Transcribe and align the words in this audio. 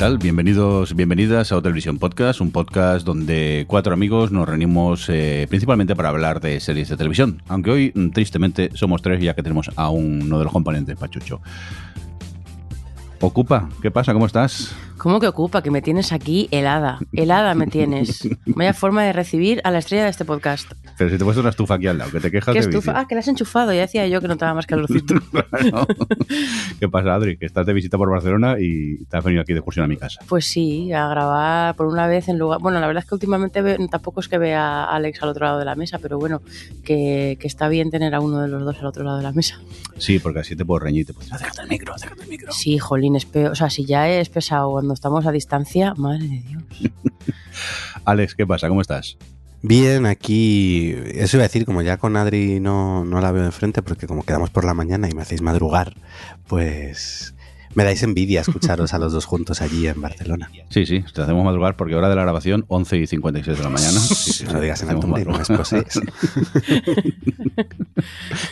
Tal? 0.00 0.16
Bienvenidos, 0.16 0.96
bienvenidas 0.96 1.52
a 1.52 1.58
O 1.58 1.62
Televisión 1.62 1.98
Podcast, 1.98 2.40
un 2.40 2.50
podcast 2.50 3.04
donde 3.04 3.66
cuatro 3.68 3.92
amigos 3.92 4.32
nos 4.32 4.48
reunimos 4.48 5.06
eh, 5.10 5.44
principalmente 5.50 5.94
para 5.94 6.08
hablar 6.08 6.40
de 6.40 6.58
series 6.58 6.88
de 6.88 6.96
televisión. 6.96 7.42
Aunque 7.48 7.70
hoy, 7.70 7.92
mm, 7.94 8.08
tristemente, 8.08 8.70
somos 8.72 9.02
tres 9.02 9.22
ya 9.22 9.34
que 9.34 9.42
tenemos 9.42 9.70
a 9.76 9.90
uno 9.90 10.38
de 10.38 10.44
los 10.44 10.52
componentes, 10.54 10.96
Pachucho. 10.96 11.42
Ocupa, 13.20 13.68
¿qué 13.82 13.90
pasa? 13.90 14.14
¿Cómo 14.14 14.24
estás? 14.24 14.74
¿Cómo 15.00 15.18
que 15.18 15.26
ocupa? 15.28 15.62
Que 15.62 15.70
me 15.70 15.80
tienes 15.80 16.12
aquí 16.12 16.46
helada. 16.50 16.98
Helada 17.14 17.54
me 17.54 17.66
tienes. 17.66 18.28
Vaya 18.44 18.74
forma 18.74 19.02
de 19.02 19.14
recibir 19.14 19.62
a 19.64 19.70
la 19.70 19.78
estrella 19.78 20.04
de 20.04 20.10
este 20.10 20.26
podcast. 20.26 20.70
Pero 20.98 21.08
si 21.10 21.16
te 21.16 21.24
puesto 21.24 21.40
una 21.40 21.48
estufa 21.48 21.74
aquí 21.76 21.86
al 21.86 21.96
lado, 21.96 22.10
que 22.10 22.20
te 22.20 22.30
quejas 22.30 22.52
¿Qué 22.54 22.60
de 22.60 22.66
estufa? 22.68 22.92
Ah, 23.00 23.06
que 23.08 23.14
la 23.14 23.20
has 23.20 23.28
enchufado. 23.28 23.72
Ya 23.72 23.80
decía 23.80 24.06
yo 24.08 24.20
que 24.20 24.26
no 24.28 24.34
estaba 24.34 24.52
más 24.52 24.66
calorcito. 24.66 25.14
Claro. 25.30 25.86
¿Qué 26.78 26.88
pasa, 26.88 27.14
Adri? 27.14 27.36
Que 27.38 27.46
estás 27.46 27.64
de 27.66 27.72
visita 27.72 27.96
por 27.96 28.10
Barcelona 28.10 28.56
y 28.60 29.04
te 29.06 29.16
has 29.16 29.24
venido 29.24 29.42
aquí 29.42 29.52
de 29.52 29.58
excursión 29.60 29.84
a 29.84 29.88
mi 29.88 29.96
casa. 29.96 30.20
Pues 30.28 30.44
sí, 30.44 30.92
a 30.92 31.08
grabar 31.08 31.74
por 31.76 31.86
una 31.86 32.06
vez 32.06 32.28
en 32.28 32.38
lugar... 32.38 32.60
Bueno, 32.60 32.78
la 32.80 32.86
verdad 32.86 33.02
es 33.02 33.08
que 33.08 33.14
últimamente 33.14 33.62
ve- 33.62 33.78
tampoco 33.90 34.20
es 34.20 34.28
que 34.28 34.38
vea 34.38 34.84
a 34.84 34.96
Alex 34.96 35.22
al 35.22 35.30
otro 35.30 35.46
lado 35.46 35.58
de 35.58 35.64
la 35.64 35.74
mesa, 35.76 35.98
pero 35.98 36.18
bueno, 36.18 36.42
que, 36.84 37.36
que 37.40 37.46
está 37.46 37.68
bien 37.68 37.90
tener 37.90 38.14
a 38.14 38.20
uno 38.20 38.40
de 38.40 38.48
los 38.48 38.64
dos 38.64 38.78
al 38.78 38.86
otro 38.86 39.02
lado 39.04 39.16
de 39.18 39.22
la 39.22 39.32
mesa. 39.32 39.60
Sí, 39.98 40.18
porque 40.18 40.40
así 40.40 40.56
te 40.56 40.64
puedo 40.64 40.80
reñir, 40.80 41.06
te 41.06 41.12
puedo 41.14 41.24
decir, 41.24 41.34
acércate 41.36 41.62
al 41.62 41.68
micro, 41.68 41.94
acércate 41.94 42.22
al 42.22 42.28
micro. 42.28 42.52
Sí, 42.52 42.78
jolín, 42.78 43.16
es 43.16 43.24
peor. 43.24 43.52
O 43.52 43.54
sea, 43.54 43.70
si 43.70 43.84
ya 43.84 44.08
es 44.08 44.28
pesado 44.28 44.70
cuando 44.70 44.89
estamos 44.94 45.26
a 45.26 45.32
distancia, 45.32 45.94
madre 45.94 46.28
de 46.28 46.40
Dios. 46.40 46.62
Alex, 48.04 48.34
¿qué 48.34 48.46
pasa? 48.46 48.68
¿Cómo 48.68 48.80
estás? 48.80 49.16
Bien, 49.62 50.06
aquí, 50.06 50.94
eso 51.14 51.36
iba 51.36 51.44
a 51.44 51.48
decir, 51.48 51.66
como 51.66 51.82
ya 51.82 51.98
con 51.98 52.16
Adri 52.16 52.60
no, 52.60 53.04
no 53.04 53.20
la 53.20 53.30
veo 53.30 53.44
enfrente, 53.44 53.82
porque 53.82 54.06
como 54.06 54.22
quedamos 54.22 54.50
por 54.50 54.64
la 54.64 54.72
mañana 54.72 55.08
y 55.08 55.12
me 55.12 55.20
hacéis 55.20 55.42
madrugar, 55.42 55.94
pues 56.46 57.34
me 57.74 57.84
dais 57.84 58.02
envidia 58.02 58.40
escucharos 58.40 58.94
a 58.94 58.98
los 58.98 59.12
dos 59.12 59.26
juntos 59.26 59.60
allí 59.60 59.86
en 59.86 60.00
Barcelona. 60.00 60.50
Sí, 60.70 60.86
sí, 60.86 61.04
te 61.14 61.22
hacemos 61.22 61.44
madrugar 61.44 61.76
porque 61.76 61.94
hora 61.94 62.08
de 62.08 62.16
la 62.16 62.22
grabación, 62.22 62.64
11 62.68 62.96
y 62.98 63.06
56 63.06 63.58
de 63.58 63.62
la 63.62 63.70
mañana. 63.70 64.00
Sí, 64.00 64.32
sí, 64.32 64.44
No 64.44 64.54
lo 64.54 64.60
digas 64.60 64.82
en 64.82 64.90
alto, 64.90 65.06
no 65.06 65.16
exposéis. 65.16 66.00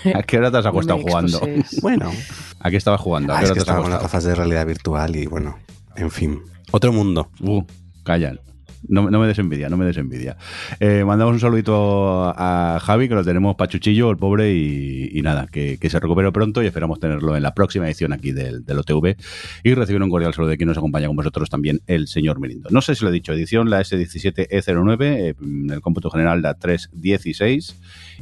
¿A 0.15 0.23
qué 0.23 0.39
hora 0.39 0.51
te 0.51 0.59
has 0.59 0.67
acostado 0.67 1.01
jugando? 1.01 1.41
Bueno, 1.83 2.13
¿A 2.61 2.71
qué 2.71 2.77
estabas 2.77 3.01
jugando? 3.01 3.33
¿A 3.33 3.37
ah, 3.37 3.41
qué 3.41 3.47
es 3.47 3.51
hora 3.51 3.59
que 3.59 3.65
te 3.65 3.71
has 3.71 3.77
estaba 3.77 3.83
con 3.83 3.91
las 3.91 4.03
gafas 4.03 4.25
de 4.25 4.35
realidad 4.35 4.67
virtual 4.67 5.17
y 5.17 5.27
bueno, 5.27 5.59
en 5.99 6.11
fin, 6.11 6.43
otro 6.71 6.93
mundo. 6.93 7.31
Uh, 7.41 7.63
callan. 8.05 8.41
No, 8.87 9.11
no 9.11 9.19
me 9.19 9.27
des 9.27 9.39
envidia, 9.39 9.69
no 9.69 9.77
me 9.77 9.85
des 9.85 9.97
envidia. 9.97 10.37
Eh, 10.79 11.05
mandamos 11.05 11.35
un 11.35 11.41
saludito 11.41 12.33
a 12.37 12.79
Javi, 12.81 13.09
que 13.09 13.15
lo 13.15 13.25
tenemos 13.25 13.57
pachuchillo, 13.57 14.11
el 14.11 14.17
pobre, 14.17 14.55
y, 14.55 15.21
nada, 15.23 15.47
que, 15.47 15.79
se 15.89 16.01
recupere 16.01 16.31
pronto 16.33 16.63
y 16.63 16.67
esperamos 16.67 17.01
tenerlo 17.01 17.37
en 17.37 17.43
la 17.43 17.55
próxima 17.55 17.87
edición 17.87 18.13
aquí 18.13 18.33
del, 18.33 18.65
OTV 18.69 19.17
y 19.65 19.75
recibir 19.75 20.03
un 20.03 20.11
cordial 20.11 20.33
saludo 20.33 20.51
de 20.51 20.57
quien 20.57 20.69
nos 20.69 20.79
acompaña 20.79 21.09
con 21.09 21.17
vosotros 21.17 21.51
también, 21.51 21.81
el 21.87 22.07
señor 22.07 22.39
Merindo. 22.41 22.69
No 22.71 22.81
sé 22.81 22.95
si 22.95 23.05
lo 23.05 23.11
he 23.11 23.13
dicho, 23.13 23.33
edición 23.33 23.69
la 23.69 23.81
S17E09, 23.81 25.03
eh, 25.03 25.35
en 25.41 25.71
el 25.71 25.81
cómputo 25.81 26.11
general 26.11 26.43
la 26.43 26.55
316 26.55 27.75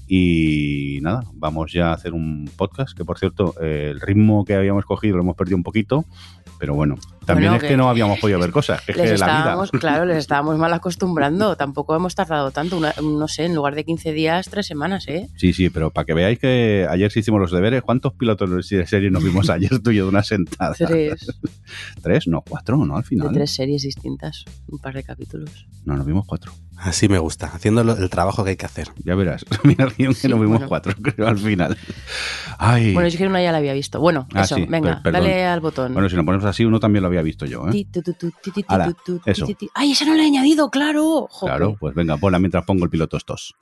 y 0.09 0.99
nada, 1.03 1.25
vamos 1.35 1.73
ya 1.73 1.91
a 1.91 1.95
hacer 1.95 2.15
un 2.15 2.49
podcast, 2.57 2.97
que 2.97 3.05
por 3.05 3.19
cierto, 3.19 3.55
eh, 3.61 3.89
el 3.91 4.01
ritmo 4.01 4.45
que 4.45 4.55
habíamos 4.55 4.85
cogido 4.85 5.17
lo 5.17 5.23
hemos 5.23 5.37
perdido 5.37 5.57
un 5.57 5.65
poquito, 5.65 6.05
pero 6.59 6.75
bueno, 6.75 6.97
también 7.27 7.51
Bueno, 7.51 7.57
es 7.57 7.63
que, 7.63 7.69
que 7.69 7.77
no 7.77 7.89
habíamos 7.91 8.19
podido 8.21 8.39
ver 8.39 8.51
cosas, 8.53 8.81
es 8.87 8.97
Les 8.97 9.13
que 9.13 9.19
la 9.19 9.27
vida... 9.27 9.39
estábamos, 9.39 9.71
claro, 9.81 10.05
les 10.07 10.17
estábamos 10.19 10.57
mal 10.59 10.73
acostumbrando. 10.73 11.57
Tampoco 11.57 11.95
hemos 11.95 12.15
tardado 12.15 12.51
tanto. 12.53 12.77
Una- 12.79 12.95
no 13.03 13.29
sé, 13.29 13.45
en 13.45 13.55
lugar 13.55 13.75
de 13.75 13.85
15 13.85 14.13
días, 14.13 14.49
tres 14.49 14.67
semanas, 14.67 15.07
¿eh? 15.09 15.29
Sí, 15.37 15.53
sí, 15.53 15.69
pero 15.69 15.91
para 15.91 16.05
que 16.07 16.15
veáis 16.15 16.39
que 16.39 16.87
ayer 16.89 17.11
sí 17.13 17.21
hicimos 17.21 17.41
los 17.41 17.51
deberes, 17.51 17.83
¿cuántos 17.83 18.15
pilotos 18.15 18.69
de 18.69 18.87
serie 18.87 19.11
nos 19.11 19.23
vimos 19.23 19.51
ayer 19.51 19.79
tú 19.81 19.91
y 19.91 19.97
yo 19.97 20.05
de 20.05 20.11
una 20.11 20.23
sentada? 20.23 20.75
Tres. 20.79 21.27
¿Tres? 22.03 22.27
No, 22.29 22.43
cuatro, 22.49 22.77
¿no? 22.87 22.97
Al 22.97 23.03
De 23.03 23.09
final. 23.09 23.33
tres 23.33 23.51
series 23.51 23.83
distintas. 23.83 24.45
Un 24.69 24.79
par 24.79 24.95
de 24.95 25.03
capítulos. 25.03 25.67
No, 25.85 25.97
nos 25.97 26.07
vimos 26.07 26.25
cuatro. 26.27 26.53
Así 26.77 27.09
me 27.09 27.19
gusta, 27.19 27.47
haciendo 27.47 27.83
lo- 27.85 27.97
el 27.97 28.11
trabajo 28.11 28.45
que 28.45 28.51
hay 28.51 28.57
que 28.57 28.67
hacer. 28.67 28.89
Ya 29.03 29.15
verás. 29.15 29.45
Mira, 29.65 29.87
bien 29.97 30.11
que 30.11 30.15
Sí, 30.21 30.29
nos 30.29 30.39
vimos 30.39 30.59
bueno. 30.59 30.69
cuatro, 30.69 30.93
creo, 31.03 31.27
al 31.27 31.39
final. 31.39 31.77
Ay. 32.59 32.93
Bueno, 32.93 33.09
yo 33.09 33.19
que 33.19 33.27
una 33.27 33.43
ya 33.43 33.51
la 33.53 33.59
había 33.59 33.73
visto. 33.73 33.99
Bueno, 34.01 34.29
Ah, 34.35 34.43
eso, 34.43 34.57
sí, 34.57 34.67
venga, 34.69 34.95
per- 35.03 35.13
perdón. 35.13 35.23
dale 35.23 35.45
al 35.47 35.61
botón. 35.61 35.93
Bueno, 35.95 36.09
si 36.09 36.17
nos 36.17 36.25
ponemos 36.25 36.45
así, 36.45 36.65
uno 36.65 36.79
también 36.79 37.03
lo 37.03 37.09
había 37.09 37.23
visto 37.23 37.47
yo, 37.47 37.67
¿eh? 37.71 37.87
Ala, 38.69 38.95
eso. 39.25 39.47
¡Ay, 39.75 39.93
esa 39.93 40.05
no 40.05 40.15
la 40.15 40.23
he 40.23 40.27
añadido! 40.27 40.71
¡Claro! 40.71 41.29
Jope. 41.31 41.51
Claro, 41.51 41.77
pues 41.81 41.95
venga, 41.95 42.17
ponla 42.19 42.39
mientras 42.39 42.65
pongo 42.65 42.85
el 42.85 42.91
piloto 42.91 43.17
estos. 43.17 43.55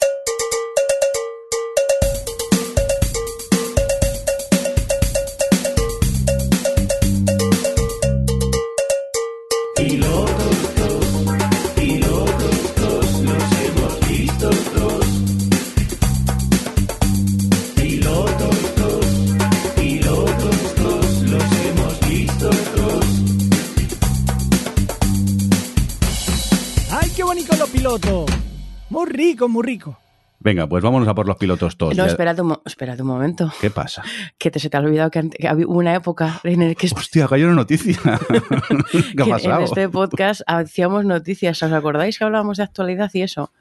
Rico, 29.45 29.49
muy 29.53 29.63
rico. 29.65 29.99
Venga, 30.41 30.67
pues 30.67 30.83
vámonos 30.85 31.09
a 31.09 31.15
por 31.15 31.27
los 31.27 31.37
pilotos 31.37 31.77
todos. 31.79 31.97
No, 31.97 32.05
espérate 32.05 32.43
un, 32.43 32.49
mo- 32.49 32.63
espérate 32.67 33.01
un 33.01 33.09
momento. 33.09 33.51
¿Qué 33.61 33.71
pasa? 33.71 34.03
Que 34.39 34.51
te, 34.51 34.59
se 34.59 34.69
te 34.69 34.77
ha 34.77 34.81
olvidado 34.81 35.11
que, 35.11 35.31
que 35.31 35.49
había 35.49 35.67
una 35.67 35.95
época 35.95 36.41
en 36.45 36.69
la 36.69 36.75
que, 36.75 36.87
Hostia, 36.95 37.27
cayó 37.29 37.47
una 37.47 37.55
noticia. 37.55 37.97
¿Qué 38.93 39.23
ha 39.23 39.25
en 39.25 39.31
pasado? 39.31 39.65
este 39.65 39.89
podcast 39.89 40.43
hacíamos 40.47 41.05
noticias. 41.07 41.63
¿Os 41.63 41.73
acordáis 41.73 42.19
que 42.19 42.25
hablábamos 42.25 42.59
de 42.59 42.65
actualidad 42.65 43.11
y 43.15 43.23
eso? 43.23 43.53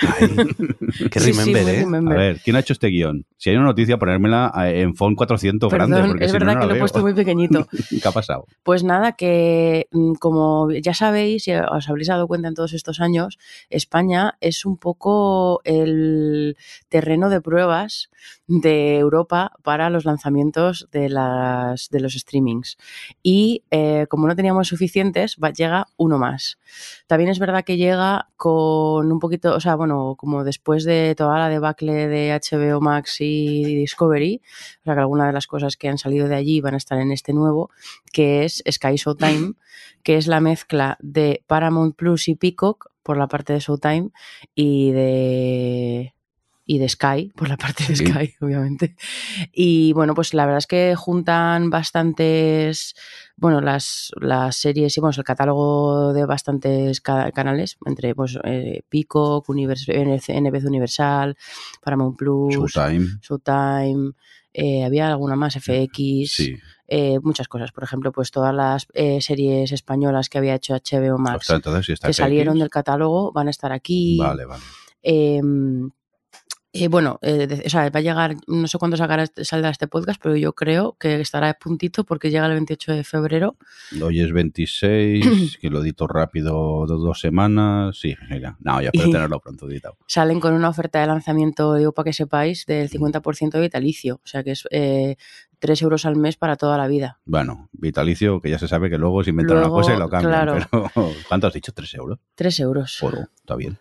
Ay, 0.00 0.28
qué 1.10 1.20
Sí, 1.20 1.32
remember, 1.32 1.68
¿eh? 1.68 1.84
A 2.10 2.14
ver, 2.14 2.40
¿quién 2.44 2.56
ha 2.56 2.60
hecho 2.60 2.72
este 2.72 2.88
guion? 2.88 3.24
Si 3.36 3.50
hay 3.50 3.56
una 3.56 3.66
noticia, 3.66 3.98
ponérmela 3.98 4.52
eh, 4.66 4.82
en 4.82 4.94
font 4.94 5.16
400 5.16 5.70
grande, 5.70 5.94
Perdón, 5.96 6.10
porque 6.10 6.24
es 6.24 6.30
si 6.30 6.38
verdad 6.38 6.54
no 6.54 6.60
que 6.60 6.66
lo 6.66 6.74
he 6.74 6.78
puesto 6.78 7.00
muy 7.00 7.14
pequeñito. 7.14 7.66
¿Qué 8.02 8.08
ha 8.08 8.12
pasado? 8.12 8.46
Pues 8.62 8.84
nada, 8.84 9.12
que 9.12 9.88
mm, 9.92 10.14
como 10.14 10.70
ya 10.70 10.94
sabéis, 10.94 11.48
y 11.48 11.52
os 11.54 11.88
habréis 11.88 12.08
dado 12.08 12.26
cuenta 12.26 12.48
en 12.48 12.54
todos 12.54 12.72
estos 12.72 13.00
años, 13.00 13.38
España 13.70 14.34
es 14.40 14.64
un 14.64 14.76
poco 14.76 15.60
el 15.64 16.56
terreno 16.88 17.28
de 17.30 17.40
pruebas 17.40 18.10
de 18.46 18.98
Europa 18.98 19.52
para 19.62 19.90
los 19.90 20.04
lanzamientos 20.04 20.88
de, 20.92 21.08
las, 21.08 21.88
de 21.90 22.00
los 22.00 22.14
streamings. 22.14 22.76
Y 23.22 23.62
eh, 23.70 24.06
como 24.08 24.26
no 24.26 24.36
teníamos 24.36 24.68
suficientes, 24.68 25.36
va- 25.42 25.50
llega 25.52 25.86
uno 25.96 26.18
más. 26.18 26.58
También 27.06 27.30
es 27.30 27.38
verdad 27.38 27.64
que 27.64 27.76
llega 27.76 28.28
con 28.36 29.10
un 29.12 29.18
poquito, 29.18 29.60
sea, 29.64 29.74
bueno, 29.74 30.14
como 30.16 30.44
después 30.44 30.84
de 30.84 31.14
toda 31.16 31.38
la 31.38 31.48
debacle 31.48 32.06
de 32.06 32.32
HBO 32.32 32.80
Max 32.80 33.16
y 33.20 33.64
Discovery, 33.64 34.40
o 34.80 34.84
sea 34.84 34.94
que 34.94 35.00
algunas 35.00 35.26
de 35.26 35.32
las 35.32 35.46
cosas 35.46 35.76
que 35.76 35.88
han 35.88 35.98
salido 35.98 36.28
de 36.28 36.36
allí 36.36 36.60
van 36.60 36.74
a 36.74 36.76
estar 36.76 36.98
en 37.00 37.10
este 37.10 37.32
nuevo, 37.32 37.70
que 38.12 38.44
es 38.44 38.62
Sky 38.70 38.96
Showtime, 38.96 39.54
que 40.02 40.16
es 40.16 40.26
la 40.26 40.40
mezcla 40.40 40.96
de 41.00 41.42
Paramount 41.46 41.96
Plus 41.96 42.28
y 42.28 42.36
Peacock 42.36 42.90
por 43.02 43.16
la 43.16 43.26
parte 43.26 43.52
de 43.52 43.60
Showtime 43.60 44.10
y 44.54 44.92
de 44.92 46.14
y 46.66 46.78
de 46.78 46.88
Sky, 46.88 47.30
por 47.36 47.48
la 47.48 47.56
parte 47.58 47.84
de 47.86 47.94
Sí. 47.96 48.06
Sky, 48.06 48.34
obviamente. 48.40 48.96
Y 49.52 49.92
bueno, 49.92 50.14
pues 50.14 50.32
la 50.32 50.46
verdad 50.46 50.58
es 50.58 50.66
que 50.66 50.94
juntan 50.96 51.68
bastantes, 51.70 52.94
bueno, 53.36 53.60
las, 53.60 54.12
las 54.20 54.56
series 54.56 54.96
y 54.96 55.00
bueno, 55.00 55.14
el 55.16 55.24
catálogo 55.24 56.12
de 56.12 56.24
bastantes 56.24 57.00
ca- 57.00 57.30
canales, 57.32 57.76
entre 57.84 58.14
pues 58.14 58.38
eh, 58.44 58.82
Peacock, 58.88 59.48
Univers 59.48 59.86
NBC 59.88 60.64
Universal, 60.66 61.36
Paramount 61.82 62.16
Plus, 62.16 62.54
Showtime. 62.54 63.06
Showtime, 63.20 64.12
eh, 64.54 64.84
había 64.84 65.08
alguna 65.08 65.36
más, 65.36 65.56
FX, 65.56 66.30
Sí. 66.32 66.56
eh, 66.88 67.18
muchas 67.20 67.48
cosas. 67.48 67.72
Por 67.72 67.84
ejemplo, 67.84 68.10
pues 68.12 68.30
todas 68.30 68.54
las 68.54 68.86
eh, 68.94 69.20
series 69.20 69.70
españolas 69.72 70.28
que 70.28 70.38
había 70.38 70.54
hecho 70.54 70.74
HBO 70.74 71.18
Max 71.18 71.50
entonces, 71.50 71.86
si 71.86 71.92
que 71.94 72.08
FX. 72.08 72.16
salieron 72.16 72.58
del 72.58 72.70
catálogo 72.70 73.32
van 73.32 73.48
a 73.48 73.50
estar 73.50 73.72
aquí. 73.72 74.16
Vale, 74.18 74.44
vale. 74.46 74.62
Eh, 76.76 76.88
bueno, 76.88 77.20
eh, 77.22 77.62
o 77.64 77.68
sea, 77.70 77.88
va 77.88 78.00
a 78.00 78.02
llegar, 78.02 78.34
no 78.48 78.66
sé 78.66 78.78
cuándo 78.78 78.96
sacará 78.96 79.22
este- 79.22 79.44
saldrá 79.44 79.70
este 79.70 79.86
podcast, 79.86 80.20
pero 80.20 80.34
yo 80.34 80.54
creo 80.54 80.96
que 80.98 81.20
estará 81.20 81.50
a 81.50 81.54
puntito 81.54 82.02
porque 82.02 82.30
llega 82.32 82.46
el 82.46 82.52
28 82.54 82.92
de 82.92 83.04
febrero. 83.04 83.56
Hoy 84.02 84.20
es 84.20 84.32
26, 84.32 85.20
que 85.60 85.70
lo 85.70 85.82
edito 85.82 86.08
rápido 86.08 86.84
dos, 86.86 87.00
dos 87.00 87.20
semanas. 87.20 87.96
Sí, 87.96 88.16
mira. 88.28 88.56
No, 88.58 88.80
ya 88.82 88.90
Y- 88.92 89.12
tenerlo 89.12 89.38
pronto 89.38 89.70
editado. 89.70 89.96
Salen 90.08 90.40
con 90.40 90.52
una 90.52 90.68
oferta 90.68 91.00
de 91.00 91.06
lanzamiento, 91.06 91.74
digo 91.76 91.92
para 91.92 92.06
que 92.06 92.12
sepáis, 92.12 92.66
del 92.66 92.86
Mm. 92.88 92.90
50% 92.90 93.50
de 93.52 93.60
vitalicio. 93.60 94.16
O 94.16 94.26
sea 94.26 94.42
que 94.42 94.50
es 94.50 94.64
eh, 94.72 95.14
3 95.60 95.80
euros 95.82 96.04
al 96.06 96.16
mes 96.16 96.36
para 96.36 96.56
toda 96.56 96.76
la 96.76 96.88
vida. 96.88 97.20
Bueno, 97.24 97.68
vitalicio, 97.72 98.40
que 98.40 98.50
ya 98.50 98.58
se 98.58 98.66
sabe 98.66 98.90
que 98.90 98.98
luego 98.98 99.22
se 99.22 99.30
inventan 99.30 99.58
una 99.58 99.68
cosa 99.68 99.94
y 99.94 99.98
lo 99.98 100.08
cambian. 100.08 100.32
claro. 100.32 100.66
Pero, 100.70 100.90
¿cuánto 101.28 101.46
has 101.46 101.52
dicho? 101.54 101.70
¿Tres 101.72 101.94
euros? 101.94 102.18
3 102.34 102.58
euros. 102.60 102.96
Foro, 102.98 103.28
está 103.36 103.54
bien. 103.54 103.78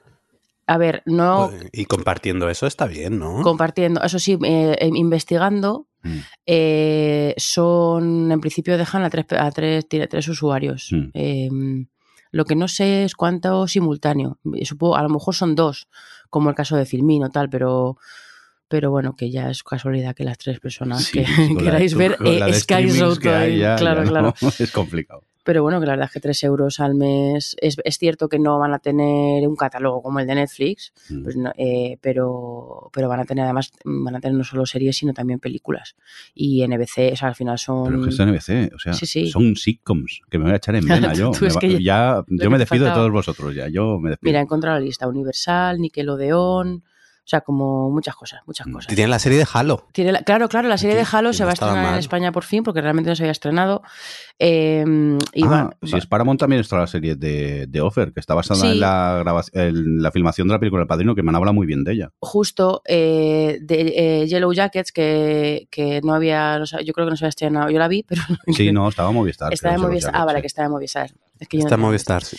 A 0.66 0.78
ver, 0.78 1.04
no 1.06 1.52
Y 1.72 1.86
compartiendo 1.86 2.50
eso 2.50 2.68
está 2.68 2.86
bien, 2.88 3.20
¿no? 3.20 3.42
compartiendo, 3.42 4.02
eso 4.02 4.18
sí, 4.20 4.38
eh, 4.46 4.76
eh, 4.80 4.90
investigando, 4.94 5.88
Mm. 6.06 6.18
eh, 6.46 7.34
son, 7.38 8.30
en 8.32 8.42
principio 8.42 8.78
dejan 8.78 9.04
a 9.04 9.10
tres, 9.10 9.26
a 9.32 9.50
tres, 9.52 9.88
tiene 9.88 10.08
tres 10.08 10.28
usuarios. 10.28 10.90
Mm. 10.92 11.10
Eh, 11.14 11.50
lo 12.32 12.44
que 12.46 12.56
no 12.56 12.68
sé 12.68 13.06
es 13.06 13.16
cuánto 13.16 13.68
simultáneo. 13.68 14.38
Eh, 14.56 14.66
Supongo, 14.66 14.98
a 14.98 15.04
lo 15.04 15.08
mejor 15.10 15.34
son 15.34 15.56
dos, 15.56 15.88
como 16.30 16.50
el 16.50 16.56
caso 16.56 16.76
de 16.76 16.86
Filmin 16.86 17.24
o 17.24 17.30
tal, 17.30 17.50
pero, 17.50 17.96
pero 18.68 18.92
bueno, 18.92 19.16
que 19.16 19.32
ya 19.32 19.50
es 19.50 19.64
casualidad 19.64 20.14
que 20.16 20.24
las 20.26 20.38
tres 20.38 20.60
personas 20.60 21.04
Sí, 21.06 21.24
que 21.24 21.26
queráis 21.58 21.96
ver 21.96 22.18
eh, 22.26 22.54
Sky 22.54 22.88
Road 23.00 23.18
claro, 23.20 23.48
ya 23.54 23.76
claro. 23.78 24.04
no, 24.42 24.50
es 24.60 24.72
complicado. 24.72 25.22
Pero 25.46 25.62
bueno, 25.62 25.80
que 25.82 25.86
la 25.86 25.92
verdad 25.94 26.06
es 26.08 26.14
que 26.14 26.20
3 26.22 26.44
euros 26.46 26.80
al 26.80 26.96
mes. 26.96 27.56
Es, 27.62 27.76
es 27.84 27.98
cierto 27.98 28.30
que 28.30 28.40
no 28.40 28.60
van 28.60 28.74
a 28.74 28.80
tener 28.80 29.46
un 29.48 29.56
catálogo 29.58 30.02
como 30.02 30.20
el 30.20 30.28
de 30.28 30.36
Netflix, 30.36 30.94
Mm. 31.10 31.24
pues 31.24 31.36
no- 31.36 31.52
eh, 31.58 31.98
pero, 32.02 32.90
pero 32.94 33.10
van 33.10 33.20
a 33.20 33.26
tener 33.26 33.44
además, 33.44 33.72
van 33.84 34.16
a 34.16 34.20
tener 34.22 34.38
no 34.38 34.44
solo 34.46 34.66
series, 34.66 34.96
sino 34.98 35.14
también 35.14 35.40
películas. 35.40 35.96
Y 36.34 36.64
NBC, 36.64 37.12
o 37.12 37.16
sea, 37.18 37.28
al 37.28 37.36
final 37.36 37.58
son. 37.60 37.86
Pero 37.86 38.00
es 38.00 38.04
que 38.08 38.14
es 38.14 38.20
NBC, 38.20 38.74
o 38.74 38.80
sea, 38.80 38.94
Sí, 38.94 39.06
sí. 39.06 39.28
son 39.30 39.56
sitcoms 39.58 40.22
que 40.30 40.38
me 40.38 40.46
voy 40.46 40.54
a 40.54 40.58
echar 40.58 40.76
en 40.76 40.86
vena 40.88 41.14
yo. 41.14 41.32
Me 41.42 41.48
es 41.48 41.56
va- 41.56 41.60
que 41.60 41.84
ya, 41.84 42.24
yo 42.28 42.50
me 42.50 42.58
despido 42.58 42.86
de 42.86 42.92
todos 42.92 43.12
vosotros 43.12 43.54
ya, 43.54 43.68
yo 43.68 44.00
me 44.00 44.12
despido. 44.12 44.30
Mira, 44.30 44.40
he 44.40 44.44
encontrado 44.44 44.80
la 44.80 44.86
lista 44.86 45.08
Universal, 45.08 45.80
Nickelodeon, 45.82 46.84
o 47.26 47.28
sea, 47.28 47.40
como 47.42 47.90
muchas 47.90 48.16
cosas, 48.16 48.42
muchas 48.46 48.68
Mm. 48.68 48.72
cosas. 48.74 48.94
Tienen 48.94 49.10
la 49.10 49.20
serie 49.20 49.38
de 49.38 49.48
Halo. 49.54 49.88
Tiene 49.94 50.12
la- 50.12 50.24
claro, 50.24 50.50
claro, 50.50 50.68
la 50.68 50.78
serie 50.78 50.96
de 50.96 51.06
Halo 51.10 51.32
se 51.32 51.44
no 51.44 51.46
va 51.46 51.52
a 51.52 51.54
estaba 51.54 51.72
estrenar 51.72 51.94
en. 51.94 52.00
España 52.00 52.32
por 52.34 52.44
fin, 52.44 52.64
porque 52.64 52.82
realmente 52.82 53.10
no 53.10 53.16
se 53.16 53.24
había 53.24 53.32
estrenado. 53.32 53.82
Eh, 54.40 54.84
y 55.34 55.44
Ah, 55.46 55.48
va- 55.48 55.78
si 55.84 55.92
va- 55.94 55.98
es 56.00 56.06
Paramount 56.06 56.40
también 56.40 56.60
está 56.60 56.78
la 56.78 56.88
serie 56.88 57.16
de, 57.16 57.66
de 57.68 57.82
Offer, 57.82 58.12
que 58.14 58.20
está 58.20 58.34
basada 58.34 58.60
Sí. 58.60 58.68
en, 58.68 58.80
la 58.82 59.18
grabación, 59.20 59.64
en 59.68 60.02
la 60.02 60.12
filmación 60.12 60.48
de 60.48 60.54
la 60.54 60.60
película 60.60 60.82
El 60.82 60.88
Padrino, 60.88 61.16
que 61.16 61.24
me 61.24 61.30
han 61.30 61.36
hablado 61.36 61.54
muy 61.54 61.66
bien 61.66 61.84
de 61.84 61.94
ella. 61.94 62.12
justo 62.20 62.82
eh, 62.86 63.60
de 63.62 63.94
eh, 64.24 64.28
Yellow 64.28 64.52
Jackets, 64.52 64.92
que, 64.92 65.68
que 65.72 66.02
no 66.04 66.14
había, 66.14 66.60
no 66.60 66.66
yo 66.66 66.94
creo 66.94 67.06
que 67.08 67.12
no 67.12 67.16
se 67.16 67.24
había 67.26 67.30
estrenado, 67.30 67.70
yo 67.70 67.80
la 67.80 67.88
vi, 67.88 68.04
pero 68.08 68.22
Sí, 68.48 68.72
no, 68.74 68.90
estaba 68.90 69.10
en 69.10 69.16
Movistar. 69.16 69.54
Está 69.54 69.74
en 69.76 69.82
Ah, 70.14 70.26
vale, 70.26 70.42
que 70.42 70.48
está 70.48 70.66
en 70.66 70.72
Movistar. 70.72 71.12
Es 71.40 71.48
que 71.48 71.58
yo 71.58 71.62
no 71.64 71.68
Está 71.68 71.76
en 71.76 71.82
Movistar, 71.82 72.24
sí. 72.24 72.38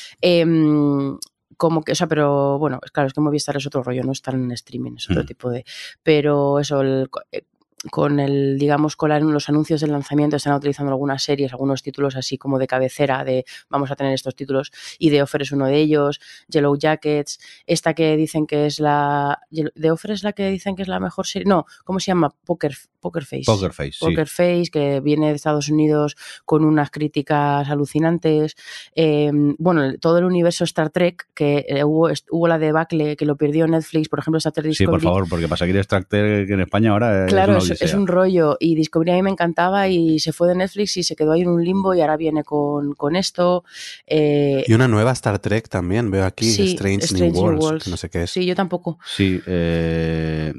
Como 1.57 1.83
que, 1.83 1.93
o 1.93 1.95
sea, 1.95 2.07
pero 2.07 2.59
bueno, 2.59 2.81
es 2.85 2.91
claro, 2.91 3.07
es 3.07 3.13
que 3.15 3.21
Movistar 3.21 3.57
es 3.57 3.67
otro 3.67 3.83
rollo, 3.83 4.03
no 4.05 4.13
está 4.13 4.31
en 4.33 4.51
streaming, 4.53 4.93
es 4.97 5.11
otro 5.11 5.23
Mm. 5.23 5.27
tipo 5.27 5.51
de. 5.51 5.65
Pero 6.03 6.59
eso, 6.59 6.81
el- 6.81 7.09
eh, 7.33 7.43
con 7.91 8.21
el, 8.21 8.59
digamos, 8.59 8.97
con 8.97 9.11
la- 9.11 9.21
los 9.21 9.49
anuncios 9.49 9.81
del 9.81 9.93
lanzamiento 9.93 10.37
están 10.37 10.55
utilizando 10.55 10.93
algunas 10.93 11.23
series, 11.23 11.53
algunos 11.53 11.83
títulos 11.83 12.17
así 12.17 12.39
como 12.39 12.59
de 12.59 12.67
cabecera, 12.67 13.25
de 13.25 13.45
vamos 13.69 13.91
a 13.91 13.97
tener 13.97 14.13
estos 14.15 14.35
títulos, 14.35 14.73
y 14.99 15.11
The 15.11 15.23
Offer 15.23 15.43
es 15.43 15.53
uno 15.53 15.67
de 15.67 15.77
ellos, 15.77 16.21
Yellow 16.49 16.77
Jackets, 16.77 17.39
esta 17.67 17.95
que 17.95 18.17
dicen 18.17 18.47
que 18.47 18.67
es 18.67 18.81
la. 18.81 19.39
The 19.75 19.91
Offer 19.91 20.13
es 20.13 20.23
la 20.23 20.33
que 20.33 20.49
dicen 20.51 20.77
que 20.77 20.83
es 20.83 20.89
la 20.89 21.01
mejor 21.01 21.27
serie. 21.27 21.47
No, 21.49 21.67
¿cómo 21.85 22.01
se 22.01 22.07
llama? 22.07 22.35
Poker, 22.45 22.75
Poker 23.01 23.25
Face. 23.25 23.43
Poker 23.47 23.73
Face, 23.73 23.93
sí. 23.93 24.05
Poker 24.05 24.27
Face, 24.27 24.65
que 24.73 25.01
viene 25.01 25.29
de 25.29 25.35
Estados 25.35 25.69
Unidos 25.69 26.17
con 26.45 26.65
unas 26.65 26.91
críticas 26.91 27.69
alucinantes. 27.69 28.57
Eh, 28.95 29.31
bueno, 29.59 29.97
todo 29.99 30.19
el 30.19 30.25
universo 30.25 30.65
Star 30.65 30.91
Trek, 30.91 31.29
que 31.35 31.65
eh, 31.69 31.85
hubo, 31.85 32.09
hubo 32.31 32.49
la 32.49 32.59
debacle 32.59 33.17
que 33.17 33.27
lo 33.27 33.37
perdió 33.37 33.67
Netflix, 33.67 34.09
por 34.09 34.19
ejemplo, 34.21 34.39
Star 34.39 34.53
Trek 34.53 34.73
Sí, 34.75 34.87
por 34.87 35.01
favor, 35.01 35.29
porque 35.29 35.49
para 35.49 35.59
seguir 35.59 35.77
Star 35.79 36.05
Trek 36.05 36.49
en 36.51 36.61
España 36.61 36.91
ahora 36.93 37.27
Claro, 37.27 37.57
es 37.59 37.65
es, 37.65 37.71
una 37.71 37.74
es 37.81 37.95
un 37.95 38.07
rollo. 38.07 38.57
Y 38.61 38.75
Discovery 38.75 39.11
a 39.13 39.15
mí 39.15 39.23
me 39.23 39.31
encantaba 39.31 39.89
y 39.89 40.19
se 40.19 40.33
fue 40.33 40.49
de 40.49 40.55
Netflix 40.55 40.97
y 40.97 41.03
se 41.03 41.17
quedó 41.17 41.33
ahí 41.33 41.43
en 41.43 41.49
un 41.49 41.65
limbo 41.65 41.95
y 41.95 42.01
ahora 42.01 42.17
viene 42.17 42.45
con, 42.45 42.95
con 42.95 43.17
esto. 43.17 43.65
Eh, 44.07 44.65
Y 44.67 44.73
una 44.75 44.89
nueva 44.89 45.13
Star 45.13 45.39
Trek 45.39 45.69
también, 45.69 46.11
veo 46.11 46.25
aquí, 46.25 46.51
sí, 46.51 46.73
Strange, 46.75 47.05
Strange 47.05 47.33
New 47.33 47.43
Worlds, 47.43 47.65
Worlds. 47.65 47.85
que 47.85 47.91
no 47.91 47.97
sé 47.97 48.09
qué 48.11 48.23
es. 48.25 48.31
Sí, 48.31 48.45
yo 48.47 48.55
tampoco. 48.55 48.99
Sí, 49.07 49.41
eh, 49.47 50.53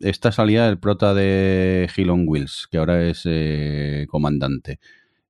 esta 0.00 0.32
salía 0.32 0.68
el 0.68 0.78
prota 0.78 1.14
de 1.14 1.88
Hill 1.96 2.10
on 2.10 2.24
Wheels, 2.26 2.68
que 2.70 2.78
ahora 2.78 3.02
es 3.02 3.22
eh, 3.24 4.06
comandante. 4.08 4.78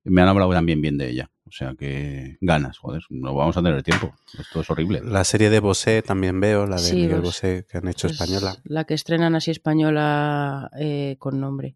Me 0.03 0.21
han 0.21 0.27
hablado 0.27 0.51
también 0.51 0.81
bien 0.81 0.97
de 0.97 1.09
ella. 1.09 1.29
O 1.47 1.51
sea 1.53 1.75
que 1.77 2.37
ganas, 2.39 2.77
joder, 2.77 3.03
no 3.09 3.35
vamos 3.35 3.57
a 3.57 3.61
tener 3.61 3.83
tiempo. 3.83 4.13
Esto 4.39 4.61
es 4.61 4.69
horrible. 4.69 5.01
La 5.03 5.25
serie 5.25 5.49
de 5.49 5.59
Bosé 5.59 6.01
también 6.01 6.39
veo, 6.39 6.65
la 6.65 6.77
de 6.77 6.81
Sí, 6.81 6.95
Miguel 6.95 7.11
pues, 7.17 7.23
Bosé, 7.23 7.65
que 7.69 7.77
han 7.77 7.87
hecho 7.89 8.07
Es 8.07 8.13
española. 8.13 8.55
La 8.63 8.85
que 8.85 8.93
estrenan 8.93 9.35
así 9.35 9.51
española 9.51 10.71
eh, 10.79 11.17
con 11.19 11.41
nombre. 11.41 11.75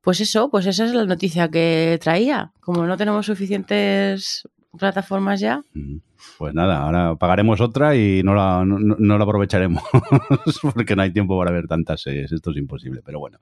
Pues 0.00 0.20
eso, 0.20 0.50
pues 0.50 0.64
esa 0.66 0.86
es 0.86 0.94
la 0.94 1.04
noticia 1.04 1.48
que 1.50 1.98
traía. 2.02 2.52
Como 2.60 2.86
no 2.86 2.96
tenemos 2.96 3.26
suficientes 3.26 4.48
plataformas 4.78 5.40
ya, 5.40 5.62
Mm. 5.74 5.98
Pues 6.38 6.54
nada, 6.54 6.82
ahora 6.82 7.16
pagaremos 7.16 7.60
otra 7.60 7.94
y 7.96 8.22
no 8.22 8.34
la, 8.34 8.64
no, 8.66 9.18
la 9.18 9.24
aprovecharemos 9.24 9.82
porque 10.74 10.96
no 10.96 11.02
hay 11.02 11.12
tiempo 11.12 11.38
para 11.38 11.50
ver 11.50 11.66
tantas 11.66 12.02
series. 12.02 12.32
Esto 12.32 12.50
es 12.50 12.56
imposible, 12.56 13.02
pero 13.04 13.18
bueno. 13.18 13.38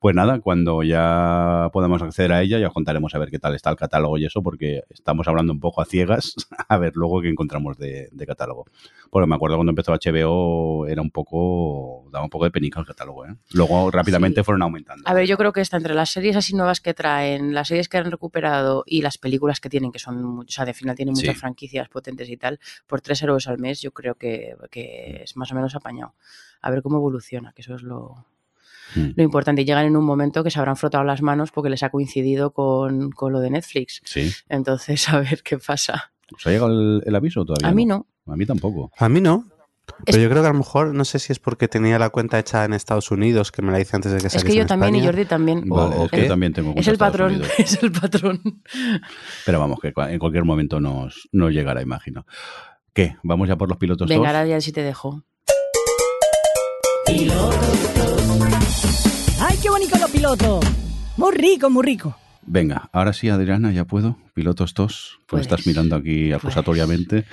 Pues 0.00 0.14
nada, 0.14 0.40
cuando 0.40 0.82
ya 0.82 1.68
podamos 1.72 2.02
acceder 2.02 2.32
a 2.32 2.42
ella, 2.42 2.58
ya 2.58 2.68
os 2.68 2.72
contaremos 2.74 3.14
a 3.14 3.18
ver 3.18 3.30
qué 3.30 3.38
tal 3.38 3.54
está 3.54 3.70
el 3.70 3.76
catálogo 3.76 4.18
y 4.18 4.24
eso, 4.24 4.42
porque 4.42 4.82
estamos 4.90 5.28
hablando 5.28 5.52
un 5.52 5.60
poco 5.60 5.80
a 5.80 5.84
ciegas, 5.84 6.34
a 6.68 6.78
ver 6.78 6.92
luego 6.96 7.20
qué 7.20 7.28
encontramos 7.28 7.76
de, 7.78 8.08
de 8.12 8.26
catálogo. 8.26 8.66
Porque 9.10 9.26
me 9.26 9.34
acuerdo 9.36 9.56
cuando 9.56 9.70
empezó 9.70 9.92
HBO, 9.92 10.86
era 10.86 11.00
un 11.02 11.10
poco, 11.10 12.08
daba 12.12 12.24
un 12.24 12.30
poco 12.30 12.44
de 12.44 12.50
penica 12.50 12.80
el 12.80 12.86
catálogo. 12.86 13.26
¿eh? 13.26 13.34
Luego 13.52 13.90
rápidamente 13.90 14.40
Sí. 14.40 14.44
fueron 14.44 14.62
aumentando. 14.62 15.04
A 15.06 15.14
ver, 15.14 15.26
yo 15.26 15.36
creo 15.36 15.52
que 15.52 15.60
está 15.60 15.76
entre 15.76 15.94
las 15.94 16.10
series 16.10 16.36
así 16.36 16.54
nuevas 16.54 16.80
que 16.80 16.94
traen, 16.94 17.54
las 17.54 17.68
series 17.68 17.88
que 17.88 17.98
han 17.98 18.10
recuperado 18.10 18.84
y 18.86 19.02
las 19.02 19.18
películas 19.18 19.60
que 19.60 19.68
tienen, 19.68 19.92
que 19.92 19.98
son, 19.98 20.40
o 20.40 20.44
sea, 20.48 20.64
de 20.64 20.74
final 20.74 20.96
tienen 20.96 21.14
muchas 21.14 21.34
Sí. 21.34 21.40
franquicias 21.40 21.88
potentes 21.88 22.17
y 22.28 22.36
tal, 22.36 22.58
por 22.86 23.00
3 23.00 23.22
euros 23.22 23.46
al 23.48 23.58
mes 23.58 23.80
yo 23.80 23.92
creo 23.92 24.14
que, 24.16 24.56
que 24.70 25.20
es 25.22 25.36
más 25.36 25.52
o 25.52 25.54
menos 25.54 25.74
apañado. 25.74 26.14
A 26.60 26.70
ver 26.70 26.82
cómo 26.82 26.96
evoluciona, 26.96 27.52
que 27.52 27.62
eso 27.62 27.74
es 27.74 27.82
lo, 27.82 28.26
Mm. 28.94 29.10
lo 29.16 29.22
importante. 29.22 29.60
Y 29.62 29.64
llegan 29.66 29.84
en 29.84 29.96
un 29.96 30.04
momento 30.04 30.42
que 30.42 30.50
se 30.50 30.58
habrán 30.58 30.76
frotado 30.76 31.04
las 31.04 31.20
manos 31.20 31.50
porque 31.52 31.68
les 31.68 31.82
ha 31.82 31.90
coincidido 31.90 32.52
con, 32.52 33.10
con 33.10 33.32
lo 33.34 33.40
de 33.40 33.50
Netflix. 33.50 34.00
Sí. 34.04 34.32
Entonces, 34.48 35.06
a 35.10 35.20
ver 35.20 35.42
qué 35.42 35.58
pasa. 35.58 36.12
¿Os 36.34 36.46
ha 36.46 36.50
llegado 36.50 36.70
el, 36.70 37.02
el 37.04 37.14
aviso 37.14 37.44
todavía? 37.44 37.68
A 37.68 37.74
mí 37.74 37.84
no. 37.84 38.06
A 38.26 38.34
mí 38.36 38.46
tampoco. 38.46 38.90
A 38.98 39.08
mí 39.08 39.20
no. 39.20 39.44
Es- 40.06 40.14
Pero 40.14 40.18
yo 40.18 40.30
creo 40.30 40.42
que 40.42 40.48
a 40.48 40.52
lo 40.52 40.58
mejor, 40.58 40.94
no 40.94 41.04
sé 41.04 41.18
si 41.18 41.32
es 41.32 41.38
porque 41.38 41.68
tenía 41.68 41.98
la 41.98 42.10
cuenta 42.10 42.38
hecha 42.38 42.64
en 42.64 42.72
Estados 42.72 43.10
Unidos, 43.10 43.50
que 43.52 43.62
me 43.62 43.72
la 43.72 43.80
hice 43.80 43.96
antes 43.96 44.12
de 44.12 44.18
que 44.18 44.26
Es 44.28 44.32
saliese 44.34 44.52
que 44.52 44.58
yo 44.58 44.66
también 44.66 44.94
y. 44.96 45.04
Jordi 45.04 45.24
también. 45.24 45.64
Vale, 45.68 45.96
¿o 45.96 46.04
es 46.04 46.10
que 46.10 46.16
qué? 46.18 46.22
yo 46.24 46.28
también 46.28 46.52
tengo 46.52 46.70
Es 46.70 46.74
cuenta 46.86 46.90
el 46.90 46.94
Estados 46.94 47.12
patrón, 47.12 47.32
Unidos. 47.34 47.52
es 47.58 47.82
el 47.82 47.92
patrón. 47.92 48.62
Pero 49.46 49.58
vamos, 49.60 49.78
que 49.80 49.92
en 49.96 50.18
cualquier 50.18 50.44
momento 50.44 50.80
nos, 50.80 51.28
nos 51.32 51.52
llegará, 51.52 51.82
imagino. 51.82 52.24
¿Qué? 52.92 53.16
¿Vamos 53.22 53.48
ya 53.48 53.56
por 53.56 53.68
los 53.68 53.78
pilotos 53.78 54.08
Venga, 54.08 54.28
ahora 54.28 54.46
ya 54.46 54.60
sí 54.60 54.72
te 54.72 54.82
dejo. 54.82 55.22
¡Ay, 59.40 59.56
qué 59.62 59.70
bonito 59.70 59.98
los 59.98 60.10
pilotos! 60.10 60.64
Muy 61.16 61.32
rico, 61.34 61.70
muy 61.70 61.84
rico. 61.84 62.16
Venga, 62.50 62.88
ahora 62.92 63.12
sí, 63.12 63.28
Adriana, 63.28 63.70
ya 63.72 63.84
puedo. 63.84 64.16
Pilotos 64.34 64.72
dos. 64.74 65.18
Pues, 65.26 65.28
Pues, 65.28 65.42
estás 65.42 65.66
mirando 65.66 65.96
aquí 65.96 66.32
acusatoriamente. 66.32 67.24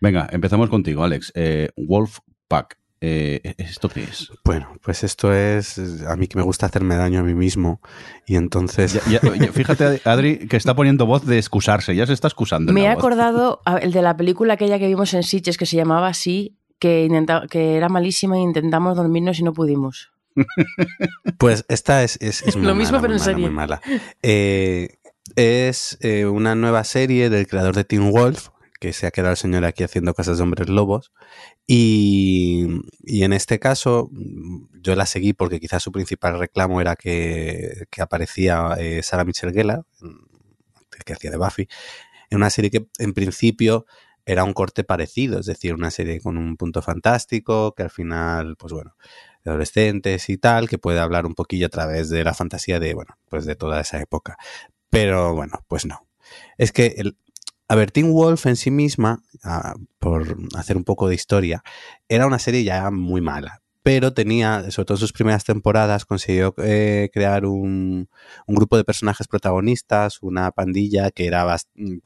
Venga, 0.00 0.28
empezamos 0.30 0.68
contigo, 0.70 1.02
Alex. 1.04 1.32
Eh, 1.34 1.70
Wolfpack. 1.76 2.78
Eh, 3.02 3.54
¿Esto 3.56 3.88
qué 3.88 4.02
es? 4.02 4.30
Bueno, 4.44 4.74
pues 4.82 5.04
esto 5.04 5.32
es 5.32 5.78
a 6.06 6.16
mí 6.16 6.26
que 6.28 6.36
me 6.36 6.42
gusta 6.44 6.66
hacerme 6.66 6.96
daño 6.96 7.20
a 7.20 7.22
mí 7.22 7.32
mismo 7.32 7.80
y 8.26 8.36
entonces 8.36 8.92
Ya- 8.92 9.20
ya- 9.22 9.36
ya- 9.36 9.52
fíjate, 9.52 10.02
Adri, 10.04 10.46
que 10.48 10.58
está 10.58 10.74
poniendo 10.76 11.06
voz 11.06 11.24
de 11.24 11.38
excusarse. 11.38 11.96
Ya 11.96 12.04
se 12.06 12.12
está 12.12 12.28
excusando. 12.28 12.74
Me 12.74 12.82
he 12.84 12.88
voz. 12.88 12.98
acordado 12.98 13.62
el 13.80 13.92
de 13.92 14.02
la 14.02 14.18
película 14.18 14.52
aquella 14.54 14.78
que 14.78 14.86
vimos 14.86 15.14
en 15.14 15.22
Sitges 15.22 15.56
que 15.56 15.64
se 15.64 15.76
llamaba 15.76 16.08
así, 16.08 16.58
que, 16.78 17.06
intenta- 17.06 17.46
que 17.48 17.76
era 17.78 17.88
malísima 17.88 18.36
e 18.36 18.40
intentamos 18.40 18.94
dormirnos 18.98 19.38
y 19.40 19.44
no 19.44 19.54
pudimos. 19.54 20.12
Pues 21.38 21.64
esta 21.68 22.02
es, 22.02 22.18
es, 22.20 22.42
es 22.42 22.56
muy 22.56 22.66
Lo 22.66 22.74
mismo, 22.74 23.00
mala, 23.00 23.00
pero 23.00 23.12
muy 23.12 23.16
en 23.16 23.18
mala, 23.18 23.24
serie. 23.24 23.40
muy 23.40 23.50
mala. 23.50 23.82
Eh, 24.22 24.98
es 25.36 25.98
eh, 26.00 26.26
una 26.26 26.54
nueva 26.54 26.84
serie 26.84 27.30
del 27.30 27.46
creador 27.46 27.74
de 27.76 27.84
Teen 27.84 28.10
Wolf, 28.10 28.48
que 28.80 28.92
se 28.92 29.06
ha 29.06 29.10
quedado 29.10 29.32
el 29.32 29.36
señor 29.36 29.64
aquí 29.64 29.84
haciendo 29.84 30.14
cosas 30.14 30.38
de 30.38 30.42
hombres 30.44 30.68
lobos. 30.68 31.12
Y, 31.66 32.66
y 33.02 33.24
en 33.24 33.32
este 33.32 33.58
caso, 33.58 34.08
mm, 34.12 34.80
yo 34.82 34.96
la 34.96 35.06
seguí 35.06 35.32
porque 35.32 35.60
quizás 35.60 35.82
su 35.82 35.92
principal 35.92 36.38
reclamo 36.38 36.80
era 36.80 36.96
que, 36.96 37.86
que 37.90 38.02
aparecía 38.02 38.74
eh, 38.78 39.02
Sarah 39.02 39.24
Michelle 39.24 39.52
Gellar, 39.52 39.84
mm, 40.00 41.04
que 41.04 41.12
hacía 41.12 41.30
de 41.30 41.36
Buffy, 41.36 41.68
en 42.30 42.36
una 42.38 42.50
serie 42.50 42.70
que 42.70 42.86
en 42.98 43.14
principio 43.14 43.86
era 44.26 44.44
un 44.44 44.52
corte 44.52 44.84
parecido, 44.84 45.40
es 45.40 45.46
decir, 45.46 45.74
una 45.74 45.90
serie 45.90 46.20
con 46.20 46.36
un 46.38 46.56
punto 46.56 46.82
fantástico, 46.82 47.74
que 47.74 47.82
al 47.84 47.90
final, 47.90 48.56
pues 48.56 48.72
bueno, 48.72 48.94
de 49.44 49.50
adolescentes 49.50 50.28
y 50.28 50.38
tal, 50.38 50.68
que 50.68 50.78
puede 50.78 51.00
hablar 51.00 51.26
un 51.26 51.34
poquillo 51.34 51.66
a 51.66 51.70
través 51.70 52.10
de 52.10 52.24
la 52.24 52.34
fantasía 52.34 52.78
de, 52.80 52.94
bueno, 52.94 53.16
pues 53.28 53.44
de 53.44 53.56
toda 53.56 53.80
esa 53.80 54.00
época. 54.00 54.36
Pero 54.90 55.34
bueno, 55.34 55.64
pues 55.68 55.86
no. 55.86 56.06
Es 56.58 56.72
que 56.72 56.94
el, 56.98 57.16
a 57.70 57.76
ver, 57.76 57.92
Teen 57.92 58.12
Wolf 58.12 58.46
en 58.46 58.56
sí 58.56 58.72
misma, 58.72 59.22
ah, 59.44 59.74
por 60.00 60.36
hacer 60.56 60.76
un 60.76 60.82
poco 60.82 61.08
de 61.08 61.14
historia, 61.14 61.62
era 62.08 62.26
una 62.26 62.40
serie 62.40 62.64
ya 62.64 62.90
muy 62.90 63.20
mala. 63.20 63.62
Pero 63.82 64.12
tenía, 64.12 64.70
sobre 64.70 64.86
todo 64.86 64.96
en 64.96 65.00
sus 65.00 65.12
primeras 65.12 65.44
temporadas, 65.44 66.04
consiguió 66.04 66.54
eh, 66.58 67.08
crear 67.14 67.46
un, 67.46 68.08
grupo 68.46 68.76
de 68.76 68.84
personajes 68.84 69.26
protagonistas, 69.26 70.22
una 70.22 70.50
pandilla 70.50 71.10
que, 71.10 71.26
era 71.26 71.56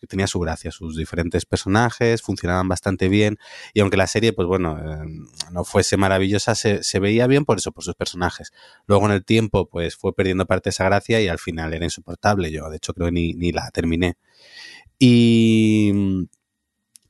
tenía 0.08 0.28
su 0.28 0.38
gracia, 0.38 0.70
sus 0.70 0.96
diferentes 0.96 1.44
personajes, 1.46 2.22
funcionaban 2.22 2.68
bastante 2.68 3.08
bien. 3.08 3.38
Y 3.72 3.80
aunque 3.80 3.96
la 3.96 4.06
serie, 4.06 4.32
pues 4.32 4.46
bueno, 4.46 4.78
eh, 4.78 5.06
no 5.50 5.64
fuese 5.64 5.96
maravillosa, 5.96 6.54
se, 6.54 6.98
veía 7.00 7.26
bien 7.26 7.44
por 7.44 7.58
eso, 7.58 7.72
por 7.72 7.82
sus 7.82 7.96
personajes. 7.96 8.52
Luego 8.86 9.06
en 9.06 9.12
el 9.12 9.24
tiempo, 9.24 9.68
pues 9.68 9.96
fue 9.96 10.14
perdiendo 10.14 10.46
parte 10.46 10.68
de 10.68 10.70
esa 10.70 10.84
gracia 10.84 11.20
y 11.20 11.26
al 11.26 11.38
final 11.38 11.74
era 11.74 11.84
insoportable. 11.84 12.52
Yo, 12.52 12.70
de 12.70 12.76
hecho, 12.76 12.94
creo 12.94 13.06
que 13.08 13.12
ni, 13.12 13.32
ni 13.34 13.50
la 13.50 13.70
terminé. 13.72 14.16
Y 14.98 15.92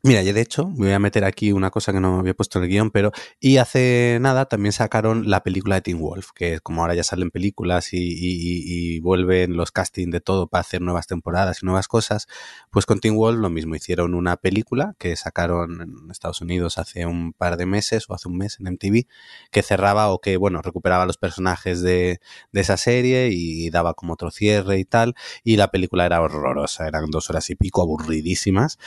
mira, 0.05 0.23
yo 0.23 0.33
de 0.35 0.41
hecho 0.43 0.69
me 0.69 0.87
voy 0.87 0.93
a 0.93 0.99
meter 0.99 1.25
aquí 1.25 1.51
una 1.51 1.71
cosa 1.71 1.93
que 1.93 1.99
no 1.99 2.19
había 2.21 2.35
puesto 2.35 2.59
en 2.59 2.65
el 2.65 2.71
guion, 2.71 2.91
pero 2.91 3.11
y 3.41 3.57
hace 3.57 4.19
nada 4.21 4.45
también 4.47 4.73
sacaron 4.73 5.31
la 5.31 5.43
película 5.43 5.77
de 5.77 5.81
Teen 5.81 5.99
Wolf, 5.99 6.29
que 6.35 6.61
como 6.61 6.83
ahora 6.83 6.95
ya 6.95 7.03
salen 7.03 7.31
películas 7.31 7.93
y, 7.95 7.99
y- 7.99 9.01
vuelven 9.01 9.57
los 9.57 9.73
castings 9.73 10.13
de 10.13 10.21
todo 10.21 10.47
para 10.49 10.61
hacer 10.61 10.81
nuevas 10.83 11.07
temporadas 11.07 11.63
y 11.63 11.67
nuevas 11.67 11.89
cosas, 11.89 12.27
pues 12.71 12.87
con 12.87 13.01
Teen 13.01 13.17
Wolf 13.17 13.39
lo 13.41 13.51
mismo, 13.51 13.75
hicieron 13.75 14.15
una 14.15 14.37
película 14.37 14.95
que 14.99 15.17
sacaron 15.17 15.81
en 15.81 16.11
Estados 16.11 16.41
Unidos 16.41 16.79
hace 16.79 17.07
un 17.07 17.33
par 17.33 17.57
de 17.57 17.67
meses 17.67 18.05
o 18.09 18.15
hace 18.15 18.29
un 18.29 18.37
mes 18.39 18.61
en 18.61 18.67
MTV, 18.69 19.07
que 19.51 19.63
cerraba 19.63 20.09
o 20.13 20.21
que, 20.21 20.37
bueno, 20.37 20.61
recuperaba 20.63 21.07
los 21.07 21.17
personajes 21.19 21.81
de, 21.83 22.21
de 22.53 22.61
esa 22.61 22.77
serie 22.77 23.31
y 23.33 23.71
daba 23.71 23.95
como 23.95 24.13
otro 24.15 24.31
cierre 24.31 24.79
y 24.79 24.85
tal 24.85 25.15
y 25.43 25.57
la 25.57 25.69
película 25.71 26.07
era 26.07 26.21
horrorosa, 26.21 26.87
eran 26.87 27.11
dos 27.11 27.31
horas 27.31 27.49
y 27.51 27.55
pico 27.57 27.83
aburridísimas, 27.83 28.79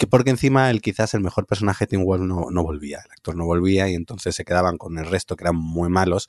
que 0.00 0.06
porque 0.06 0.30
encima 0.30 0.70
el 0.70 0.80
quizás 0.80 1.12
el 1.12 1.20
mejor 1.20 1.44
personaje 1.44 1.84
de 1.84 1.88
Teen 1.90 2.06
Wolf 2.06 2.22
no, 2.22 2.46
no 2.50 2.62
volvía, 2.62 3.02
el 3.04 3.12
actor 3.12 3.36
no 3.36 3.44
volvía 3.44 3.86
y 3.90 3.94
entonces 3.94 4.34
se 4.34 4.46
quedaban 4.46 4.78
con 4.78 4.96
el 4.96 5.04
resto 5.04 5.36
que 5.36 5.44
eran 5.44 5.56
muy 5.56 5.90
malos 5.90 6.26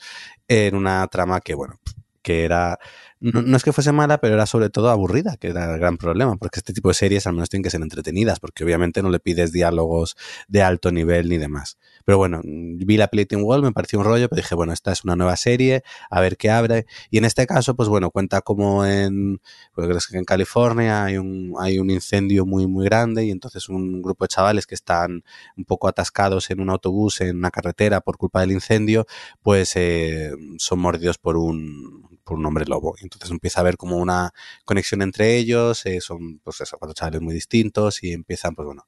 en 0.50 0.76
una 0.76 1.08
trama 1.08 1.40
que 1.40 1.56
bueno, 1.56 1.80
que 2.22 2.44
era 2.44 2.80
no, 3.22 3.44
no 3.44 3.56
es 3.56 3.64
que 3.64 3.72
fuese 3.72 3.92
mala, 3.92 4.20
pero 4.20 4.34
era 4.34 4.48
sobre 4.48 4.70
todo 4.72 4.90
aburrida, 4.90 5.38
que 5.38 5.50
era 5.50 5.72
el 5.74 5.80
gran 5.80 5.98
problema, 5.98 6.36
porque 6.38 6.60
este 6.60 6.74
tipo 6.74 6.90
de 6.90 6.96
series 6.96 7.28
al 7.28 7.34
menos 7.34 7.50
tienen 7.50 7.64
que 7.64 7.70
ser 7.70 7.82
entretenidas, 7.82 8.40
porque 8.40 8.64
obviamente 8.64 9.04
no 9.04 9.12
le 9.12 9.20
pides 9.20 9.52
diálogos 9.52 10.18
de 10.48 10.64
alto 10.64 10.92
nivel 10.92 11.30
ni 11.30 11.38
demás. 11.38 11.78
Pero 12.04 12.18
bueno, 12.18 12.42
vi 12.44 12.98
la 12.98 13.08
peli 13.08 13.28
Teen 13.28 13.44
Wolf, 13.44 13.64
me 13.64 13.72
pareció 13.72 14.00
un 14.00 14.06
rollo, 14.06 14.28
pero 14.28 14.42
dije, 14.42 14.56
bueno, 14.56 14.74
esta 14.74 14.92
es 14.92 15.04
una 15.04 15.16
nueva 15.16 15.36
serie, 15.38 15.84
a 16.10 16.20
ver 16.20 16.36
qué 16.36 16.50
abre. 16.50 16.88
Y 17.12 17.20
en 17.20 17.26
este 17.26 17.46
caso, 17.46 17.76
pues 17.76 17.90
bueno, 17.90 18.10
cuenta 18.10 18.42
como 18.42 18.86
en, 18.86 19.40
pues 19.76 20.12
en 20.14 20.26
California 20.26 21.04
hay 21.04 21.18
un, 21.18 21.54
hay 21.60 21.78
un 21.78 21.92
incendio 21.92 22.46
muy, 22.48 22.66
muy 22.66 22.86
grande 22.86 23.26
y 23.26 23.32
entonces 23.32 23.70
un 23.70 24.02
grupo 24.02 24.26
de 24.26 24.30
chavales 24.30 24.66
que 24.66 24.76
están 24.76 25.24
un 25.56 25.66
poco 25.66 25.88
atascados 25.88 26.50
en 26.50 26.60
un 26.60 26.72
autobús, 26.72 27.22
en 27.22 27.38
una 27.38 27.52
carretera 27.52 28.02
por 28.02 28.18
culpa 28.18 28.42
del 28.42 28.52
incendio, 28.52 29.06
pues 29.44 29.74
eh, 29.76 30.32
son 30.58 30.80
mordidos 30.80 31.20
por 31.20 31.38
un, 31.38 32.11
por 32.24 32.38
un 32.38 32.46
hombre 32.46 32.66
lobo. 32.66 32.96
Y 33.00 33.04
entonces 33.04 33.30
empieza 33.32 33.60
a 33.60 33.62
haber 33.62 33.78
como 33.78 33.98
una 33.98 34.32
conexión 34.66 35.02
entre 35.02 35.38
ellos, 35.38 35.86
eh, 35.86 36.02
son 36.02 36.40
pues 36.40 36.62
eso, 36.62 36.78
cuatro 36.78 36.94
chavales 36.94 37.22
muy 37.22 37.34
distintos 37.34 38.04
y 38.04 38.12
empiezan, 38.14 38.56
pues 38.56 38.66
bueno, 38.66 38.88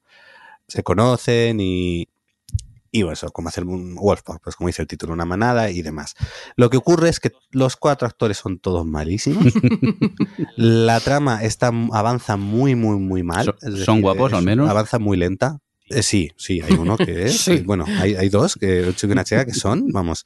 se 0.68 0.82
conocen 0.82 1.58
y, 1.60 2.08
y 2.90 3.02
bueno, 3.02 3.14
eso, 3.14 3.30
como 3.30 3.48
hacer 3.48 3.64
un 3.64 3.96
Wolfpack, 3.96 4.40
pues 4.42 4.54
como 4.56 4.68
dice 4.68 4.82
el 4.82 4.88
título, 4.88 5.12
una 5.12 5.24
manada 5.24 5.68
y 5.70 5.82
demás. 5.82 6.14
Lo 6.56 6.70
que 6.70 6.76
ocurre 6.76 7.08
es 7.08 7.18
que 7.20 7.32
los 7.50 7.76
cuatro 7.76 8.06
actores 8.06 8.36
son 8.38 8.58
todos 8.60 8.86
malísimos. 8.86 9.52
La 10.56 11.00
trama 11.00 11.42
está, 11.42 11.72
avanza 11.92 12.36
muy, 12.36 12.74
muy, 12.74 12.96
muy 12.98 13.22
mal. 13.22 13.44
¿Son- 13.46 13.54
Es 13.62 13.70
decir, 13.70 13.84
son 13.84 14.00
guapos, 14.00 14.32
es- 14.32 14.38
al 14.38 14.44
menos? 14.44 14.68
Avanza 14.70 14.98
muy 14.98 15.16
lenta. 15.16 15.58
Eh, 15.90 16.02
sí, 16.02 16.30
sí, 16.36 16.60
hay 16.62 16.72
uno 16.72 16.96
que 16.96 17.24
es. 17.26 17.40
Sí. 17.44 17.58
Bueno, 17.62 17.84
hay, 17.98 18.14
hay 18.14 18.28
dos, 18.28 18.54
que 18.54 18.82
un 18.84 18.94
chico 18.94 19.08
y 19.08 19.12
una 19.12 19.24
chica 19.24 19.44
que 19.44 19.54
son, 19.54 19.88
vamos. 19.92 20.24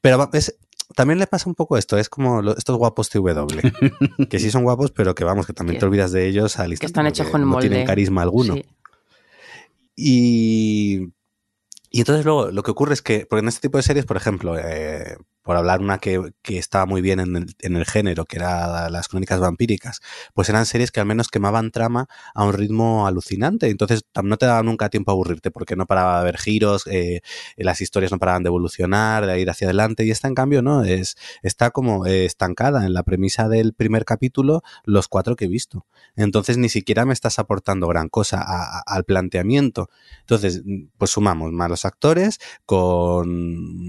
Pero 0.00 0.28
es- 0.32 0.56
también 0.94 1.18
le 1.18 1.26
pasa 1.26 1.48
un 1.48 1.54
poco 1.54 1.76
esto, 1.76 1.98
es 1.98 2.08
como 2.08 2.42
lo- 2.42 2.56
estos 2.56 2.76
guapos 2.76 3.08
TW, 3.10 3.20
que 4.30 4.38
sí 4.38 4.50
son 4.50 4.62
guapos, 4.64 4.90
pero 4.92 5.14
que 5.14 5.24
vamos, 5.24 5.46
que 5.46 5.52
también 5.52 5.76
Que- 5.76 5.80
te 5.80 5.86
olvidas 5.86 6.12
de 6.12 6.26
ellos 6.28 6.58
al 6.58 6.70
instante. 6.70 6.86
están 6.90 7.06
hechos 7.06 7.28
con 7.28 7.40
No 7.42 7.46
molde. 7.48 7.68
tienen 7.68 7.86
carisma 7.86 8.22
alguno. 8.22 8.54
Sí. 8.54 8.64
Y, 9.96 11.08
y 11.90 11.98
entonces 12.00 12.24
luego 12.24 12.50
lo 12.50 12.62
que 12.62 12.70
ocurre 12.70 12.94
es 12.94 13.02
que, 13.02 13.26
porque 13.26 13.40
en 13.42 13.48
este 13.48 13.62
tipo 13.62 13.78
de 13.78 13.82
series, 13.82 14.04
por 14.06 14.16
ejemplo, 14.16 14.56
eh, 14.58 15.16
por 15.46 15.56
hablar 15.56 15.80
una 15.80 15.98
que, 15.98 16.32
que 16.42 16.58
estaba 16.58 16.86
muy 16.86 17.00
bien 17.00 17.20
en 17.20 17.36
el, 17.36 17.54
en 17.60 17.76
el 17.76 17.84
género, 17.86 18.24
que 18.24 18.38
era 18.38 18.90
las 18.90 19.06
crónicas 19.06 19.38
vampíricas, 19.38 20.00
pues 20.34 20.48
eran 20.48 20.66
series 20.66 20.90
que 20.90 20.98
al 20.98 21.06
menos 21.06 21.28
quemaban 21.28 21.70
trama 21.70 22.08
a 22.34 22.42
un 22.42 22.52
ritmo 22.52 23.06
alucinante. 23.06 23.70
Entonces 23.70 24.02
no 24.24 24.38
te 24.38 24.46
daba 24.46 24.64
nunca 24.64 24.88
tiempo 24.88 25.12
a 25.12 25.14
aburrirte 25.14 25.52
porque 25.52 25.76
no 25.76 25.86
paraba 25.86 26.14
de 26.14 26.20
haber 26.22 26.38
giros, 26.38 26.88
eh, 26.88 27.20
las 27.56 27.80
historias 27.80 28.10
no 28.10 28.18
paraban 28.18 28.42
de 28.42 28.48
evolucionar, 28.48 29.24
de 29.24 29.40
ir 29.40 29.48
hacia 29.48 29.68
adelante. 29.68 30.04
Y 30.04 30.10
esta, 30.10 30.26
en 30.26 30.34
cambio, 30.34 30.62
no, 30.62 30.82
es, 30.82 31.14
está 31.44 31.70
como 31.70 32.06
eh, 32.06 32.24
estancada 32.24 32.84
en 32.84 32.92
la 32.92 33.04
premisa 33.04 33.48
del 33.48 33.72
primer 33.72 34.04
capítulo, 34.04 34.62
los 34.82 35.06
cuatro 35.06 35.36
que 35.36 35.44
he 35.44 35.48
visto. 35.48 35.86
Entonces 36.16 36.58
ni 36.58 36.68
siquiera 36.68 37.04
me 37.04 37.12
estás 37.12 37.38
aportando 37.38 37.86
gran 37.86 38.08
cosa 38.08 38.44
al 38.84 39.04
planteamiento. 39.04 39.90
Entonces, 40.22 40.64
pues 40.98 41.12
sumamos 41.12 41.52
malos 41.52 41.84
actores 41.84 42.40
con 42.64 43.28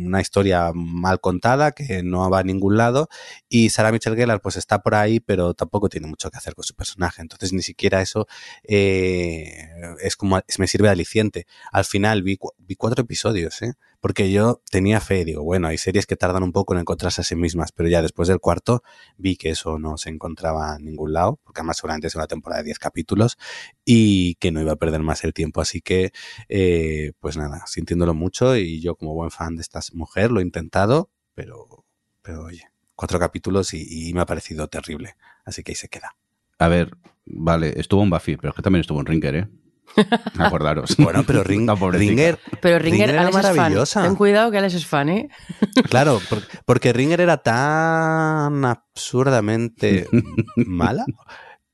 una 0.06 0.22
historia 0.22 0.72
mal 0.76 1.20
contada 1.20 1.47
que 1.72 2.04
no 2.04 2.30
va 2.30 2.40
a 2.40 2.44
ningún 2.44 2.78
lado 2.78 3.10
y 3.50 3.70
Sarah 3.70 3.92
Michelle 3.92 4.16
Gellar 4.16 4.42
pues 4.42 4.58
está 4.58 4.82
por 4.82 4.96
ahí 4.96 5.20
pero 5.20 5.54
tampoco 5.54 5.90
tiene 5.90 6.08
mucho 6.08 6.30
que 6.30 6.38
hacer 6.38 6.56
con 6.56 6.64
su 6.64 6.76
personaje. 6.76 7.22
Entonces 7.22 7.54
ni 7.54 7.62
siquiera 7.62 8.02
eso 8.02 8.28
eh, 8.64 9.70
es 10.02 10.16
como 10.16 10.40
me 10.58 10.68
sirve 10.68 10.88
de 10.88 10.94
aliciente. 10.94 11.48
Al 11.72 11.86
final 11.86 12.24
vi, 12.24 12.38
vi 12.58 12.76
cuatro 12.76 13.04
episodios, 13.04 13.62
¿eh? 13.62 13.74
porque 14.00 14.32
yo 14.32 14.62
tenía 14.70 15.02
fe, 15.02 15.26
digo, 15.26 15.44
bueno, 15.44 15.68
hay 15.68 15.78
series 15.78 16.06
que 16.06 16.16
tardan 16.16 16.44
un 16.44 16.52
poco 16.52 16.74
en 16.74 16.82
encontrarse 16.82 17.22
a 17.22 17.24
sí 17.24 17.36
mismas, 17.36 17.72
pero 17.72 17.90
ya 17.90 18.02
después 18.02 18.28
del 18.28 18.40
cuarto 18.40 18.84
vi 19.18 19.36
que 19.38 19.50
eso 19.50 19.80
no 19.80 19.98
se 19.98 20.10
encontraba 20.10 20.76
en 20.78 20.86
ningún 20.86 21.14
lado, 21.14 21.40
porque 21.44 21.62
además 21.62 21.78
seguramente 21.78 22.08
es 22.08 22.16
una 22.16 22.28
temporada 22.28 22.62
de 22.62 22.66
10 22.66 22.80
capítulos 22.80 23.38
y 23.84 24.36
que 24.36 24.52
no 24.52 24.62
iba 24.62 24.74
a 24.74 24.76
perder 24.76 25.02
más 25.02 25.24
el 25.24 25.34
tiempo. 25.34 25.62
Así 25.62 25.82
que, 25.82 26.12
eh, 26.50 27.14
pues 27.20 27.38
nada, 27.38 27.64
sintiéndolo 27.68 28.14
mucho 28.14 28.56
y 28.56 28.82
yo 28.82 28.96
como 28.96 29.14
buen 29.14 29.32
fan 29.32 29.56
de 29.56 29.62
esta 29.62 29.80
mujer 29.94 30.32
lo 30.32 30.40
he 30.40 30.44
intentado, 30.44 31.10
pero, 31.38 31.86
pero 32.24 32.46
oye, 32.46 32.64
cuatro 32.96 33.20
capítulos 33.20 33.76
y, 33.76 34.10
y 34.10 34.14
me 34.16 34.22
ha 34.22 34.26
parecido 34.26 34.68
terrible. 34.68 35.16
Así 35.46 35.62
que 35.64 35.72
ahí 35.72 35.76
se 35.76 35.88
queda. 35.88 36.16
A 36.58 36.68
ver, 36.68 36.98
vale, 37.26 37.80
estuvo 37.80 38.02
en 38.02 38.10
Buffy, 38.10 38.36
pero 38.38 38.50
es 38.50 38.56
que 38.56 38.64
también 38.64 38.82
estuvo 38.82 39.00
en 39.00 39.06
Ringer, 39.06 39.36
¿eh? 39.36 39.48
Acordaros. 40.40 40.98
Bueno, 40.98 41.24
pero 41.26 41.44
Ring-. 41.44 41.70
Ringer, 41.94 42.40
Pero 42.60 42.80
Ringer, 42.80 42.82
Ringer 42.82 43.10
era 43.12 43.22
Alex 43.22 43.38
es 43.38 43.46
fan. 43.46 43.56
maravillosa. 43.56 44.04
Ten 44.04 44.16
cuidado 44.16 44.50
que 44.52 44.58
Alex 44.58 44.74
es 44.74 44.86
fan, 44.88 45.10
¿eh? 45.10 45.30
claro, 45.90 46.20
por- 46.28 46.42
porque 46.66 46.92
Ringer 46.92 47.22
era 47.22 47.38
tan 47.38 48.66
absurdamente 48.66 50.08
mala 50.56 51.06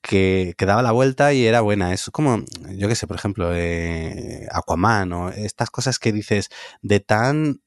que, 0.02 0.54
que 0.58 0.66
daba 0.66 0.82
la 0.84 0.92
vuelta 0.92 1.34
y 1.34 1.46
era 1.46 1.62
buena. 1.62 1.94
Es 1.94 2.10
como, 2.12 2.44
yo 2.78 2.88
qué 2.90 2.96
sé, 2.96 3.08
por 3.08 3.16
ejemplo, 3.16 3.52
eh, 3.56 4.46
Aquaman 4.52 5.14
o 5.14 5.30
estas 5.30 5.70
cosas 5.72 5.98
que 5.98 6.12
dices 6.12 6.50
de 6.82 7.00
tan 7.00 7.62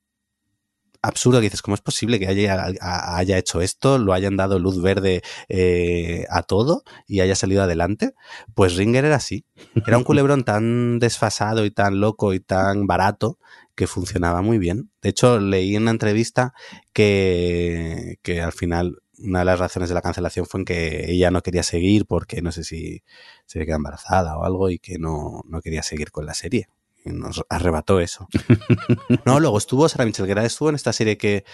absurdo 1.07 1.39
que 1.39 1.45
dices, 1.45 1.63
¿cómo 1.63 1.75
es 1.75 1.81
posible 1.81 2.19
que 2.19 2.27
haya, 2.29 2.69
haya 2.81 3.39
hecho 3.39 3.61
esto, 3.61 3.99
lo 3.99 4.13
hayan 4.13 4.37
dado 4.37 4.59
luz 4.59 4.81
verde 4.81 5.23
eh, 5.49 6.25
a 6.31 6.43
todo 6.43 6.83
y 7.07 7.21
haya 7.21 7.35
salido 7.35 7.63
adelante? 7.63 8.15
Pues 8.55 8.77
Ringer 8.77 9.05
era 9.05 9.17
así. 9.17 9.45
Era 9.87 9.99
un 9.99 10.05
culebrón 10.05 10.45
tan 10.45 10.99
desfasado 10.99 11.65
y 11.65 11.71
tan 11.71 12.01
loco 12.01 12.35
y 12.35 12.41
tan 12.41 12.87
barato 12.87 13.39
que 13.75 13.87
funcionaba 13.87 14.43
muy 14.43 14.59
bien. 14.59 14.91
De 15.03 15.11
hecho, 15.11 15.39
leí 15.39 15.77
en 15.77 15.83
una 15.83 15.91
entrevista 15.91 16.55
que, 16.93 18.19
que 18.23 18.41
al 18.41 18.53
final 18.53 19.03
una 19.19 19.41
de 19.41 19.45
las 19.45 19.59
razones 19.59 19.89
de 19.89 19.95
la 19.95 20.03
cancelación 20.03 20.47
fue 20.47 20.61
en 20.61 20.65
que 20.65 21.11
ella 21.11 21.31
no 21.31 21.43
quería 21.43 21.63
seguir 21.63 22.07
porque 22.07 22.43
no 22.43 22.53
sé 22.53 22.65
si 22.65 23.03
se 23.47 23.65
quedó 23.65 23.77
embarazada 23.77 24.37
o 24.39 24.45
algo 24.45 24.71
y 24.71 24.79
que 24.79 24.99
no, 24.99 25.43
no 25.49 25.61
quería 25.61 25.83
seguir 25.83 26.11
con 26.11 26.27
la 26.27 26.35
serie. 26.35 26.69
Nos 27.13 27.45
arrebató 27.49 28.01
eso. 28.01 28.29
No, 29.25 29.41
luego 29.41 29.59
estuvo 29.59 29.89
Sarah 29.89 30.05
Michelle 30.07 30.29
Gellar, 30.29 30.45
estuvo 30.45 30.69
en 30.69 30.75
esta 30.77 30.93
serie 30.93 31.17
que, 31.19 31.45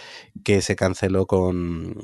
que 0.44 0.60
se 0.62 0.76
canceló 0.76 1.26
con, 1.26 1.94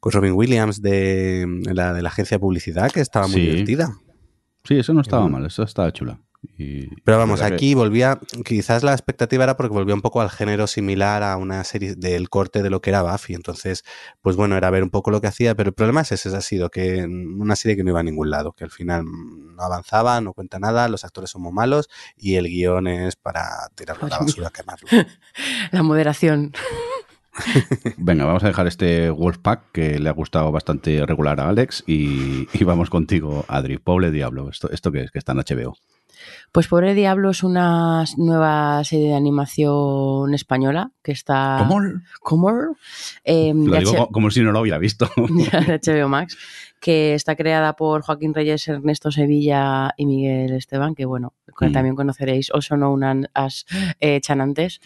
con 0.00 0.12
Robin 0.12 0.32
Williams 0.32 0.82
de 0.82 1.46
la, 1.72 1.92
de 1.92 2.02
la 2.02 2.08
agencia 2.08 2.36
de 2.36 2.40
publicidad, 2.40 2.90
que 2.90 3.00
estaba 3.00 3.26
muy 3.28 3.36
Sí. 3.36 3.40
divertida. 3.46 3.96
Sí, 4.64 4.78
eso 4.78 4.92
no 4.94 5.00
estaba 5.00 5.28
mal, 5.28 5.46
eso 5.46 5.62
estaba 5.62 5.92
chula. 5.92 6.20
Y- 6.58 6.86
Pero 7.02 7.18
vamos, 7.18 7.40
que- 7.40 7.46
aquí 7.46 7.74
volvía, 7.74 8.18
quizás 8.44 8.82
la 8.82 8.92
expectativa 8.92 9.44
era 9.44 9.56
porque 9.56 9.74
volvía 9.74 9.94
un 9.94 10.02
poco 10.02 10.20
al 10.20 10.30
género 10.30 10.66
similar 10.66 11.22
a 11.22 11.36
una 11.36 11.64
serie 11.64 11.94
del 11.96 12.28
corte 12.28 12.62
de 12.62 12.70
lo 12.70 12.80
que 12.80 12.90
era 12.90 13.02
Buffy. 13.02 13.34
Entonces, 13.34 13.84
pues 14.22 14.36
bueno, 14.36 14.56
era 14.56 14.70
ver 14.70 14.82
un 14.82 14.90
poco 14.90 15.10
lo 15.10 15.20
que 15.20 15.26
hacía, 15.26 15.54
pero 15.54 15.68
el 15.70 15.74
problema 15.74 16.02
es 16.02 16.12
ese, 16.12 16.28
ha 16.36 16.40
sido 16.40 16.70
que 16.70 17.04
una 17.04 17.56
serie 17.56 17.76
que 17.76 17.82
no 17.84 17.90
iba 17.90 18.00
a 18.00 18.04
ningún 18.04 18.30
lado, 18.30 18.52
que 18.52 18.64
al 18.64 18.70
final 18.70 19.04
no 19.06 19.62
avanzaba, 19.62 20.20
no 20.20 20.32
cuenta 20.34 20.58
nada, 20.58 20.88
los 20.88 21.04
actores 21.04 21.30
son 21.30 21.42
muy 21.42 21.52
malos 21.52 21.88
y 22.16 22.36
el 22.36 22.46
guion 22.48 22.86
es 22.86 23.16
para 23.16 23.44
tirarlo 23.74 24.06
a 24.06 24.10
la 24.10 24.18
basura, 24.18 24.50
quemarlo. 24.50 24.88
La 25.72 25.82
moderación. 25.82 26.52
Venga, 27.98 28.24
vamos 28.24 28.42
a 28.44 28.46
dejar 28.46 28.66
este 28.66 29.10
Wolfpack 29.10 29.72
que 29.72 29.98
le 29.98 30.08
ha 30.08 30.12
gustado 30.12 30.50
bastante 30.52 31.04
regular 31.04 31.38
a 31.40 31.48
Alex 31.48 31.84
y, 31.86 32.48
y 32.52 32.64
vamos 32.64 32.88
contigo, 32.88 33.44
Adri. 33.48 33.78
Pobre 33.78 34.10
Diablo, 34.10 34.48
¿esto, 34.48 34.70
esto 34.70 34.90
qué 34.90 35.02
es? 35.02 35.10
Que 35.10 35.18
está 35.18 35.32
en 35.32 35.38
HBO. 35.38 35.76
Pues 36.52 36.68
Pobre 36.68 36.94
Diablo 36.94 37.30
es 37.30 37.42
una 37.42 38.04
nueva 38.16 38.82
serie 38.84 39.08
de 39.08 39.14
animación 39.14 40.32
española 40.34 40.90
que 41.02 41.12
está... 41.12 41.64
¿Cómo? 41.68 41.80
¿Cómo? 42.22 42.76
Eh, 43.24 43.52
Lo 43.54 43.78
digo 43.78 43.92
H- 43.92 44.08
como 44.12 44.30
si 44.30 44.42
no 44.42 44.52
lo 44.52 44.60
hubiera 44.60 44.78
visto. 44.78 45.08
de 45.16 45.80
HBO 45.82 46.08
Max, 46.08 46.36
que 46.80 47.14
está 47.14 47.36
creada 47.36 47.74
por 47.74 48.02
Joaquín 48.02 48.34
Reyes, 48.34 48.66
Ernesto 48.68 49.10
Sevilla 49.10 49.92
y 49.96 50.06
Miguel 50.06 50.52
Esteban, 50.52 50.94
que 50.94 51.04
bueno, 51.04 51.32
Mm. 51.58 51.72
también 51.72 51.96
conoceréis, 51.96 52.50
also 52.52 52.74
known 52.74 53.26
as 53.32 53.64
eh, 53.98 54.20
Chanantes. 54.20 54.78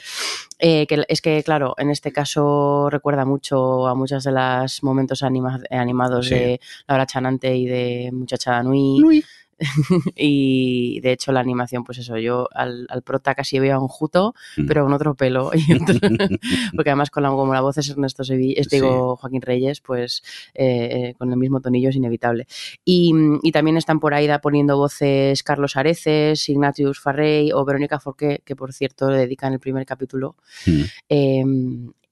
Eh, 0.61 0.87
que 0.87 1.05
es 1.09 1.21
que, 1.21 1.43
claro, 1.43 1.75
en 1.79 1.91
este 1.91 2.13
caso 2.13 2.89
recuerda 2.91 3.25
mucho 3.25 3.89
a 3.89 3.97
muchos 3.97 4.23
de 4.23 4.31
los 4.31 4.81
momentos 4.85 5.25
anima- 5.25 5.59
animados 5.69 6.29
Sí. 6.29 6.35
de 6.35 6.61
Laura 6.87 7.07
Chanante 7.07 7.57
y 7.57 7.67
de 7.67 8.11
Muchacha 8.13 8.63
Nui. 8.63 9.25
y 10.17 11.01
de 11.01 11.13
hecho 11.13 11.33
la 11.33 11.41
animación, 11.41 11.85
pues 11.85 11.99
eso, 11.99 12.17
yo 12.19 12.49
al, 12.55 12.87
al 12.91 13.03
prota 13.03 13.35
casi 13.35 13.59
veo 13.59 13.77
a 13.77 13.81
un 13.81 13.89
juto, 13.89 14.35
Mm. 14.57 14.67
pero 14.67 14.85
con 14.85 14.93
otro 14.93 15.15
pelo. 15.15 15.51
y 15.55 15.73
otro- 15.75 15.95
porque 16.75 16.91
además 16.91 17.11
con 17.11 17.23
la, 17.23 17.31
como 17.31 17.53
la 17.55 17.61
voz 17.61 17.79
es 17.79 17.89
Ernesto 17.91 18.25
Sevilla, 18.25 18.55
es, 18.61 18.67
Sí. 18.71 18.77
digo 18.77 19.17
Joaquín 19.17 19.43
Reyes, 19.43 19.81
pues 19.81 20.23
eh, 20.55 21.09
eh, 21.11 21.15
con 21.19 21.31
el 21.31 21.37
mismo 21.37 21.61
tonillo 21.61 21.89
es 21.91 21.97
inevitable. 21.97 22.47
Y, 22.85 23.13
y 23.43 23.53
también 23.53 23.77
están 23.77 24.01
por 24.01 24.15
ahí 24.15 24.27
da- 24.27 24.41
poniendo 24.41 24.77
voces 24.77 25.43
Carlos 25.43 25.77
Areces, 25.77 26.49
Ignatius 26.49 27.01
Farrey 27.01 27.53
o 27.53 27.65
Verónica 27.65 28.01
Forqué, 28.01 28.43
que 28.45 28.57
por 28.57 28.73
cierto 28.73 29.11
le 29.11 29.19
dedican 29.19 29.53
el 29.53 29.61
primer 29.61 29.85
capítulo. 29.87 30.37
Mm. 30.67 30.83
Eh, 31.09 31.45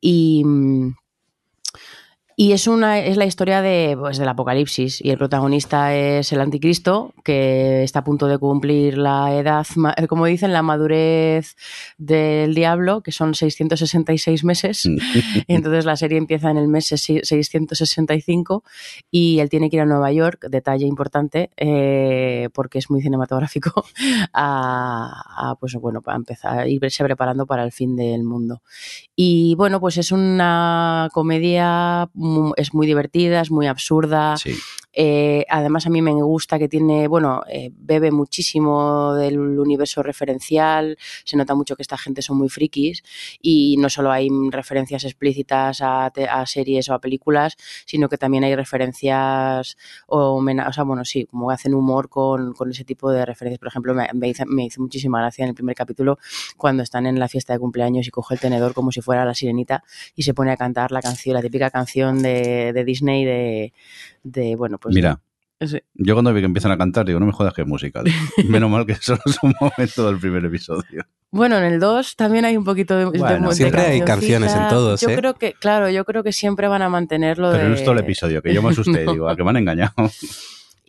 y, 0.00 0.44
y 2.40 2.52
es, 2.52 2.68
una, 2.68 3.00
es 3.00 3.16
la 3.16 3.24
historia 3.26 3.62
de, 3.62 3.96
pues, 3.98 4.16
del 4.16 4.28
apocalipsis 4.28 5.04
y 5.04 5.10
el 5.10 5.18
protagonista 5.18 5.92
es 5.96 6.32
el 6.32 6.40
anticristo 6.40 7.12
que 7.24 7.82
está 7.82 7.98
a 7.98 8.04
punto 8.04 8.28
de 8.28 8.38
cumplir 8.38 8.96
la 8.96 9.34
edad, 9.34 9.66
eh, 9.96 10.06
como 10.06 10.24
dicen, 10.26 10.52
la 10.52 10.62
madurez 10.62 11.56
del 11.98 12.54
diablo, 12.54 13.00
que 13.02 13.10
son 13.10 13.34
666 13.34 14.44
meses. 14.44 14.86
Mm. 14.86 14.98
Y 15.48 15.54
entonces 15.56 15.84
la 15.84 15.96
serie 15.96 16.16
empieza 16.16 16.48
en 16.50 16.58
el 16.58 16.68
mes 16.68 16.92
sesi- 16.92 17.24
665 17.24 18.62
y 19.10 19.40
él 19.40 19.48
tiene 19.48 19.68
que 19.68 19.76
ir 19.76 19.82
a 19.82 19.86
Nueva 19.86 20.12
York, 20.12 20.46
detalle 20.48 20.86
importante, 20.86 21.50
eh, 21.56 22.50
porque 22.54 22.78
es 22.78 22.88
muy 22.88 23.02
cinematográfico, 23.02 23.84
a, 24.32 25.50
a, 25.50 25.54
pues 25.56 25.74
bueno, 25.74 26.02
para 26.02 26.16
empezar 26.16 26.60
a 26.60 26.68
irse 26.68 27.02
preparando 27.02 27.46
para 27.46 27.64
el 27.64 27.72
fin 27.72 27.96
del 27.96 28.22
mundo. 28.22 28.62
Y 29.16 29.56
bueno, 29.56 29.80
pues 29.80 29.96
es 29.98 30.12
una 30.12 31.08
comedia, 31.12 32.08
es 32.56 32.74
muy 32.74 32.86
divertida, 32.86 33.40
es 33.40 33.50
muy 33.50 33.66
absurda. 33.66 34.36
Sí. 34.36 34.58
Eh, 34.92 35.44
además, 35.48 35.86
a 35.86 35.90
mí 35.90 36.02
me 36.02 36.12
gusta 36.12 36.58
que 36.58 36.68
tiene, 36.68 37.08
bueno, 37.08 37.42
eh, 37.48 37.70
bebe 37.72 38.10
muchísimo 38.10 39.14
del 39.14 39.38
universo 39.38 40.02
referencial. 40.02 40.98
Se 41.24 41.36
nota 41.36 41.54
mucho 41.54 41.76
que 41.76 41.82
esta 41.82 41.98
gente 41.98 42.22
son 42.22 42.38
muy 42.38 42.48
frikis 42.48 43.02
y 43.40 43.76
no 43.78 43.88
solo 43.90 44.10
hay 44.10 44.28
referencias 44.50 45.04
explícitas 45.04 45.80
a, 45.80 46.06
a 46.06 46.46
series 46.46 46.88
o 46.88 46.94
a 46.94 47.00
películas, 47.00 47.56
sino 47.86 48.08
que 48.08 48.18
también 48.18 48.44
hay 48.44 48.54
referencias 48.56 49.76
o, 50.06 50.36
o 50.36 50.72
sea, 50.72 50.84
bueno, 50.84 51.04
sí, 51.04 51.26
como 51.26 51.50
hacen 51.50 51.74
humor 51.74 52.08
con, 52.08 52.52
con 52.54 52.70
ese 52.70 52.84
tipo 52.84 53.10
de 53.10 53.24
referencias. 53.24 53.58
Por 53.58 53.68
ejemplo, 53.68 53.94
me, 53.94 54.28
hizo, 54.28 54.44
me 54.46 54.64
hizo 54.64 54.80
muchísima 54.80 55.20
gracia 55.20 55.44
en 55.44 55.50
el 55.50 55.54
primer 55.54 55.74
capítulo 55.74 56.18
cuando 56.56 56.82
están 56.82 57.06
en 57.06 57.18
la 57.18 57.28
fiesta 57.28 57.52
de 57.52 57.58
cumpleaños 57.58 58.06
y 58.06 58.10
coge 58.10 58.34
el 58.34 58.40
tenedor 58.40 58.74
como 58.74 58.92
si 58.92 59.00
fuera 59.00 59.24
la 59.24 59.34
sirenita 59.34 59.84
y 60.14 60.22
se 60.22 60.34
pone 60.34 60.50
a 60.52 60.56
cantar 60.56 60.92
la 60.92 61.00
canción, 61.00 61.34
la 61.34 61.42
típica 61.42 61.70
canción 61.70 62.22
de, 62.22 62.84
Disney 62.84 63.24
de, 64.22 64.56
bueno, 64.56 64.77
pues... 64.80 64.94
Mira, 64.94 65.20
Sí. 65.60 65.80
yo 65.94 66.14
cuando 66.14 66.32
vi 66.32 66.40
que 66.40 66.46
empiezan 66.46 66.70
a 66.70 66.78
cantar, 66.78 67.04
digo, 67.04 67.18
no 67.18 67.26
me 67.26 67.32
jodas 67.32 67.52
que 67.52 67.62
es 67.62 67.66
musical. 67.68 68.04
Menos 68.48 68.70
mal 68.70 68.86
que 68.86 68.94
solo 68.94 69.20
es 69.26 69.38
un 69.42 69.52
momento 69.60 70.06
del 70.06 70.18
primer 70.20 70.44
episodio. 70.44 71.04
Bueno, 71.32 71.58
en 71.58 71.64
el 71.64 71.80
2 71.80 72.14
también 72.14 72.44
hay 72.44 72.56
un 72.56 72.62
poquito 72.64 72.96
de, 72.96 73.06
Bueno, 73.06 73.48
de 73.48 73.54
siempre 73.56 73.82
hay 73.82 74.00
canciones 74.02 74.54
en 74.54 74.68
todos, 74.68 75.00
Yo 75.00 75.10
¿eh? 75.10 75.16
creo 75.16 75.34
que, 75.34 75.54
claro, 75.54 75.90
yo 75.90 76.04
creo 76.04 76.22
que 76.22 76.32
siempre 76.32 76.68
van 76.68 76.82
a 76.82 76.88
mantenerlo 76.88 77.50
Pero 77.50 77.64
de... 77.64 77.68
no 77.70 77.74
es 77.74 77.82
todo 77.82 77.92
el 77.94 77.98
episodio, 78.00 78.40
que 78.40 78.54
yo 78.54 78.62
me 78.62 78.70
asusté, 78.70 79.04
No. 79.04 79.12
digo, 79.14 79.28
a 79.28 79.36
que 79.36 79.42
me 79.42 79.50
han 79.50 79.56
engañado. 79.56 79.92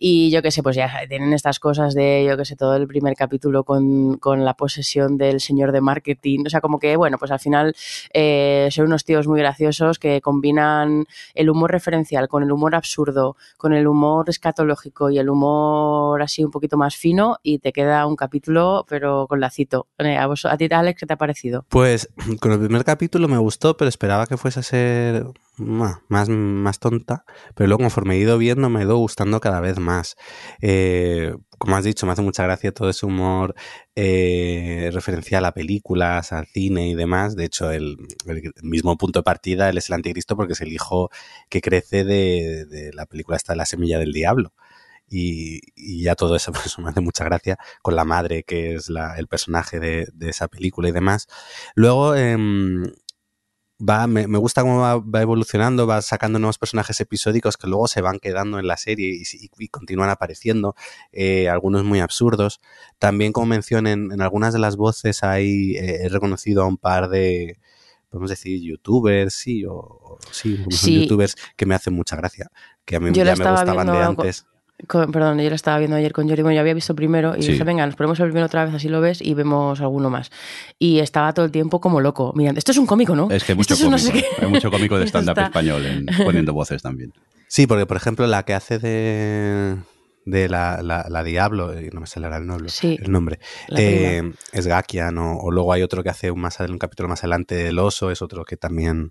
Y 0.02 0.30
yo 0.30 0.40
qué 0.40 0.50
sé, 0.50 0.62
pues 0.62 0.76
ya 0.76 0.90
tienen 1.10 1.34
estas 1.34 1.60
cosas 1.60 1.92
de, 1.92 2.24
yo 2.26 2.34
qué 2.38 2.46
sé, 2.46 2.56
todo 2.56 2.74
el 2.74 2.86
primer 2.86 3.14
capítulo 3.14 3.64
con, 3.64 4.16
con 4.16 4.46
la 4.46 4.54
posesión 4.54 5.18
del 5.18 5.40
señor 5.40 5.72
de 5.72 5.82
marketing. 5.82 6.44
O 6.46 6.48
sea, 6.48 6.62
como 6.62 6.78
que, 6.78 6.96
bueno, 6.96 7.18
pues 7.18 7.30
al 7.30 7.38
final 7.38 7.76
eh, 8.14 8.68
son 8.70 8.86
unos 8.86 9.04
tíos 9.04 9.26
muy 9.26 9.38
graciosos 9.40 9.98
que 9.98 10.22
combinan 10.22 11.04
el 11.34 11.50
humor 11.50 11.70
referencial 11.70 12.28
con 12.28 12.42
el 12.42 12.50
humor 12.50 12.74
absurdo, 12.74 13.36
con 13.58 13.74
el 13.74 13.86
humor 13.86 14.30
escatológico 14.30 15.10
y 15.10 15.18
el 15.18 15.28
humor 15.28 16.22
así 16.22 16.42
un 16.42 16.50
poquito 16.50 16.78
más 16.78 16.96
fino 16.96 17.36
y 17.42 17.58
te 17.58 17.74
queda 17.74 18.06
un 18.06 18.16
capítulo, 18.16 18.86
pero 18.88 19.26
con 19.28 19.38
lacito. 19.38 19.86
Eh, 19.98 20.16
¿A, 20.16 20.26
vos, 20.26 20.46
a 20.46 20.56
ti, 20.56 20.66
Alex, 20.70 21.00
qué 21.00 21.06
te 21.06 21.12
ha 21.12 21.18
parecido? 21.18 21.66
Pues 21.68 22.08
con 22.40 22.52
el 22.52 22.58
primer 22.58 22.84
capítulo 22.84 23.28
me 23.28 23.36
gustó, 23.36 23.76
pero 23.76 23.90
esperaba 23.90 24.26
que 24.26 24.38
fuese 24.38 24.60
a 24.60 24.62
ser 24.62 25.26
más, 25.60 26.28
más 26.28 26.78
tonta. 26.78 27.24
Pero 27.54 27.68
luego, 27.68 27.82
conforme 27.84 28.16
he 28.16 28.18
ido 28.18 28.38
viendo, 28.38 28.68
me 28.70 28.80
ha 28.80 28.82
ido 28.84 28.96
gustando 28.96 29.40
cada 29.40 29.60
vez 29.60 29.78
más. 29.78 30.16
Eh, 30.60 31.34
como 31.60 31.76
has 31.76 31.84
dicho, 31.84 32.06
me 32.06 32.12
hace 32.12 32.22
mucha 32.22 32.44
gracia 32.44 32.72
todo 32.72 32.88
ese 32.88 33.04
humor 33.04 33.54
eh, 33.94 34.90
referencial 34.94 35.44
a 35.44 35.52
películas, 35.52 36.32
al 36.32 36.46
cine 36.46 36.88
y 36.88 36.94
demás. 36.94 37.36
De 37.36 37.44
hecho, 37.44 37.70
el, 37.70 37.98
mismo 38.62 38.96
punto 38.96 39.18
de 39.20 39.24
partida, 39.24 39.68
él 39.68 39.76
es 39.78 39.90
el 39.90 39.94
anticristo 39.96 40.36
porque 40.36 40.54
es 40.54 40.60
el 40.62 40.72
hijo 40.72 41.10
que 41.50 41.60
crece 41.60 42.04
de, 42.04 42.90
la 42.94 43.06
película 43.06 43.36
esta 43.36 43.54
la 43.54 43.66
semilla 43.66 43.98
del 43.98 44.12
diablo. 44.12 44.54
Y, 45.10 45.60
ya 46.02 46.14
todo 46.14 46.36
eso 46.36 46.52
pues, 46.52 46.78
me 46.78 46.88
hace 46.88 47.00
mucha 47.02 47.24
gracia 47.24 47.58
con 47.82 47.94
la 47.96 48.04
madre 48.04 48.44
que 48.44 48.74
es 48.74 48.88
la, 48.88 49.18
el 49.18 49.26
personaje 49.26 49.80
de, 49.80 50.08
de, 50.14 50.30
esa 50.30 50.48
película 50.48 50.88
y 50.88 50.92
demás. 50.92 51.28
Luego 51.74 52.14
eh, 52.16 52.38
va, 53.80 54.06
me, 54.06 54.26
me, 54.26 54.38
gusta 54.38 54.62
cómo 54.62 54.80
va, 54.80 54.98
va, 54.98 55.22
evolucionando, 55.22 55.86
va 55.86 56.02
sacando 56.02 56.38
nuevos 56.38 56.58
personajes 56.58 57.00
episódicos 57.00 57.56
que 57.56 57.66
luego 57.66 57.88
se 57.88 58.00
van 58.00 58.18
quedando 58.18 58.58
en 58.58 58.66
la 58.66 58.76
serie 58.76 59.08
y, 59.08 59.22
y, 59.22 59.50
y 59.58 59.68
continúan 59.68 60.10
apareciendo, 60.10 60.74
eh, 61.12 61.48
algunos 61.48 61.84
muy 61.84 62.00
absurdos. 62.00 62.60
También 62.98 63.32
como 63.32 63.46
mencionen 63.46 64.12
en 64.12 64.20
algunas 64.20 64.52
de 64.52 64.58
las 64.58 64.76
voces 64.76 65.22
hay, 65.22 65.76
eh, 65.76 66.04
he 66.04 66.08
reconocido 66.08 66.62
a 66.62 66.66
un 66.66 66.76
par 66.76 67.08
de 67.08 67.58
podemos 68.10 68.30
decir 68.30 68.60
youtubers, 68.60 69.34
sí, 69.34 69.64
o, 69.64 69.72
o 69.72 70.18
sí, 70.32 70.56
como 70.58 70.76
sí. 70.76 70.78
Son 70.78 71.02
youtubers 71.02 71.36
que 71.56 71.64
me 71.64 71.76
hacen 71.76 71.94
mucha 71.94 72.16
gracia, 72.16 72.50
que 72.84 72.96
a 72.96 73.00
mí 73.00 73.10
Yo 73.12 73.24
ya 73.24 73.36
me 73.36 73.50
gustaban 73.50 73.86
de 73.86 73.98
antes. 73.98 74.46
Con, 74.86 75.12
perdón, 75.12 75.38
yo 75.38 75.48
lo 75.48 75.54
estaba 75.54 75.78
viendo 75.78 75.96
ayer 75.96 76.12
con 76.12 76.28
Yori, 76.28 76.42
bueno, 76.42 76.54
yo 76.54 76.60
había 76.60 76.74
visto 76.74 76.94
primero 76.94 77.36
y 77.36 77.42
sí. 77.42 77.52
dije, 77.52 77.64
venga, 77.64 77.86
nos 77.86 77.96
ponemos 77.96 78.18
el 78.20 78.26
primero 78.26 78.46
otra 78.46 78.64
vez, 78.64 78.74
así 78.74 78.88
lo 78.88 79.00
ves, 79.00 79.20
y 79.20 79.34
vemos 79.34 79.80
alguno 79.80 80.10
más. 80.10 80.30
Y 80.78 81.00
estaba 81.00 81.32
todo 81.32 81.44
el 81.44 81.50
tiempo 81.50 81.80
como 81.80 82.00
loco. 82.00 82.32
Mirando, 82.34 82.58
esto 82.58 82.72
es 82.72 82.78
un 82.78 82.86
cómico, 82.86 83.14
¿no? 83.14 83.30
Es 83.30 83.44
que 83.44 83.52
hay 83.52 83.56
mucho 83.56 83.74
esto 83.74 83.86
cómico, 83.86 83.96
es 83.96 84.14
no 84.14 84.20
sé 84.20 84.26
hay 84.40 84.48
mucho 84.48 84.70
cómico 84.70 84.98
de 84.98 85.04
stand-up 85.06 85.38
español 85.38 85.86
en, 85.86 86.06
poniendo 86.24 86.52
voces 86.52 86.82
también. 86.82 87.12
Sí, 87.48 87.66
porque 87.66 87.86
por 87.86 87.96
ejemplo 87.96 88.26
la 88.26 88.44
que 88.44 88.54
hace 88.54 88.78
de 88.78 89.76
de 90.24 90.48
la, 90.48 90.82
la, 90.82 91.06
la, 91.08 91.24
Diablo, 91.24 91.72
no 91.92 92.00
me 92.00 92.06
sale 92.06 92.28
el 92.28 92.46
nombre, 92.46 92.68
sí, 92.68 92.98
el 93.00 93.10
nombre 93.10 93.38
eh, 93.76 94.32
es 94.52 94.66
Gakian 94.66 95.16
o, 95.18 95.38
o, 95.38 95.50
luego 95.50 95.72
hay 95.72 95.82
otro 95.82 96.02
que 96.02 96.10
hace 96.10 96.30
un, 96.30 96.40
más, 96.40 96.60
un 96.60 96.78
capítulo 96.78 97.08
más 97.08 97.20
adelante 97.20 97.68
el 97.68 97.78
oso, 97.78 98.10
es 98.10 98.20
otro 98.22 98.44
que 98.44 98.56
también 98.56 99.10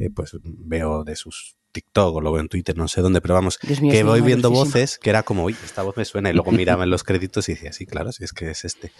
eh, 0.00 0.10
pues 0.10 0.36
veo 0.42 1.04
de 1.04 1.14
sus 1.14 1.55
TikTok 1.76 2.16
o 2.16 2.20
lo 2.22 2.32
veo 2.32 2.40
en 2.40 2.48
Twitter, 2.48 2.74
no 2.74 2.88
sé 2.88 3.02
dónde, 3.02 3.20
pero 3.20 3.34
vamos, 3.34 3.58
mío, 3.82 3.92
que 3.92 4.02
voy 4.02 4.22
viendo 4.22 4.50
voces 4.50 4.98
que 4.98 5.10
era 5.10 5.22
como, 5.22 5.44
uy, 5.44 5.54
esta 5.62 5.82
voz 5.82 5.94
me 5.94 6.06
suena 6.06 6.30
y 6.30 6.32
luego 6.32 6.50
miraba 6.50 6.84
en 6.84 6.90
los 6.90 7.04
créditos 7.04 7.50
y 7.50 7.52
decía, 7.52 7.70
sí, 7.74 7.84
claro, 7.84 8.12
sí, 8.12 8.24
es 8.24 8.32
que 8.32 8.50
es 8.50 8.64
este. 8.64 8.92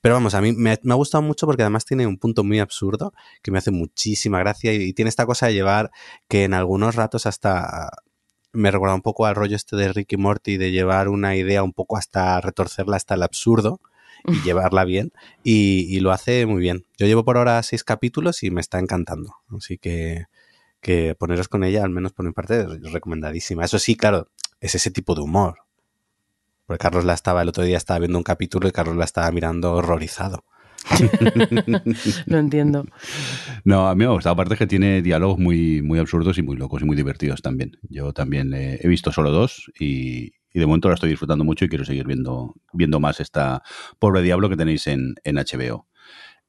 Pero 0.00 0.14
vamos, 0.14 0.34
a 0.34 0.40
mí 0.40 0.52
me, 0.52 0.78
me, 0.80 0.92
ha 0.92 0.96
gustado 0.96 1.22
mucho 1.22 1.44
porque 1.46 1.62
además 1.62 1.84
tiene 1.84 2.06
un 2.06 2.18
punto 2.18 2.44
muy 2.44 2.60
absurdo 2.60 3.12
que 3.42 3.50
me 3.50 3.58
hace 3.58 3.72
muchísima 3.72 4.38
gracia 4.38 4.72
y, 4.72 4.82
y 4.82 4.92
tiene 4.92 5.08
esta 5.08 5.26
cosa 5.26 5.48
de 5.48 5.54
llevar 5.54 5.90
que 6.28 6.44
en 6.44 6.54
algunos 6.54 6.94
ratos 6.94 7.26
hasta 7.26 7.90
me 8.52 8.70
recuerda 8.70 8.94
un 8.94 9.02
poco 9.02 9.26
al 9.26 9.34
rollo 9.34 9.56
este 9.56 9.74
de 9.74 9.92
Ricky 9.92 10.16
Morty 10.16 10.56
de 10.56 10.70
llevar 10.70 11.08
una 11.08 11.34
idea 11.34 11.64
un 11.64 11.72
poco 11.72 11.96
hasta 11.96 12.40
retorcerla 12.40 12.96
hasta 12.96 13.14
el 13.14 13.24
absurdo 13.24 13.80
y 14.24 14.40
llevarla 14.44 14.84
bien 14.84 15.12
y, 15.42 15.86
y, 15.88 15.98
lo 15.98 16.12
hace 16.12 16.46
muy 16.46 16.60
bien. 16.60 16.86
Yo 16.96 17.06
llevo 17.06 17.24
por 17.24 17.38
ahora 17.38 17.60
seis 17.64 17.82
capítulos 17.82 18.44
y 18.44 18.52
me 18.52 18.60
está 18.60 18.78
encantando, 18.78 19.34
así 19.56 19.78
que, 19.78 20.26
que 20.80 21.14
poneros 21.14 21.48
con 21.48 21.64
ella, 21.64 21.84
al 21.84 21.90
menos 21.90 22.12
por 22.12 22.24
mi 22.24 22.32
parte, 22.32 22.60
es 22.60 22.92
recomendadísima. 22.92 23.64
Eso 23.64 23.78
sí, 23.78 23.96
claro, 23.96 24.28
es 24.60 24.74
ese 24.74 24.90
tipo 24.90 25.14
de 25.14 25.22
humor. 25.22 25.60
Porque 26.66 26.82
Carlos 26.82 27.04
la 27.04 27.14
estaba, 27.14 27.42
el 27.42 27.48
otro 27.48 27.64
día 27.64 27.76
estaba 27.76 27.98
viendo 27.98 28.18
un 28.18 28.24
capítulo 28.24 28.68
y 28.68 28.72
Carlos 28.72 28.96
la 28.96 29.04
estaba 29.04 29.30
mirando 29.32 29.72
horrorizado. 29.74 30.44
Lo 32.26 32.38
entiendo. 32.38 32.86
No, 33.64 33.88
a 33.88 33.94
mí 33.94 34.00
me 34.00 34.06
ha 34.06 34.14
gustado. 34.14 34.34
Aparte 34.34 34.56
que 34.56 34.66
tiene 34.66 35.02
diálogos 35.02 35.38
muy, 35.38 35.82
muy 35.82 35.98
absurdos 35.98 36.38
y 36.38 36.42
muy 36.42 36.56
locos 36.56 36.82
y 36.82 36.84
muy 36.84 36.96
divertidos 36.96 37.42
también. 37.42 37.76
Yo 37.88 38.12
también 38.12 38.54
eh, 38.54 38.78
he 38.80 38.88
visto 38.88 39.12
solo 39.12 39.30
dos 39.30 39.70
y, 39.78 40.32
y 40.52 40.58
de 40.58 40.66
momento 40.66 40.88
la 40.88 40.94
estoy 40.94 41.10
disfrutando 41.10 41.44
mucho 41.44 41.64
y 41.64 41.68
quiero 41.68 41.84
seguir 41.84 42.06
viendo, 42.06 42.54
viendo 42.72 43.00
más 43.00 43.20
esta 43.20 43.62
pobre 43.98 44.22
diablo 44.22 44.48
que 44.48 44.56
tenéis 44.56 44.86
en, 44.86 45.14
en 45.24 45.36
HBO. 45.36 45.86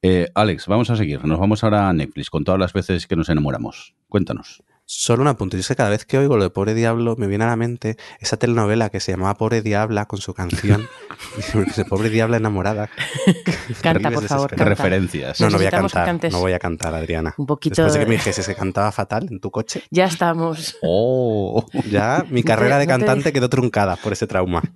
Eh, 0.02 0.28
Alex, 0.34 0.66
vamos 0.66 0.90
a 0.90 0.96
seguir. 0.96 1.24
Nos 1.24 1.38
vamos 1.38 1.62
ahora 1.62 1.88
a 1.88 1.92
Netflix 1.92 2.28
con 2.28 2.42
todas 2.42 2.58
las 2.60 2.72
veces 2.72 3.06
que 3.06 3.14
nos 3.14 3.28
enamoramos. 3.28 3.94
Cuéntanos. 4.08 4.64
Solo 4.84 5.22
un 5.22 5.28
apunte. 5.28 5.56
Yo 5.56 5.62
sé 5.62 5.74
que 5.74 5.78
cada 5.78 5.90
vez 5.90 6.04
que 6.04 6.18
oigo 6.18 6.36
lo 6.36 6.42
de 6.42 6.50
Pobre 6.50 6.74
Diablo 6.74 7.14
me 7.16 7.28
viene 7.28 7.44
a 7.44 7.46
la 7.46 7.56
mente 7.56 7.96
esa 8.18 8.36
telenovela 8.36 8.90
que 8.90 8.98
se 8.98 9.12
llamaba 9.12 9.34
Pobre 9.36 9.62
Diabla 9.62 10.06
con 10.06 10.20
su 10.20 10.34
canción. 10.34 10.88
Dice, 11.64 11.84
Pobre 11.84 12.10
Diabla 12.10 12.36
enamorada. 12.38 12.88
Canta, 13.82 14.10
por 14.10 14.26
favor, 14.26 14.50
canta. 14.50 14.64
referencias. 14.64 15.40
No, 15.40 15.50
no 15.50 15.56
voy 15.58 15.66
a 15.66 15.70
cantar. 15.70 16.18
No 16.30 16.40
voy 16.40 16.52
a 16.52 16.58
cantar, 16.58 16.94
Adriana. 16.94 17.34
Un 17.38 17.46
poquito 17.46 17.82
Después 17.82 17.94
de 17.94 18.00
que 18.00 18.06
me 18.06 18.14
dijese 18.16 18.44
que 18.44 18.54
cantaba 18.54 18.92
fatal 18.92 19.26
en 19.30 19.40
tu 19.40 19.50
coche, 19.50 19.82
Ya 19.90 20.04
estamos. 20.04 20.76
Oh. 20.82 21.64
ya 21.90 22.24
mi 22.30 22.42
carrera 22.42 22.78
de 22.78 22.86
no 22.86 22.92
te 22.92 22.98
cantante 23.04 23.32
quedó 23.32 23.48
truncada 23.48 23.96
por 23.96 24.12
ese 24.12 24.26
trauma. 24.26 24.62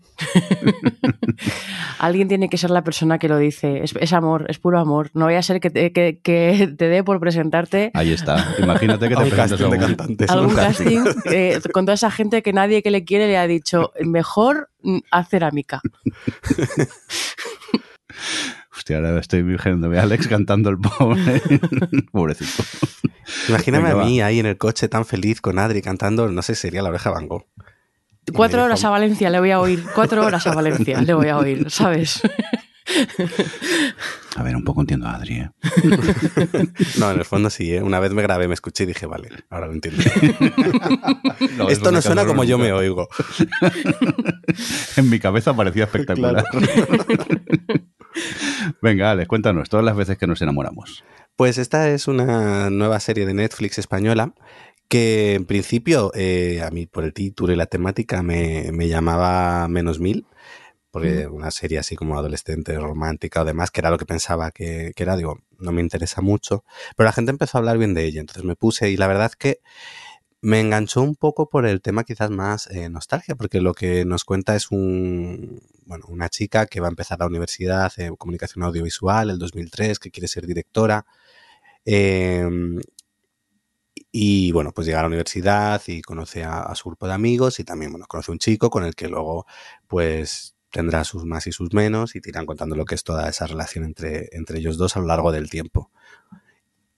Alguien 1.99 2.29
tiene 2.29 2.49
que 2.49 2.59
ser 2.59 2.71
la 2.71 2.83
persona 2.85 3.19
que 3.19 3.29
lo 3.29 3.39
dice. 3.39 3.83
Es, 3.83 3.95
es 3.99 4.13
amor, 4.13 4.47
es 4.49 4.59
puro 4.59 4.79
amor. 4.79 5.11
No 5.15 5.27
vaya 5.27 5.39
a 5.39 5.43
ser 5.43 5.61
que 5.61 5.71
te, 5.71 5.93
que- 5.93 6.21
que 6.23 6.75
te 6.77 6.89
dé 6.89 7.03
por 7.05 7.21
presentarte 7.21 7.91
Ahí 7.95 8.13
está. 8.13 8.55
Imagínate 8.59 9.09
que 9.09 9.17
te 9.17 9.21
presentas 9.27 9.59
de 9.59 9.65
un- 9.67 9.79
cantantes. 9.79 10.31
algún 10.31 10.51
un 10.51 10.57
casting. 10.57 11.05
casting 11.05 11.33
eh, 11.33 11.61
con 11.73 11.85
toda 11.87 11.95
esa 11.95 12.11
gente 12.11 12.43
que 12.43 12.53
nadie 12.53 12.83
que 12.83 12.91
le 12.91 13.05
quiere 13.05 13.27
le 13.27 13.39
ha 13.39 13.47
dicho 13.47 13.93
mejor 14.01 14.71
haz 15.11 15.29
cerámica. 15.29 15.81
Hostia, 18.77 18.97
ahora 18.97 19.19
estoy 19.19 19.41
imaginándome 19.41 19.99
a 19.99 20.03
Alex 20.03 20.29
cantando 20.29 20.71
el 20.71 20.79
pobre. 20.79 21.43
Pobrecito. 22.13 22.63
Imagíname 23.49 23.85
Venga, 23.85 23.95
a 23.95 24.03
va. 24.03 24.05
mí 24.05 24.21
ahí 24.21 24.39
en 24.39 24.47
el 24.47 24.59
coche 24.59 24.89
tan 24.89 25.05
feliz 25.05 25.41
con 25.41 25.59
Adri 25.59 25.83
cantando, 25.83 26.29
no 26.31 26.43
sé, 26.43 26.55
sería 26.55 26.83
la 26.83 26.91
oreja 26.91 27.11
Van 27.11 27.27
Gogh. 27.27 27.47
Cuatro 28.33 28.65
horas 28.65 28.85
a 28.85 28.91
Valencia 28.91 29.31
le 29.31 29.39
voy 29.39 29.51
a 29.51 29.61
oír. 29.61 29.85
Cuatro 29.95 30.25
horas 30.25 30.47
a 30.47 30.55
Valencia 30.55 31.01
le 31.01 31.15
voy 31.15 31.29
a 31.29 31.39
oír, 31.39 31.71
¿sabes? 31.71 32.21
A 34.37 34.43
ver, 34.43 34.55
un 34.55 34.65
poco 34.65 34.81
entiendo 34.81 35.07
a 35.07 35.15
Adri. 35.15 35.35
¿eh? 35.35 35.51
No, 36.99 37.11
en 37.11 37.19
el 37.19 37.25
fondo 37.25 37.51
sí, 37.51 37.75
¿eh? 37.75 37.83
una 37.83 38.01
vez 38.01 38.13
me 38.13 38.23
grabé, 38.23 38.49
me 38.49 38.55
escuché 38.55 38.85
y 38.85 38.87
dije, 38.87 39.07
vale, 39.07 39.31
ahora 39.51 39.67
lo 39.67 39.73
entiendo. 39.73 40.03
No, 41.57 41.69
Esto 41.69 41.91
no 41.91 42.03
suena 42.03 42.27
como 42.27 42.45
yo 42.45 42.59
me 42.59 42.73
oigo. 42.73 43.09
En 44.97 45.09
mi 45.09 45.19
cabeza 45.19 45.55
parecía 45.55 45.85
espectacular. 45.85 46.45
Venga, 48.83 49.11
Alex, 49.11 49.29
cuéntanos 49.29 49.69
todas 49.69 49.85
las 49.85 49.97
veces 49.97 50.19
que 50.19 50.27
nos 50.27 50.41
enamoramos. 50.43 51.05
Pues 51.37 51.59
esta 51.59 51.91
es 51.91 52.09
una 52.09 52.71
nueva 52.71 53.01
serie 53.01 53.27
de 53.27 53.35
Netflix 53.35 53.79
española 53.79 54.35
que 54.89 55.35
en 55.35 55.47
principio, 55.47 56.13
eh, 56.15 56.63
a 56.63 56.71
mí 56.71 56.87
por 56.87 57.05
el 57.05 57.13
título 57.13 57.53
y 57.53 57.57
la 57.57 57.67
temática 57.67 58.23
me, 58.23 58.71
me 58.73 58.89
llamaba 58.89 59.67
menos 59.69 59.99
mil, 59.99 60.27
porque 60.97 61.27
una 61.27 61.51
serie 61.51 61.79
así 61.79 61.95
como 61.95 62.19
adolescente, 62.19 62.79
romántica 62.79 63.43
o 63.43 63.45
demás, 63.45 63.71
que 63.71 63.83
era 63.83 63.91
lo 63.91 63.99
que 63.99 64.07
pensaba 64.07 64.51
que, 64.51 64.93
que 64.97 65.03
era, 65.03 65.15
digo, 65.15 65.41
no 65.59 65.71
me 65.71 65.83
interesa 65.83 66.23
mucho, 66.23 66.65
pero 66.97 67.07
la 67.07 67.13
gente 67.13 67.31
empezó 67.31 67.59
a 67.59 67.61
hablar 67.61 67.77
bien 67.77 67.93
de 67.93 68.05
ella, 68.07 68.21
entonces 68.21 68.45
me 68.45 68.57
puse 68.57 68.89
y 68.89 68.97
la 68.97 69.07
verdad 69.07 69.27
es 69.27 69.37
que 69.37 69.61
me 70.41 70.61
enganchó 70.61 71.03
un 71.03 71.15
poco 71.17 71.51
por 71.51 71.67
el 71.67 71.83
tema 71.83 72.05
quizás 72.05 72.31
más 72.31 72.69
eh, 72.69 72.89
nostalgia, 72.89 73.35
porque 73.35 73.61
lo 73.61 73.75
que 73.75 74.07
nos 74.07 74.25
cuenta 74.25 74.57
es 74.57 74.71
un, 74.71 75.61
bueno, 75.85 76.07
una 76.09 76.31
chica 76.31 76.67
que 76.67 76.81
va 76.81 76.87
a 76.89 76.91
empezar 76.91 77.19
la 77.19 77.27
universidad 77.27 77.93
de 77.97 78.15
comunicación 78.17 78.65
audiovisual 78.65 79.29
el 79.31 79.39
2003, 79.39 79.99
que 79.99 80.11
quiere 80.11 80.29
ser 80.29 80.47
directora. 80.47 81.05
eh, 81.85 82.49
y 84.13 84.53
bueno, 84.53 84.73
pues 84.73 84.87
llega 84.87 85.01
a 85.01 85.03
la 85.03 85.09
universidad 85.09 85.83
y 85.87 86.03
conoce 86.03 86.45
a, 86.45 86.63
a 86.63 86.75
su 86.75 86.89
grupo 86.89 87.07
de 87.07 87.15
amigos 87.15 87.61
y 87.61 87.65
también, 87.65 87.93
bueno, 87.93 88.07
conoce 88.09 88.31
a 88.31 88.35
un 88.35 88.39
chico 88.39 88.71
con 88.71 88.85
el 88.85 88.95
que 88.95 89.09
luego, 89.09 89.47
pues, 89.87 90.56
tendrá 90.77 91.05
sus 91.05 91.25
más 91.25 91.47
y 91.47 91.53
sus 91.53 91.73
menos 91.73 92.17
y 92.17 92.21
te 92.21 92.29
irán 92.29 92.45
contando 92.45 92.77
lo 92.77 92.85
que 92.85 92.95
es 92.95 93.03
toda 93.03 93.31
esa 93.31 93.47
relación 93.47 93.83
entre, 93.83 94.29
entre 94.33 94.59
ellos 94.59 94.77
dos 94.77 94.95
a 94.95 95.01
lo 95.01 95.07
largo 95.07 95.33
del 95.33 95.49
tiempo. 95.49 95.91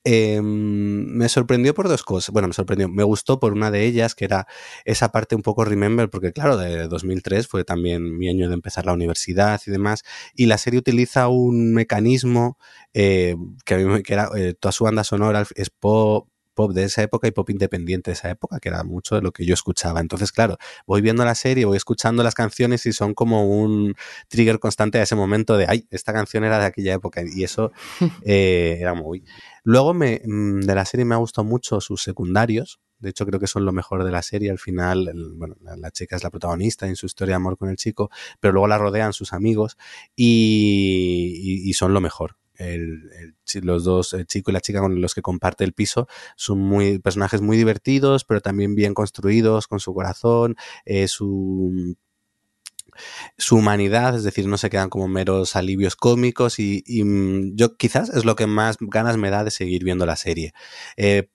Eh, 0.02 0.40
me 0.42 1.28
sorprendió 1.28 1.74
por 1.74 1.86
dos 1.86 2.02
cosas. 2.02 2.32
Bueno, 2.32 2.48
me 2.48 2.54
sorprendió. 2.54 2.88
Me 2.88 3.04
gustó 3.04 3.38
por 3.38 3.52
una 3.52 3.70
de 3.70 3.84
ellas, 3.84 4.16
que 4.16 4.24
era 4.24 4.48
esa 4.84 5.12
parte 5.12 5.36
un 5.36 5.42
poco 5.42 5.64
remember, 5.64 6.10
porque 6.10 6.32
claro, 6.32 6.56
de 6.56 6.88
2003 6.88 7.46
fue 7.46 7.62
también 7.62 8.18
mi 8.18 8.28
año 8.28 8.48
de 8.48 8.54
empezar 8.54 8.84
la 8.84 8.94
universidad 8.94 9.60
y 9.64 9.70
demás. 9.70 10.02
Y 10.34 10.46
la 10.46 10.58
serie 10.58 10.80
utiliza 10.80 11.28
un 11.28 11.72
mecanismo 11.72 12.58
eh, 12.94 13.36
que 13.64 13.74
a 13.74 13.76
mí 13.76 13.84
me 13.84 14.02
que 14.02 14.12
era, 14.12 14.28
eh, 14.36 14.54
toda 14.58 14.72
su 14.72 14.82
banda 14.82 15.04
sonora 15.04 15.46
es 15.54 15.70
pop, 15.70 16.28
pop 16.58 16.72
de 16.72 16.82
esa 16.82 17.02
época 17.04 17.28
y 17.28 17.30
pop 17.30 17.48
independiente 17.50 18.10
de 18.10 18.14
esa 18.14 18.30
época, 18.30 18.58
que 18.58 18.68
era 18.68 18.82
mucho 18.82 19.14
de 19.14 19.22
lo 19.22 19.30
que 19.30 19.46
yo 19.46 19.54
escuchaba. 19.54 20.00
Entonces, 20.00 20.32
claro, 20.32 20.56
voy 20.88 21.00
viendo 21.00 21.24
la 21.24 21.36
serie, 21.36 21.66
voy 21.66 21.76
escuchando 21.76 22.24
las 22.24 22.34
canciones 22.34 22.84
y 22.86 22.92
son 22.92 23.14
como 23.14 23.46
un 23.46 23.94
trigger 24.26 24.58
constante 24.58 24.98
a 24.98 25.02
ese 25.04 25.14
momento 25.14 25.56
de, 25.56 25.66
ay, 25.68 25.86
esta 25.90 26.12
canción 26.12 26.42
era 26.42 26.58
de 26.58 26.66
aquella 26.66 26.94
época. 26.94 27.22
Y 27.24 27.44
eso 27.44 27.70
eh, 28.24 28.78
era 28.80 28.94
muy... 28.94 29.22
Luego 29.62 29.94
me, 29.94 30.20
mm, 30.24 30.60
de 30.62 30.74
la 30.74 30.84
serie 30.84 31.04
me 31.04 31.14
ha 31.14 31.18
gustado 31.18 31.44
mucho 31.46 31.80
sus 31.80 32.02
secundarios. 32.02 32.80
De 32.98 33.10
hecho, 33.10 33.24
creo 33.26 33.38
que 33.38 33.46
son 33.46 33.64
lo 33.64 33.70
mejor 33.72 34.02
de 34.02 34.10
la 34.10 34.22
serie. 34.22 34.50
Al 34.50 34.58
final, 34.58 35.06
el- 35.06 35.34
bueno, 35.36 35.54
la, 35.60 35.76
la 35.76 35.90
chica 35.92 36.16
es 36.16 36.24
la 36.24 36.30
protagonista 36.30 36.88
en 36.88 36.96
su 36.96 37.06
historia 37.06 37.32
de 37.34 37.36
amor 37.36 37.56
con 37.56 37.68
el 37.68 37.76
chico, 37.76 38.10
pero 38.40 38.52
luego 38.52 38.66
la 38.66 38.78
rodean 38.78 39.12
sus 39.12 39.32
amigos 39.32 39.76
y, 40.16 41.62
y- 41.64 41.68
y 41.70 41.72
son 41.74 41.94
lo 41.94 42.00
mejor. 42.00 42.36
El- 42.58 43.34
los 43.62 43.84
dos, 43.84 44.12
el 44.14 44.26
chico 44.26 44.50
y 44.50 44.54
la 44.54 44.60
chica 44.60 44.80
con 44.80 45.00
los 45.00 45.14
que 45.14 45.22
comparte 45.22 45.64
el 45.64 45.72
piso, 45.72 46.08
son 46.36 46.58
muy 46.58 46.98
personajes 46.98 47.40
muy 47.40 47.56
divertidos, 47.56 48.24
pero 48.24 48.40
también 48.40 48.74
bien 48.74 48.94
construidos, 48.94 49.66
con 49.68 49.80
su 49.80 49.94
corazón, 49.94 50.56
eh, 50.84 51.08
su 51.08 51.96
su 53.36 53.56
humanidad, 53.56 54.16
es 54.16 54.24
decir, 54.24 54.46
no 54.46 54.58
se 54.58 54.70
quedan 54.70 54.90
como 54.90 55.08
meros 55.08 55.56
alivios 55.56 55.96
cómicos 55.96 56.58
y, 56.58 56.82
y, 56.86 57.04
mm, 57.04 57.56
yo 57.56 57.76
quizás 57.76 58.10
es 58.10 58.24
lo 58.24 58.36
que 58.36 58.46
más 58.46 58.76
ganas 58.80 59.16
me 59.16 59.30
da 59.30 59.44
de 59.44 59.50
seguir 59.50 59.84
viendo 59.84 60.06
la 60.06 60.16
serie. 60.16 60.52
Eh, 60.96 61.28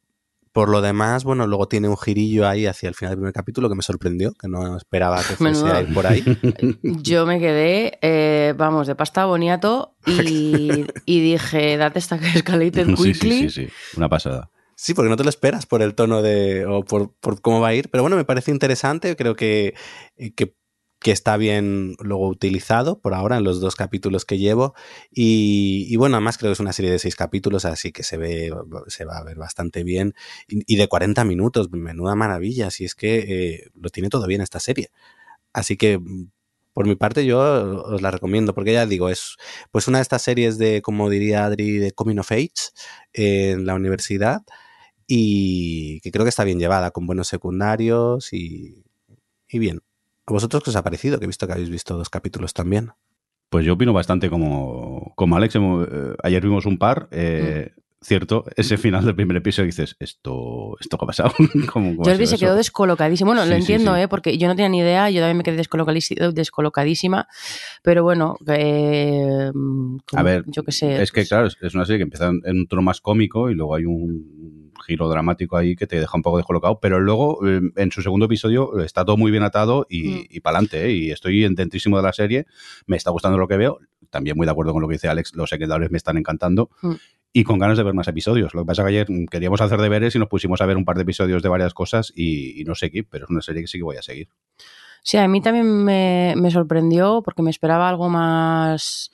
por 0.53 0.69
lo 0.69 0.81
demás, 0.81 1.23
bueno, 1.23 1.47
luego 1.47 1.67
tiene 1.67 1.89
un 1.89 1.97
girillo 1.97 2.47
ahí 2.47 2.67
hacia 2.67 2.87
el 2.87 2.95
final 2.95 3.11
del 3.11 3.17
primer 3.17 3.33
capítulo 3.33 3.69
que 3.69 3.75
me 3.75 3.81
sorprendió, 3.81 4.33
que 4.33 4.47
no 4.47 4.77
esperaba 4.77 5.17
que 5.17 5.35
fuese 5.35 5.65
a 5.65 5.81
ir 5.81 5.91
por 5.93 6.05
ahí. 6.05 6.23
Yo 6.83 7.25
me 7.25 7.39
quedé, 7.39 7.97
eh, 8.03 8.53
vamos, 8.55 8.85
de 8.85 8.93
pasta 8.95 9.25
boniato 9.25 9.95
y, 10.05 10.85
y 11.05 11.19
dije, 11.21 11.75
date 11.75 11.97
esta 11.97 12.15
escalated 12.15 12.85
Sí, 12.97 13.13
quickly. 13.13 13.31
sí, 13.31 13.49
sí, 13.49 13.65
sí. 13.65 13.73
Una 13.97 14.09
pasada. 14.09 14.51
Sí, 14.75 14.93
porque 14.93 15.09
no 15.09 15.15
te 15.15 15.23
lo 15.23 15.29
esperas 15.29 15.65
por 15.65 15.81
el 15.81 15.95
tono 15.95 16.21
de. 16.21 16.65
o 16.65 16.83
por, 16.83 17.13
por 17.19 17.41
cómo 17.41 17.59
va 17.61 17.69
a 17.69 17.73
ir. 17.73 17.89
Pero 17.89 18.03
bueno, 18.03 18.15
me 18.15 18.25
parece 18.25 18.51
interesante. 18.51 19.15
Creo 19.15 19.35
que, 19.35 19.75
que, 20.35 20.55
que 21.03 21.11
está 21.11 21.37
bien 21.37 21.95
luego 21.99 22.27
utilizado 22.29 22.99
por 22.99 23.13
ahora 23.13 23.37
en 23.37 23.43
los 23.43 23.59
dos 23.59 23.75
capítulos 23.75 24.25
que 24.25 24.37
llevo. 24.39 24.73
Y, 25.11 25.95
bueno, 25.97 26.15
además 26.15 26.37
creo 26.37 26.49
que 26.49 26.53
es 26.53 26.59
una 26.61 26.73
serie 26.73 26.91
de 26.91 26.99
seis 26.99 27.15
capítulos, 27.15 27.65
así 27.65 27.91
que 27.91 28.03
se 28.03 28.17
ve, 28.17 28.51
se 28.87 29.05
va 29.05 29.17
a 29.17 29.23
ver 29.23 29.37
bastante 29.37 29.83
bien. 29.83 30.15
Y, 30.47 30.63
y 30.73 30.77
de 30.77 30.87
40 30.87 31.25
minutos, 31.25 31.69
menuda 31.71 32.15
maravilla. 32.15 32.71
Si 32.71 32.85
es 32.85 32.95
que 32.95 33.17
eh, 33.19 33.69
lo 33.75 33.89
tiene 33.89 34.09
todo 34.09 34.25
bien 34.27 34.41
esta 34.41 34.59
serie. 34.59 34.89
Así 35.53 35.77
que. 35.77 35.99
Por 36.73 36.87
mi 36.87 36.95
parte, 36.95 37.23
yo 37.25 37.39
os 37.85 38.01
la 38.01 38.09
recomiendo, 38.11 38.55
porque 38.55 38.73
ya 38.73 38.87
digo, 38.87 39.09
es 39.09 39.37
pues 39.71 39.87
una 39.87 39.99
de 39.99 40.03
estas 40.03 40.23
series 40.23 40.57
de, 40.57 40.81
como 40.81 41.09
diría 41.09 41.45
Adri, 41.45 41.77
de 41.77 41.91
Coming 41.91 42.17
of 42.19 42.31
Age 42.31 42.49
en 43.13 43.67
la 43.67 43.75
universidad, 43.75 44.41
y 45.07 45.99
que 46.01 46.11
creo 46.11 46.25
que 46.25 46.29
está 46.29 46.43
bien 46.43 46.59
llevada, 46.59 46.91
con 46.91 47.05
buenos 47.05 47.27
secundarios 47.27 48.33
y, 48.33 48.85
y 49.47 49.59
bien. 49.59 49.81
¿A 50.25 50.33
vosotros 50.33 50.63
qué 50.63 50.69
os 50.69 50.75
ha 50.75 50.83
parecido? 50.83 51.19
Que 51.19 51.25
he 51.25 51.27
visto 51.27 51.45
que 51.47 51.53
habéis 51.53 51.69
visto 51.69 51.97
dos 51.97 52.09
capítulos 52.09 52.53
también. 52.53 52.91
Pues 53.49 53.65
yo 53.65 53.73
opino 53.73 53.93
bastante 53.93 54.29
como, 54.29 55.13
como 55.15 55.35
Alex. 55.35 55.55
Eh, 55.55 56.15
ayer 56.23 56.41
vimos 56.43 56.65
un 56.65 56.77
par. 56.77 57.07
eh, 57.11 57.71
Cierto, 58.05 58.43
ese 58.57 58.75
final 58.77 59.05
del 59.05 59.15
primer 59.15 59.37
episodio 59.37 59.67
dices, 59.67 59.95
¿esto, 59.97 60.75
esto 60.81 60.97
qué 60.97 61.05
ha 61.05 61.07
pasado? 61.07 61.31
¿Cómo- 61.71 61.95
cómo 61.95 62.03
Jordi 62.03 62.27
se 62.27 62.37
quedó 62.37 62.53
descolocadísimo. 62.53 63.29
Bueno, 63.29 63.43
Sí, 63.43 63.49
lo 63.49 63.55
entiendo, 63.55 63.95
sí. 63.95 64.01
¿eh? 64.01 64.07
porque 64.09 64.37
yo 64.37 64.49
no 64.49 64.55
tenía 64.57 64.67
ni 64.67 64.79
idea, 64.79 65.09
yo 65.09 65.21
también 65.21 65.37
me 65.37 65.43
quedé 65.43 65.55
descolocadísima. 65.55 66.29
descolocadísima 66.33 67.29
pero 67.81 68.03
bueno, 68.03 68.35
eh, 68.47 69.51
como- 69.53 70.19
A 70.19 70.21
ver, 70.21 70.43
yo 70.47 70.63
qué 70.63 70.73
sé. 70.73 71.01
Es 71.01 71.13
que, 71.13 71.25
claro, 71.25 71.47
es- 71.47 71.75
una 71.75 71.85
serie 71.85 71.99
que 71.99 72.03
empieza 72.03 72.27
en 72.27 72.41
en 72.43 72.57
un 72.57 72.67
tono 72.67 72.81
más 72.81 72.99
cómico 72.99 73.49
y 73.49 73.55
luego 73.55 73.73
hay 73.73 73.85
un 73.85 74.42
giro 74.85 75.09
dramático 75.09 75.57
ahí 75.57 75.75
que 75.75 75.87
te 75.87 75.99
deja 75.99 76.15
un 76.15 76.21
poco 76.21 76.37
descolocado, 76.37 76.79
pero 76.79 76.99
luego 76.99 77.39
eh, 77.47 77.61
en 77.75 77.91
su 77.91 78.01
segundo 78.01 78.25
episodio 78.27 78.79
está 78.83 79.03
todo 79.05 79.17
muy 79.17 79.31
bien 79.31 79.43
atado 79.43 79.85
y, 79.89 80.03
Mm. 80.09 80.25
y 80.29 80.39
para 80.41 80.57
adelante, 80.57 80.91
y 80.91 81.11
estoy 81.11 81.41
dentrísimo 81.55 81.97
de 81.97 82.03
la 82.03 82.13
serie, 82.13 82.45
me 82.85 82.97
está 82.97 83.11
gustando 83.11 83.37
lo 83.37 83.47
que 83.47 83.57
veo, 83.57 83.79
también 84.09 84.37
muy 84.37 84.45
de 84.45 84.51
acuerdo 84.51 84.73
con 84.73 84.81
lo 84.81 84.87
que 84.87 84.93
dice 84.93 85.07
Alex, 85.07 85.33
los 85.35 85.49
secundarios 85.49 85.89
me 85.91 85.97
están 85.97 86.17
encantando 86.17 86.69
Mm. 86.81 86.93
y 87.35 87.43
con 87.43 87.57
ganas 87.57 87.77
de 87.77 87.83
ver 87.83 87.93
más 87.95 88.07
episodios. 88.07 88.53
Lo 88.53 88.61
que 88.61 88.67
pasa 88.67 88.83
es 88.83 88.85
que 88.85 88.89
ayer 88.89 89.07
mm, 89.09 89.25
queríamos 89.25 89.59
hacer 89.61 89.79
deberes 89.81 90.13
y 90.15 90.19
nos 90.19 90.27
pusimos 90.27 90.61
a 90.61 90.65
ver 90.67 90.77
un 90.77 90.85
par 90.85 90.97
de 90.97 91.01
episodios 91.03 91.41
de 91.41 91.49
varias 91.49 91.73
cosas 91.73 92.11
y, 92.15 92.61
y 92.61 92.63
no 92.65 92.75
seguí, 92.75 93.01
pero 93.01 93.25
es 93.25 93.31
una 93.31 93.41
serie 93.41 93.61
que 93.61 93.67
sí 93.67 93.79
que 93.79 93.83
voy 93.83 93.97
a 93.97 94.01
seguir. 94.03 94.27
Sí, 95.01 95.17
a 95.17 95.27
mí 95.27 95.41
también 95.41 95.83
me, 95.83 96.33
me 96.37 96.51
sorprendió 96.51 97.21
porque 97.25 97.41
me 97.41 97.49
esperaba 97.49 97.89
algo 97.89 98.07
más, 98.07 99.11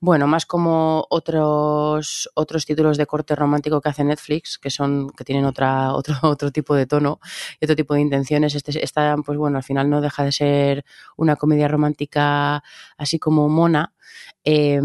bueno, 0.00 0.26
más 0.26 0.46
como 0.46 1.06
otros 1.10 2.30
otros 2.34 2.64
títulos 2.64 2.96
de 2.96 3.06
corte 3.06 3.34
romántico 3.36 3.80
que 3.80 3.90
hace 3.90 4.02
Netflix, 4.04 4.58
que 4.58 4.70
son 4.70 5.10
que 5.10 5.24
tienen 5.24 5.44
otra 5.44 5.92
otro 5.94 6.16
otro 6.22 6.50
tipo 6.50 6.74
de 6.74 6.86
tono 6.86 7.20
y 7.60 7.64
otro 7.66 7.76
tipo 7.76 7.94
de 7.94 8.00
intenciones. 8.00 8.54
Este 8.54 8.82
esta 8.84 9.16
pues 9.24 9.38
bueno, 9.38 9.58
al 9.58 9.64
final 9.64 9.90
no 9.90 10.00
deja 10.00 10.24
de 10.24 10.32
ser 10.32 10.84
una 11.16 11.36
comedia 11.36 11.68
romántica 11.68 12.62
así 12.96 13.18
como 13.18 13.48
mona. 13.48 13.94
Eh, 14.44 14.80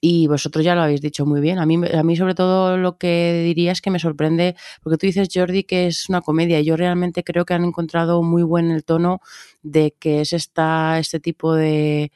y 0.00 0.26
vosotros 0.28 0.64
ya 0.64 0.74
lo 0.74 0.82
habéis 0.82 1.00
dicho 1.00 1.26
muy 1.26 1.40
bien. 1.40 1.58
A 1.58 1.66
mí, 1.66 1.80
a 1.92 2.02
mí, 2.02 2.16
sobre 2.16 2.34
todo, 2.34 2.76
lo 2.76 2.98
que 2.98 3.42
diría 3.44 3.72
es 3.72 3.80
que 3.80 3.90
me 3.90 3.98
sorprende, 3.98 4.54
porque 4.82 4.98
tú 4.98 5.06
dices, 5.06 5.28
Jordi, 5.32 5.64
que 5.64 5.86
es 5.88 6.08
una 6.08 6.20
comedia. 6.20 6.60
Yo 6.60 6.76
realmente 6.76 7.24
creo 7.24 7.44
que 7.44 7.54
han 7.54 7.64
encontrado 7.64 8.22
muy 8.22 8.42
buen 8.42 8.70
el 8.70 8.84
tono 8.84 9.20
de 9.62 9.94
que 9.98 10.20
es 10.20 10.32
esta, 10.32 10.98
este 10.98 11.18
tipo 11.18 11.54
de, 11.54 12.12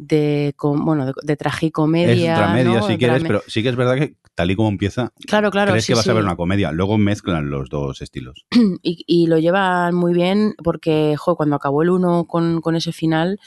de 0.00 0.54
con- 0.56 0.84
bueno 0.84 1.06
de, 1.06 1.12
de 1.22 1.36
tragicomedia. 1.36 2.34
es 2.58 2.80
¿no? 2.80 2.86
si 2.86 2.96
quieres, 2.96 3.22
Drame- 3.22 3.26
pero 3.28 3.42
sí 3.46 3.62
que 3.62 3.68
es 3.68 3.76
verdad 3.76 3.96
que 3.96 4.14
tal 4.34 4.50
y 4.50 4.56
como 4.56 4.68
empieza, 4.70 5.12
Claro, 5.26 5.50
claro. 5.50 5.72
crees 5.72 5.84
sí, 5.84 5.92
que 5.92 5.96
vas 5.96 6.04
sí. 6.04 6.10
a 6.10 6.14
ver 6.14 6.22
una 6.24 6.36
comedia. 6.36 6.72
Luego 6.72 6.96
mezclan 6.96 7.50
los 7.50 7.68
dos 7.68 8.00
estilos. 8.00 8.46
y, 8.82 9.04
y 9.06 9.26
lo 9.26 9.38
llevan 9.38 9.94
muy 9.94 10.14
bien 10.14 10.54
porque, 10.64 11.14
jo, 11.18 11.36
cuando 11.36 11.56
acabó 11.56 11.82
el 11.82 11.90
1 11.90 12.24
con, 12.24 12.60
con 12.62 12.74
ese 12.76 12.92
final, 12.92 13.38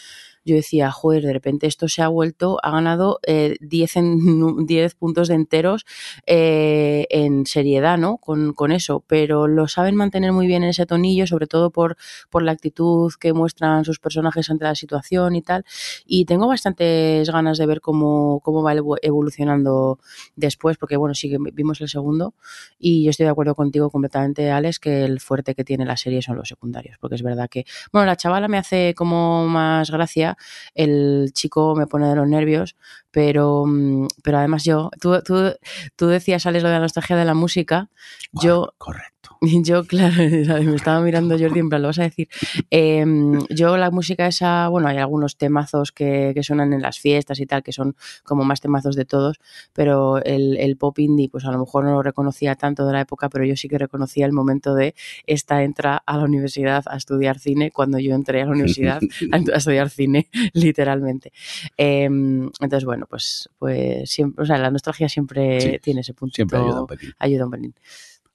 yo 0.46 0.56
decía, 0.56 0.92
joder, 0.92 1.24
de 1.24 1.34
repente 1.34 1.68
esto 1.68 1.88
se 1.88 2.02
ha 2.02 2.08
vuelto, 2.08 2.60
ha 2.64 2.72
ganado 2.72 3.20
eh, 3.26 3.56
10, 3.62 3.96
en, 3.98 4.18
10 4.66 4.96
puntos 4.96 5.30
enteros 5.30 5.86
eh, 6.26 7.06
en 7.10 7.46
seriedad, 7.46 7.98
¿no? 7.98 8.18
Con, 8.18 8.54
con 8.54 8.72
eso, 8.72 9.04
pero 9.08 9.48
lo 9.48 9.68
saben 9.68 9.96
mantener 9.96 10.32
muy 10.32 10.48
bien 10.48 10.64
en 10.64 10.70
ese 10.70 10.86
tonillo, 10.86 11.28
sobre 11.28 11.48
todo 11.48 11.72
por, 11.72 11.98
por 12.30 12.44
la 12.44 12.52
actitud 12.52 13.12
que 13.20 13.34
muestran 13.34 13.86
sus 13.86 14.00
personajes 14.00 14.50
ante 14.50 14.66
la 14.66 14.76
situación 14.76 15.36
y 15.36 15.42
tal. 15.42 15.66
Y 16.06 16.26
tengo 16.26 16.48
bastantes 16.48 17.30
ganas 17.30 17.58
de 17.58 17.66
ver 17.66 17.82
cómo, 17.82 18.40
cómo 18.44 18.64
va 18.64 18.74
evo- 18.74 18.98
evolucionando 19.02 20.00
después, 20.36 20.78
porque 20.78 20.98
bueno, 20.98 21.16
sí 21.16 21.30
que 21.30 21.38
vimos 21.54 21.82
el 21.82 21.90
segundo 21.90 22.34
y 22.80 23.04
yo 23.04 23.10
estoy 23.12 23.26
de 23.26 23.32
acuerdo 23.32 23.56
contigo 23.56 23.90
completamente, 23.90 24.52
Alex, 24.52 24.80
que 24.80 25.04
el 25.06 25.20
fuerte 25.20 25.56
que 25.56 25.64
tiene 25.64 25.86
la 25.86 25.98
serie 25.98 26.22
son 26.22 26.38
los 26.38 26.48
secundarios, 26.50 26.98
porque 27.00 27.16
es 27.16 27.24
verdad 27.24 27.50
que, 27.50 27.66
bueno, 27.92 28.06
la 28.06 28.16
chavala 28.16 28.48
me 28.48 28.58
hace 28.58 28.94
como 28.96 29.48
más 29.48 29.92
gracia, 29.92 30.33
el 30.74 31.32
chico 31.34 31.76
me 31.76 31.88
pone 31.88 32.08
de 32.08 32.16
los 32.16 32.28
nervios, 32.28 32.76
pero, 33.12 33.66
mm, 33.66 34.08
pero 34.24 34.38
además 34.38 34.64
yo, 34.64 34.90
tú, 35.00 35.22
tú, 35.22 35.54
tú 35.96 36.08
decías, 36.08 36.46
Alex, 36.46 36.64
lo 36.64 36.70
de 36.70 36.76
la 36.76 36.82
nostalgia 36.82 37.16
de 37.16 37.26
la 37.26 37.34
música, 37.34 37.90
yo, 38.32 38.74
Correcto. 38.78 39.13
yo, 39.64 39.84
claro, 39.84 40.16
me 40.64 40.76
estaba 40.76 41.02
mirando 41.02 41.38
Jordi 41.38 41.60
en 41.60 41.70
plan, 41.70 41.82
lo 41.82 41.90
vas 41.90 42.00
a 42.00 42.04
decir. 42.04 42.30
Eh, 42.72 43.06
yo 43.50 43.78
la 43.78 43.92
música 43.92 44.28
esa, 44.28 44.68
bueno, 44.70 44.88
hay 44.88 44.98
algunos 44.98 45.38
temazos 45.38 45.92
que, 45.92 46.32
que 46.34 46.44
suenan 46.44 46.74
en 46.74 46.82
las 46.82 47.00
fiestas 47.00 47.40
y 47.40 47.46
tal, 47.46 47.64
que 47.64 47.72
son 47.72 47.96
como 48.24 48.44
más 48.44 48.62
temazos 48.62 48.96
de 48.96 49.06
todos, 49.06 49.40
pero 49.74 50.24
el, 50.24 50.58
el 50.58 50.78
pop 50.78 50.98
indie, 51.00 51.30
pues 51.30 51.46
a 51.46 51.52
lo 51.52 51.60
mejor 51.60 51.84
no 51.84 51.92
lo 51.92 52.04
reconocía 52.04 52.56
tanto 52.56 52.86
de 52.86 52.94
la 52.94 53.02
época, 53.02 53.30
pero 53.30 53.46
yo 53.46 53.56
sí 53.56 53.68
que 53.68 53.78
reconocía 53.78 54.26
el 54.26 54.34
momento 54.34 54.74
de 54.76 54.96
esta 55.26 55.64
entra 55.64 56.02
a 56.06 56.18
la 56.18 56.24
universidad 56.24 56.84
a 56.88 56.98
estudiar 56.98 57.40
cine, 57.40 57.72
cuando 57.72 58.00
yo 58.00 58.14
entré 58.16 58.42
a 58.42 58.46
la 58.46 58.52
universidad 58.52 59.02
a, 59.32 59.58
estudiar 59.58 59.90
cine, 59.90 60.30
literalmente. 60.54 61.32
Eh, 61.78 62.06
entonces, 62.06 62.86
bueno, 62.86 63.08
pues, 63.10 63.50
pues 63.58 64.10
siempre, 64.10 64.44
o 64.44 64.46
sea, 64.46 64.58
la 64.58 64.72
nostalgia 64.72 65.10
siempre 65.10 65.44
Sí, 65.60 65.80
tiene 65.82 66.02
ese 66.02 66.14
punto. 66.14 66.36
Siempre 66.36 66.60
ayuda 66.60 66.82
un 66.82 66.88
pelín. 66.88 67.14
Ayuda 67.20 67.46
un 67.46 67.52
pelín. 67.52 67.76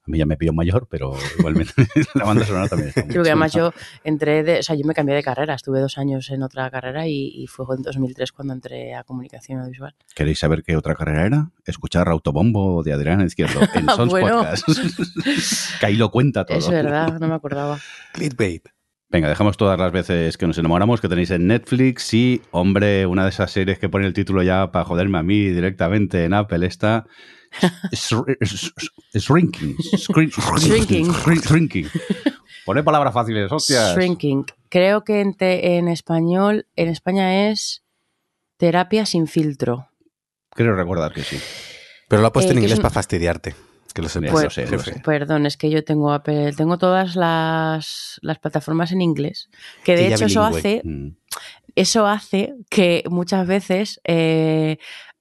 A 0.09 0.11
mí 0.11 0.17
ya 0.17 0.25
me 0.25 0.39
pillo 0.39 0.55
mayor, 0.55 0.89
pero 0.91 1.13
igualmente 1.39 1.75
la 2.15 2.25
banda 2.25 2.47
sonora 2.47 2.67
también 2.67 2.89
está 2.89 3.03
muy 3.03 3.11
Sí, 3.11 3.19
porque 3.19 3.29
además 3.29 3.53
yo 3.53 3.75
entré 4.05 4.43
de, 4.43 4.61
o 4.61 4.63
sea, 4.63 4.75
yo 4.75 4.87
me 4.87 4.95
cambié 4.95 5.15
de 5.15 5.23
carrera, 5.23 5.53
estuve 5.53 5.81
dos 5.81 5.99
años 5.99 6.31
en 6.31 6.43
otra 6.43 6.71
carrera 6.71 7.07
y, 7.07 7.31
y 7.35 7.47
fue 7.47 7.67
en 7.77 7.83
2003 7.83 8.33
cuando 8.33 8.55
entré 8.55 8.95
a 8.95 9.05
comunicación 9.05 9.59
audiovisual. 9.59 9.95
¿Queréis 10.15 10.39
saber 10.39 10.63
qué 10.63 10.79
otra 10.79 10.95
carrera 10.95 11.27
era? 11.27 11.51
Escuchar 11.67 12.09
Autobombo 12.09 12.83
de 12.83 12.95
Adrián 12.95 13.21
Izquierdo 13.21 13.61
en 13.75 13.87
Sons 13.97 14.11
Bueno. 14.11 14.39
Podcast. 14.39 14.67
que 15.81 15.87
ahí 15.87 15.97
lo 15.97 16.11
cuenta 16.11 16.47
todo. 16.47 16.57
Es 16.57 16.71
verdad, 16.71 17.19
no 17.21 17.29
me 17.29 17.35
acordaba. 17.35 17.79
Clickbait. 18.15 18.67
Venga, 19.11 19.29
dejamos 19.29 19.59
todas 19.59 19.79
las 19.79 19.93
veces 19.93 20.39
que 20.39 20.47
nos 20.47 20.57
enamoramos 20.57 21.03
que 21.03 21.09
tenéis 21.09 21.31
en 21.33 21.47
Netflix 21.47 22.15
y, 22.15 22.41
hombre, 22.51 23.05
una 23.05 23.25
de 23.25 23.31
esas 23.31 23.51
series 23.51 23.79
que 23.79 23.91
pone 23.91 24.07
el 24.07 24.15
título 24.15 24.43
ya 24.43 24.71
para 24.73 24.87
joderme 24.87 25.19
a 25.19 25.23
mí 25.23 25.49
directamente 25.49 26.25
en 26.25 26.33
Apple 26.33 26.67
está 26.67 27.07
Shrinking. 29.15 29.77
Shrinking. 29.97 31.13
Shrin- 31.13 31.43
Shrinking. 31.43 31.89
Pone 32.65 32.83
palabras 32.83 33.15
fáciles, 33.15 33.51
hostias. 33.51 33.95
Shrinking. 33.95 34.45
Creo 34.69 35.05
que 35.05 35.21
en, 35.21 35.35
te- 35.35 35.77
en 35.77 35.89
español, 35.89 36.67
en 36.77 36.89
España 36.89 37.51
es 37.51 37.83
terapia 38.59 39.07
sin 39.07 39.27
filtro. 39.27 39.89
Creo 40.51 40.75
recordar 40.75 41.13
que 41.13 41.23
sí. 41.23 41.39
Pero 42.09 42.23
lo 42.23 42.29
ha 42.29 42.33
puesto 42.33 42.51
Eh, 42.51 42.55
en 42.55 42.59
que 42.59 42.65
inglés 42.65 42.79
un- 42.79 42.83
para 42.83 42.95
fastidiarte. 42.95 43.55
Que 43.95 44.03
lo. 44.03 44.09
Pues- 44.09 44.31
Pues, 44.31 44.45
lo 44.45 44.51
sé, 44.51 44.67
lo 44.71 44.79
sé. 44.79 45.01
Perdón, 45.05 45.47
es 45.47 45.57
que 45.57 45.71
yo 45.71 45.83
tengo 45.85 46.13
Apple, 46.13 46.53
tengo 46.53 46.79
todas 46.79 47.17
las, 47.17 48.19
las 48.23 48.39
plataformas 48.39 48.93
en 48.93 49.01
inglés. 49.01 49.49
Que 49.85 49.97
de 49.97 50.07
Ella 50.07 50.17
hecho 50.17 50.27
eso 50.27 50.43
hace, 50.45 50.83
Mm. 50.85 51.17
eso 51.75 52.07
hace 52.07 52.55
que 52.71 53.03
muchas 53.11 53.47
veces 53.47 54.01
eh, 54.05 54.79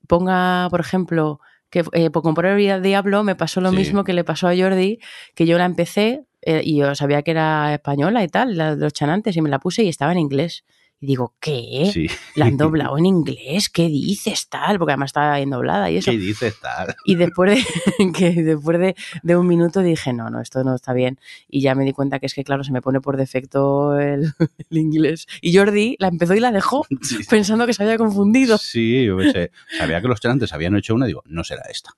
ponga, 0.08 0.68
por 0.70 0.80
ejemplo, 0.82 1.40
que 1.84 2.06
eh, 2.06 2.10
por 2.10 2.24
comprar 2.24 2.60
el 2.60 2.82
Diablo 2.82 3.24
me 3.24 3.36
pasó 3.36 3.62
lo 3.62 3.72
Sí. 3.72 3.78
mismo 3.78 4.04
que 4.04 4.14
le 4.14 4.24
pasó 4.24 4.48
a 4.48 4.56
Jordi, 4.56 5.00
que 5.36 5.46
yo 5.46 5.58
la 5.58 5.66
empecé 5.66 6.24
eh, 6.42 6.62
y 6.64 6.78
yo 6.78 6.96
sabía 6.96 7.22
que 7.24 7.32
era 7.32 7.74
española 7.74 8.24
y 8.24 8.28
tal, 8.28 8.56
la 8.58 8.76
de 8.76 8.82
los 8.82 8.94
chanantes, 8.94 9.36
y 9.36 9.42
me 9.42 9.50
la 9.50 9.60
puse 9.60 9.84
y 9.84 9.90
estaba 9.90 10.12
en 10.12 10.20
inglés. 10.20 10.64
Y 11.00 11.06
digo, 11.06 11.36
¿qué? 11.40 11.92
Sí. 11.94 12.08
¿La 12.36 12.48
han 12.48 12.58
doblado 12.58 12.98
en 12.98 13.06
inglés? 13.06 13.70
¿Qué 13.70 13.88
dices 13.88 14.50
tal? 14.50 14.80
Porque 14.80 14.94
además 14.94 15.10
estaba 15.10 15.36
bien 15.38 15.52
doblada 15.52 15.92
y 15.92 15.98
eso. 15.98 16.10
¿Qué 16.10 16.18
dices 16.18 16.56
tal? 16.60 16.96
Y 17.06 17.16
después 17.16 17.52
de, 18.00 18.12
que 18.14 18.32
después 18.44 18.80
de, 18.80 18.96
de 19.22 19.36
un 19.36 19.46
minuto 19.48 19.82
dije, 19.82 20.12
no, 20.14 20.30
no, 20.32 20.42
esto 20.42 20.64
no 20.64 20.74
está 20.74 20.94
bien. 20.94 21.20
Y 21.48 21.62
ya 21.62 21.76
me 21.76 21.86
di 21.86 21.94
cuenta 21.94 22.18
que 22.20 22.26
es 22.26 22.34
que, 22.34 22.44
claro, 22.44 22.64
se 22.64 22.72
me 22.72 22.82
pone 22.82 23.00
por 23.00 23.16
defecto 23.16 24.00
el, 24.00 24.34
el 24.72 24.78
inglés. 24.78 25.28
Y 25.42 25.56
Jordi 25.56 25.98
la 26.00 26.08
empezó 26.08 26.34
y 26.34 26.40
la 26.40 26.52
dejó 26.52 26.84
Sí. 27.02 27.18
pensando 27.30 27.68
que 27.68 27.74
se 27.74 27.84
había 27.84 27.98
confundido. 27.98 28.58
Sí, 28.58 29.06
yo 29.06 29.18
pensé, 29.18 29.52
sabía 29.78 30.02
que 30.02 30.08
los 30.08 30.20
chanantes 30.20 30.52
habían 30.54 30.76
hecho 30.76 30.96
una, 30.96 31.06
digo, 31.06 31.22
no 31.28 31.44
será 31.44 31.62
esta. 31.70 31.92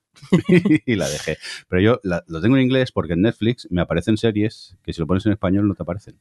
y 0.86 0.94
la 0.96 1.08
dejé. 1.08 1.38
Pero 1.68 1.80
yo 1.80 2.00
la- 2.02 2.22
lo 2.26 2.42
tengo 2.42 2.56
en 2.56 2.62
inglés 2.64 2.92
porque 2.92 3.14
en 3.14 3.22
Netflix 3.22 3.66
me 3.70 3.80
aparecen 3.80 4.18
series 4.18 4.76
que 4.82 4.92
si 4.92 5.00
lo 5.00 5.06
pones 5.06 5.24
en 5.24 5.32
español 5.32 5.66
no 5.66 5.74
te 5.74 5.82
aparecen. 5.84 6.18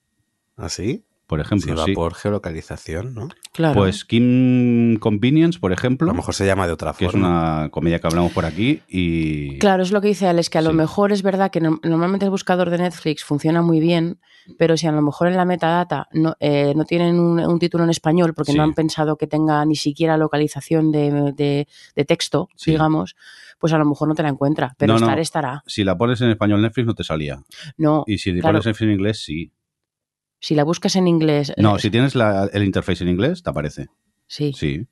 ¿Así? 0.56 1.04
Por 1.30 1.40
Si 1.40 1.46
ejemplo, 1.46 1.76
va 1.76 1.86
sí. 1.86 1.94
por 1.94 2.16
geolocalización, 2.16 3.14
¿no? 3.14 3.30
Claro. 3.54 3.76
Pues 3.76 4.04
Kim 4.04 4.98
Convenience, 4.98 5.60
por 5.60 5.72
A 5.72 5.76
ejemplo, 5.76 6.08
lo 6.08 6.16
mejor 6.16 6.34
se 6.34 6.44
llama 6.48 6.66
de 6.66 6.74
otra 6.74 6.94
que 6.98 7.06
es 7.06 7.12
forma. 7.12 7.60
una 7.62 7.70
comedia 7.70 8.00
que 8.00 8.08
hablamos 8.08 8.32
por 8.32 8.46
aquí 8.46 8.82
y... 8.88 9.60
Claro, 9.60 9.84
es 9.84 9.92
lo 9.92 10.02
que 10.02 10.08
dice 10.08 10.26
Alex, 10.28 10.50
que 10.50 10.58
a 10.58 10.62
lo 10.64 10.74
mejor 10.74 11.12
es 11.12 11.22
verdad 11.22 11.52
que 11.52 11.62
no- 11.62 11.80
normalmente 11.84 12.26
el 12.26 12.32
buscador 12.32 12.72
de 12.72 12.80
Netflix 12.80 13.24
funciona 13.24 13.62
muy 13.62 13.80
bien, 13.80 14.20
pero 14.58 14.76
si 14.76 14.88
a 14.88 14.92
lo 14.92 15.04
mejor 15.04 15.28
en 15.28 15.38
la 15.38 15.46
metadata 15.46 16.08
no, 16.14 16.34
eh, 16.40 16.74
no 16.76 16.84
tienen 16.86 17.20
un, 17.20 17.40
un 17.40 17.60
título 17.60 17.84
en 17.84 17.92
español 17.92 18.34
porque 18.34 18.54
Sí. 18.54 18.58
no 18.58 18.64
han 18.64 18.74
pensado 18.74 19.16
que 19.16 19.28
tenga 19.28 19.64
ni 19.66 19.76
siquiera 19.76 20.18
localización 20.18 20.92
de, 20.92 21.32
de- 21.34 21.68
de 21.96 22.06
texto, 22.06 22.50
Sí. 22.56 22.72
digamos, 22.72 23.16
pues 23.60 23.72
a 23.74 23.78
lo 23.78 23.86
mejor 23.86 24.08
no 24.08 24.16
te 24.16 24.24
la 24.24 24.30
encuentra, 24.30 24.74
pero 24.80 24.94
No, 24.94 25.00
no. 25.00 25.06
estar 25.06 25.20
estará. 25.20 25.64
Si 25.68 25.84
la 25.84 25.96
pones 25.96 26.22
en 26.22 26.32
español 26.32 26.60
Netflix 26.62 26.88
no 26.88 26.96
te 26.96 27.04
salía. 27.04 27.40
No, 27.78 28.04
Y 28.08 28.18
si 28.18 28.32
Claro. 28.40 28.60
pones 28.62 28.82
en 28.82 28.92
inglés, 28.92 29.24
sí. 29.24 29.52
Si 30.40 30.56
la 30.56 30.64
buscas 30.64 30.96
en 30.96 31.08
inglés, 31.08 31.54
No, 31.58 31.76
eh, 31.76 31.80
si 31.80 31.90
tienes 31.92 32.16
la- 32.16 32.50
el 32.52 32.64
interface 32.64 33.04
en 33.04 33.10
inglés, 33.10 33.44
te 33.44 33.50
aparece. 33.50 33.88
sí. 34.28 34.54
Sí. 34.54 34.86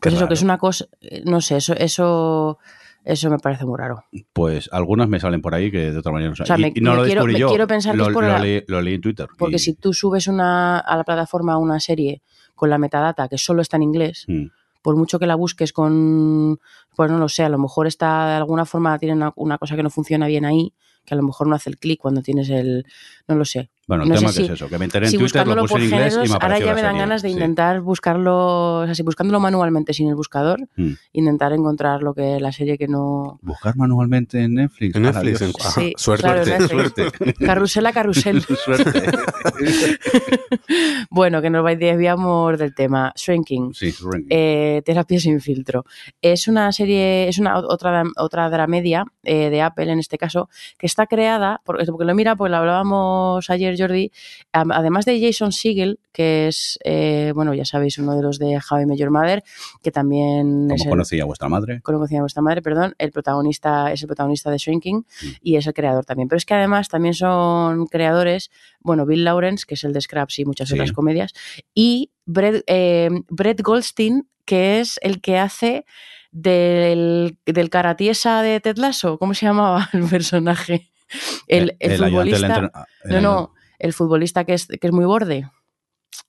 Pues 0.00 0.14
Qué 0.14 0.16
eso, 0.18 0.26
que 0.26 0.34
es 0.34 0.42
una 0.42 0.58
cosa, 0.58 0.86
eh, 1.00 1.22
no 1.24 1.40
sé, 1.40 1.58
eso, 1.58 1.72
eso, 1.74 2.58
eso 3.04 3.30
me 3.30 3.38
parece 3.38 3.64
muy 3.66 3.78
raro. 3.78 4.02
Pues 4.32 4.68
algunas 4.72 5.08
me 5.08 5.20
salen 5.20 5.40
por 5.40 5.54
ahí 5.54 5.70
que 5.70 5.92
de 5.92 5.98
otra 5.98 6.10
manera 6.10 6.30
no 6.30 6.34
sea, 6.36 6.44
salen. 6.46 6.72
me- 6.74 6.80
y, 6.80 6.82
no 6.82 6.90
me 6.92 6.96
lo 6.96 7.02
quiero- 7.04 7.20
descubrí 7.22 7.38
yo. 7.40 7.48
quiero 7.50 7.66
pensar 7.68 7.92
que 7.92 7.98
lo, 7.98 8.06
es 8.08 8.12
por 8.12 8.24
lo 8.24 8.30
la- 8.30 8.38
leí, 8.40 8.64
lo 8.66 8.80
leí 8.82 8.94
en 8.94 9.00
Twitter. 9.00 9.28
Porque 9.38 9.56
y- 9.56 9.58
si 9.60 9.74
tú 9.74 9.92
subes 9.92 10.26
una, 10.26 10.78
a 10.80 10.96
la 10.96 11.04
plataforma 11.04 11.56
una 11.58 11.78
serie 11.78 12.22
con 12.56 12.68
la 12.68 12.78
metadata 12.78 13.28
que 13.28 13.38
solo 13.38 13.62
está 13.62 13.76
en 13.76 13.84
inglés, 13.84 14.24
Mm. 14.26 14.46
por 14.82 14.96
mucho 14.96 15.20
que 15.20 15.26
la 15.26 15.36
busques 15.36 15.72
con, 15.72 16.58
pues 16.96 17.08
no 17.10 17.18
lo 17.18 17.28
sé, 17.28 17.44
a 17.44 17.48
lo 17.48 17.58
mejor 17.58 17.86
está 17.86 18.26
de 18.30 18.34
alguna 18.34 18.64
forma, 18.64 18.98
tiene 18.98 19.14
una, 19.14 19.32
una 19.36 19.56
cosa 19.58 19.76
que 19.76 19.84
no 19.84 19.90
funciona 19.90 20.26
bien 20.26 20.44
ahí, 20.44 20.72
que 21.04 21.14
a 21.14 21.16
lo 21.16 21.22
mejor 21.22 21.46
no 21.46 21.54
hace 21.54 21.70
el 21.70 21.78
clic 21.78 22.00
cuando 22.00 22.22
tienes 22.22 22.48
el, 22.50 22.84
no 23.28 23.36
lo 23.36 23.44
sé. 23.44 23.70
Bueno, 23.88 24.02
el 24.02 24.08
no 24.08 24.14
sé 24.16 24.20
tema 24.20 24.32
si- 24.32 24.38
que 24.38 24.44
es 24.46 24.50
eso, 24.50 24.68
que 24.68 24.78
me 24.78 24.84
enteré 24.86 25.06
en 25.06 25.12
Si 25.12 25.18
Twitter, 25.18 25.46
lo 25.46 25.54
puse 25.62 25.72
por 25.74 25.80
en 25.80 25.84
inglés 25.86 26.06
y 26.14 26.16
géneros, 26.16 26.28
me 26.30 26.34
ahora 26.42 26.58
ya 26.58 26.74
me 26.74 26.82
dan 26.82 26.90
serie. 26.92 26.98
ganas 27.00 27.22
de 27.22 27.28
Sí. 27.28 27.34
intentar 27.34 27.80
buscarlo, 27.82 28.80
o 28.80 28.84
sea, 28.84 28.94
si 28.96 29.02
buscándolo 29.04 29.38
manualmente 29.38 29.92
sin 29.94 30.08
el 30.08 30.16
buscador, 30.16 30.58
Mm. 30.76 30.92
intentar 31.12 31.52
encontrar 31.52 32.02
lo 32.02 32.12
que 32.12 32.40
la 32.40 32.50
serie 32.50 32.78
que 32.78 32.88
no... 32.88 33.38
Buscar 33.42 33.76
manualmente 33.76 34.42
en 34.42 34.54
Netflix. 34.54 34.96
En 34.96 35.02
Netflix, 35.02 35.40
en- 35.42 35.52
Sí, 35.52 35.92
suerte. 35.96 36.22
claro, 36.24 36.42
en. 36.44 36.68
Suerte. 36.68 37.04
Carrusel 37.44 37.86
a 37.86 37.92
carrusel. 37.92 38.42
Suerte. 38.64 39.02
bueno, 41.10 41.40
que 41.40 41.50
nos 41.50 41.64
desviamos 41.78 42.58
del 42.58 42.74
tema. 42.74 43.12
Shrinking. 43.16 43.72
Sí, 43.74 43.94
Ring. 44.12 44.26
Eh, 44.30 44.82
terapia 44.84 45.20
sin 45.20 45.40
filtro. 45.40 45.84
Es 46.20 46.48
una 46.48 46.72
serie, 46.72 47.28
es 47.28 47.38
una 47.38 47.58
otra, 47.58 48.02
otra 48.16 48.50
dramedia 48.50 49.04
eh, 49.22 49.50
de 49.50 49.62
Apple 49.62 49.90
en 49.92 49.98
este 49.98 50.18
caso, 50.18 50.48
que 50.78 50.86
está 50.86 51.06
creada, 51.06 51.60
por- 51.64 51.84
porque 51.86 52.04
lo 52.04 52.14
mira, 52.16 52.36
pues 52.36 52.50
lo 52.50 52.56
hablábamos 52.56 53.48
ayer 53.50 53.75
Jordi, 53.78 54.12
además 54.52 55.04
de 55.04 55.20
Jason 55.20 55.52
Segel, 55.52 55.98
que 56.12 56.48
es, 56.48 56.78
eh, 56.84 57.32
bueno, 57.34 57.54
ya 57.54 57.64
sabéis, 57.64 57.98
uno 57.98 58.14
de 58.16 58.22
los 58.22 58.38
de 58.38 58.56
How 58.58 58.80
I 58.80 58.86
Met 58.86 58.98
Your 58.98 59.10
Mother, 59.10 59.42
que 59.82 59.90
también 59.90 60.70
es 60.70 60.82
¿Cómo 60.82 60.84
el- 60.84 60.90
conocía 60.90 61.22
a 61.22 61.26
vuestra 61.26 61.48
madre? 61.48 61.80
conocía 61.82 62.18
a 62.18 62.22
vuestra 62.22 62.42
madre, 62.42 62.62
perdón, 62.62 62.94
el 62.98 63.12
protagonista 63.12 63.92
es 63.92 64.00
el 64.02 64.06
protagonista 64.06 64.50
de 64.50 64.58
Shrinking 64.58 65.06
y 65.42 65.56
es 65.56 65.66
el 65.66 65.74
creador 65.74 66.04
también. 66.04 66.28
Pero 66.28 66.38
es 66.38 66.44
que 66.46 66.54
además 66.54 66.88
también 66.88 67.14
son 67.14 67.86
creadores, 67.86 68.50
bueno, 68.80 69.06
Bill 69.06 69.24
Lawrence, 69.24 69.64
que 69.66 69.74
es 69.74 69.84
el 69.84 69.92
de 69.92 70.00
Scraps 70.00 70.38
y 70.38 70.44
muchas 70.44 70.68
Sí. 70.68 70.74
otras 70.74 70.92
comedias, 70.92 71.32
y 71.74 72.10
Brett, 72.24 72.64
eh, 72.66 73.08
Brett 73.28 73.60
Goldstein, 73.62 74.28
que 74.44 74.80
es 74.80 74.98
el 75.02 75.20
que 75.20 75.38
hace 75.38 75.84
del, 76.40 77.38
del 77.46 77.70
karatiesa 77.70 78.42
de 78.42 78.60
Ted 78.60 78.76
Lasso, 78.76 79.18
¿cómo 79.18 79.34
se 79.34 79.46
llamaba 79.46 79.88
el 79.92 80.04
personaje? 80.08 80.90
El, 81.46 81.76
el 81.78 82.02
ayudante 82.04 82.30
del 82.32 82.40
futbolista. 82.40 82.46
entrenador- 82.48 82.86
No, 83.04 83.20
no, 83.20 83.54
el 83.78 83.92
futbolista 83.92 84.44
que 84.44 84.54
es, 84.54 84.66
que 84.66 84.86
es 84.86 84.92
muy 84.92 85.04
borde. 85.04 85.50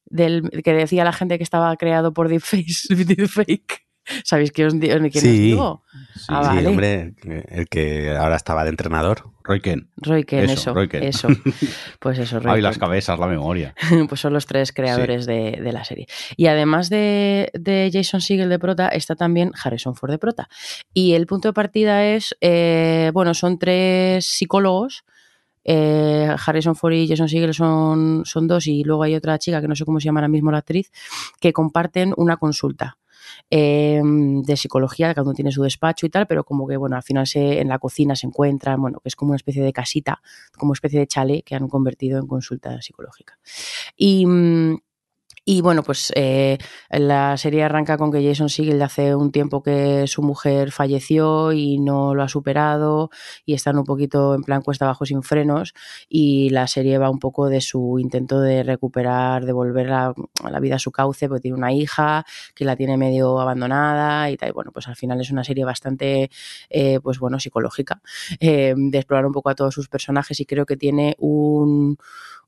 Del, 0.05 0.49
que 0.63 0.73
decía 0.73 1.03
la 1.03 1.13
gente 1.13 1.37
que 1.37 1.43
estaba 1.43 1.75
creado 1.75 2.13
por 2.13 2.29
Deepface, 2.29 2.87
Deepfake. 2.95 3.85
¿Sabéis 4.23 4.53
quién 4.53 4.67
os, 4.67 4.79
di- 4.79 4.87
quién 4.87 5.03
os 5.05 5.11
Sí. 5.11 5.37
digo? 5.37 5.83
Sí, 6.15 6.25
Ah, 6.29 6.55
Sí, 6.57 6.65
hombre, 6.65 7.13
el 7.49 7.67
que 7.67 8.15
ahora 8.15 8.37
estaba 8.37 8.63
de 8.63 8.69
entrenador. 8.69 9.31
Roy 9.43 9.59
Ken. 9.59 9.89
Roy 9.97 10.23
Ken, 10.23 10.45
Eso, 10.45 10.53
eso. 10.53 10.73
Roy. 10.73 10.89
Eso. 10.93 11.27
Pues 11.99 12.17
eso, 12.19 12.39
Roy 12.39 12.55
Ay, 12.55 12.61
las 12.61 12.77
cabezas, 12.77 13.19
la 13.19 13.27
memoria. 13.27 13.75
Pues 14.07 14.21
son 14.21 14.31
los 14.31 14.45
tres 14.45 14.71
creadores 14.71 15.25
de, 15.25 15.59
de 15.61 15.71
la 15.73 15.83
serie. 15.83 16.07
Y 16.37 16.47
además 16.47 16.89
de, 16.89 17.49
de 17.53 17.89
Jason 17.91 18.21
Segel 18.21 18.47
de 18.47 18.59
prota, 18.59 18.87
está 18.87 19.15
también 19.15 19.51
Harrison 19.61 19.93
Ford 19.93 20.11
de 20.11 20.19
prota. 20.19 20.47
Y 20.93 21.13
el 21.13 21.27
punto 21.27 21.49
de 21.49 21.53
partida 21.53 22.05
es, 22.05 22.33
eh, 22.39 23.11
bueno, 23.13 23.33
son 23.33 23.59
tres 23.59 24.25
psicólogos. 24.25 25.03
Eh, 25.67 26.33
Harrison 26.45 26.75
Ford 26.75 26.93
y 26.93 27.07
Jason 27.07 27.29
Segel 27.29 27.53
son, 27.53 28.23
son 28.25 28.47
dos 28.47 28.65
y 28.67 28.83
luego 28.83 29.03
hay 29.03 29.13
otra 29.15 29.37
chica 29.37 29.61
que 29.61 29.67
no 29.67 29.75
sé 29.75 29.85
cómo 29.85 29.99
se 29.99 30.05
llama 30.05 30.21
ahora 30.21 30.29
mismo 30.29 30.49
la 30.51 30.59
actriz, 30.59 30.91
que 31.39 31.53
comparten 31.53 32.13
una 32.17 32.37
consulta. 32.37 32.97
eh, 33.49 34.01
de 34.03 34.57
psicología, 34.57 35.13
cada 35.13 35.23
uno 35.23 35.33
tiene 35.33 35.51
su 35.51 35.61
despacho 35.63 36.05
y 36.05 36.09
tal, 36.09 36.27
pero 36.27 36.43
como 36.43 36.67
que 36.67 36.77
bueno, 36.77 36.95
al 36.95 37.03
final 37.03 37.27
se, 37.27 37.59
en 37.59 37.67
la 37.69 37.79
cocina 37.79 38.15
se 38.15 38.27
encuentran, 38.27 38.81
bueno, 38.81 38.99
que 38.99 39.09
es 39.09 39.15
como 39.15 39.31
una 39.31 39.37
especie 39.37 39.63
de 39.63 39.73
casita, 39.73 40.21
como 40.57 40.73
especie 40.73 40.99
de 40.99 41.07
chalet 41.07 41.43
que 41.43 41.55
han 41.55 41.67
convertido 41.67 42.19
en 42.19 42.27
consulta 42.27 42.81
psicológica. 42.81 43.37
Y, 43.95 44.25
mm, 44.25 44.77
y 45.49 45.61
bueno, 45.61 45.81
pues 45.81 46.11
eh, 46.13 46.57
la 46.89 47.37
serie 47.37 47.63
arranca 47.63 47.97
con 47.97 48.11
que 48.11 48.21
Jason 48.21 48.49
Segel 48.49 48.81
hace 48.81 49.15
un 49.15 49.31
tiempo 49.31 49.63
que 49.63 50.05
su 50.05 50.21
mujer 50.21 50.73
falleció 50.73 51.53
y 51.53 51.79
no 51.79 52.13
lo 52.13 52.23
ha 52.23 52.27
superado 52.27 53.11
y 53.45 53.53
están 53.53 53.77
un 53.77 53.85
poquito 53.85 54.35
en 54.35 54.43
plan 54.43 54.61
cuesta 54.61 54.83
abajo 54.83 55.05
sin 55.05 55.23
frenos 55.23 55.73
y 56.09 56.49
la 56.49 56.67
serie 56.67 56.97
va 56.97 57.09
un 57.09 57.19
poco 57.19 57.47
de 57.47 57.61
su 57.61 57.97
intento 57.97 58.41
de 58.41 58.61
recuperar, 58.61 59.45
de 59.45 59.53
volver 59.53 59.89
a, 59.93 60.13
la 60.51 60.59
vida 60.59 60.75
a 60.75 60.79
su 60.79 60.91
cauce, 60.91 61.29
porque 61.29 61.43
tiene 61.43 61.55
una 61.55 61.71
hija 61.71 62.25
que 62.53 62.65
la 62.65 62.75
tiene 62.75 62.97
medio 62.97 63.39
abandonada 63.39 64.29
y 64.29 64.35
tal. 64.35 64.49
Y 64.49 64.51
bueno, 64.51 64.71
pues 64.73 64.89
al 64.89 64.97
final 64.97 65.21
es 65.21 65.31
una 65.31 65.45
serie 65.45 65.63
bastante, 65.63 66.29
eh, 66.69 66.99
pues 67.01 67.19
bueno, 67.19 67.39
psicológica, 67.39 68.01
eh, 68.41 68.73
de 68.75 68.97
explorar 68.97 69.25
un 69.25 69.31
poco 69.31 69.49
a 69.49 69.55
todos 69.55 69.73
sus 69.73 69.87
personajes 69.87 70.41
y 70.41 70.45
creo 70.45 70.65
que 70.65 70.75
tiene 70.75 71.15
un 71.19 71.97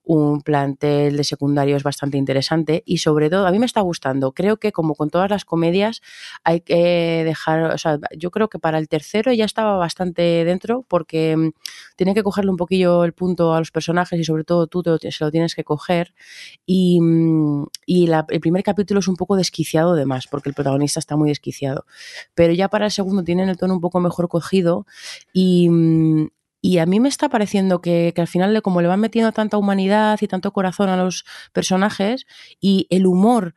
un 0.10 0.42
plantel 0.42 1.18
de 1.18 1.24
secundarios 1.24 1.84
bastante 1.84 2.18
interesante 2.18 2.82
y 2.84 2.98
sobre 2.98 3.30
todo 3.30 3.46
a 3.46 3.52
mí 3.52 3.60
me 3.60 3.68
está 3.68 3.82
gustando. 3.82 4.32
Creo 4.32 4.58
que 4.58 4.72
como 4.72 4.96
con 4.96 5.12
todas 5.12 5.30
las 5.30 5.46
comedias 5.46 6.02
hay 6.44 6.62
que 6.62 7.22
dejar, 7.24 7.66
o 7.72 7.78
sea, 7.78 8.00
yo 8.18 8.32
creo 8.32 8.50
que 8.50 8.58
para 8.58 8.80
el 8.80 8.88
tercero 8.90 9.32
ya 9.34 9.46
estaba 9.46 9.78
bastante 9.78 10.44
dentro 10.46 10.84
porque 10.88 11.38
mm, 11.38 11.50
tiene 11.96 12.16
que 12.16 12.24
cogerle 12.24 12.50
un 12.50 12.58
poquillo 12.58 13.04
el 13.04 13.14
punto 13.14 13.54
a 13.54 13.60
los 13.60 13.70
personajes 13.70 14.20
y 14.20 14.24
sobre 14.24 14.44
todo 14.46 14.66
tú 14.66 14.82
te 14.82 15.12
se 15.12 15.24
lo 15.24 15.30
tienes 15.30 15.54
que 15.54 15.64
coger 15.64 16.16
y, 16.66 17.00
mm, 17.00 17.68
y 17.86 18.10
el 18.10 18.40
primer 18.40 18.64
capítulo 18.64 19.02
es 19.02 19.08
un 19.08 19.16
poco 19.16 19.36
desquiciado 19.36 19.94
de 19.94 20.08
más 20.08 20.26
porque 20.26 20.50
el 20.50 20.56
protagonista 20.56 21.00
está 21.00 21.18
muy 21.18 21.30
desquiciado. 21.30 21.86
Pero 22.34 22.54
ya 22.54 22.68
para 22.68 22.86
el 22.86 22.92
segundo 22.92 23.24
tienen 23.24 23.48
el 23.48 23.58
tono 23.58 23.76
un 23.76 23.82
poco 23.82 24.00
mejor 24.00 24.28
cogido 24.28 24.88
y, 25.34 25.70
mm, 25.70 26.30
y 26.62 26.80
a 26.80 26.86
mí 26.86 27.00
me 27.00 27.10
está 27.10 27.30
pareciendo 27.30 27.82
que, 27.82 28.14
al 28.18 28.28
final, 28.28 28.62
como 28.62 28.82
le 28.82 28.88
van 28.88 29.00
metiendo 29.00 29.32
tanta 29.32 29.58
humanidad 29.58 30.20
y 30.22 30.28
tanto 30.28 30.52
corazón 30.52 30.90
a 30.90 30.98
los 30.98 31.26
personajes 31.54 32.26
y 32.60 32.88
el 32.90 33.06
humor, 33.06 33.56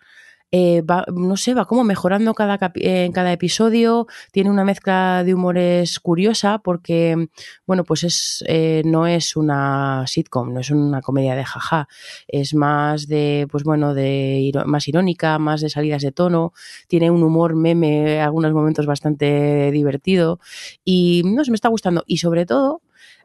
eh, 0.54 0.82
va, 0.82 1.06
no 1.10 1.38
sé, 1.38 1.54
va 1.54 1.64
como 1.64 1.82
mejorando 1.82 2.34
cada 2.34 2.58
en 2.74 3.12
cada 3.12 3.32
episodio, 3.32 4.06
tiene 4.32 4.50
una 4.50 4.64
mezcla 4.64 5.24
de 5.24 5.32
humores 5.34 5.98
curiosa 5.98 6.58
porque, 6.58 7.28
bueno, 7.66 7.84
pues 7.84 8.04
es, 8.04 8.44
eh, 8.46 8.82
no 8.84 9.06
es 9.06 9.34
una 9.34 10.04
sitcom, 10.06 10.52
no 10.52 10.60
es 10.60 10.70
una 10.70 11.00
comedia 11.00 11.34
de 11.36 11.44
jaja, 11.46 11.88
es 12.28 12.52
más 12.54 13.08
de, 13.08 13.48
pues 13.50 13.64
bueno, 13.64 13.94
de 13.94 14.52
más 14.66 14.86
irónica, 14.88 15.38
más 15.38 15.62
de 15.62 15.70
salidas 15.70 16.02
de 16.02 16.12
tono, 16.12 16.52
tiene 16.86 17.10
un 17.10 17.22
humor 17.22 17.56
meme, 17.56 18.20
algunos 18.20 18.52
momentos 18.52 18.84
bastante 18.84 19.70
divertido 19.70 20.38
y 20.84 21.22
no 21.24 21.44
sé, 21.44 21.50
me 21.50 21.54
está 21.54 21.68
gustando 21.70 22.04
y 22.06 22.18
sobre 22.18 22.44
todo 22.44 22.82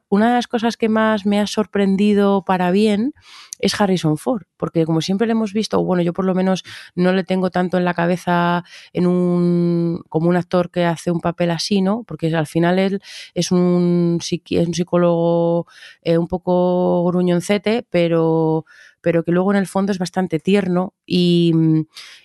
una 0.10 0.30
de 0.30 0.36
las 0.36 0.48
cosas 0.48 0.78
que 0.78 0.90
más 0.90 1.26
me 1.26 1.40
ha 1.40 1.48
sorprendido 1.48 2.44
para 2.44 2.72
bien 2.72 3.14
es 3.60 3.80
Harrison 3.80 4.18
Ford, 4.18 4.44
porque 4.58 4.86
como 4.86 5.02
siempre 5.02 5.28
le 5.28 5.34
hemos 5.34 5.54
visto, 5.54 5.84
bueno, 5.84 6.04
yo 6.04 6.14
por 6.14 6.26
lo 6.26 6.36
menos 6.36 6.64
no 6.96 7.14
le 7.14 7.24
tengo 7.24 7.50
tanto 7.50 7.78
en 7.78 7.86
la 7.86 7.94
cabeza 7.94 8.64
en 8.94 9.08
un 9.08 10.04
como 10.10 10.30
un 10.30 10.36
actor 10.36 10.72
que 10.72 10.86
hace 10.86 11.12
un 11.12 11.22
papel 11.22 11.52
así, 11.52 11.82
¿no? 11.82 12.04
Porque 12.08 12.36
al 12.36 12.48
final 12.48 12.80
él 12.80 13.02
es 13.34 13.52
un, 13.52 14.20
psicólogo 14.22 15.68
eh, 16.02 16.18
un 16.18 16.28
poco 16.28 17.06
gruñoncete, 17.06 17.86
pero 17.90 18.66
pero 19.08 19.24
que 19.24 19.32
luego 19.32 19.52
en 19.52 19.58
el 19.58 19.68
fondo 19.68 19.94
es 19.94 20.00
bastante 20.00 20.38
tierno 20.38 20.94
y, 21.06 21.54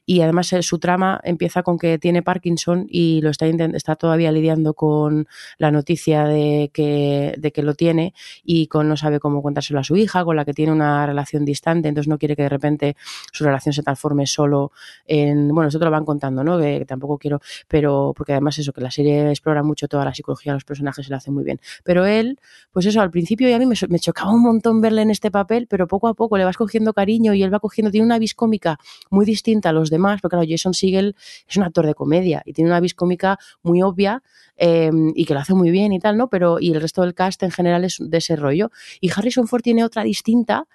y 0.05 0.21
además 0.23 0.53
eh, 0.53 0.63
su 0.63 0.81
trama 0.81 1.21
empieza 1.23 1.63
con 1.63 1.79
que 1.79 1.99
tiene 1.99 2.23
Parkinson 2.23 2.87
y 2.89 3.21
lo 3.21 3.31
está, 3.31 3.47
está 3.47 3.95
todavía 3.95 4.33
lidiando 4.33 4.75
con 4.75 5.29
la 5.59 5.71
noticia 5.71 6.25
de 6.25 6.73
que, 6.73 7.35
de 7.39 7.53
que 7.53 7.63
lo 7.63 7.75
tiene 7.75 8.15
y 8.43 8.67
con 8.67 8.89
no 8.89 8.97
sabe 8.97 9.21
cómo 9.21 9.43
contárselo 9.43 9.79
a 9.79 9.85
su 9.85 9.97
hija, 9.97 10.25
con 10.25 10.35
la 10.35 10.45
que 10.45 10.55
tiene 10.55 10.73
una 10.73 11.07
relación 11.07 11.45
distante, 11.45 11.89
entonces 11.89 12.09
no 12.09 12.19
quiere 12.23 12.37
que 12.37 12.43
de 12.43 12.49
repente 12.49 12.97
su 13.33 13.43
relación 13.43 13.73
se 13.73 13.83
transforme 13.83 14.29
solo 14.29 14.71
en, 15.07 15.49
bueno, 15.49 15.69
eso 15.69 15.81
te 15.81 15.85
lo 15.85 15.91
van 15.91 16.05
contando, 16.05 16.45
¿no? 16.45 16.57
Que, 16.57 16.85
tampoco 16.87 17.19
quiero, 17.19 17.41
pero 17.67 18.13
porque 18.17 18.31
además 18.31 18.57
eso, 18.59 18.73
que 18.73 18.81
la 18.81 18.93
serie 18.93 19.29
explora 19.31 19.65
mucho 19.65 19.89
toda 19.89 20.05
la 20.05 20.15
psicología 20.15 20.53
de 20.53 20.57
los 20.57 20.65
personajes 20.65 21.05
y 21.09 21.11
lo 21.11 21.17
hace 21.17 21.33
muy 21.33 21.43
bien. 21.43 21.59
Pero 21.83 22.07
él, 22.07 22.39
pues 22.71 22.87
eso, 22.87 23.01
al 23.01 23.11
principio 23.11 23.49
y 23.49 23.53
a 23.53 23.59
mí 23.59 23.67
me, 23.67 23.99
chocaba 23.99 24.31
un 24.31 24.43
montón 24.43 24.81
verle 24.81 25.03
en 25.03 25.11
este 25.11 25.33
papel, 25.33 25.67
pero 25.67 25.89
poco 25.89 26.07
a 26.07 26.15
poco 26.15 26.39
le 26.39 26.45
vas 26.45 26.57
cogiendo 26.57 26.93
cariño 26.93 27.35
y 27.35 27.43
él 27.43 27.53
va 27.53 27.59
cogiendo, 27.59 27.91
tiene 27.91 28.07
una 28.07 28.21
vis 28.21 28.35
cómica 28.35 28.79
muy 29.11 29.27
distinta 29.27 29.71
a 29.71 29.73
los 29.73 29.91
demás, 29.91 30.21
porque 30.21 30.37
claro, 30.37 30.47
Jason 30.49 30.75
Segel 30.75 31.17
es 31.49 31.57
un 31.57 31.65
actor 31.65 31.87
de 31.87 31.95
comedia 31.95 32.43
y 32.45 32.53
tiene 32.53 32.71
una 32.71 32.79
vis 32.79 32.95
cómica 32.95 33.39
muy 33.65 33.83
obvia 33.83 34.23
eh, 34.57 34.91
y 35.15 35.25
que 35.25 35.35
lo 35.35 35.41
hace 35.41 35.55
muy 35.55 35.71
bien 35.71 35.93
y 35.93 35.99
tal, 35.99 36.17
¿no? 36.17 36.29
Pero 36.29 36.61
y 36.61 36.71
el 36.71 36.81
resto 36.81 37.03
del 37.03 37.15
cast 37.15 37.43
en 37.43 37.51
general 37.51 37.85
es 37.85 37.99
de 38.01 38.19
ese 38.19 38.37
rollo. 38.37 38.71
Y 39.01 39.11
Harrison 39.11 39.49
Ford 39.49 39.63
tiene 39.63 39.85
otra 39.85 40.05
distinta, 40.05 40.67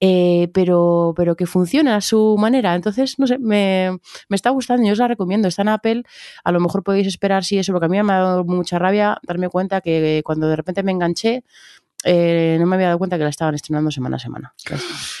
eh, 0.00 0.48
pero, 0.54 1.12
pero 1.16 1.36
que 1.36 1.46
funciona 1.46 1.96
a 1.96 2.00
su 2.00 2.36
manera. 2.38 2.74
Entonces, 2.74 3.18
no 3.18 3.26
sé, 3.26 3.38
me, 3.38 3.98
me 4.28 4.36
está 4.36 4.50
gustando, 4.50 4.86
yo 4.86 4.92
os 4.92 4.98
la 4.98 5.08
recomiendo. 5.08 5.48
Está 5.48 5.62
en 5.62 5.68
Apple, 5.68 6.02
a 6.44 6.52
lo 6.52 6.60
mejor 6.60 6.82
podéis 6.82 7.06
esperar 7.06 7.44
si 7.44 7.58
eso, 7.58 7.72
porque 7.72 7.86
a 7.86 7.88
mí 7.88 8.02
me 8.02 8.12
ha 8.12 8.18
dado 8.18 8.44
mucha 8.44 8.78
rabia 8.78 9.18
darme 9.22 9.48
cuenta 9.48 9.80
que 9.80 10.22
cuando 10.24 10.48
de 10.48 10.56
repente 10.56 10.82
me 10.82 10.92
enganché, 10.92 11.44
eh, 12.04 12.56
no 12.60 12.66
me 12.66 12.76
había 12.76 12.86
dado 12.86 12.98
cuenta 12.98 13.18
que 13.18 13.24
la 13.24 13.30
estaban 13.30 13.56
estrenando 13.56 13.90
semana 13.90 14.16
a 14.16 14.20
semana. 14.20 14.54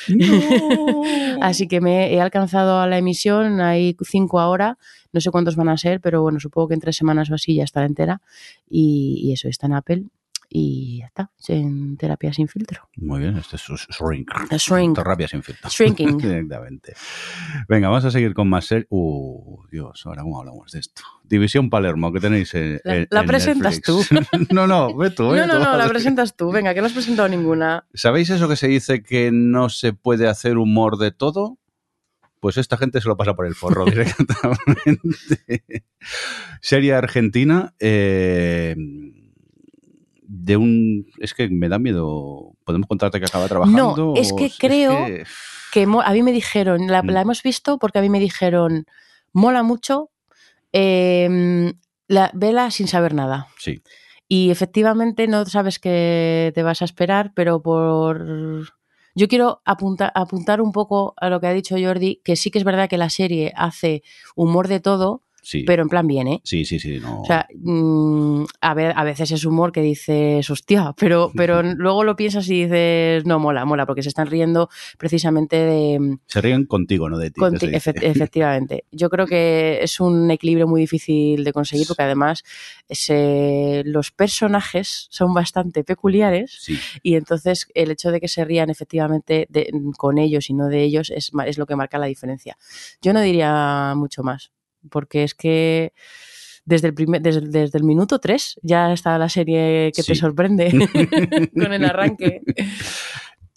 Así 1.42 1.66
que 1.66 1.80
me 1.80 2.14
he 2.14 2.20
alcanzado 2.20 2.78
a 2.80 2.86
la 2.86 2.98
emisión, 2.98 3.60
hay 3.60 3.96
cinco 4.02 4.38
ahora, 4.38 4.78
no 5.12 5.20
sé 5.20 5.32
cuántos 5.32 5.56
van 5.56 5.70
a 5.70 5.76
ser, 5.76 6.00
pero 6.00 6.22
bueno, 6.22 6.38
supongo 6.38 6.68
que 6.68 6.74
en 6.74 6.80
tres 6.80 6.96
semanas 6.96 7.30
o 7.30 7.34
así 7.34 7.54
ya 7.56 7.64
estará 7.64 7.86
entera. 7.86 8.20
Y, 8.68 9.20
y 9.24 9.32
eso, 9.32 9.48
está 9.48 9.66
en 9.66 9.72
Apple 9.72 10.04
y 10.50 10.98
ya 11.00 11.06
está, 11.06 11.30
en 11.48 11.96
terapia 11.96 12.32
sin 12.32 12.48
filtro. 12.48 12.88
Muy 12.96 13.20
bien, 13.20 13.36
este 13.36 13.56
es 13.56 13.62
su 13.62 13.76
shrink. 13.76 14.30
Shrink. 14.52 14.96
Terapia 15.02 15.28
sin 15.28 15.42
filtro. 15.42 15.68
Shrinking. 15.68 16.16
Directamente. 16.18 16.94
Venga, 17.68 17.88
vamos 17.88 18.04
a 18.06 18.10
seguir 18.10 18.32
con 18.34 18.48
más 18.48 18.64
series. 18.66 18.86
Uh, 18.90 19.64
Dios, 19.70 20.02
ahora 20.06 20.22
cómo 20.22 20.38
hablamos 20.40 20.72
de 20.72 20.80
esto. 20.80 21.02
División 21.24 21.68
Palermo, 21.68 22.10
que 22.12 22.20
tenéis 22.20 22.54
en, 22.54 22.80
La- 22.84 22.96
en- 22.96 23.08
la 23.10 23.20
en 23.20 23.26
presentas 23.26 23.74
Netflix. 23.76 24.50
no, 24.52 24.66
no, 24.66 24.96
ve 24.96 25.10
tú, 25.10 25.30
ve 25.30 25.40
No, 25.40 25.46
no, 25.46 25.58
tú. 25.58 25.64
no, 25.64 25.76
la 25.76 25.88
presentas 25.88 26.34
tú. 26.36 26.50
Venga, 26.50 26.72
que 26.72 26.80
no 26.80 26.86
has 26.86 26.92
presentado 26.94 27.28
ninguna. 27.28 27.86
¿Sabéis 27.92 28.30
eso 28.30 28.48
que 28.48 28.56
se 28.56 28.68
dice 28.68 29.02
que 29.02 29.30
no 29.32 29.68
se 29.68 29.92
puede 29.92 30.28
hacer 30.28 30.56
humor 30.56 30.96
de 30.96 31.10
todo? 31.12 31.58
Pues 32.40 32.56
esta 32.56 32.76
gente 32.76 33.00
se 33.00 33.08
lo 33.08 33.16
pasa 33.16 33.34
por 33.34 33.46
el 33.46 33.56
forro 33.56 33.84
directamente. 33.84 35.84
Serie 36.60 36.94
argentina 36.94 37.74
eh, 37.80 38.76
de 40.30 40.56
un... 40.58 41.06
Es 41.18 41.32
que 41.34 41.48
me 41.48 41.68
da 41.68 41.78
miedo... 41.78 42.52
¿Podemos 42.64 42.86
contarte 42.86 43.18
que 43.18 43.24
acaba 43.26 43.48
trabajando? 43.48 43.94
No, 43.96 44.14
es 44.14 44.30
o 44.32 44.36
que 44.36 44.50
creo 44.56 45.06
que- 45.72 45.86
a 46.04 46.12
mí 46.12 46.22
me 46.22 46.32
dijeron, 46.32 46.86
la, 46.86 47.02
Mm. 47.02 47.10
la 47.10 47.20
hemos 47.22 47.42
visto 47.42 47.78
porque 47.78 47.98
a 47.98 48.02
mí 48.02 48.10
me 48.10 48.20
dijeron, 48.20 48.84
mola 49.32 49.62
mucho, 49.62 50.10
eh, 50.72 51.72
la, 52.08 52.30
vela 52.34 52.70
sin 52.70 52.88
saber 52.88 53.14
nada. 53.14 53.48
Sí, 53.58 53.82
Y 54.30 54.50
efectivamente 54.50 55.26
no 55.28 55.46
sabes 55.46 55.78
qué 55.78 56.52
te 56.54 56.62
vas 56.62 56.82
a 56.82 56.84
esperar, 56.84 57.32
pero 57.34 57.62
por... 57.62 58.66
Yo 59.14 59.26
quiero 59.26 59.62
apunta- 59.64 60.12
apuntar 60.14 60.60
un 60.60 60.70
poco 60.72 61.14
a 61.16 61.30
lo 61.30 61.40
que 61.40 61.46
ha 61.46 61.52
dicho 61.54 61.76
Jordi, 61.80 62.20
que 62.22 62.36
sí 62.36 62.50
que 62.50 62.58
es 62.58 62.64
verdad 62.64 62.88
que 62.90 62.98
la 62.98 63.08
serie 63.10 63.52
hace 63.56 64.02
humor 64.36 64.68
de 64.68 64.80
todo, 64.80 65.22
Sí. 65.50 65.62
pero 65.62 65.82
en 65.82 65.88
plan 65.88 66.06
bien, 66.06 66.28
¿eh? 66.28 66.40
sí, 66.44 66.66
sí, 66.66 66.78
sí. 66.78 66.98
No. 67.00 67.22
O 67.22 67.24
sea, 67.24 67.46
mm, 67.54 68.44
a, 68.60 68.74
ver, 68.74 68.92
a 68.94 69.02
veces 69.02 69.30
es 69.30 69.46
humor 69.46 69.72
que 69.72 69.80
dices, 69.80 70.50
hostia, 70.50 70.92
pero, 70.98 71.30
pero 71.34 71.62
luego 71.62 72.04
lo 72.04 72.16
piensas 72.16 72.46
y 72.50 72.64
dices, 72.64 73.24
no, 73.24 73.38
mola, 73.38 73.64
mola, 73.64 73.86
porque 73.86 74.02
se 74.02 74.10
están 74.10 74.26
riendo 74.26 74.68
precisamente 74.98 75.56
de... 75.56 76.18
se 76.26 76.40
ríen 76.42 76.66
contigo, 76.66 77.08
no 77.08 77.16
de 77.16 77.30
ti. 77.30 77.40
conti- 77.40 77.70
efectivamente. 77.72 78.84
Yo 78.92 79.08
creo 79.08 79.26
que 79.26 79.78
es 79.82 80.00
un 80.00 80.30
equilibrio 80.30 80.66
muy 80.66 80.82
difícil 80.82 81.42
de 81.44 81.52
conseguir 81.54 81.86
porque 81.86 82.02
además 82.02 82.44
se- 82.90 83.82
los 83.86 84.10
personajes 84.10 85.06
son 85.10 85.32
bastante 85.34 85.84
peculiares 85.84 86.56
Sí. 86.60 86.78
y 87.02 87.14
entonces 87.14 87.68
el 87.74 87.90
hecho 87.90 88.10
de 88.10 88.20
que 88.20 88.28
se 88.28 88.44
rían 88.44 88.70
efectivamente 88.70 89.46
de- 89.48 89.72
con 89.96 90.18
ellos 90.18 90.50
y 90.50 90.54
no 90.54 90.66
de 90.68 90.82
ellos 90.82 91.10
es, 91.10 91.30
es 91.46 91.58
lo 91.58 91.66
que 91.66 91.76
marca 91.76 91.98
la 91.98 92.06
diferencia. 92.06 92.56
Yo 93.00 93.12
no 93.12 93.20
diría 93.20 93.94
mucho 93.96 94.22
más, 94.22 94.50
porque 94.90 95.24
es 95.24 95.34
que 95.34 95.92
desde 96.64 96.88
el, 96.88 96.94
primer, 96.94 97.22
desde, 97.22 97.40
desde 97.40 97.78
el 97.78 97.84
minuto 97.84 98.18
3 98.18 98.60
ya 98.62 98.92
está 98.92 99.16
la 99.18 99.28
serie 99.28 99.90
que 99.94 100.02
Sí. 100.02 100.12
te 100.12 100.18
sorprende 100.18 100.70
con 101.54 101.72
el 101.72 101.84
arranque. 101.84 102.42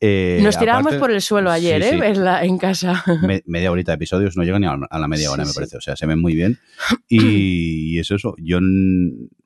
Eh, 0.04 0.40
Nos 0.42 0.58
tirábamos 0.58 0.94
aparte- 0.94 1.00
por 1.00 1.12
el 1.12 1.22
suelo 1.22 1.52
ayer, 1.52 1.84
sí, 1.84 1.90
¿eh? 1.90 1.92
sí. 1.92 2.00
En, 2.04 2.24
la- 2.24 2.44
en 2.44 2.58
casa. 2.58 3.04
me- 3.22 3.44
media 3.46 3.72
horita 3.72 3.92
de 3.92 3.98
episodios, 3.98 4.36
no 4.36 4.42
llega 4.44 4.58
ni 4.58 4.66
a, 4.66 4.76
la 4.76 5.08
media 5.08 5.30
hora, 5.32 5.46
Sí, 5.46 5.50
me 5.50 5.54
parece. 5.54 5.78
O 5.78 5.82
sea, 5.82 5.96
se 5.96 6.08
ven 6.08 6.18
muy 6.20 6.34
bien. 6.34 6.58
Y, 7.08 7.94
y 7.94 8.00
es 8.00 8.10
eso. 8.10 8.34
Yo, 8.40 8.58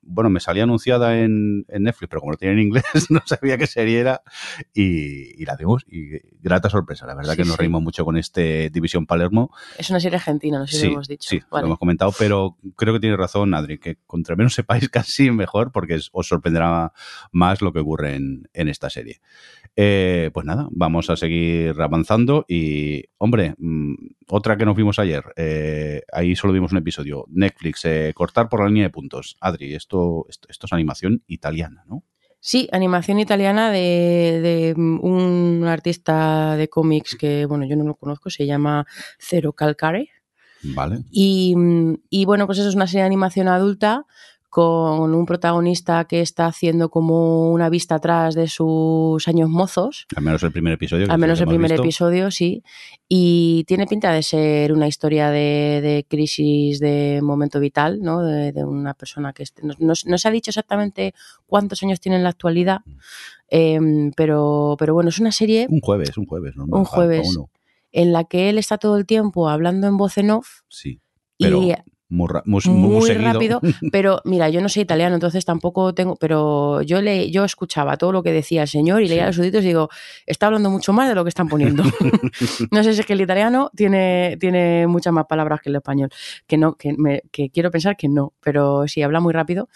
bueno, 0.06 0.30
me 0.30 0.40
salía 0.40 0.62
anunciada 0.62 1.18
en, 1.18 1.64
en 1.68 1.82
Netflix, 1.82 2.08
pero 2.08 2.20
como 2.20 2.32
lo 2.32 2.38
tenía 2.38 2.52
en 2.54 2.60
inglés, 2.60 2.84
no 3.10 3.20
sabía 3.26 3.58
qué 3.58 3.66
serie 3.66 3.98
era. 4.00 4.22
Y, 4.74 5.40
y 5.40 5.44
la 5.44 5.56
vimos. 5.56 5.84
Y 5.88 6.18
grata 6.40 6.70
sorpresa. 6.70 7.06
La 7.06 7.14
verdad 7.14 7.32
Sí, 7.32 7.38
que 7.38 7.44
nos 7.44 7.54
sí. 7.54 7.58
reímos 7.60 7.82
mucho 7.82 8.04
con 8.04 8.16
este 8.16 8.70
División 8.70 9.06
Palermo. 9.06 9.50
Es 9.78 9.90
una 9.90 10.00
serie 10.00 10.16
argentina, 10.16 10.58
no 10.58 10.66
sé 10.66 10.74
si 10.74 10.80
Sí, 10.80 10.86
lo 10.86 10.92
hemos 10.94 11.08
dicho. 11.08 11.28
sí, 11.28 11.40
Vale. 11.50 11.62
lo 11.62 11.66
hemos 11.68 11.78
comentado, 11.78 12.12
pero 12.18 12.56
creo 12.76 12.94
que 12.94 13.00
tiene 13.00 13.16
razón, 13.16 13.52
Adri, 13.54 13.78
que 13.78 13.96
contra 14.06 14.36
menos 14.36 14.54
sepáis 14.54 14.88
casi 14.90 15.30
mejor, 15.30 15.72
porque 15.72 15.98
os 16.12 16.26
sorprenderá 16.28 16.92
más 17.32 17.62
lo 17.62 17.72
que 17.72 17.80
ocurre 17.80 18.14
en, 18.16 18.48
en 18.52 18.68
esta 18.68 18.90
serie. 18.90 19.20
Eh, 19.78 20.30
pues 20.32 20.46
nada, 20.46 20.68
vamos 20.70 21.10
a 21.10 21.16
seguir 21.16 21.74
avanzando 21.82 22.46
y, 22.48 23.04
hombre, 23.18 23.54
mm, 23.58 23.94
otra 24.28 24.56
que 24.56 24.64
nos 24.64 24.74
vimos 24.74 24.98
ayer, 24.98 25.22
eh, 25.36 26.00
ahí 26.12 26.34
solo 26.34 26.54
vimos 26.54 26.72
un 26.72 26.78
episodio, 26.78 27.26
Netflix, 27.28 27.84
eh, 27.84 28.12
cortar 28.14 28.48
por 28.48 28.60
la 28.60 28.68
línea 28.68 28.84
de 28.84 28.90
puntos. 28.90 29.36
Adri, 29.38 29.74
esto, 29.74 29.95
esto, 30.28 30.48
esto 30.50 30.66
es 30.66 30.72
animación 30.72 31.22
italiana, 31.26 31.84
¿no? 31.86 32.02
Sí, 32.40 32.68
animación 32.70 33.18
italiana 33.18 33.72
de, 33.72 34.40
de 34.40 34.74
un 34.76 35.64
artista 35.66 36.56
de 36.56 36.68
cómics 36.68 37.16
que, 37.16 37.44
bueno, 37.46 37.64
yo 37.64 37.74
no 37.76 37.84
lo 37.84 37.96
conozco, 37.96 38.30
se 38.30 38.46
llama 38.46 38.86
Cero 39.18 39.52
Calcare. 39.52 40.10
Vale. 40.62 41.00
Y, 41.10 41.54
y, 42.08 42.24
bueno, 42.24 42.46
pues 42.46 42.58
eso 42.58 42.68
es 42.68 42.74
una 42.74 42.86
serie 42.86 43.00
de 43.02 43.06
animación 43.06 43.48
adulta 43.48 44.06
con 44.56 45.14
un 45.14 45.26
protagonista 45.26 46.06
que 46.06 46.22
está 46.22 46.46
haciendo 46.46 46.88
como 46.88 47.50
una 47.52 47.68
vista 47.68 47.96
atrás 47.96 48.34
de 48.34 48.48
sus 48.48 49.28
años 49.28 49.50
mozos. 49.50 50.06
Al 50.16 50.22
menos 50.24 50.42
el 50.44 50.50
primer 50.50 50.72
episodio. 50.72 51.12
Al 51.12 51.18
menos 51.18 51.38
el 51.42 51.46
primer 51.46 51.72
visto. 51.72 51.82
episodio, 51.82 52.30
sí. 52.30 52.62
Y 53.06 53.64
tiene 53.68 53.86
pinta 53.86 54.10
de 54.12 54.22
ser 54.22 54.72
una 54.72 54.86
historia 54.88 55.28
de, 55.28 55.80
de 55.82 56.06
crisis 56.08 56.80
de 56.80 57.20
momento 57.22 57.60
vital, 57.60 58.00
¿no? 58.00 58.22
De, 58.22 58.52
de 58.52 58.64
una 58.64 58.94
persona 58.94 59.34
que... 59.34 59.42
esté- 59.42 59.60
no, 59.62 59.74
no- 59.78 59.92
no 60.06 60.16
se 60.16 60.26
ha 60.26 60.30
dicho 60.30 60.50
exactamente 60.50 61.12
cuántos 61.44 61.82
años 61.82 62.00
tiene 62.00 62.16
en 62.16 62.22
la 62.22 62.30
actualidad, 62.30 62.78
em, 63.48 64.10
pero, 64.16 64.76
pero 64.78 64.94
bueno, 64.94 65.10
es 65.10 65.18
una 65.18 65.32
serie 65.32 65.66
Un 65.68 65.80
jueves, 65.80 66.16
un 66.16 66.24
jueves, 66.24 66.56
normal. 66.56 66.78
Un 66.80 66.84
jueves. 66.86 67.28
en 67.92 68.12
la 68.14 68.24
que 68.24 68.48
él 68.48 68.56
está 68.56 68.78
todo 68.78 68.96
el 68.96 69.04
tiempo 69.04 69.50
hablando 69.50 69.86
en 69.86 69.98
voz 69.98 70.16
en 70.16 70.30
off 70.30 70.60
Sí. 70.68 70.98
Pero 71.38 71.60
y 71.62 71.74
muy, 72.08 72.28
ra- 72.28 72.42
muy, 72.46 72.60
muy, 72.66 72.88
muy 72.98 73.06
seguido. 73.06 73.32
rápido. 73.32 73.60
Pero 73.92 74.20
mira, 74.24 74.48
yo 74.48 74.60
no 74.60 74.68
soy 74.68 74.82
italiano, 74.82 75.14
entonces 75.16 75.44
tampoco 75.44 75.92
tengo. 75.94 76.16
Pero 76.16 76.82
yo 76.82 77.02
le, 77.02 77.30
yo 77.30 77.44
escuchaba 77.44 77.96
todo 77.96 78.12
lo 78.12 78.22
que 78.22 78.32
decía 78.32 78.62
el 78.62 78.68
señor 78.68 79.02
y 79.02 79.08
leía 79.08 79.26
los 79.26 79.36
subtítulos 79.36 79.64
y 79.64 79.68
digo, 79.68 79.88
está 80.26 80.46
hablando 80.46 80.70
mucho 80.70 80.92
más 80.92 81.08
de 81.08 81.14
lo 81.14 81.24
que 81.24 81.30
están 81.30 81.48
poniendo. 81.48 81.82
no 82.70 82.82
sé 82.84 82.94
si 82.94 83.00
es 83.00 83.06
que 83.06 83.14
el 83.14 83.20
italiano 83.20 83.70
tiene, 83.74 84.36
tiene 84.38 84.86
muchas 84.86 85.12
más 85.12 85.26
palabras 85.26 85.60
que 85.60 85.70
el 85.70 85.76
español. 85.76 86.10
Que 86.46 86.56
no, 86.56 86.74
que, 86.76 86.92
me- 86.96 87.22
que 87.32 87.50
quiero 87.50 87.70
pensar 87.70 87.96
que 87.96 88.08
no, 88.08 88.32
pero 88.40 88.86
sí, 88.86 89.02
habla 89.02 89.20
muy 89.20 89.32
rápido. 89.32 89.68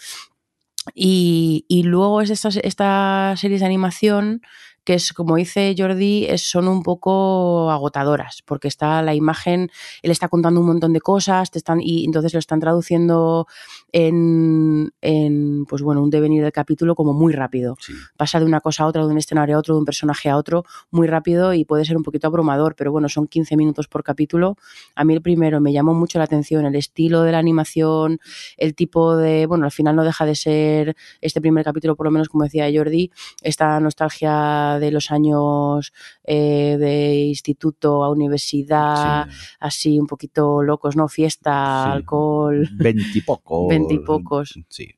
Y, 0.95 1.65
y 1.67 1.83
luego 1.83 2.21
es 2.21 2.31
estas, 2.31 2.55
estas 2.57 3.39
series 3.39 3.59
de 3.59 3.67
animación 3.67 4.41
que 4.83 4.95
es, 4.95 5.13
como 5.13 5.35
dice 5.35 5.75
Jordi, 5.77 6.25
es- 6.25 6.49
son 6.49 6.67
un 6.67 6.81
poco 6.83 7.69
agotadoras, 7.71 8.41
porque 8.45 8.67
está 8.67 9.01
la 9.01 9.13
imagen, 9.15 9.69
él 10.01 10.11
está 10.11 10.27
contando 10.27 10.59
un 10.61 10.67
montón 10.67 10.93
de 10.93 11.01
cosas, 11.01 11.51
te 11.51 11.59
están, 11.59 11.79
y 11.81 12.05
entonces 12.05 12.33
lo 12.33 12.39
están 12.39 12.59
traduciendo 12.59 13.47
en, 13.91 14.91
en, 15.01 15.65
pues 15.65 15.81
bueno, 15.81 16.01
un 16.01 16.09
devenir 16.09 16.43
del 16.43 16.51
capítulo 16.51 16.95
como 16.95 17.13
muy 17.13 17.33
rápido. 17.33 17.75
Sí. 17.79 17.93
Pasa 18.17 18.39
de 18.39 18.45
una 18.45 18.59
cosa 18.61 18.83
a 18.83 18.87
otra, 18.87 19.05
de 19.05 19.11
un 19.11 19.17
escenario 19.17 19.55
a 19.55 19.59
otro, 19.59 19.75
de 19.75 19.79
un 19.79 19.85
personaje 19.85 20.29
a 20.29 20.37
otro, 20.37 20.65
muy 20.91 21.07
rápido 21.07 21.53
y 21.53 21.65
puede 21.65 21.85
ser 21.85 21.97
un 21.97 22.03
poquito 22.03 22.27
abrumador, 22.27 22.75
pero 22.75 22.91
bueno, 22.91 23.09
son 23.09 23.27
15 23.27 23.55
minutos 23.57 23.87
por 23.87 24.03
capítulo. 24.03 24.57
A 24.95 25.03
mí 25.03 25.13
el 25.13 25.21
primero 25.21 25.59
me 25.61 25.73
llamó 25.73 25.93
mucho 25.93 26.17
la 26.17 26.25
atención, 26.25 26.65
el 26.65 26.75
estilo 26.75 27.21
de 27.23 27.31
la 27.33 27.39
animación, 27.39 28.19
el 28.57 28.75
tipo 28.75 29.15
de, 29.15 29.45
bueno, 29.45 29.65
al 29.65 29.71
final 29.71 29.95
no 29.95 30.03
deja 30.03 30.25
de 30.25 30.35
ser 30.35 30.95
este 31.21 31.41
primer 31.41 31.63
capítulo, 31.65 31.95
por 31.95 32.05
lo 32.05 32.11
menos 32.11 32.29
como 32.29 32.43
decía 32.45 32.67
Jordi, 32.73 33.11
esta 33.41 33.79
nostalgia 33.79 34.70
de 34.79 34.91
los 34.91 35.11
años 35.11 35.93
eh, 36.23 36.77
de 36.79 37.15
instituto 37.25 38.03
a 38.03 38.09
universidad, 38.09 39.27
Sí. 39.29 39.35
así 39.59 39.99
un 39.99 40.07
poquito 40.07 40.61
locos, 40.63 40.95
¿no? 40.95 41.07
Fiesta, 41.07 41.83
Sí. 41.85 41.91
alcohol. 41.91 42.69
Veintipocos. 42.73 43.67
Veintipocos. 43.69 44.59
Sí. 44.69 44.89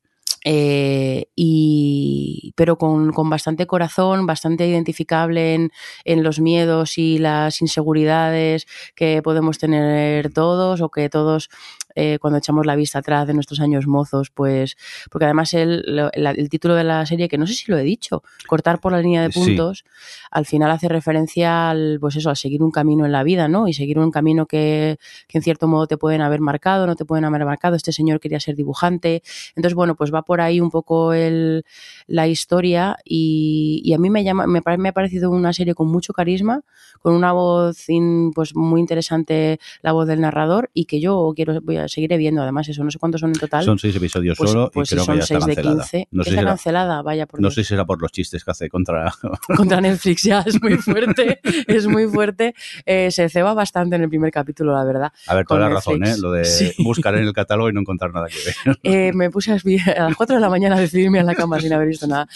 Eh, 0.45 1.28
y, 1.38 2.51
pero 2.57 2.78
con, 2.78 3.13
con 3.13 3.30
bastante 3.30 3.65
corazón, 3.65 4.26
bastante 4.26 4.67
identificable 4.67 5.53
en, 5.53 5.71
en 6.03 6.21
los 6.21 6.41
miedos 6.41 6.97
y 6.97 7.17
las 7.17 7.61
inseguridades 7.61 8.65
que 8.93 9.21
podemos 9.21 9.57
tener 9.57 10.34
todos 10.34 10.82
o 10.82 10.89
que 10.89 11.09
todos 11.09 11.49
eh, 11.95 12.17
cuando 12.19 12.37
echamos 12.39 12.65
la 12.65 12.75
vista 12.75 12.99
atrás 12.99 13.27
de 13.27 13.33
nuestros 13.33 13.59
años 13.59 13.87
mozos, 13.87 14.29
pues 14.29 14.75
porque 15.11 15.25
además 15.25 15.53
el, 15.53 15.83
el 16.13 16.49
título 16.49 16.75
de 16.75 16.83
la 16.83 17.05
serie, 17.05 17.27
que 17.27 17.37
no 17.37 17.47
sé 17.47 17.53
si 17.53 17.71
lo 17.71 17.77
he 17.77 17.83
dicho, 17.83 18.23
cortar 18.47 18.79
por 18.79 18.91
la 18.91 18.99
línea 19.01 19.21
de 19.21 19.31
Sí. 19.31 19.39
puntos, 19.39 19.83
al 20.31 20.45
final 20.45 20.71
hace 20.71 20.87
referencia 20.87 21.69
al, 21.69 21.97
pues 21.99 22.15
eso, 22.15 22.29
a 22.29 22.35
seguir 22.35 22.61
un 22.63 22.71
camino 22.71 23.05
en 23.05 23.11
la 23.11 23.23
vida, 23.23 23.47
¿no? 23.47 23.67
Y 23.67 23.73
seguir 23.73 23.99
un 23.99 24.11
camino 24.11 24.45
que, 24.45 24.97
que 25.27 25.37
en 25.37 25.43
cierto 25.43 25.67
modo 25.67 25.87
te 25.87 25.97
pueden 25.97 26.21
haber 26.21 26.39
marcado, 26.41 26.87
no 26.87 26.95
te 26.95 27.05
pueden 27.05 27.25
haber 27.25 27.45
marcado. 27.45 27.75
Este 27.75 27.91
señor 27.91 28.19
quería 28.19 28.39
ser 28.39 28.55
dibujante, 28.55 29.21
entonces, 29.55 29.75
bueno, 29.75 29.95
pues 29.95 30.13
va 30.13 30.21
por 30.23 30.41
ahí 30.41 30.59
un 30.59 30.69
poco 30.71 31.13
el, 31.13 31.65
la 32.07 32.27
historia 32.27 32.97
y, 33.05 33.81
y 33.83 33.93
a 33.93 33.97
mí 33.97 34.09
me, 34.09 34.23
llama, 34.23 34.47
me, 34.47 34.61
me 34.77 34.89
ha 34.89 34.93
parecido 34.93 35.29
una 35.31 35.53
serie 35.53 35.73
con 35.75 35.87
mucho 35.87 36.13
carisma, 36.13 36.61
con 37.01 37.13
una 37.13 37.31
voz 37.31 37.89
in- 37.89 38.31
pues 38.33 38.55
muy 38.55 38.79
interesante, 38.81 39.59
la 39.81 39.91
voz 39.91 40.07
del 40.07 40.21
narrador 40.21 40.69
y 40.73 40.85
que 40.85 40.99
yo 40.99 41.31
quiero 41.35 41.59
voy 41.61 41.77
a 41.77 41.82
seguiré 41.88 42.17
viendo. 42.17 42.41
Además, 42.41 42.67
eso 42.69 42.84
no 42.84 42.91
sé 42.91 42.99
cuántos 42.99 43.21
son 43.21 43.31
en 43.31 43.39
total. 43.39 43.63
Son 43.65 43.79
seis 43.79 43.95
episodios 43.95 44.38
pues, 44.38 44.51
solo 44.51 44.69
pues 44.73 44.91
y 44.91 44.95
creo 44.95 45.03
si 45.03 45.05
son 45.05 45.15
que 45.15 45.19
ya 45.19 45.23
está 45.23 45.36
6 45.39 45.45
de 45.45 45.55
cancelada. 45.55 45.84
15. 45.84 46.07
No 46.11 46.23
sé, 46.23 46.29
si 46.29 46.34
está 46.36 46.41
era, 46.41 46.51
cancelada, 46.51 47.01
vaya 47.01 47.25
por 47.25 47.39
no 47.41 47.47
Dios. 47.47 47.55
sé 47.55 47.63
si 47.63 47.69
será 47.69 47.86
por 47.86 48.01
los 48.01 48.11
chistes 48.11 48.43
que 48.43 48.51
hace 48.51 48.69
contra... 48.69 49.13
contra 49.57 49.81
Netflix 49.81 50.23
ya 50.23 50.41
es 50.45 50.61
muy 50.61 50.75
fuerte, 50.77 51.39
es 51.67 51.88
muy 51.88 52.07
fuerte. 52.07 52.53
Eh, 52.86 53.11
se 53.11 53.29
ceba 53.29 53.53
bastante 53.53 53.95
en 53.95 54.03
el 54.03 54.09
primer 54.09 54.31
capítulo, 54.31 54.73
la 54.73 54.84
verdad. 54.84 55.11
A 55.27 55.36
ver, 55.36 55.45
toda 55.45 55.59
la 55.61 55.69
razón, 55.69 56.03
¿eh? 56.05 56.15
Lo 56.19 56.31
de 56.31 56.45
Sí. 56.45 56.71
buscar 56.79 57.15
en 57.15 57.23
el 57.23 57.34
catálogo 57.34 57.69
y 57.69 57.73
no 57.73 57.79
encontrar 57.81 58.13
nada 58.13 58.27
que 58.27 58.36
ver. 58.45 58.77
Eh, 58.84 59.11
me 59.13 59.29
puse 59.29 59.51
a, 59.51 59.55
a 59.55 60.03
las 60.09 60.15
4 60.15 60.36
de 60.36 60.41
la 60.41 60.49
mañana 60.49 60.75
a 60.75 60.79
decidirme 60.79 61.19
en 61.19 61.25
la 61.25 61.36
cama 61.36 61.59
sin 61.59 61.71
haber 61.73 61.88
visto 61.88 62.05
nada. 62.07 62.27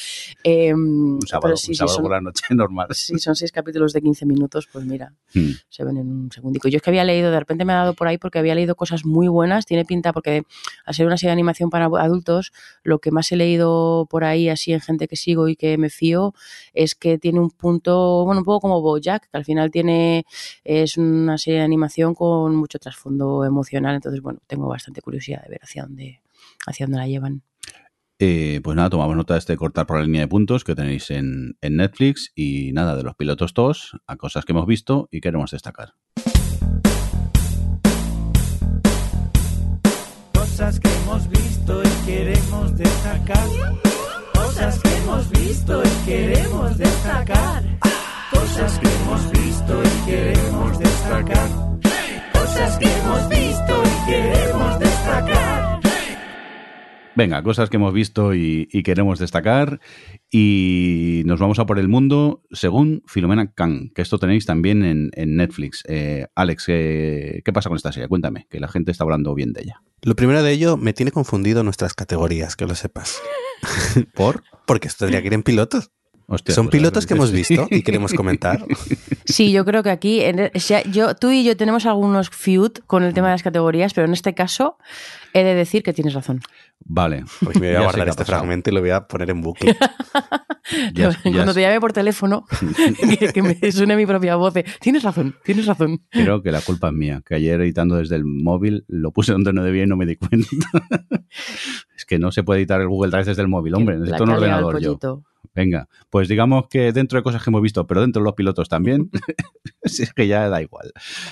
Eh, 0.43 0.73
Un 0.73 1.19
sábado, 1.27 1.41
pero 1.43 1.57
sí, 1.57 1.71
un 1.71 1.73
sí, 1.73 1.77
sábado 1.77 1.95
son, 1.95 2.03
por 2.03 2.11
la 2.11 2.21
noche 2.21 2.43
normal. 2.51 2.87
si 2.91 3.17
son 3.19 3.35
seis 3.35 3.51
capítulos 3.51 3.93
de 3.93 4.01
15 4.01 4.25
minutos, 4.25 4.67
pues 4.71 4.85
mira, 4.85 5.13
Hmm. 5.33 5.51
se 5.69 5.83
ven 5.83 5.97
en 5.97 6.07
un 6.09 6.31
segundico. 6.31 6.67
Yo 6.69 6.77
es 6.77 6.81
que 6.83 6.89
había 6.89 7.03
leído, 7.03 7.31
de 7.31 7.39
repente 7.39 7.65
me 7.65 7.73
ha 7.73 7.77
dado 7.77 7.93
por 7.93 8.07
ahí 8.07 8.17
porque 8.17 8.39
había 8.39 8.55
leído 8.55 8.75
cosas 8.75 9.05
muy 9.05 9.27
buenas, 9.27 9.36
tiene 9.65 9.85
pinta 9.85 10.13
porque 10.13 10.43
al 10.85 10.93
ser 10.93 11.05
una 11.05 11.17
serie 11.17 11.29
de 11.29 11.33
animación 11.33 11.69
para 11.69 11.85
adultos, 11.85 12.51
lo 12.83 12.99
que 12.99 13.11
más 13.11 13.31
he 13.31 13.35
leído 13.35 14.07
por 14.09 14.23
ahí 14.23 14.49
así 14.49 14.73
en 14.73 14.81
gente 14.81 15.07
que 15.07 15.15
sigo 15.15 15.47
y 15.47 15.55
que 15.55 15.77
me 15.77 15.89
fío 15.89 16.33
es 16.73 16.95
que 16.95 17.17
tiene 17.17 17.39
un 17.39 17.51
punto, 17.51 18.25
bueno, 18.25 18.39
un 18.41 18.45
poco 18.45 18.61
como 18.61 18.81
Bojack, 18.81 19.29
que 19.29 19.37
al 19.37 19.45
final 19.45 19.71
tiene 19.71 20.25
es 20.63 20.97
una 20.97 21.37
serie 21.37 21.59
de 21.59 21.65
animación 21.65 22.13
con 22.13 22.55
mucho 22.55 22.79
trasfondo 22.79 23.45
emocional, 23.45 23.95
entonces 23.95 24.21
bueno, 24.21 24.39
tengo 24.47 24.67
bastante 24.67 25.01
curiosidad 25.01 25.43
de 25.43 25.49
ver 25.49 25.59
hacia 25.63 25.83
dónde 25.83 26.21
hacia 26.65 26.85
dónde 26.85 26.99
la 26.99 27.07
llevan. 27.07 27.43
Eh, 28.19 28.61
pues 28.63 28.75
nada, 28.75 28.89
tomamos 28.89 29.15
nota 29.15 29.35
de 29.35 29.39
este 29.39 29.55
cortar 29.57 29.85
por 29.85 29.97
la 29.97 30.03
línea 30.03 30.21
de 30.21 30.27
puntos 30.27 30.63
que 30.63 30.73
tenéis 30.73 31.11
en, 31.11 31.55
en 31.61 31.75
Netflix 31.75 32.31
y 32.35 32.71
nada, 32.73 32.95
de 32.95 33.03
los 33.03 33.15
pilotos 33.15 33.53
TOS 33.53 33.97
a 34.07 34.15
cosas 34.15 34.43
que 34.43 34.53
hemos 34.53 34.65
visto 34.65 35.07
y 35.11 35.21
queremos 35.21 35.51
destacar. 35.51 35.93
Cosas 40.57 40.79
que 40.79 40.89
hemos 40.89 41.29
visto 41.29 41.83
y 41.83 42.05
queremos 42.07 42.77
destacar. 42.77 43.47
Cosas 44.33 44.79
que 44.79 44.95
hemos 44.97 45.29
visto 45.29 45.83
y 45.83 46.05
queremos 46.07 46.77
destacar. 46.79 47.63
Cosas 48.31 48.79
que 48.79 48.87
hemos 48.87 49.31
visto 49.33 49.83
y 49.83 50.09
queremos 50.09 50.79
destacar. 50.79 51.49
Cosas 52.33 52.77
que 52.79 52.91
hemos 52.91 53.29
visto 53.29 53.83
y 53.85 54.09
queremos 54.09 54.79
destacar. 54.79 55.76
Venga, 57.17 57.41
cosas 57.41 57.71
que 57.71 57.77
hemos 57.77 57.95
visto 57.95 58.35
y, 58.35 58.67
y 58.71 58.83
queremos 58.83 59.17
destacar. 59.17 59.79
Y 60.29 61.23
nos 61.25 61.39
vamos 61.39 61.57
a 61.57 61.65
por 61.65 61.79
el 61.79 61.87
mundo 61.87 62.43
según 62.51 63.01
Filomena 63.07 63.51
Khan, 63.53 63.89
que 63.95 64.03
esto 64.03 64.19
tenéis 64.19 64.45
también 64.45 64.85
en, 64.85 65.09
en 65.13 65.35
Netflix. 65.35 65.83
Eh, 65.87 66.27
Alex, 66.35 66.67
¿qué, 66.67 67.41
¿qué 67.43 67.51
pasa 67.51 67.69
con 67.69 67.75
esta 67.75 67.91
serie? 67.91 68.07
Cuéntame, 68.07 68.45
que 68.51 68.59
la 68.59 68.67
gente 68.67 68.91
está 68.91 69.03
hablando 69.03 69.33
bien 69.33 69.51
de 69.51 69.63
ella. 69.63 69.81
Lo 70.03 70.15
primero 70.15 70.43
de 70.43 70.51
ello, 70.51 70.77
me 70.77 70.93
tiene 70.93 71.11
confundido 71.11 71.63
nuestras 71.63 71.95
categorías, 71.95 72.55
que 72.55 72.67
lo 72.67 72.75
sepas. 72.75 73.19
¿Por? 74.13 74.43
Porque 74.67 74.87
esto 74.87 75.05
tendría 75.05 75.21
que 75.21 75.27
ir 75.27 75.33
en 75.33 75.41
pilotos. 75.41 75.89
Hostia, 76.29 76.53
Son 76.53 76.65
pues, 76.65 76.73
pilotos 76.77 77.05
que 77.07 77.13
hemos 77.13 77.31
visto 77.31 77.67
y 77.69 77.83
queremos 77.83 78.13
comentar. 78.13 78.65
Sí, 79.25 79.51
yo 79.53 79.63
creo 79.63 79.81
que 79.81 79.89
aquí, 79.91 80.21
en- 80.21 80.51
o 80.53 80.59
sea, 80.59 80.83
yo, 80.83 81.15
tú 81.15 81.31
y 81.31 81.43
yo 81.45 81.55
tenemos 81.55 81.85
algunos 81.85 82.29
feud 82.29 82.71
con 82.85 83.03
el 83.03 83.13
tema 83.13 83.27
de 83.27 83.33
las 83.35 83.43
categorías, 83.43 83.93
pero 83.93 84.07
en 84.07 84.13
este 84.13 84.33
caso 84.35 84.77
he 85.33 85.43
de 85.45 85.55
decir 85.55 85.83
que 85.83 85.93
tienes 85.93 86.13
razón. 86.13 86.41
Vale. 86.79 87.23
Pues 87.43 87.57
me 87.59 87.67
voy 87.67 87.75
a 87.77 87.81
guardar 87.83 88.09
este 88.09 88.25
fragmento 88.25 88.69
y 88.69 88.73
lo 88.73 88.81
voy 88.81 88.89
a 88.89 89.07
poner 89.07 89.29
en 89.29 89.41
bucle. 89.41 89.75
Ya- 90.93 91.17
Cuando 91.23 91.53
te 91.53 91.61
llame 91.61 91.79
por 91.79 91.93
teléfono, 91.93 92.43
que, 93.19 93.31
que 93.31 93.41
me 93.41 93.71
suene 93.71 93.95
mi 93.95 94.05
propia 94.05 94.35
voz. 94.35 94.53
de, 94.53 94.65
Tienes 94.81 95.01
razón, 95.01 95.33
tienes 95.45 95.65
razón. 95.65 96.01
Creo 96.09 96.41
que 96.43 96.51
la 96.51 96.59
culpa 96.59 96.89
es 96.89 96.93
mía, 96.93 97.23
que 97.25 97.35
ayer 97.35 97.61
editando 97.61 97.95
desde 97.95 98.17
el 98.17 98.25
móvil 98.25 98.83
lo 98.89 99.11
puse 99.11 99.31
donde 99.31 99.53
no 99.53 99.63
debía 99.63 99.83
y 99.83 99.87
no 99.87 99.95
me 99.95 100.05
di 100.05 100.17
cuenta. 100.17 100.49
es 101.95 102.03
que 102.05 102.19
no 102.19 102.33
se 102.33 102.43
puede 102.43 102.59
editar 102.59 102.81
el 102.81 102.89
Google 102.89 103.11
Drive 103.11 103.23
desde 103.23 103.41
el 103.43 103.47
móvil, 103.47 103.75
hombre, 103.75 103.95
necesito 103.97 104.25
un 104.25 104.31
ordenador 104.31 104.81
yo. 104.81 104.99
Venga, 105.57 105.89
pues 106.11 106.27
digamos 106.27 106.67
que 106.69 106.91
dentro 106.93 107.17
de 107.17 107.23
cosas 107.23 107.43
que 107.43 107.49
hemos 107.49 107.63
visto, 107.63 107.87
pero 107.87 108.01
dentro 108.01 108.21
de 108.21 108.25
los 108.25 108.35
pilotos 108.35 108.69
también, 108.69 109.09
si 109.83 110.03
es 110.03 110.13
que 110.13 110.27
ya 110.27 110.47
da 110.49 110.61
igual. 110.61 110.91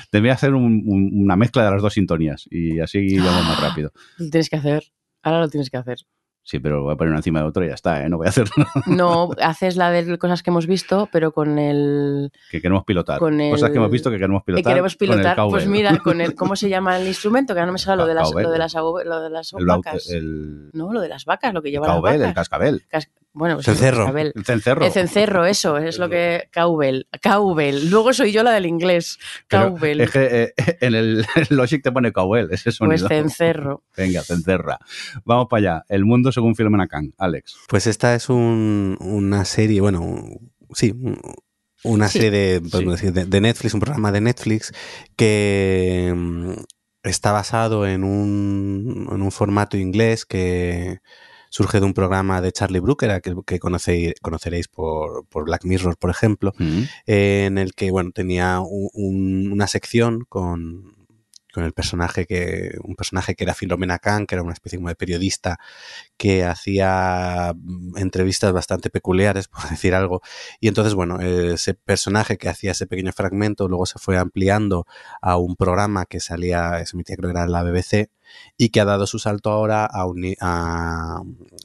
Te 0.09 0.19
voy 0.19 0.29
a 0.29 0.33
hacer 0.33 0.55
un- 0.55 0.81
un- 0.87 1.11
una 1.13 1.35
mezcla 1.35 1.63
de 1.63 1.69
las 1.69 1.81
dos 1.83 1.93
sintonías 1.93 2.47
y 2.49 2.79
así 2.79 3.19
vamos 3.19 3.45
más 3.45 3.61
rápido. 3.61 3.91
Lo 4.17 4.29
tienes 4.31 4.49
que 4.49 4.55
hacer. 4.55 4.83
Ahora 5.21 5.41
lo 5.41 5.49
tienes 5.49 5.69
que 5.69 5.77
hacer. 5.77 5.99
Sí, 6.47 6.59
pero 6.59 6.83
voy 6.83 6.93
a 6.93 6.95
poner 6.95 7.09
una 7.09 7.19
encima 7.19 7.39
de 7.41 7.45
otra 7.47 7.65
y 7.65 7.69
ya 7.69 7.73
está, 7.75 8.03
¿eh? 8.03 8.09
no 8.09 8.17
voy 8.17 8.27
a 8.27 8.29
hacer 8.29 8.47
No, 8.87 9.29
haces 9.41 9.77
la 9.77 9.89
de 9.91 10.17
cosas 10.19 10.41
que 10.43 10.49
hemos 10.51 10.65
visto, 10.65 11.07
pero 11.11 11.31
con 11.31 11.57
el. 11.59 12.31
que 12.49 12.61
queremos 12.61 12.83
pilotar. 12.83 13.19
Con 13.19 13.39
el- 13.41 13.51
Cosas 13.51 13.69
que 13.69 13.77
hemos 13.77 13.91
visto 13.91 14.09
que 14.09 14.17
queremos 14.17 14.41
que 14.41 14.53
pilotar. 14.53 14.71
queremos 14.73 14.95
con 14.95 15.07
el 15.07 15.11
pilotar. 15.17 15.37
Pues 15.49 15.67
mira, 15.67 15.97
con 15.99 16.19
el. 16.21 16.33
¿Cómo 16.33 16.55
se 16.55 16.67
llama 16.69 16.97
el 16.99 17.07
instrumento? 17.07 17.53
Que 17.53 17.59
ahora 17.59 17.67
no 17.67 17.73
me 17.73 17.79
sale 17.79 17.97
lo 18.01 18.05
de 18.07 18.13
las, 18.15 18.31
lo 18.31 18.51
de 18.51 18.57
las, 18.57 18.73
lo 18.73 19.21
de 19.21 19.29
las 19.29 19.53
el, 19.53 19.65
vacas. 19.67 20.09
el, 20.09 20.69
No, 20.73 20.91
lo 20.93 21.01
de 21.01 21.09
las 21.09 21.25
vacas, 21.25 21.53
lo 21.53 21.61
que 21.61 21.69
el 21.69 21.73
lleva 21.73 21.87
las 21.87 22.01
vacas. 22.01 22.21
el 22.21 22.33
cascabel, 22.33 22.83
Cas- 22.89 23.09
Bueno, 23.37 23.55
pues 23.55 23.65
Cencerro. 23.65 24.17
el 24.17 24.31
cencerro. 24.45 24.85
El 24.85 24.91
cencerro, 24.93 25.45
eso, 25.45 25.77
es 25.77 25.99
lo 25.99 26.09
que. 26.09 26.47
Cowbell. 26.53 27.05
Cowbell. 27.21 27.89
Luego 27.89 28.13
soy 28.13 28.31
yo 28.31 28.43
la 28.43 28.51
del 28.53 28.65
inglés. 28.65 29.19
Pero 29.49 29.71
Cowbell. 29.73 29.99
Es 29.99 30.09
que 30.11 30.53
eh, 30.57 30.77
en 30.79 30.95
el 30.95 31.25
Logic 31.49 31.83
te 31.83 31.91
pone 31.91 32.13
cowbell, 32.13 32.47
ese 32.51 32.63
Pues 32.63 32.75
sonido. 32.77 33.07
cencerro. 33.09 33.83
Venga, 33.97 34.21
cencerra. 34.23 34.79
Vamos 35.25 35.47
para 35.49 35.59
allá. 35.59 35.85
El 35.89 36.05
mundo 36.05 36.31
según 36.31 36.55
Filomena 36.55 36.87
Khan. 36.87 37.13
Alex. 37.17 37.57
Pues 37.67 37.87
esta 37.87 38.15
es 38.15 38.29
un- 38.29 38.97
una 39.01 39.43
serie, 39.43 39.81
bueno, 39.81 39.99
un- 40.01 40.51
sí, 40.73 40.91
un- 40.91 41.19
una 41.83 42.07
Sí. 42.07 42.19
serie 42.19 42.31
de, 42.31 42.61
podemos 42.69 42.99
Sí. 42.99 43.07
decir, 43.07 43.13
de, 43.13 43.25
de 43.29 43.41
Netflix, 43.41 43.73
un 43.73 43.81
programa 43.81 44.11
de 44.13 44.21
Netflix 44.21 44.71
que 45.15 46.13
mm, 46.15 46.51
está 47.03 47.31
basado 47.31 47.85
en 47.85 48.03
un, 48.03 49.09
en 49.11 49.21
un 49.21 49.31
formato 49.31 49.77
inglés 49.77 50.25
que 50.25 50.99
surge 51.55 51.79
de 51.79 51.85
un 51.85 51.93
programa 51.93 52.41
de 52.41 52.51
Charlie 52.51 52.81
Brooker, 52.85 53.21
que, 53.21 53.33
que 53.49 53.59
conocéis- 53.59 54.15
conoceréis 54.21 54.67
por, 54.67 55.25
por 55.31 55.45
Black 55.45 55.63
Mirror, 55.65 55.95
por 55.97 56.09
ejemplo, 56.09 56.51
Mm. 56.59 56.81
en 57.05 57.57
el 57.57 57.69
que 57.73 57.91
bueno 57.91 58.11
tenía 58.11 58.59
un- 58.59 58.89
un- 58.93 59.51
una 59.53 59.67
sección 59.67 60.25
con, 60.27 60.93
con 61.53 61.63
el 61.63 61.71
personaje 61.71 62.25
que 62.25 62.71
un 62.83 62.95
personaje 62.95 63.33
que 63.35 63.45
era 63.45 63.53
Filomena 63.53 63.97
Khan 63.99 64.25
que 64.25 64.35
era 64.35 64.43
una 64.43 64.51
especie 64.51 64.77
como 64.77 64.89
de 64.89 64.95
periodista 64.95 65.57
que 66.17 66.43
hacía 66.43 67.53
mm, 67.55 67.97
entrevistas 67.97 68.51
bastante 68.51 68.89
peculiares 68.89 69.47
por 69.53 69.69
decir 69.69 69.93
algo 69.95 70.21
y 70.59 70.67
entonces 70.67 70.93
bueno 70.93 71.21
ese 71.21 71.73
personaje 71.73 72.37
que 72.37 72.49
hacía 72.49 72.71
ese 72.71 72.87
pequeño 72.87 73.13
fragmento 73.13 73.69
luego 73.69 73.85
se 73.85 73.99
fue 73.99 74.17
ampliando 74.17 74.85
a 75.21 75.37
un 75.37 75.55
programa 75.55 76.05
que 76.05 76.19
salía 76.19 76.85
se 76.85 76.97
emitía 76.97 77.15
creo 77.15 77.29
que 77.31 77.37
era 77.37 77.47
la 77.47 77.63
BBC 77.63 78.09
y 78.57 78.69
que 78.69 78.79
ha 78.81 78.85
dado 78.85 79.07
su 79.07 79.19
salto 79.19 79.51
ahora 79.51 79.85
a, 79.85 80.05
a, 80.41 81.21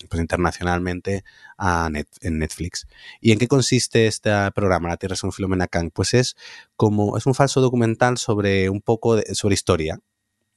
pues 0.09 0.21
internacionalmente 0.21 1.25
a 1.59 1.91
en 2.21 2.39
Netflix 2.39 2.87
¿Y 3.21 3.33
en 3.33 3.39
qué 3.39 3.49
consiste 3.49 4.07
este 4.07 4.31
programa, 4.53 4.89
La 4.89 4.97
Tierra 4.97 5.17
según 5.17 5.33
Filomena 5.33 5.67
Khan? 5.67 5.91
Pues 5.91 6.15
es 6.15 6.37
como, 6.77 7.17
es 7.17 7.27
un 7.27 7.35
falso 7.35 7.61
documental 7.61 8.19
sobre 8.19 8.69
un 8.71 8.81
poco 8.81 9.17
de, 9.17 9.35
sobre 9.35 9.55
historia. 9.55 10.01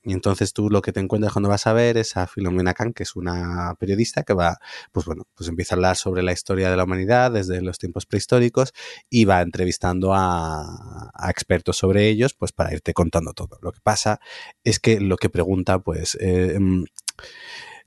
Y 0.03 0.13
entonces 0.13 0.53
tú 0.53 0.69
lo 0.69 0.81
que 0.81 0.91
te 0.91 0.99
encuentras 0.99 1.33
cuando 1.33 1.49
vas 1.49 1.65
a 1.65 1.73
ver 1.73 1.97
es 1.97 2.17
a 2.17 2.27
Filomena 2.27 2.73
Khan, 2.73 2.93
que 2.93 3.03
es 3.03 3.15
una 3.15 3.75
periodista 3.79 4.23
que 4.23 4.33
va, 4.33 4.59
pues 4.91 5.05
bueno, 5.05 5.27
pues 5.33 5.49
empieza 5.49 5.75
a 5.75 5.77
hablar 5.77 5.95
sobre 5.95 6.23
la 6.23 6.33
historia 6.33 6.69
de 6.69 6.77
la 6.77 6.83
humanidad 6.83 7.31
desde 7.31 7.61
los 7.61 7.77
tiempos 7.77 8.05
prehistóricos 8.05 8.73
y 9.09 9.25
va 9.25 9.41
entrevistando 9.41 10.13
a, 10.13 11.11
a 11.13 11.29
expertos 11.29 11.77
sobre 11.77 12.09
ellos, 12.09 12.33
pues 12.33 12.51
para 12.51 12.73
irte 12.73 12.93
contando 12.93 13.33
todo. 13.33 13.57
Lo 13.61 13.71
que 13.71 13.79
pasa 13.81 14.19
es 14.63 14.79
que 14.79 14.99
lo 14.99 15.17
que 15.17 15.29
pregunta, 15.29 15.79
pues, 15.79 16.17
eh, 16.19 16.57
mm, 16.59 16.83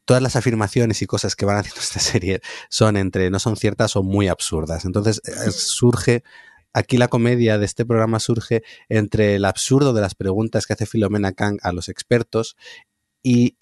todas 0.07 0.23
las 0.23 0.37
afirmaciones 0.37 1.03
y 1.03 1.07
cosas 1.07 1.37
que 1.37 1.45
van 1.45 1.57
haciendo 1.59 1.81
esta 1.81 2.01
serie 2.01 2.41
son 2.71 2.97
entre 2.97 3.29
no 3.31 3.39
son 3.39 3.57
ciertas 3.57 3.97
o 3.97 4.03
muy 4.03 4.29
absurdas. 4.29 4.87
Entonces 4.87 5.21
eh, 5.27 5.51
surge 5.51 6.25
aquí 6.77 6.99
la 6.99 7.09
comedia 7.09 7.59
de 7.59 7.65
este 7.65 7.87
programa 7.87 8.21
surge 8.21 8.63
entre 8.91 9.35
el 9.37 9.47
absurdo 9.47 9.95
de 9.95 10.03
las 10.03 10.15
preguntas 10.15 10.67
que 10.67 10.75
hace 10.75 10.85
Filomena 10.85 11.33
Kang 11.33 11.59
a 11.63 11.73
los 11.73 11.89
expertos 11.89 12.55
y 13.23 13.57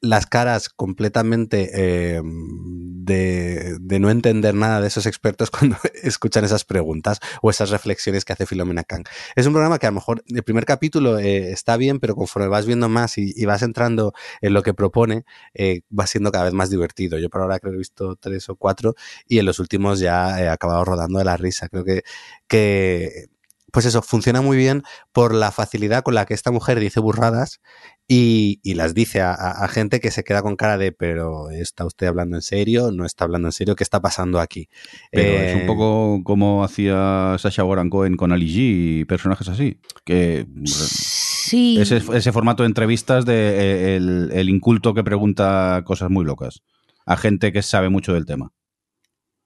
las 0.00 0.26
caras 0.26 0.68
completamente 0.68 1.70
eh, 1.72 2.22
de, 2.22 3.76
de, 3.80 3.98
no 3.98 4.10
entender 4.10 4.54
nada 4.54 4.80
de 4.80 4.88
esos 4.88 5.06
expertos 5.06 5.50
cuando 5.50 5.76
escuchan 6.02 6.44
esas 6.44 6.64
preguntas 6.64 7.18
o 7.42 7.50
esas 7.50 7.70
reflexiones 7.70 8.24
que 8.24 8.32
hace 8.32 8.46
Filomena 8.46 8.84
Kang. 8.84 9.04
Es 9.34 9.46
un 9.46 9.52
programa 9.52 9.78
que 9.78 9.86
a 9.86 9.90
lo 9.90 9.96
mejor 9.96 10.22
el 10.26 10.42
primer 10.42 10.64
capítulo 10.64 11.18
eh, 11.18 11.50
está 11.52 11.76
bien, 11.76 11.98
pero 12.00 12.14
conforme 12.14 12.48
vas 12.48 12.66
viendo 12.66 12.88
más 12.88 13.18
y, 13.18 13.44
vas 13.46 13.62
entrando 13.62 14.12
en 14.42 14.52
lo 14.52 14.62
que 14.62 14.74
propone, 14.74 15.24
eh, 15.54 15.80
va 15.96 16.06
siendo 16.06 16.30
cada 16.30 16.44
vez 16.44 16.52
más 16.52 16.70
divertido. 16.70 17.18
Yo 17.18 17.30
por 17.30 17.40
ahora 17.40 17.58
creo 17.58 17.72
que 17.72 17.76
he 17.76 17.78
visto 17.78 18.16
tres 18.16 18.48
o 18.50 18.56
cuatro 18.56 18.94
y 19.26 19.38
en 19.38 19.46
los 19.46 19.58
últimos 19.58 20.00
ya 20.00 20.40
he 20.40 20.48
acabado 20.48 20.84
rodando 20.84 21.18
de 21.18 21.24
la 21.24 21.36
risa. 21.36 21.68
Creo 21.68 21.84
que, 21.84 22.02
que 22.46 23.28
pues 23.72 23.86
eso, 23.86 24.02
funciona 24.02 24.40
muy 24.40 24.56
bien 24.56 24.82
por 25.12 25.34
la 25.34 25.50
facilidad 25.52 26.02
con 26.02 26.14
la 26.14 26.26
que 26.26 26.34
esta 26.34 26.50
mujer 26.50 26.80
dice 26.80 27.00
burradas 27.00 27.60
y, 28.08 28.60
y 28.62 28.74
las 28.74 28.94
dice 28.94 29.20
a, 29.20 29.34
a, 29.34 29.64
a, 29.64 29.68
gente 29.68 30.00
que 30.00 30.10
se 30.10 30.24
queda 30.24 30.42
con 30.42 30.56
cara 30.56 30.78
de, 30.78 30.92
pero 30.92 31.50
¿está 31.50 31.84
usted 31.84 32.06
hablando 32.06 32.36
en 32.36 32.42
serio? 32.42 32.90
¿No 32.90 33.04
está 33.04 33.24
hablando 33.24 33.48
en 33.48 33.52
serio? 33.52 33.76
¿Qué 33.76 33.84
está 33.84 34.00
pasando 34.00 34.40
aquí? 34.40 34.68
Pero 35.12 35.28
eh, 35.28 35.50
es 35.50 35.60
un 35.60 35.66
poco 35.66 36.22
como 36.24 36.64
hacía 36.64 37.36
Sasha 37.38 37.62
Baron 37.64 37.90
Cohen 37.90 38.16
con 38.16 38.32
Ali 38.32 38.48
G 38.48 39.00
y 39.00 39.04
personajes 39.04 39.48
así. 39.48 39.78
Que 40.04 40.46
sí. 40.64 41.78
ese, 41.78 42.02
ese 42.14 42.32
formato 42.32 42.62
de 42.62 42.68
entrevistas 42.68 43.26
de 43.26 43.96
el, 43.96 44.30
el 44.32 44.48
inculto 44.48 44.94
que 44.94 45.04
pregunta 45.04 45.82
cosas 45.84 46.10
muy 46.10 46.24
locas 46.24 46.62
a 47.08 47.16
gente 47.16 47.52
que 47.52 47.62
sabe 47.62 47.88
mucho 47.88 48.12
del 48.12 48.26
tema. 48.26 48.52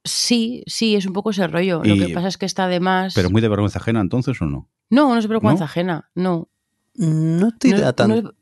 Sí, 0.04 0.64
sí, 0.66 0.96
es 0.96 1.06
un 1.06 1.12
poco 1.12 1.30
ese 1.30 1.46
rollo. 1.46 1.82
Y, 1.84 1.88
Lo 1.88 2.06
que 2.06 2.12
pasa 2.12 2.26
es 2.26 2.36
que 2.36 2.44
está 2.44 2.66
de 2.66 2.80
más. 2.80 3.14
¿Pero 3.14 3.30
muy 3.30 3.40
de 3.40 3.48
vergüenza 3.48 3.78
ajena 3.78 4.00
entonces 4.00 4.42
o 4.42 4.46
no? 4.46 4.68
No, 4.90 5.10
no 5.10 5.18
es 5.18 5.28
vergüenza 5.28 5.60
¿No? 5.60 5.64
ajena, 5.64 6.10
no. 6.16 6.48
No 6.94 7.52
te 7.56 7.70
no, 7.70 7.94
tan... 7.94 8.10
no, 8.10 8.32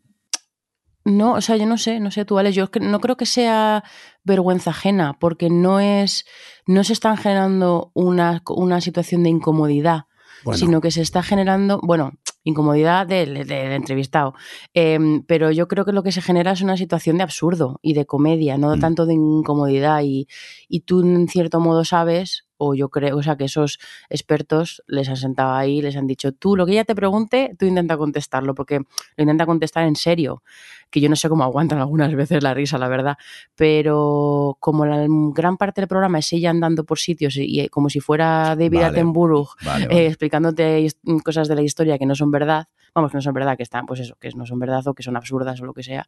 no, 1.04 1.34
o 1.34 1.40
sea, 1.40 1.56
yo 1.56 1.66
no 1.66 1.78
sé, 1.78 2.00
no 2.00 2.10
sé 2.10 2.24
tú, 2.24 2.38
Alex, 2.38 2.54
yo 2.54 2.68
no 2.80 3.00
creo 3.00 3.16
que 3.16 3.26
sea 3.26 3.84
vergüenza 4.22 4.70
ajena, 4.70 5.16
porque 5.18 5.48
no 5.48 5.80
es, 5.80 6.26
no 6.66 6.84
se 6.84 6.92
están 6.92 7.16
generando 7.16 7.90
una, 7.94 8.42
una 8.48 8.80
situación 8.80 9.22
de 9.22 9.30
incomodidad, 9.30 10.04
bueno. 10.44 10.58
sino 10.58 10.80
que 10.80 10.90
se 10.90 11.02
está 11.02 11.22
generando, 11.22 11.80
bueno, 11.82 12.12
incomodidad 12.44 13.06
del, 13.06 13.46
del 13.46 13.72
entrevistado. 13.72 14.34
Eh, 14.74 14.98
pero 15.26 15.50
yo 15.50 15.68
creo 15.68 15.84
que 15.84 15.92
lo 15.92 16.02
que 16.02 16.12
se 16.12 16.22
genera 16.22 16.52
es 16.52 16.62
una 16.62 16.76
situación 16.76 17.16
de 17.16 17.22
absurdo 17.22 17.78
y 17.82 17.94
de 17.94 18.06
comedia, 18.06 18.58
no 18.58 18.76
mm. 18.76 18.80
tanto 18.80 19.06
de 19.06 19.14
incomodidad. 19.14 20.02
Y, 20.02 20.28
y, 20.68 20.80
tú, 20.80 21.00
en 21.00 21.28
cierto 21.28 21.60
modo, 21.60 21.84
sabes, 21.84 22.46
o 22.62 22.74
yo 22.74 22.90
creo, 22.90 23.16
o 23.16 23.22
sea, 23.22 23.36
que 23.36 23.44
esos 23.44 23.78
expertos 24.10 24.82
les 24.86 25.08
han 25.08 25.16
sentado 25.16 25.54
ahí, 25.54 25.80
les 25.80 25.96
han 25.96 26.06
dicho, 26.06 26.32
tú 26.32 26.56
lo 26.56 26.66
que 26.66 26.72
ella 26.72 26.84
te 26.84 26.94
pregunte, 26.94 27.56
tú 27.58 27.64
intenta 27.64 27.96
contestarlo, 27.96 28.54
porque 28.54 28.80
lo 29.16 29.22
intenta 29.22 29.46
contestar 29.46 29.84
en 29.84 29.96
serio. 29.96 30.42
Que 30.90 31.00
yo 31.00 31.08
no 31.08 31.14
sé 31.16 31.28
cómo 31.28 31.44
aguantan 31.44 31.78
algunas 31.78 32.12
veces 32.14 32.42
la 32.42 32.52
risa, 32.52 32.76
la 32.76 32.88
verdad. 32.88 33.16
Pero 33.54 34.56
como 34.60 34.84
la 34.84 35.06
gran 35.08 35.56
parte 35.56 35.80
del 35.80 35.88
programa 35.88 36.18
es 36.18 36.32
ella 36.32 36.50
andando 36.50 36.84
por 36.84 36.98
sitios 36.98 37.36
y, 37.36 37.60
y 37.60 37.68
como 37.68 37.88
si 37.88 38.00
fuera 38.00 38.56
David 38.56 38.74
vale. 38.74 38.86
Attenborough 38.86 39.48
vale, 39.64 39.86
vale. 39.86 40.00
Eh, 40.00 40.06
explicándote 40.08 40.88
cosas 41.24 41.48
de 41.48 41.54
la 41.54 41.62
historia 41.62 41.96
que 41.96 42.06
no 42.06 42.14
son 42.14 42.30
verdad, 42.30 42.66
vamos, 42.94 43.12
que 43.12 43.16
no 43.16 43.22
son 43.22 43.34
verdad, 43.34 43.56
que 43.56 43.62
están, 43.62 43.86
pues 43.86 44.00
eso, 44.00 44.16
que 44.20 44.30
no 44.30 44.44
son 44.46 44.58
verdad 44.58 44.86
o 44.86 44.94
que 44.94 45.02
son 45.02 45.16
absurdas 45.16 45.60
o 45.60 45.64
lo 45.64 45.72
que 45.72 45.84
sea, 45.84 46.06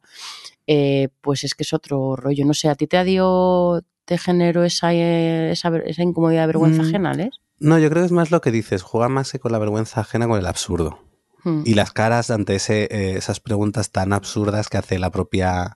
eh, 0.67 1.07
pues 1.21 1.45
es 1.45 1.55
que 1.55 1.63
es 1.63 1.73
otro 1.73 2.15
rollo. 2.15 2.45
No 2.45 2.53
sé, 2.53 2.69
¿a 2.69 2.75
ti 2.75 2.85
te 2.85 3.03
dio, 3.05 3.81
te 4.05 4.17
generó 4.17 4.63
esa, 4.63 4.93
esa, 4.93 5.75
esa 5.77 6.03
incomodidad, 6.03 6.47
vergüenza 6.47 6.83
mm. 6.83 6.85
ajena, 6.85 7.13
¿les? 7.13 7.31
No, 7.59 7.79
yo 7.79 7.89
creo 7.89 8.01
que 8.03 8.07
es 8.07 8.11
más 8.11 8.31
lo 8.31 8.41
que 8.41 8.51
dices, 8.51 8.81
juega 8.81 9.09
más 9.09 9.31
con 9.39 9.51
la 9.51 9.57
vergüenza 9.59 10.01
ajena 10.01 10.27
con 10.27 10.37
el 10.37 10.45
absurdo. 10.45 10.99
Hmm. 11.43 11.61
Y 11.65 11.73
las 11.75 11.91
caras 11.91 12.31
ante 12.31 12.55
ese, 12.55 12.83
eh, 12.91 13.17
esas 13.17 13.39
preguntas 13.39 13.91
tan 13.91 14.13
absurdas 14.13 14.69
que 14.69 14.77
hace 14.77 14.97
la 14.97 15.11
propia 15.11 15.75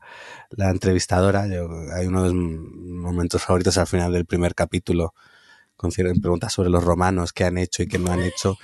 la 0.50 0.70
entrevistadora. 0.70 1.48
Yo- 1.48 1.70
hay 1.94 2.08
uno 2.08 2.24
de 2.24 2.34
mis 2.34 2.60
momentos 2.60 3.44
favoritos 3.44 3.78
al 3.78 3.88
final 3.88 4.14
del 4.14 4.26
primer 4.26 4.56
capítulo, 4.56 5.14
con 5.76 5.92
preguntas 5.92 6.54
sobre 6.54 6.70
los 6.70 6.84
romanos, 6.84 7.34
qué 7.34 7.44
han 7.44 7.58
hecho 7.58 7.84
y 7.84 7.88
qué 7.88 8.00
no 8.00 8.12
han 8.12 8.22
hecho. 8.22 8.58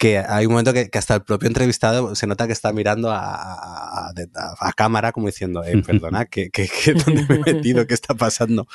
Que 0.00 0.16
hay 0.18 0.46
un 0.46 0.52
momento 0.52 0.72
que, 0.72 0.88
que 0.88 0.96
hasta 0.98 1.14
el 1.16 1.22
propio 1.24 1.46
entrevistado 1.46 2.14
se 2.14 2.26
nota 2.26 2.46
que 2.46 2.54
está 2.54 2.72
mirando 2.72 3.10
a, 3.10 3.18
a- 3.34 4.08
a- 4.08 4.12
de- 4.14 4.30
a- 4.34 4.68
a 4.68 4.72
cámara 4.72 5.12
como 5.12 5.26
diciendo, 5.26 5.62
eh, 5.62 5.82
perdona, 5.86 6.24
¿qué, 6.24 6.48
qué, 6.50 6.68
qué- 6.68 6.94
dónde 7.06 7.26
me 7.28 7.34
he 7.36 7.54
metido? 7.54 7.86
¿Qué 7.86 7.92
está 7.92 8.14
pasando? 8.14 8.66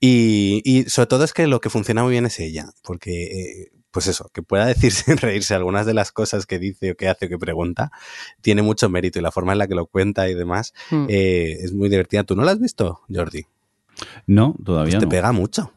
Y, 0.00 0.60
y 0.64 0.90
sobre 0.90 1.06
todo 1.06 1.22
es 1.24 1.32
que 1.32 1.46
lo 1.46 1.60
que 1.60 1.70
funciona 1.70 2.02
muy 2.02 2.10
bien 2.10 2.26
es 2.26 2.40
ella, 2.40 2.66
porque, 2.82 3.22
eh, 3.62 3.72
pues 3.92 4.08
eso, 4.08 4.30
que 4.34 4.42
pueda 4.42 4.66
decir 4.66 4.90
sin 4.90 5.16
reírse 5.18 5.54
algunas 5.54 5.86
de 5.86 5.94
las 5.94 6.10
cosas 6.10 6.44
que 6.44 6.58
dice 6.58 6.90
o 6.90 6.96
que 6.96 7.08
hace 7.08 7.26
o 7.26 7.28
que 7.28 7.38
pregunta, 7.38 7.92
tiene 8.40 8.62
mucho 8.62 8.88
mérito 8.88 9.20
y 9.20 9.22
la 9.22 9.30
forma 9.30 9.52
en 9.52 9.58
la 9.58 9.68
que 9.68 9.76
lo 9.76 9.86
cuenta 9.86 10.28
y 10.28 10.34
demás 10.34 10.74
Hmm. 10.90 11.06
eh, 11.08 11.58
es 11.60 11.72
muy 11.72 11.88
divertida. 11.88 12.24
¿Tú 12.24 12.34
no 12.34 12.42
la 12.42 12.50
has 12.52 12.58
visto, 12.58 13.00
Jordi? 13.08 13.46
No, 14.26 14.56
todavía 14.64 14.98
Te 14.98 15.04
no. 15.06 15.10
pega 15.10 15.30
mucho. 15.30 15.72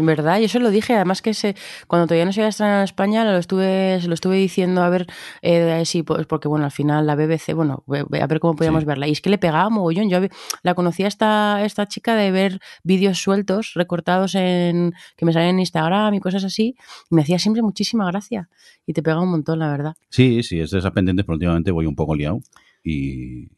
¿Verdad? 0.00 0.38
Yo 0.38 0.44
eso 0.46 0.58
lo 0.60 0.70
dije, 0.70 0.94
además 0.94 1.22
que 1.22 1.34
se, 1.34 1.56
cuando 1.86 2.06
todavía 2.06 2.24
no 2.24 2.32
se 2.32 2.40
había 2.40 2.48
estrenado 2.50 2.78
en 2.78 2.84
España, 2.84 3.24
lo 3.24 3.36
estuve, 3.38 3.98
se 4.00 4.08
lo 4.08 4.14
estuve 4.14 4.36
diciendo 4.36 4.82
a 4.82 4.88
ver 4.88 5.06
eh, 5.42 5.82
sí, 5.84 6.02
pues 6.02 6.26
porque 6.26 6.48
bueno, 6.48 6.64
al 6.64 6.70
final 6.70 7.06
la 7.06 7.14
BBC, 7.16 7.52
bueno, 7.54 7.84
a 7.88 8.26
ver 8.26 8.40
cómo 8.40 8.54
podíamos 8.54 8.82
Sí. 8.82 8.86
verla. 8.86 9.08
Y 9.08 9.12
es 9.12 9.20
que 9.20 9.30
le 9.30 9.38
pegaba 9.38 9.68
mogollón. 9.70 10.08
Yo 10.08 10.18
la 10.62 10.74
conocía 10.74 11.06
esta, 11.06 11.64
esta 11.64 11.86
chica 11.86 12.14
de 12.14 12.30
ver 12.30 12.60
vídeos 12.84 13.18
sueltos, 13.18 13.72
recortados 13.74 14.34
en, 14.34 14.92
que 15.16 15.24
me 15.26 15.32
salían 15.32 15.54
en 15.54 15.60
Instagram 15.60 16.14
y 16.14 16.20
cosas 16.20 16.44
así, 16.44 16.76
y 17.10 17.14
me 17.14 17.22
hacía 17.22 17.38
siempre 17.38 17.62
muchísima 17.62 18.06
gracia. 18.06 18.48
Y 18.86 18.92
te 18.92 19.02
pega 19.02 19.20
un 19.20 19.30
montón, 19.30 19.58
la 19.58 19.70
verdad. 19.70 19.94
Sí, 20.10 20.42
sí, 20.42 20.60
es 20.60 20.70
de 20.70 20.78
esas 20.78 20.92
pendientes, 20.92 21.24
pero 21.26 21.34
últimamente 21.34 21.70
voy 21.70 21.86
un 21.86 21.96
poco 21.96 22.14
liado 22.14 22.40
y, 22.82 23.48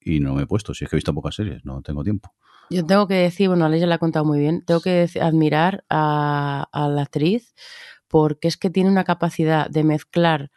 y 0.00 0.20
no 0.20 0.34
me 0.34 0.42
he 0.42 0.46
puesto. 0.46 0.74
Si 0.74 0.84
es 0.84 0.90
que 0.90 0.96
he 0.96 0.98
visto 0.98 1.14
pocas 1.14 1.34
series, 1.34 1.64
no 1.64 1.82
tengo 1.82 2.02
tiempo. 2.02 2.32
Yo 2.70 2.86
tengo 2.86 3.08
que 3.08 3.14
decir, 3.14 3.48
bueno, 3.48 3.64
Alex 3.64 3.80
ya 3.80 3.86
la 3.86 3.96
ha 3.96 3.98
contado 3.98 4.24
muy 4.24 4.38
bien, 4.38 4.64
tengo 4.64 4.80
que 4.80 5.08
admirar 5.20 5.84
a, 5.90 6.68
a 6.72 6.88
la 6.88 7.02
actriz 7.02 7.54
porque 8.08 8.48
es 8.48 8.56
que 8.56 8.70
tiene 8.70 8.90
una 8.90 9.04
capacidad 9.04 9.68
de 9.68 9.84
mezclar, 9.84 10.50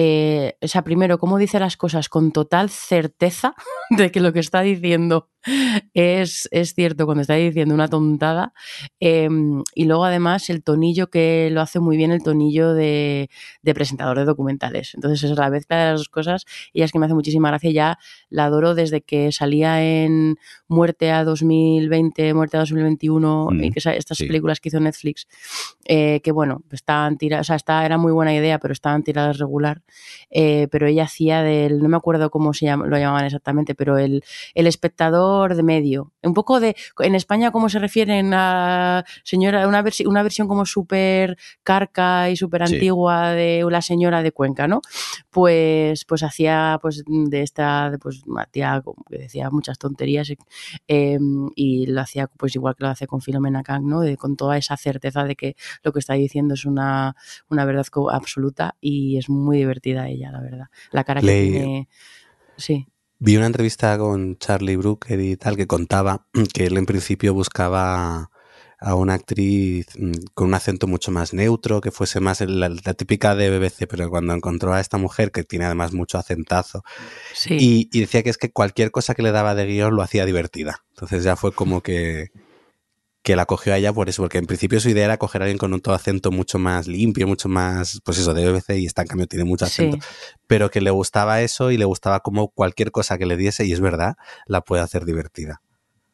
eh, 0.00 0.56
o 0.62 0.68
sea, 0.68 0.82
primero, 0.82 1.18
cómo 1.18 1.38
dice 1.38 1.58
las 1.58 1.76
cosas 1.76 2.08
con 2.08 2.30
total 2.30 2.70
certeza 2.70 3.54
de 3.90 4.12
que 4.12 4.20
lo 4.20 4.32
que 4.32 4.38
está 4.40 4.60
diciendo 4.60 5.28
es, 5.94 6.48
es 6.50 6.74
cierto 6.74 7.06
cuando 7.06 7.22
está 7.22 7.34
diciendo 7.34 7.74
una 7.74 7.88
tontada, 7.88 8.52
eh, 9.00 9.28
y 9.74 9.84
luego 9.84 10.04
además 10.04 10.50
el 10.50 10.62
tonillo 10.62 11.08
que 11.10 11.48
lo 11.52 11.60
hace 11.60 11.80
muy 11.80 11.96
bien, 11.96 12.12
el 12.12 12.22
tonillo 12.22 12.74
de, 12.74 13.30
de 13.62 13.74
presentador 13.74 14.18
de 14.18 14.24
documentales. 14.24 14.92
Entonces, 14.94 15.30
es 15.30 15.36
la 15.36 15.50
mezcla 15.50 15.76
de 15.78 15.90
las 15.92 16.00
dos 16.00 16.08
cosas 16.08 16.44
y 16.72 16.82
es 16.82 16.92
que 16.92 16.98
me 16.98 17.06
hace 17.06 17.14
muchísima 17.14 17.48
gracia, 17.48 17.70
ya 17.70 17.98
la 18.30 18.46
adoro 18.46 18.74
desde 18.74 19.00
que 19.00 19.32
salía 19.32 19.82
en 19.82 20.36
Muerte 20.68 21.10
a 21.10 21.24
2020, 21.24 22.34
Muerte 22.34 22.56
a 22.56 22.60
2021, 22.60 23.48
Mm, 23.50 23.64
y 23.64 23.70
que 23.70 23.78
estas 23.78 24.18
sí. 24.18 24.26
películas 24.26 24.60
que 24.60 24.68
hizo 24.68 24.80
Netflix, 24.80 25.26
eh, 25.86 26.20
que 26.22 26.32
bueno, 26.32 26.62
estaban 26.70 27.16
tiradas, 27.18 27.46
o 27.46 27.48
sea, 27.48 27.56
está, 27.56 27.84
era 27.84 27.98
muy 27.98 28.12
buena 28.12 28.34
idea, 28.34 28.58
pero 28.58 28.72
estaban 28.72 29.02
tiradas 29.02 29.38
regular. 29.38 29.82
Eh, 30.30 30.68
pero 30.70 30.86
ella 30.86 31.04
hacía 31.04 31.42
del, 31.42 31.80
no 31.80 31.88
me 31.88 31.96
acuerdo 31.96 32.30
cómo 32.30 32.52
se 32.52 32.66
llama, 32.66 32.86
lo 32.86 32.98
llamaban 32.98 33.24
exactamente, 33.26 33.74
pero 33.74 33.98
el, 33.98 34.22
el 34.54 34.66
espectador 34.66 35.37
de 35.54 35.62
medio. 35.62 36.12
Un 36.22 36.34
poco 36.34 36.60
de, 36.60 36.74
en 37.00 37.14
España, 37.14 37.50
¿cómo 37.52 37.68
se 37.68 37.78
refieren 37.78 38.32
a 38.34 39.04
señora, 39.24 39.66
una, 39.68 39.82
versi- 39.82 40.06
una 40.06 40.22
versión 40.22 40.48
como 40.48 40.66
súper 40.66 41.36
carca 41.62 42.28
y 42.30 42.36
súper 42.36 42.66
Sí. 42.66 42.74
antigua 42.74 43.30
de 43.32 43.64
la 43.70 43.80
señora 43.82 44.22
de 44.22 44.32
Cuenca, 44.32 44.66
¿no? 44.66 44.80
Pues, 45.30 46.04
pues 46.04 46.22
hacía 46.22 46.78
pues 46.82 47.04
de 47.06 47.42
esta, 47.42 47.92
pues 48.00 48.22
una 48.26 48.44
tía 48.46 48.80
como 48.84 49.04
que 49.08 49.18
decía 49.18 49.50
muchas 49.50 49.78
tonterías 49.78 50.30
eh, 50.88 51.18
y 51.54 51.86
lo 51.86 52.00
hacía 52.00 52.26
pues 52.26 52.54
igual 52.56 52.74
que 52.74 52.84
lo 52.84 52.90
hace 52.90 53.06
con 53.06 53.20
Filomena 53.20 53.62
Kang, 53.62 53.84
¿no? 53.84 54.00
De- 54.00 54.16
con 54.16 54.36
toda 54.36 54.56
esa 54.56 54.76
certeza 54.76 55.24
de 55.24 55.36
que 55.36 55.54
lo 55.82 55.92
que 55.92 55.98
está 56.00 56.14
diciendo 56.14 56.54
es 56.54 56.64
una, 56.64 57.14
una 57.48 57.64
verdad 57.64 57.86
absoluta 58.10 58.74
y 58.80 59.16
es 59.18 59.28
muy 59.28 59.58
divertida 59.58 60.08
ella, 60.08 60.30
la 60.32 60.40
verdad. 60.40 60.66
La 60.90 61.04
cara 61.04 61.20
que 61.20 61.26
Le- 61.26 61.50
tiene... 61.50 61.88
Sí. 62.56 62.88
Vi 63.20 63.36
una 63.36 63.46
entrevista 63.46 63.98
con 63.98 64.38
Charlie 64.38 64.76
Brooker 64.76 65.18
y 65.20 65.36
tal 65.36 65.56
que 65.56 65.66
contaba 65.66 66.26
que 66.54 66.66
él 66.66 66.76
en 66.76 66.86
principio 66.86 67.34
buscaba 67.34 68.30
a 68.80 68.94
una 68.94 69.14
actriz 69.14 69.86
mm, 69.98 70.12
con 70.34 70.46
un 70.48 70.54
acento 70.54 70.86
mucho 70.86 71.10
más 71.10 71.34
neutro, 71.34 71.80
que 71.80 71.90
fuese 71.90 72.20
más 72.20 72.40
la, 72.42 72.68
la 72.68 72.94
típica 72.94 73.34
de 73.34 73.50
BBC, 73.50 73.88
pero 73.88 74.08
cuando 74.08 74.34
encontró 74.34 74.72
a 74.72 74.80
esta 74.80 74.98
mujer 74.98 75.32
que 75.32 75.42
tiene 75.42 75.64
además 75.64 75.92
mucho 75.92 76.16
acentazo 76.16 76.84
Sí. 77.34 77.56
y, 77.58 77.88
y 77.92 78.00
decía 78.00 78.22
que 78.22 78.30
es 78.30 78.38
que 78.38 78.52
cualquier 78.52 78.92
cosa 78.92 79.16
que 79.16 79.22
le 79.22 79.32
daba 79.32 79.56
de 79.56 79.66
guion 79.66 79.96
lo 79.96 80.02
hacía 80.02 80.24
divertida. 80.24 80.84
Entonces 80.90 81.24
ya 81.24 81.34
fue 81.34 81.50
como 81.50 81.80
que, 81.80 82.30
que 83.28 83.36
la 83.36 83.44
cogió 83.44 83.74
a 83.74 83.76
ella 83.76 83.92
por 83.92 84.08
eso, 84.08 84.22
porque 84.22 84.38
en 84.38 84.46
principio 84.46 84.80
su 84.80 84.88
idea 84.88 85.04
era 85.04 85.18
coger 85.18 85.42
a 85.42 85.44
alguien 85.44 85.58
con 85.58 85.74
un 85.74 85.82
todo 85.82 85.94
acento 85.94 86.30
mucho 86.30 86.58
más 86.58 86.88
limpio, 86.88 87.26
mucho 87.26 87.50
más, 87.50 88.00
pues 88.02 88.16
eso, 88.16 88.32
de 88.32 88.50
BBC 88.50 88.78
y 88.78 88.86
esta 88.86 89.02
en 89.02 89.08
cambio 89.08 89.26
tiene 89.26 89.44
mucho 89.44 89.66
acento 89.66 89.98
sí. 90.00 90.34
pero 90.46 90.70
que 90.70 90.80
le 90.80 90.88
gustaba 90.88 91.42
eso 91.42 91.70
y 91.70 91.76
le 91.76 91.84
gustaba 91.84 92.20
como 92.20 92.48
cualquier 92.48 92.90
cosa 92.90 93.18
que 93.18 93.26
le 93.26 93.36
diese, 93.36 93.66
y 93.66 93.72
es 93.72 93.80
verdad, 93.80 94.16
la 94.46 94.62
puede 94.62 94.82
hacer 94.82 95.04
divertida. 95.04 95.60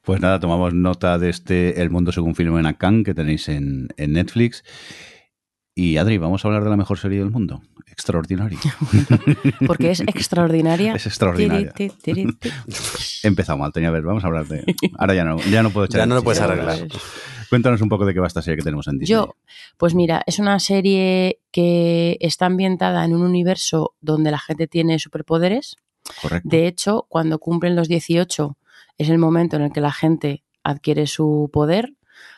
Pues 0.03 0.21
nada, 0.21 0.41
tomamos 0.41 0.75
nota 0.75 1.17
de 1.17 1.31
este 1.31 1.81
El 1.81 1.91
Mundo 1.91 2.11
según 2.11 2.35
Filomena 2.35 2.77
Kang 2.77 3.05
que 3.05 3.15
tenéis 3.15 3.49
en, 3.49 3.87
en 3.97 4.15
Netflix. 4.15 4.65
Y 5.75 5.97
Adri, 5.97 6.19
vamos 6.19 6.45
a 6.45 6.49
hablar 6.49 6.63
de 6.63 6.71
la 6.71 6.77
mejor 6.77 6.99
serie 6.99 7.19
del 7.19 7.31
mundo. 7.31 7.61
Extraordinaria. 7.87 8.59
Porque 9.67 9.91
es 9.91 10.01
extraordinaria. 10.01 10.95
Es 10.95 11.07
extraordinaria. 11.07 11.73
Tiri, 11.73 11.93
tiri, 12.01 12.27
empezado 13.25 13.59
mal, 13.59 13.73
tenía 13.73 13.89
que 13.89 13.95
ver. 13.95 14.03
Vamos 14.03 14.25
a 14.25 14.29
hablar 14.29 14.47
de. 14.47 14.65
Ahora 14.99 15.15
ya 15.15 15.25
no, 15.25 15.39
ya 15.41 15.63
no 15.63 15.71
puedo 15.71 15.87
echar 15.87 16.01
Ya 16.01 16.07
no 16.07 16.15
lo 16.15 16.23
puedes 16.23 16.41
arreglar. 16.41 16.79
Cuéntanos 17.49 17.81
un 17.81 17.89
poco 17.89 18.07
de 18.07 18.15
qué 18.15 18.21
va 18.21 18.27
esta 18.27 18.43
serie 18.43 18.57
que 18.57 18.65
tenemos 18.65 18.89
en 18.89 18.99
Disney. 18.99 19.17
Yo, 19.17 19.37
pues 19.77 19.95
mira, 19.95 20.23
es 20.27 20.39
una 20.39 20.59
serie 20.59 21.41
que 21.51 22.17
está 22.21 22.47
ambientada 22.47 23.05
en 23.05 23.15
un 23.15 23.23
universo 23.23 23.95
donde 24.01 24.31
la 24.31 24.39
gente 24.39 24.67
tiene 24.67 24.99
superpoderes. 24.99 25.77
Correcto. 26.21 26.49
De 26.49 26.67
hecho, 26.67 27.07
cuando 27.09 27.39
cumplen 27.39 27.77
los 27.77 27.89
18 27.89 28.57
es 28.99 29.09
el 29.09 29.19
momento 29.19 29.57
en 29.57 29.63
el 29.63 29.73
que 29.73 29.81
la 29.81 29.93
gente 29.93 30.45
adquiere 30.63 31.07
su 31.07 31.51
poder. 31.53 31.95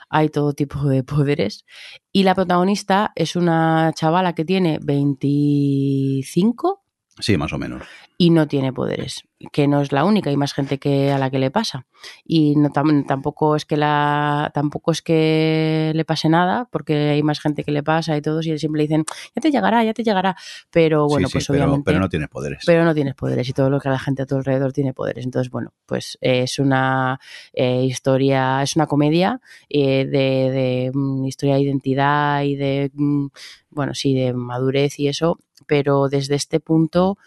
Hay 0.09 0.29
todo 0.29 0.53
tipo 0.53 0.85
de 0.85 1.05
poderes. 1.05 1.65
Y 2.13 2.23
la 2.23 2.35
protagonista 2.35 3.13
es 3.15 3.37
una 3.37 3.93
chavala 3.95 4.35
que 4.35 4.45
tiene 4.45 4.79
25 4.83 6.86
Sí, 7.19 7.37
más 7.37 7.53
o 7.53 7.59
menos. 7.59 7.83
y 8.19 8.31
no 8.31 8.47
tiene 8.49 8.73
poderes, 8.73 9.25
que 9.53 9.69
no 9.69 9.81
es 9.83 9.93
la 9.93 10.05
única, 10.05 10.31
hay 10.31 10.37
más 10.39 10.53
gente 10.55 10.79
que 10.79 11.11
a 11.12 11.19
la 11.19 11.31
que 11.31 11.39
le 11.39 11.51
pasa. 11.51 11.87
Y 12.25 12.55
no, 12.57 12.71
tam- 12.71 13.07
tampoco 13.07 13.57
es 13.57 13.64
que 13.67 13.77
la 13.77 14.51
tampoco 14.55 14.91
es 14.93 15.03
que 15.03 15.93
le 15.95 16.05
pase 16.07 16.29
nada, 16.31 16.67
porque 16.71 16.95
hay 17.11 17.23
más 17.23 17.41
gente 17.41 17.62
que 17.64 17.73
le 17.73 17.83
pasa 17.83 18.17
y 18.17 18.23
todos 18.23 18.47
y 18.47 18.59
siempre 18.59 18.79
le 18.81 18.85
dicen, 18.85 19.05
"Ya 19.35 19.41
te 19.43 19.51
llegará, 19.51 19.85
ya 19.85 19.93
te 19.95 20.03
llegará", 20.03 20.35
pero 20.71 21.07
bueno, 21.09 21.29
Sí, 21.29 21.33
pues 21.35 21.47
pero, 21.49 21.64
obviamente 21.64 21.85
pero 21.87 22.01
no 22.01 22.09
tienes 22.09 22.29
poderes. 22.29 22.62
pero 22.67 22.85
no 22.85 22.95
tienes 22.95 23.14
poderes 23.14 23.49
y 23.49 23.53
todo 23.53 23.69
lo 23.71 23.81
que 23.81 23.89
la 23.91 23.99
gente 23.99 24.23
a 24.23 24.27
tu 24.27 24.37
alrededor 24.37 24.73
tiene 24.73 24.95
poderes. 24.95 25.25
Entonces, 25.25 25.51
bueno, 25.51 25.73
pues 25.87 26.17
eh, 26.23 26.43
es 26.43 26.59
una 26.59 27.19
eh, 27.53 27.83
historia, 27.85 28.62
es 28.62 28.77
una 28.77 28.87
comedia 28.87 29.41
eh, 29.69 30.07
de, 30.07 30.51
de, 30.51 30.91
mm, 30.95 31.27
historia 31.27 31.57
de 31.57 31.61
identidad 31.62 32.43
y 32.45 32.57
de, 32.57 32.91
mm, 32.95 33.27
bueno, 33.71 33.95
sí, 33.95 34.14
de 34.14 34.33
madurez 34.33 34.99
y 34.99 35.09
eso, 35.09 35.39
pero 35.67 36.09
desde 36.09 36.35
este 36.35 36.61
punto 36.61 37.19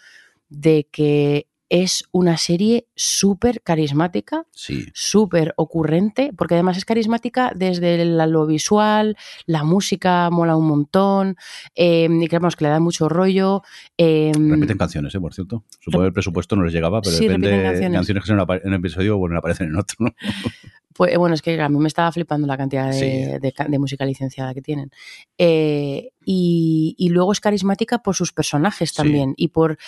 de 0.48 0.86
que 0.90 1.46
es 1.70 2.04
una 2.12 2.36
serie 2.36 2.88
súper 2.94 3.62
carismática, 3.62 4.44
Sí. 4.50 4.84
súper 4.92 5.54
ocurrente, 5.56 6.32
porque 6.36 6.54
además 6.54 6.76
es 6.76 6.84
carismática 6.84 7.52
desde 7.56 8.04
lo 8.04 8.44
visual, 8.46 9.16
la 9.46 9.64
música 9.64 10.28
mola 10.30 10.56
un 10.56 10.66
montón, 10.66 11.36
eh, 11.74 12.08
y 12.10 12.26
creemos 12.28 12.56
que 12.56 12.64
le 12.64 12.70
da 12.70 12.80
mucho 12.80 13.08
rollo. 13.08 13.62
eh, 13.96 14.32
Repiten 14.34 14.76
canciones, 14.76 15.14
¿eh? 15.14 15.20
por 15.20 15.32
cierto. 15.32 15.64
Supongo 15.80 16.02
que 16.02 16.08
el 16.08 16.12
presupuesto 16.12 16.56
no 16.56 16.64
les 16.64 16.74
llegaba, 16.74 17.00
pero 17.00 17.16
Sí, 17.16 17.26
depende 17.26 17.48
de 17.48 17.62
canciones. 17.62 17.96
canciones 17.98 18.24
que 18.24 18.28
son 18.28 18.40
en 18.40 18.68
un 18.68 18.74
episodio 18.74 19.14
o 19.14 19.18
bueno, 19.18 19.38
aparecen 19.38 19.68
en 19.68 19.76
otro. 19.76 19.96
¿no? 20.00 20.10
Pues 20.92 21.16
bueno, 21.16 21.34
es 21.34 21.40
que 21.40 21.58
a 21.58 21.68
mí 21.68 21.78
me 21.78 21.86
estaba 21.88 22.10
flipando 22.12 22.46
la 22.46 22.58
cantidad 22.58 22.88
de, 22.88 22.92
Sí. 22.92 23.38
de 23.40 23.52
ca- 23.52 23.66
de 23.68 23.78
música 23.78 24.04
licenciada 24.04 24.52
que 24.52 24.60
tienen. 24.60 24.90
Eh, 25.38 26.10
y, 26.26 26.94
y 26.98 27.08
luego 27.08 27.32
es 27.32 27.40
carismática 27.40 28.02
por 28.02 28.14
sus 28.16 28.32
personajes 28.32 28.90
Sí. 28.90 28.96
también. 28.96 29.32
Y 29.36 29.48
por. 29.48 29.78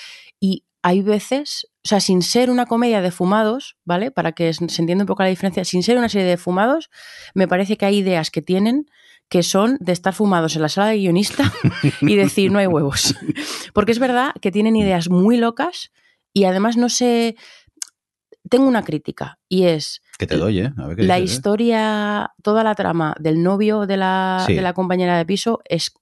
Y 0.40 0.64
hay 0.82 1.00
veces, 1.02 1.68
o 1.84 1.88
sea, 1.88 2.00
sin 2.00 2.22
ser 2.22 2.50
una 2.50 2.66
comedia 2.66 3.00
de 3.00 3.10
fumados, 3.12 3.76
¿vale? 3.84 4.10
Para 4.10 4.32
que 4.32 4.52
se 4.52 4.64
entienda 4.64 5.02
un 5.04 5.06
poco 5.06 5.22
la 5.22 5.28
diferencia, 5.28 5.64
sin 5.64 5.82
ser 5.82 5.96
una 5.96 6.08
serie 6.08 6.26
de 6.26 6.36
fumados, 6.36 6.90
me 7.34 7.46
parece 7.48 7.76
que 7.76 7.86
hay 7.86 7.98
ideas 7.98 8.30
que 8.30 8.42
tienen 8.42 8.86
que 9.28 9.42
son 9.42 9.78
de 9.80 9.92
estar 9.92 10.12
fumados 10.12 10.56
en 10.56 10.62
la 10.62 10.68
sala 10.68 10.88
de 10.88 10.98
guionista 10.98 11.50
y 12.02 12.16
decir 12.16 12.50
no 12.52 12.58
hay 12.58 12.66
huevos. 12.66 13.14
Porque 13.72 13.92
es 13.92 13.98
verdad 13.98 14.32
que 14.42 14.50
tienen 14.50 14.76
ideas 14.76 15.08
muy 15.08 15.38
locas 15.38 15.90
y 16.34 16.44
además 16.44 16.76
no 16.76 16.88
sé. 16.88 17.36
Tengo 18.50 18.66
una 18.66 18.82
crítica 18.84 19.38
y 19.48 19.64
es 19.64 20.02
Que 20.18 20.26
te 20.26 20.36
doy, 20.36 20.58
¿eh? 20.58 20.72
A 20.76 20.86
ver 20.88 20.96
qué 20.96 21.04
la 21.04 21.14
dices, 21.16 21.30
¿eh? 21.30 21.34
historia, 21.36 22.32
toda 22.42 22.64
la 22.64 22.74
trama 22.74 23.14
del 23.18 23.42
novio 23.42 23.86
de 23.86 23.96
la, 23.96 24.42
Sí. 24.46 24.54
de 24.54 24.60
la 24.60 24.74
compañera 24.74 25.16
de 25.16 25.24
piso 25.24 25.60
es, 25.64 25.94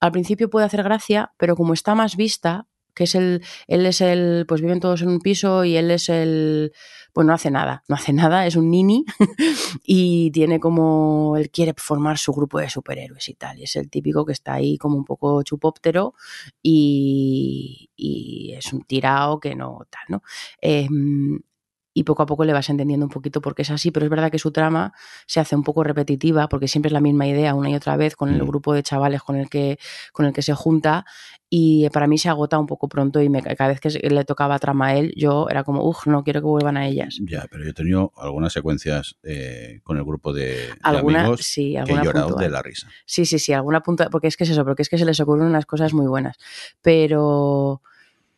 al 0.00 0.12
principio 0.12 0.50
puede 0.50 0.66
hacer 0.66 0.82
gracia, 0.82 1.32
pero 1.38 1.56
como 1.56 1.72
está 1.72 1.94
más 1.94 2.16
vista, 2.16 2.66
que 2.94 3.04
es 3.04 3.14
el, 3.14 3.42
él 3.66 3.86
es 3.86 4.00
el, 4.00 4.44
pues 4.46 4.60
viven 4.60 4.80
todos 4.80 5.02
en 5.02 5.08
un 5.08 5.20
piso 5.20 5.64
y 5.64 5.76
él 5.76 5.90
es 5.90 6.08
el, 6.08 6.72
pues 7.12 7.26
no 7.26 7.32
hace 7.32 7.50
nada, 7.50 7.82
no 7.88 7.96
hace 7.96 8.12
nada, 8.12 8.46
es 8.46 8.56
un 8.56 8.70
nini 8.70 9.04
y 9.84 10.30
tiene 10.30 10.60
como, 10.60 11.36
él 11.36 11.50
quiere 11.50 11.74
formar 11.76 12.18
su 12.18 12.32
grupo 12.32 12.58
de 12.58 12.70
superhéroes 12.70 13.28
y 13.28 13.34
tal, 13.34 13.58
y 13.58 13.64
es 13.64 13.76
el 13.76 13.90
típico 13.90 14.24
que 14.24 14.32
está 14.32 14.54
ahí 14.54 14.78
como 14.78 14.96
un 14.96 15.04
poco 15.04 15.42
chupóptero 15.42 16.14
y, 16.62 17.90
y 17.96 18.54
es 18.54 18.72
un 18.72 18.82
tirao 18.82 19.40
que 19.40 19.54
no 19.54 19.86
tal, 19.90 20.04
¿no? 20.08 20.22
Eh, 20.60 20.88
y 21.94 22.02
poco 22.04 22.24
a 22.24 22.26
poco 22.26 22.44
le 22.44 22.52
vas 22.52 22.68
entendiendo 22.68 23.06
un 23.06 23.10
poquito 23.10 23.40
por 23.40 23.54
qué 23.54 23.62
es 23.62 23.70
así, 23.70 23.90
pero 23.92 24.04
es 24.04 24.10
verdad 24.10 24.30
que 24.30 24.38
su 24.40 24.50
trama 24.50 24.92
se 25.26 25.38
hace 25.40 25.54
un 25.56 25.62
poco 25.62 25.84
repetitiva 25.84 26.48
porque 26.48 26.66
siempre 26.68 26.88
es 26.88 26.92
la 26.92 27.00
misma 27.00 27.26
idea 27.26 27.54
una 27.54 27.70
y 27.70 27.74
otra 27.76 27.96
vez 27.96 28.16
con 28.16 28.28
el 28.30 28.42
Mm. 28.42 28.46
grupo 28.46 28.74
de 28.74 28.82
chavales 28.82 29.22
con 29.22 29.36
el 29.36 29.48
que, 29.48 29.78
con 30.12 30.26
el 30.26 30.32
que 30.32 30.42
se 30.42 30.52
junta 30.54 31.06
y 31.48 31.88
para 31.90 32.08
mí 32.08 32.18
se 32.18 32.28
agota 32.28 32.58
un 32.58 32.66
poco 32.66 32.88
pronto 32.88 33.22
y 33.22 33.28
me- 33.28 33.42
cada 33.42 33.68
vez 33.68 33.78
que 33.80 33.88
le 33.90 34.24
tocaba 34.24 34.58
trama 34.58 34.88
a 34.88 34.96
él 34.96 35.14
yo 35.16 35.46
era 35.48 35.62
como, 35.62 35.84
uff, 35.88 36.06
no 36.08 36.24
quiero 36.24 36.40
que 36.40 36.46
vuelvan 36.48 36.76
a 36.76 36.86
ellas. 36.88 37.18
Ya, 37.22 37.46
pero 37.48 37.62
yo 37.62 37.70
he 37.70 37.74
tenido 37.74 38.12
algunas 38.16 38.52
secuencias 38.52 39.16
eh, 39.22 39.78
con 39.84 39.96
el 39.96 40.02
grupo 40.04 40.32
de, 40.32 40.42
de 40.42 40.74
Alguna, 40.82 41.20
amigos 41.20 41.42
sí, 41.46 41.70
que 41.72 41.76
he 41.76 41.78
alguna 41.80 42.02
llorado 42.02 42.26
puntual. 42.30 42.44
de 42.46 42.50
la 42.50 42.60
risa. 42.62 42.88
Sí, 43.06 43.24
sí, 43.24 43.38
sí, 43.38 43.52
alguna 43.52 43.82
punta, 43.82 44.10
porque 44.10 44.26
es 44.26 44.36
que 44.36 44.42
es 44.42 44.50
eso, 44.50 44.64
porque 44.64 44.82
es 44.82 44.88
que 44.88 44.98
se 44.98 45.04
les 45.04 45.20
ocurren 45.20 45.46
unas 45.46 45.64
cosas 45.66 45.94
muy 45.94 46.06
buenas. 46.08 46.36
Pero, 46.82 47.82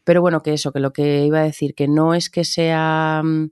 pero 0.07 0.21
bueno, 0.21 0.41
que 0.41 0.53
eso, 0.55 0.71
que 0.73 0.79
lo 0.79 0.93
que 0.93 1.25
iba 1.27 1.41
a 1.41 1.43
decir, 1.43 1.75
que 1.75 1.89
no 1.89 2.15
es 2.15 2.31
que 2.31 2.45
sea, 2.45 3.23
mm, 3.25 3.51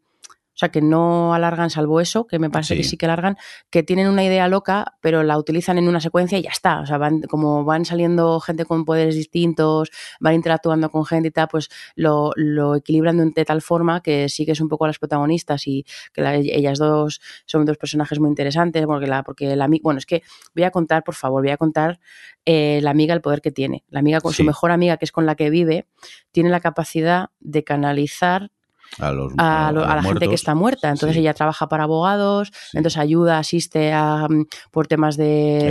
o 0.55 0.57
sea, 0.57 0.69
que 0.69 0.81
no 0.81 1.35
alargan 1.35 1.69
salvo 1.69 2.01
eso, 2.01 2.27
que 2.29 2.39
me 2.39 2.49
parece 2.49 2.77
que 2.77 2.85
Sí. 2.85 2.97
que 2.97 3.07
alargan, 3.07 3.37
que 3.71 3.83
tienen 3.83 4.07
una 4.09 4.23
idea 4.23 4.47
loca, 4.47 4.95
pero 5.01 5.25
la 5.25 5.37
utilizan 5.37 5.79
en 5.79 5.89
una 5.89 5.99
secuencia 6.01 6.39
y 6.39 6.43
ya 6.43 6.51
está. 6.51 6.79
O 6.81 6.87
sea, 6.87 6.97
van, 6.97 7.23
como 7.23 7.65
van 7.65 7.85
saliendo 7.85 8.39
gente 8.39 8.65
con 8.65 8.85
poderes 8.85 9.17
distintos, 9.17 9.91
van 10.21 10.35
interactuando 10.35 10.91
con 10.91 11.05
gente 11.05 11.29
y 11.29 11.31
tal, 11.33 11.49
pues 11.49 11.69
lo, 11.97 12.31
lo 12.37 12.77
equilibran 12.77 13.17
de, 13.19 13.31
de 13.35 13.45
tal 13.45 13.63
forma 13.63 14.01
que 14.01 14.29
sigues 14.29 14.61
un 14.61 14.69
poco 14.69 14.85
a 14.85 14.89
las 14.89 14.99
protagonistas 15.01 15.67
y 15.67 15.85
que 16.13 16.23
la- 16.23 16.37
ellas 16.37 16.79
dos 16.79 17.21
son 17.47 17.65
dos 17.65 17.77
personajes 17.77 18.21
muy 18.21 18.29
interesantes, 18.29 18.87
porque 18.87 19.07
la, 19.09 19.25
porque 19.25 19.57
la 19.57 19.69
bueno, 19.83 19.99
es 19.99 20.07
que 20.07 20.23
voy 20.55 20.63
a 20.65 20.71
contar, 20.71 21.03
por 21.03 21.17
favor, 21.17 21.43
voy 21.43 21.51
a 21.51 21.57
contar 21.57 21.99
eh, 22.47 22.79
la 22.83 22.91
amiga 22.91 23.13
el 23.15 23.21
poder 23.23 23.41
que 23.41 23.51
tiene. 23.51 23.85
La 23.89 23.99
amiga 24.01 24.21
con 24.21 24.31
Sí. 24.33 24.39
su 24.39 24.45
mejor 24.45 24.71
amiga, 24.71 24.99
que 24.99 25.05
es 25.05 25.11
con 25.13 25.27
la 25.27 25.35
que 25.35 25.51
vive, 25.51 25.87
tiene 26.31 26.51
la 26.51 26.61
capacidad 26.61 27.31
de 27.41 27.65
canalizar 27.65 28.53
A, 28.99 29.13
los, 29.13 29.33
a, 29.39 29.71
lo- 29.73 29.81
los 29.81 29.89
a 29.91 29.97
la 29.97 30.03
gente 30.03 30.29
que 30.29 30.35
está 30.35 30.55
muerta. 30.55 30.91
Entonces 30.91 31.15
Sí. 31.15 31.21
ella 31.21 31.35
trabaja 31.35 31.69
para 31.69 31.85
abogados, 31.85 32.51
Sí. 32.71 32.77
entonces 32.79 32.99
ayuda, 32.99 33.39
asiste 33.39 33.93
a, 33.93 34.27
mm, 34.29 34.47
por 34.71 34.87
temas 34.87 35.17
de, 35.17 35.25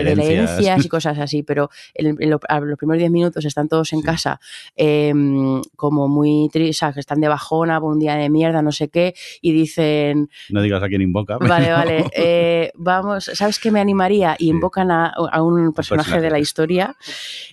de 0.03 0.11
Herencias. 0.11 0.85
y 0.85 0.89
cosas 0.89 1.17
así, 1.19 1.43
pero 1.43 1.69
en, 1.93 2.15
en 2.19 2.29
lo- 2.29 2.39
a 2.47 2.59
los 2.59 2.77
primeros 2.77 2.99
10 2.99 3.11
minutos 3.11 3.45
están 3.45 3.67
todos 3.67 3.93
en 3.93 3.99
Sí. 3.99 4.05
casa 4.05 4.39
eh, 4.75 5.13
como 5.75 6.07
muy 6.07 6.49
tristes, 6.51 6.93
que 6.93 6.99
están 6.99 7.19
de 7.21 7.27
bajona 7.27 7.79
por 7.79 7.91
un 7.91 7.99
día 7.99 8.15
de 8.15 8.29
mierda, 8.29 8.61
no 8.61 8.71
sé 8.71 8.89
qué, 8.89 9.13
y 9.41 9.51
dicen, 9.51 10.29
No 10.49 10.61
digas 10.61 10.81
a 10.83 10.87
quién 10.87 11.01
invoca. 11.01 11.37
Vale, 11.37 11.65
pero- 11.65 11.75
vale. 11.77 12.05
eh, 12.15 12.71
vamos, 12.75 13.25
¿sabes 13.33 13.59
qué 13.59 13.71
me 13.71 13.79
animaría? 13.79 14.35
Y 14.39 14.49
invocan 14.49 14.91
a, 14.91 15.13
un 15.41 15.73
personaje 15.73 15.73
personaje. 16.09 16.21
de 16.21 16.29
la 16.31 16.39
historia. 16.39 16.95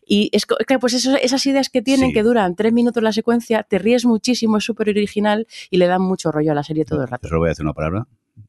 Y 0.06 0.28
es 0.32 0.46
claro, 0.46 0.80
pues 0.80 0.94
eso- 0.94 1.16
esas 1.16 1.44
ideas 1.46 1.68
que 1.68 1.82
tienen, 1.82 2.12
que 2.12 2.22
duran 2.22 2.54
tres 2.56 2.72
minutos 2.72 3.02
la 3.02 3.12
secuencia, 3.12 3.62
te 3.62 3.78
ríes 3.78 4.04
muchísimo, 4.04 4.56
es 4.58 4.64
súper 4.64 4.88
original 4.88 5.46
y 5.68 5.76
le 5.78 5.86
dan 5.86 6.02
mucho 6.02 6.30
rollo 6.32 6.52
a 6.52 6.54
la 6.54 6.62
serie 6.62 6.84
todo 6.84 7.02
el 7.02 7.08
rato. 7.08 7.28
Solo 7.28 7.40
voy 7.40 7.48
a 7.48 7.50
decir 7.50 7.64
una 7.64 7.74
palabra. 7.74 8.06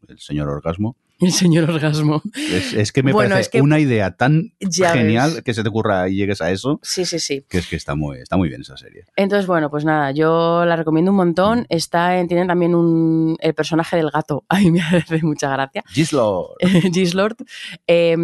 El 0.07 0.19
señor 0.19 0.47
orgasmo. 0.47 0.95
El 1.21 1.31
señor 1.31 1.69
orgasmo. 1.69 2.21
Es, 2.35 2.73
es 2.73 2.91
que 2.91 3.03
me 3.03 3.11
Bueno, 3.13 3.31
parece 3.35 3.41
es 3.41 3.49
que- 3.49 3.61
una 3.61 3.77
idea 3.79 4.09
tan 4.15 4.53
genial 4.59 5.33
ves. 5.35 5.43
que 5.43 5.53
se 5.53 5.61
te 5.61 5.69
ocurra 5.69 6.09
y 6.09 6.15
llegues 6.15 6.41
a 6.41 6.49
eso, 6.49 6.79
Sí, 6.81 7.05
sí, 7.05 7.19
sí. 7.19 7.45
que 7.47 7.59
es 7.59 7.67
que 7.67 7.75
está 7.75 7.93
muy, 7.93 8.17
está 8.17 8.37
muy 8.37 8.49
bien 8.49 8.61
esa 8.61 8.75
serie. 8.75 9.05
Entonces, 9.15 9.45
bueno, 9.45 9.69
pues 9.69 9.85
nada, 9.85 10.11
yo 10.11 10.65
la 10.65 10.75
recomiendo 10.75 11.11
un 11.11 11.17
montón. 11.17 11.67
Está 11.69 12.17
en, 12.17 12.27
tiene 12.27 12.47
también 12.47 12.73
un, 12.73 13.37
el 13.39 13.53
personaje 13.53 13.97
del 13.97 14.09
gato. 14.09 14.45
A 14.49 14.59
mí 14.59 14.71
me 14.71 14.81
hace 14.81 15.21
mucha 15.21 15.51
gracia. 15.51 15.83
Gislo. 15.89 16.55
Gislord. 16.91 17.35
Eh, 17.87 18.17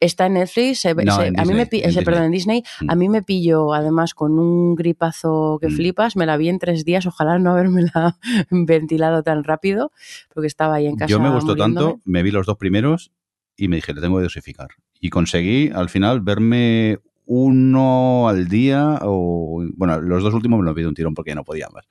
está 0.00 0.26
en 0.26 0.34
Netflix. 0.34 0.80
se- 0.80 0.94
No, 0.94 1.16
se- 1.16 1.26
en 1.28 1.40
a 1.40 1.44
mí 1.44 1.54
me 1.54 1.64
Disney, 1.64 1.82
en 1.82 1.92
se- 1.92 2.02
perdón, 2.02 2.24
en 2.24 2.30
Disney. 2.32 2.62
Mm. 2.82 2.90
A 2.90 2.94
mí 2.94 3.08
me 3.08 3.22
pilló, 3.22 3.72
además, 3.74 4.14
con 4.14 4.38
un 4.38 4.74
gripazo 4.74 5.58
que 5.60 5.68
Mm. 5.68 5.72
flipas. 5.72 6.16
Me 6.16 6.26
la 6.26 6.36
vi 6.36 6.48
en 6.48 6.58
tres 6.58 6.84
días. 6.84 7.06
Ojalá 7.06 7.38
no 7.38 7.50
habérmela 7.52 8.16
ventilado 8.50 9.22
tan 9.22 9.44
rápido, 9.44 9.90
porque 10.34 10.46
estaba 10.46 10.74
ahí 10.76 10.86
en 10.86 10.96
casa. 10.96 11.10
Yo 11.10 11.20
me 11.20 11.30
gustó 11.30 11.52
muriéndome. 11.52 11.86
tanto, 11.92 12.02
me 12.04 12.22
vi 12.22 12.30
los 12.30 12.46
dos 12.46 12.56
primeros 12.56 13.10
y 13.56 13.68
me 13.68 13.76
dije, 13.76 13.92
le 13.94 14.00
tengo 14.00 14.18
que 14.18 14.22
dosificar. 14.24 14.68
Y 15.00 15.10
conseguí 15.10 15.70
al 15.74 15.88
final 15.88 16.20
verme 16.20 16.98
uno 17.30 18.26
al 18.26 18.48
día 18.48 19.00
o 19.02 19.62
bueno 19.76 20.00
los 20.00 20.22
dos 20.22 20.32
últimos 20.32 20.58
me 20.60 20.64
los 20.64 20.74
vi 20.74 20.80
de 20.80 20.88
un 20.88 20.94
tirón 20.94 21.12
porque 21.12 21.30
ya 21.32 21.34
no 21.34 21.44
podía 21.44 21.68
más 21.68 21.84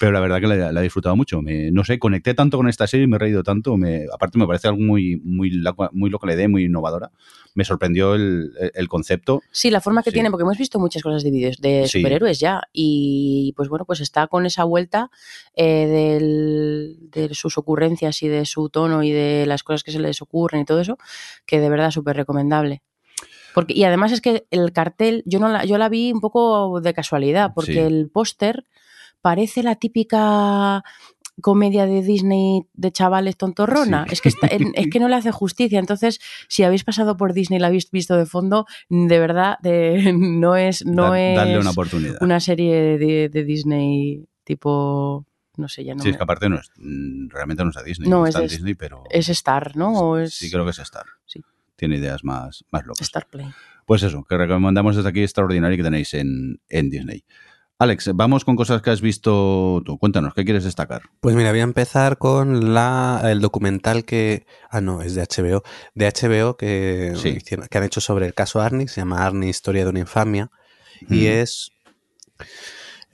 pero 0.00 0.10
la 0.10 0.18
verdad 0.18 0.40
que 0.40 0.48
la, 0.48 0.72
la 0.72 0.80
he 0.80 0.82
disfrutado 0.82 1.14
mucho 1.14 1.40
me, 1.42 1.70
no 1.70 1.84
sé 1.84 2.00
conecté 2.00 2.34
tanto 2.34 2.56
con 2.56 2.68
esta 2.68 2.88
serie 2.88 3.04
y 3.04 3.06
me 3.06 3.14
he 3.14 3.18
reído 3.20 3.44
tanto 3.44 3.76
me, 3.76 4.06
aparte 4.12 4.36
me 4.36 4.48
parece 4.48 4.66
algo 4.66 4.80
muy 4.80 5.20
muy 5.22 5.52
muy 5.92 6.10
loco 6.10 6.26
la 6.26 6.34
idea 6.34 6.48
muy 6.48 6.64
innovadora 6.64 7.12
me 7.54 7.64
sorprendió 7.64 8.14
el, 8.14 8.52
el- 8.74 8.88
concepto 8.88 9.42
Sí, 9.50 9.70
la 9.70 9.80
forma 9.80 10.02
que 10.02 10.10
Sí. 10.10 10.14
tiene, 10.14 10.30
porque 10.30 10.42
hemos 10.42 10.56
visto 10.58 10.78
muchas 10.78 11.02
cosas 11.02 11.22
de 11.24 11.30
vídeos 11.30 11.56
de 11.58 11.86
Sí. 11.88 11.98
superhéroes 11.98 12.38
ya. 12.38 12.62
Y 12.72 13.52
pues 13.56 13.68
bueno, 13.68 13.84
pues 13.84 14.00
está 14.00 14.26
con 14.28 14.46
esa 14.46 14.64
vuelta 14.64 15.10
eh, 15.54 15.86
del- 15.86 16.96
de 17.10 17.34
sus 17.34 17.58
ocurrencias 17.58 18.22
y 18.22 18.28
de 18.28 18.44
su 18.46 18.68
tono 18.68 19.02
y 19.02 19.10
de 19.10 19.46
las 19.46 19.62
cosas 19.62 19.82
que 19.82 19.92
se 19.92 19.98
les 20.00 20.22
ocurren 20.22 20.62
y 20.62 20.64
todo 20.64 20.80
eso, 20.80 20.96
que 21.46 21.60
de 21.60 21.68
verdad 21.68 21.90
súper 21.90 22.16
recomendable. 22.16 22.82
Porque, 23.54 23.74
y 23.74 23.82
además 23.84 24.12
es 24.12 24.20
que 24.20 24.46
el 24.52 24.72
cartel, 24.72 25.22
yo 25.26 25.40
no 25.40 25.48
la, 25.48 25.64
yo 25.64 25.76
la 25.76 25.88
vi 25.88 26.12
un 26.12 26.20
poco 26.20 26.80
de 26.80 26.94
casualidad, 26.94 27.50
porque 27.54 27.72
Sí. 27.72 27.78
el 27.78 28.08
póster 28.08 28.64
parece 29.22 29.62
la 29.64 29.74
típica 29.74 30.82
comedia 31.40 31.86
de 31.86 32.02
Disney 32.02 32.62
de 32.74 32.92
chavales 32.92 33.36
tontorrona. 33.36 34.04
Sí. 34.06 34.12
Es, 34.14 34.20
que 34.20 34.28
está- 34.30 34.46
es 34.48 34.86
que 34.90 35.00
no 35.00 35.08
le 35.08 35.16
hace 35.16 35.30
justicia. 35.32 35.78
Entonces, 35.78 36.20
si 36.48 36.62
habéis 36.62 36.84
pasado 36.84 37.16
por 37.16 37.32
Disney 37.32 37.58
y 37.58 37.60
la 37.60 37.66
habéis 37.68 37.90
visto 37.90 38.16
de 38.16 38.26
fondo, 38.26 38.66
de 38.88 39.18
verdad, 39.18 39.58
de- 39.62 40.12
no 40.18 40.56
es, 40.56 40.84
no 40.86 41.10
Da- 41.12 41.20
es 41.30 41.36
darle 41.36 41.58
una 41.58 41.70
oportunidad 41.70 42.16
una 42.20 42.40
serie 42.40 42.98
de, 42.98 43.28
de 43.28 43.44
Disney 43.44 44.24
tipo, 44.44 45.26
no 45.56 45.68
sé, 45.68 45.84
ya 45.84 45.94
no 45.94 46.02
sí 46.02 46.08
me- 46.08 46.10
es 46.12 46.16
que 46.16 46.22
aparte 46.22 46.48
no 46.48 46.56
es 46.58 46.70
mm, 46.76 47.28
realmente 47.28 47.64
no 47.64 47.70
es 47.70 47.76
a 47.76 47.82
Disney 47.82 48.08
No, 48.08 48.26
es 48.26 48.34
de- 48.34 48.42
Disney 48.48 48.74
pero 48.74 49.04
es 49.10 49.28
Star, 49.28 49.76
¿no? 49.76 49.92
O 49.92 50.16
es 50.18 50.34
sí 50.34 50.50
creo 50.50 50.64
que 50.64 50.70
es 50.70 50.78
Star 50.80 51.04
Sí. 51.26 51.40
tiene 51.76 51.96
ideas 51.96 52.24
más 52.24 52.64
más 52.70 52.84
locas 52.84 53.02
Star 53.02 53.26
Play. 53.28 53.46
Pues 53.86 54.02
eso, 54.04 54.24
que 54.28 54.36
recomendamos 54.36 54.94
desde 54.96 55.08
aquí 55.08 55.22
extraordinario 55.22 55.76
que 55.76 55.82
tenéis 55.82 56.14
en, 56.14 56.60
en 56.68 56.90
Disney. 56.90 57.24
Alex, 57.80 58.10
vamos 58.14 58.44
con 58.44 58.56
cosas 58.56 58.82
que 58.82 58.90
has 58.90 59.00
visto 59.00 59.80
tú. 59.86 59.96
Cuéntanos, 59.98 60.34
¿qué 60.34 60.44
quieres 60.44 60.64
destacar? 60.64 61.00
Pues 61.20 61.34
mira, 61.34 61.50
voy 61.50 61.60
a 61.60 61.62
empezar 61.62 62.18
con 62.18 62.74
la, 62.74 63.22
el 63.24 63.40
documental 63.40 64.04
que... 64.04 64.44
Ah, 64.70 64.82
no, 64.82 65.00
es 65.00 65.14
de 65.14 65.22
HBO. 65.22 65.62
De 65.94 66.06
HBO 66.06 66.58
que, 66.58 67.14
Sí. 67.16 67.30
hicieron- 67.30 67.66
que 67.68 67.78
han 67.78 67.84
hecho 67.84 68.02
sobre 68.02 68.26
el 68.26 68.34
caso 68.34 68.60
Arnie, 68.60 68.86
se 68.86 69.00
llama 69.00 69.24
Arnie, 69.24 69.48
Historia 69.48 69.84
de 69.84 69.90
una 69.90 70.00
infamia. 70.00 70.50
Y 71.08 71.26
es... 71.26 71.70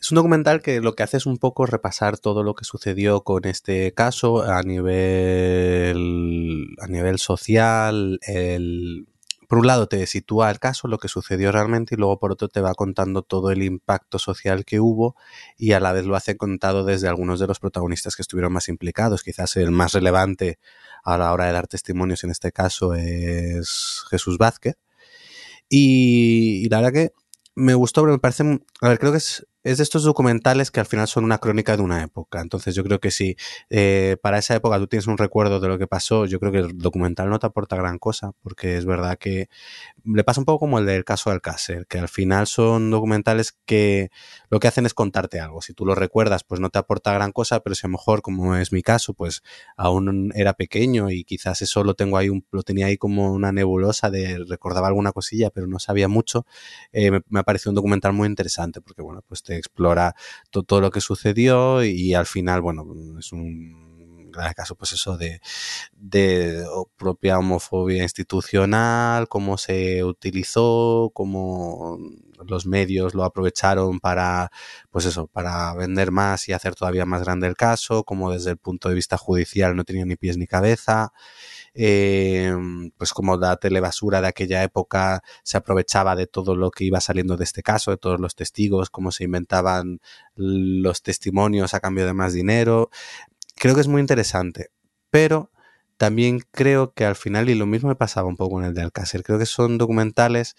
Es 0.01 0.11
un 0.11 0.17
documental 0.17 0.61
que 0.63 0.81
lo 0.81 0.95
que 0.97 1.05
hace 1.05 1.17
es 1.17 1.27
un 1.27 1.39
poco 1.39 1.65
repasar 1.65 2.19
todo 2.19 2.43
lo 2.43 2.55
que 2.55 2.65
sucedió 2.65 3.23
con 3.23 3.45
este 3.47 3.93
caso 3.95 4.43
a 4.43 4.63
nivel, 4.63 6.67
a 6.81 6.87
nivel 6.89 7.19
social. 7.19 8.19
El, 8.27 9.07
por 9.49 9.59
un 9.59 9.67
lado 9.67 9.89
te 9.89 10.07
sitúa 10.07 10.51
el 10.51 10.59
caso, 10.59 10.89
lo 10.89 10.99
que 10.99 11.09
sucedió 11.09 11.53
realmente, 11.53 11.95
y 11.95 11.99
luego 11.99 12.19
por 12.19 12.33
otro 12.33 12.49
te 12.49 12.61
va 12.61 12.75
contando 12.75 13.23
todo 13.23 13.51
el 13.51 13.63
impacto 13.63 14.19
social 14.19 14.65
que 14.65 14.81
hubo 14.81 15.17
y 15.57 15.73
a 15.73 15.81
la 15.81 15.93
vez 15.93 16.07
lo 16.07 16.17
hace 16.17 16.37
contado 16.37 16.85
desde 16.85 17.09
algunos 17.09 17.41
de 17.41 17.47
los 17.47 17.61
protagonistas 17.61 18.17
que 18.17 18.23
estuvieron 18.23 18.53
más 18.53 18.69
implicados. 18.69 19.23
Quizás 19.23 19.57
el 19.57 19.71
más 19.71 19.93
relevante 19.93 20.59
a 21.05 21.19
la 21.19 21.33
hora 21.33 21.47
de 21.47 21.53
dar 21.53 21.67
testimonios 21.67 22.25
en 22.25 22.31
este 22.31 22.53
caso 22.53 22.95
es 22.95 24.03
Jesús 24.11 24.39
Vázquez. 24.39 24.77
Y, 25.69 26.65
y 26.65 26.69
la 26.69 26.79
verdad 26.79 26.93
que 26.93 27.13
me 27.57 27.75
gustó, 27.75 28.03
pero 28.03 28.13
me 28.13 28.19
parece, 28.19 28.45
a 28.81 28.89
ver, 28.89 28.99
creo 28.99 29.13
que 29.13 29.19
es, 29.19 29.47
es 29.67 29.79
de 29.79 29.83
estos 29.83 30.05
documentales 30.05 30.71
que 30.71 30.79
al 30.79 30.87
final 30.87 31.09
son 31.09 31.25
una 31.25 31.39
crónica 31.39 31.77
de 31.77 31.83
una 31.83 32.01
época. 32.01 32.41
Entonces 32.41 32.77
yo 32.77 32.85
creo 32.85 33.01
que 33.01 33.11
si 33.11 33.37
eh, 33.69 34.17
para 34.23 34.39
esa 34.39 34.55
época 34.55 34.79
tú 34.79 34.87
tienes 34.87 35.09
un 35.09 35.19
recuerdo 35.19 35.59
de 35.59 35.67
lo 35.67 35.77
que 35.77 35.89
pasó, 35.89 36.25
yo 36.25 36.39
creo 36.39 36.53
que 36.53 36.59
el 36.59 36.79
documental 36.79 37.29
no 37.29 37.41
te 37.41 37.49
aporta 37.49 37.75
gran 37.75 37.99
cosa, 37.99 38.31
porque 38.43 38.77
es 38.77 38.87
verdad 38.87 39.19
que 39.19 39.49
le 40.05 40.23
pasa 40.23 40.41
un 40.41 40.45
poco 40.45 40.61
como 40.61 40.79
el 40.79 40.87
del 40.87 41.05
caso 41.05 41.31
Alcácer, 41.31 41.89
que 41.89 41.99
al 41.99 42.09
final 42.09 42.47
son 42.47 42.93
documentales 42.93 43.59
que 43.65 44.11
lo 44.51 44.61
que 44.61 44.69
hacen 44.69 44.87
es 44.87 44.95
contarte 44.95 45.41
algo. 45.41 45.61
Si 45.63 45.75
tú 45.75 45.85
lo 45.85 45.97
recuerdas, 45.97 46.45
pues 46.45 46.61
no 46.61 46.71
te 46.71 46.79
aporta 46.79 47.13
gran 47.13 47.33
cosa, 47.33 47.59
pero 47.59 47.75
si 47.75 47.87
a 47.87 47.89
lo 47.89 47.93
mejor, 47.93 48.23
como 48.23 48.55
es 48.55 48.73
mi 48.73 48.83
caso, 48.83 49.15
pues 49.15 49.43
aún 49.77 50.31
era 50.37 50.55
pequeño 50.55 51.11
y 51.11 51.25
quizás 51.25 51.61
eso 51.63 51.83
lo 51.83 51.95
tengo 51.95 52.19
ahí, 52.19 52.29
un, 52.29 52.47
lo 52.53 52.63
tenía 52.63 52.87
ahí 52.87 52.99
como 52.99 53.33
una 53.33 53.51
nebulosa 53.51 54.11
de 54.11 54.45
recordaba 54.49 54.87
alguna 54.87 55.11
cosilla, 55.11 55.51
pero 55.51 55.67
no 55.67 55.81
sabía 55.81 56.07
mucho, 56.07 56.47
eh, 56.93 57.11
me, 57.11 57.23
me 57.29 57.41
ha 57.41 57.43
parecido 57.43 57.73
un 57.73 57.77
documental 57.77 58.13
muy 58.13 58.29
interesante, 58.29 58.81
porque 58.81 59.03
bueno, 59.03 59.23
pues 59.27 59.43
te 59.43 59.56
explora 59.59 60.15
to- 60.51 60.63
todo 60.63 60.81
lo 60.81 60.91
que 60.91 61.01
sucedió 61.01 61.85
y, 61.85 62.15
al 62.15 62.27
final, 62.27 62.61
bueno, 62.63 62.85
es 63.19 63.33
un 63.33 63.87
el 64.37 64.55
caso, 64.55 64.75
pues 64.77 64.93
eso, 64.93 65.17
de, 65.17 65.41
de 65.93 66.65
propia 66.97 67.39
homofobia 67.39 68.03
institucional, 68.03 69.29
cómo 69.29 69.59
se 69.59 70.05
utilizó, 70.05 71.11
cómo 71.15 71.99
los 72.47 72.67
medios 72.67 73.15
lo 73.15 73.25
aprovecharon 73.25 73.99
para, 74.01 74.51
pues 74.91 75.07
eso, 75.07 75.27
para 75.29 75.75
vender 75.75 76.11
más 76.13 76.49
y 76.49 76.53
hacer 76.53 76.75
todavía 76.75 77.07
más 77.07 77.23
grande 77.23 77.47
el 77.47 77.57
caso, 77.57 78.05
como 78.05 78.31
desde 78.33 78.51
el 78.53 78.59
punto 78.59 78.89
de 78.89 78.95
vista 78.95 79.17
judicial 79.17 79.75
no 79.77 79.85
tenía 79.85 80.05
ni 80.05 80.17
pies 80.17 80.37
ni 80.37 80.47
cabeza. 80.47 81.13
Eh, 81.79 82.55
pues 82.97 83.13
como 83.13 83.37
la 83.37 83.57
telebasura 83.57 84.23
de 84.23 84.29
aquella 84.29 84.63
época 84.63 85.23
se 85.43 85.59
aprovechaba 85.59 86.17
de 86.17 86.27
todo 86.27 86.57
lo 86.57 86.71
que 86.71 86.85
iba 86.85 87.01
saliendo 87.01 87.37
de 87.37 87.45
este 87.45 87.63
caso, 87.63 87.91
de 87.91 87.99
todos 87.99 88.19
los 88.19 88.35
testigos, 88.35 88.89
cómo 88.89 89.13
se 89.13 89.25
inventaban 89.25 90.01
los 90.35 91.03
testimonios 91.03 91.75
a 91.75 91.81
cambio 91.81 92.07
de 92.07 92.15
más 92.15 92.33
dinero. 92.33 92.89
Creo 93.57 93.75
que 93.75 93.83
es 93.83 93.89
muy 93.89 94.01
interesante, 94.01 94.71
pero 95.11 95.51
también 95.97 96.41
creo 96.51 96.93
que 96.93 97.05
al 97.05 97.17
final, 97.17 97.49
y 97.49 97.55
lo 97.55 97.67
mismo 97.67 97.89
me 97.89 97.97
pasaba 97.97 98.29
un 98.29 98.37
poco 98.37 98.61
en 98.61 98.67
el 98.67 98.75
de 98.75 98.83
Alcácer, 98.83 99.23
creo 99.23 99.39
que 99.39 99.47
son 99.47 99.79
documentales 99.79 100.57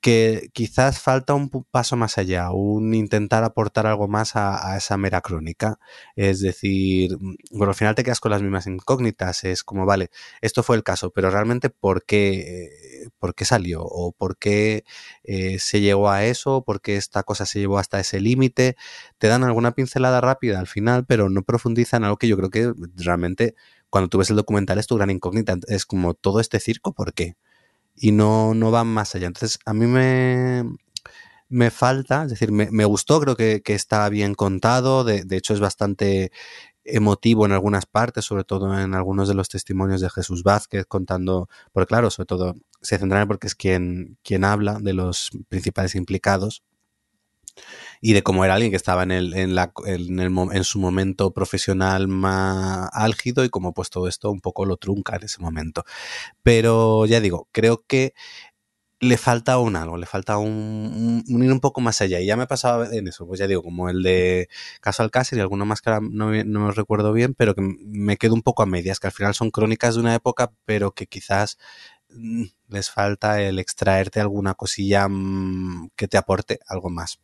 que 0.00 0.50
quizás 0.52 1.00
falta 1.00 1.34
un 1.34 1.50
paso 1.70 1.96
más 1.96 2.16
allá, 2.18 2.52
un 2.52 2.94
intentar 2.94 3.42
aportar 3.42 3.86
algo 3.88 4.06
más 4.06 4.36
a, 4.36 4.76
esa 4.76 4.96
mera 4.96 5.20
crónica. 5.20 5.78
Es 6.14 6.40
decir, 6.40 7.16
mm, 7.18 7.34
bueno, 7.50 7.70
al 7.70 7.74
final 7.74 7.94
te 7.96 8.04
quedas 8.04 8.20
con 8.20 8.30
las 8.30 8.42
mismas 8.42 8.68
incógnitas, 8.68 9.42
es 9.42 9.64
como, 9.64 9.84
vale, 9.84 10.10
esto 10.42 10.62
fue 10.62 10.76
el 10.76 10.84
caso, 10.84 11.10
pero 11.10 11.30
realmente 11.30 11.70
¿por 11.70 12.04
qué, 12.04 13.08
por 13.18 13.34
qué 13.34 13.44
salió? 13.44 13.82
¿O 13.82 14.12
por 14.12 14.38
qué 14.38 14.84
eh, 15.24 15.58
se 15.58 15.80
llegó 15.80 16.08
a 16.10 16.24
eso? 16.24 16.62
¿Por 16.64 16.80
qué 16.80 16.96
esta 16.96 17.22
cosa 17.24 17.46
se 17.46 17.58
llevó 17.58 17.78
hasta 17.78 17.98
ese 17.98 18.20
límite? 18.20 18.76
Te 19.18 19.28
dan 19.28 19.42
alguna 19.44 19.72
pincelada 19.72 20.20
rápida 20.20 20.60
al 20.60 20.68
final, 20.68 21.04
pero 21.06 21.28
no 21.30 21.42
profundizan 21.42 22.04
algo 22.04 22.16
que 22.16 22.28
yo 22.28 22.36
creo 22.36 22.50
que 22.50 22.72
realmente 22.96 23.56
cuando 23.96 24.08
tú 24.08 24.18
ves 24.18 24.30
el 24.30 24.36
documental 24.36 24.78
es 24.78 24.86
tu 24.86 24.96
gran 24.96 25.10
incógnita. 25.10 25.56
Es 25.68 25.86
como 25.86 26.14
todo 26.14 26.40
este 26.40 26.60
circo, 26.60 26.92
¿por 26.92 27.14
qué? 27.14 27.36
y 27.96 28.12
no, 28.12 28.54
no 28.54 28.70
van 28.70 28.86
más 28.88 29.14
allá. 29.14 29.26
Entonces, 29.26 29.58
a 29.64 29.74
mí 29.74 29.86
me, 29.86 30.64
me 31.48 31.70
falta, 31.70 32.24
es 32.24 32.30
decir, 32.30 32.52
me, 32.52 32.70
me 32.70 32.84
gustó, 32.84 33.20
creo 33.20 33.36
que, 33.36 33.62
que, 33.62 33.74
está 33.74 34.08
bien 34.08 34.34
contado, 34.34 35.04
de, 35.04 35.24
de, 35.24 35.36
hecho 35.36 35.54
es 35.54 35.60
bastante 35.60 36.32
emotivo 36.84 37.46
en 37.46 37.52
algunas 37.52 37.86
partes, 37.86 38.24
sobre 38.24 38.44
todo 38.44 38.78
en 38.78 38.94
algunos 38.94 39.28
de 39.28 39.34
los 39.34 39.48
testimonios 39.48 40.00
de 40.00 40.10
Jesús 40.10 40.42
Vázquez, 40.42 40.86
contando, 40.86 41.48
porque 41.72 41.88
claro, 41.88 42.10
sobre 42.10 42.26
todo 42.26 42.54
se 42.80 42.98
centran 42.98 43.26
porque 43.28 43.48
es 43.48 43.54
quien, 43.54 44.18
quien 44.22 44.44
habla 44.44 44.78
de 44.80 44.92
los 44.92 45.30
principales 45.48 45.94
implicados 45.94 46.62
y 48.00 48.12
de 48.12 48.22
cómo 48.22 48.44
era 48.44 48.54
alguien 48.54 48.70
que 48.70 48.76
estaba 48.76 49.02
en, 49.02 49.10
el, 49.10 49.34
en, 49.34 49.54
la, 49.54 49.72
en, 49.86 50.18
el, 50.18 50.32
en 50.52 50.64
su 50.64 50.78
momento 50.78 51.32
profesional 51.32 52.08
más 52.08 52.88
álgido 52.92 53.44
y 53.44 53.48
cómo 53.50 53.72
pues 53.74 53.90
todo 53.90 54.08
esto 54.08 54.30
un 54.30 54.40
poco 54.40 54.64
lo 54.64 54.76
trunca 54.76 55.16
en 55.16 55.24
ese 55.24 55.40
momento. 55.40 55.84
Pero 56.42 57.06
ya 57.06 57.20
digo, 57.20 57.48
creo 57.52 57.84
que 57.86 58.14
le 59.00 59.18
falta 59.18 59.58
un 59.58 59.76
algo, 59.76 59.96
le 59.98 60.06
falta 60.06 60.38
un, 60.38 61.22
ir 61.26 61.52
un 61.52 61.60
poco 61.60 61.80
más 61.80 62.00
allá. 62.00 62.20
Y 62.20 62.26
ya 62.26 62.36
me 62.36 62.44
ha 62.44 62.46
pasado 62.46 62.90
en 62.90 63.08
eso, 63.08 63.26
pues 63.26 63.38
ya 63.38 63.46
digo, 63.46 63.62
como 63.62 63.88
el 63.90 64.02
de 64.02 64.48
Caso 64.80 65.02
Alcácer 65.02 65.38
y 65.38 65.42
alguno 65.42 65.66
más 65.66 65.80
que 65.82 65.90
no, 65.90 66.32
no 66.44 66.70
recuerdo 66.72 67.12
bien, 67.12 67.34
pero 67.34 67.54
que 67.54 67.62
me 67.62 68.16
quedo 68.16 68.34
un 68.34 68.42
poco 68.42 68.62
a 68.62 68.66
medias, 68.66 69.00
que 69.00 69.08
al 69.08 69.12
final 69.12 69.34
son 69.34 69.50
crónicas 69.50 69.94
de 69.94 70.00
una 70.00 70.14
época, 70.14 70.52
pero 70.64 70.92
que 70.92 71.06
quizás 71.06 71.58
mm, 72.10 72.44
les 72.68 72.90
falta 72.90 73.42
el 73.42 73.58
extraerte 73.58 74.20
alguna 74.20 74.54
cosilla 74.54 75.08
mm, 75.08 75.90
que 75.96 76.08
te 76.08 76.16
aporte 76.18 76.60
algo 76.66 76.90
más. 76.90 77.20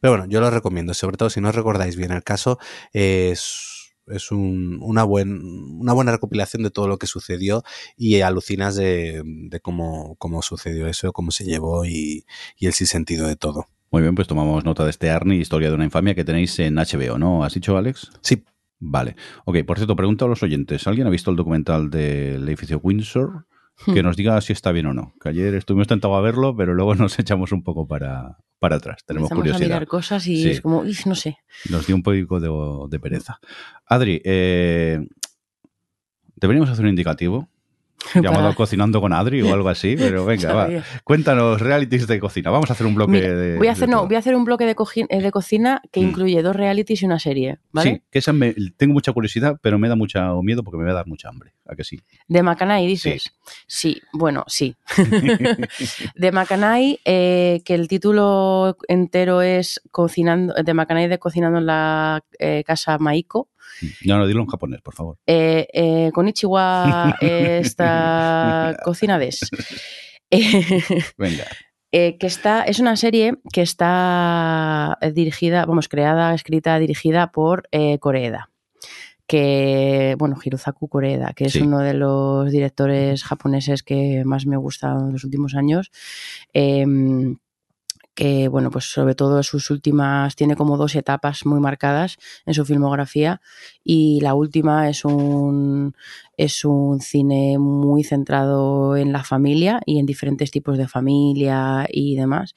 Pero 0.00 0.12
bueno, 0.12 0.26
yo 0.28 0.40
lo 0.40 0.50
recomiendo, 0.50 0.94
sobre 0.94 1.16
todo 1.16 1.30
si 1.30 1.40
no 1.40 1.52
recordáis 1.52 1.96
bien 1.96 2.12
el 2.12 2.22
caso, 2.22 2.58
es, 2.92 3.94
es 4.06 4.30
un, 4.30 4.78
una, 4.82 5.04
buen, 5.04 5.42
una 5.80 5.92
buena 5.92 6.12
recopilación 6.12 6.62
de 6.62 6.70
todo 6.70 6.88
lo 6.88 6.98
que 6.98 7.06
sucedió 7.06 7.62
y 7.96 8.20
alucinas 8.20 8.76
de, 8.76 9.22
de 9.24 9.60
cómo, 9.60 10.16
cómo 10.16 10.42
sucedió 10.42 10.86
eso, 10.86 11.12
cómo 11.12 11.30
se 11.30 11.44
llevó 11.44 11.84
y, 11.84 12.24
y 12.58 12.66
el 12.66 12.72
sentido 12.72 13.26
de 13.26 13.36
todo. 13.36 13.66
Muy 13.90 14.02
bien, 14.02 14.14
pues 14.14 14.28
tomamos 14.28 14.64
nota 14.64 14.84
de 14.84 14.90
este 14.90 15.10
Arnie, 15.10 15.40
Historia 15.40 15.68
de 15.68 15.74
una 15.74 15.84
infamia, 15.84 16.14
que 16.14 16.24
tenéis 16.24 16.58
en 16.58 16.74
HBO, 16.74 17.18
¿no? 17.18 17.44
¿Has 17.44 17.54
dicho, 17.54 17.76
Alex? 17.76 18.10
Sí. 18.20 18.44
Vale. 18.78 19.16
Ok, 19.46 19.64
por 19.66 19.78
cierto, 19.78 19.96
pregunto 19.96 20.26
a 20.26 20.28
los 20.28 20.42
oyentes. 20.42 20.86
¿Alguien 20.86 21.06
ha 21.06 21.10
visto 21.10 21.30
el 21.30 21.36
documental 21.36 21.88
del 21.90 22.46
edificio 22.46 22.78
Windsor? 22.82 23.46
Que 23.84 24.02
nos 24.02 24.16
diga 24.16 24.40
si 24.40 24.52
está 24.52 24.72
bien 24.72 24.86
o 24.86 24.94
no. 24.94 25.12
Que 25.20 25.28
ayer 25.28 25.54
estuvimos 25.54 25.86
tentados 25.86 26.16
a 26.16 26.20
verlo, 26.20 26.56
pero 26.56 26.74
luego 26.74 26.94
nos 26.96 27.18
echamos 27.18 27.52
un 27.52 27.62
poco 27.62 27.86
para, 27.86 28.38
para 28.58 28.76
atrás. 28.76 29.04
Tenemos 29.06 29.30
Empezamos 29.30 29.42
curiosidad. 29.42 29.66
a 29.66 29.74
mirar 29.80 29.86
cosas 29.86 30.26
y 30.26 30.42
sí. 30.42 30.50
es 30.50 30.60
como, 30.60 30.82
no 31.04 31.14
sé. 31.14 31.38
Nos 31.70 31.86
dio 31.86 31.94
un 31.94 32.02
poco 32.02 32.40
de, 32.40 32.88
de 32.90 33.00
pereza. 33.00 33.38
Adri, 33.86 34.20
eh, 34.24 35.06
deberíamos 36.36 36.70
hacer 36.70 36.84
un 36.84 36.90
indicativo 36.90 37.48
llamado 38.14 38.44
para... 38.44 38.54
Cocinando 38.54 39.00
con 39.00 39.12
Adri 39.12 39.42
o 39.42 39.52
algo 39.52 39.68
así, 39.68 39.96
pero 39.96 40.24
venga, 40.26 40.52
va. 40.52 40.68
Cuéntanos 41.04 41.60
realities 41.60 42.06
de 42.06 42.18
cocina. 42.18 42.50
Vamos 42.50 42.70
a 42.70 42.72
hacer 42.72 42.86
un 42.86 42.94
bloque 42.94 43.12
Mira, 43.12 43.34
de. 43.34 43.58
Voy 43.58 43.68
a 43.68 43.72
hacer, 43.72 43.88
de 43.88 43.94
no, 43.94 44.06
voy 44.06 44.16
a 44.16 44.18
hacer 44.18 44.34
un 44.34 44.44
bloque 44.44 44.64
de, 44.64 44.74
de 44.74 45.30
cocina 45.30 45.82
que 45.90 46.00
mm. 46.00 46.04
incluye 46.04 46.42
dos 46.42 46.56
realities 46.56 47.02
y 47.02 47.06
una 47.06 47.18
serie, 47.18 47.58
¿vale? 47.72 47.90
Sí, 47.90 48.02
que 48.10 48.18
esa 48.18 48.32
me, 48.32 48.54
tengo 48.76 48.92
mucha 48.92 49.12
curiosidad, 49.12 49.58
pero 49.62 49.78
me 49.78 49.88
da 49.88 49.96
mucho 49.96 50.20
miedo 50.42 50.62
porque 50.62 50.78
me 50.78 50.84
va 50.84 50.92
a 50.92 50.94
dar 50.94 51.06
mucha 51.06 51.28
hambre. 51.28 51.52
¿A 51.66 51.74
que 51.74 51.84
sí? 51.84 52.00
De 52.28 52.42
Macanay, 52.42 52.86
dices. 52.86 53.32
Sí, 53.66 53.94
sí 53.94 54.02
bueno, 54.12 54.44
sí. 54.46 54.76
de 56.14 56.32
Macanay, 56.32 57.00
eh, 57.04 57.62
que 57.64 57.74
el 57.74 57.88
título 57.88 58.76
entero 58.88 59.42
es 59.42 59.80
Cocinando, 59.90 60.54
de 60.54 60.74
Macanay 60.74 61.08
de 61.08 61.18
Cocinando 61.18 61.58
en 61.58 61.66
la 61.66 62.24
eh, 62.38 62.62
Casa 62.66 62.98
Maiko. 62.98 63.48
No, 64.04 64.18
no, 64.18 64.26
dilo 64.26 64.40
en 64.40 64.46
japonés, 64.46 64.80
por 64.82 64.94
favor. 64.94 65.18
Eh, 65.26 65.68
eh, 65.72 66.10
Konichiwa, 66.12 67.16
esta 67.20 68.76
cocina 68.84 69.18
des. 69.18 69.40
Venga. 71.18 71.44
Eh, 71.92 72.18
que 72.18 72.26
está, 72.26 72.62
es 72.64 72.80
una 72.80 72.96
serie 72.96 73.34
que 73.52 73.62
está 73.62 74.98
dirigida, 75.14 75.64
vamos, 75.64 75.88
creada, 75.88 76.34
escrita, 76.34 76.78
dirigida 76.78 77.30
por 77.30 77.68
eh, 77.70 77.98
Koreeda 77.98 78.50
que, 79.26 80.14
bueno, 80.18 80.36
Hirozaku 80.42 80.88
Koreeda, 80.88 81.32
que 81.34 81.46
es 81.46 81.56
uno 81.56 81.80
de 81.80 81.94
los 81.94 82.50
directores 82.50 83.24
japoneses 83.24 83.82
que 83.82 84.22
más 84.24 84.46
me 84.46 84.56
gusta 84.56 84.92
en 84.92 85.12
los 85.12 85.24
últimos 85.24 85.54
años. 85.54 85.90
Em, 86.52 87.36
que 88.16 88.48
bueno, 88.48 88.70
pues 88.70 88.86
sobre 88.86 89.14
todo 89.14 89.42
sus 89.44 89.70
últimas, 89.70 90.34
tiene 90.34 90.56
como 90.56 90.76
dos 90.78 90.96
etapas 90.96 91.44
muy 91.46 91.60
marcadas 91.60 92.16
en 92.46 92.54
su 92.54 92.64
filmografía 92.64 93.40
y 93.84 94.20
la 94.22 94.34
última 94.34 94.88
es 94.88 95.04
un, 95.04 95.94
es 96.36 96.64
un 96.64 97.00
cine 97.00 97.58
muy 97.58 98.02
centrado 98.04 98.96
en 98.96 99.12
la 99.12 99.22
familia 99.22 99.80
y 99.86 100.00
en 100.00 100.06
diferentes 100.06 100.50
tipos 100.50 100.78
de 100.78 100.88
familia 100.88 101.86
y 101.90 102.16
demás. 102.16 102.54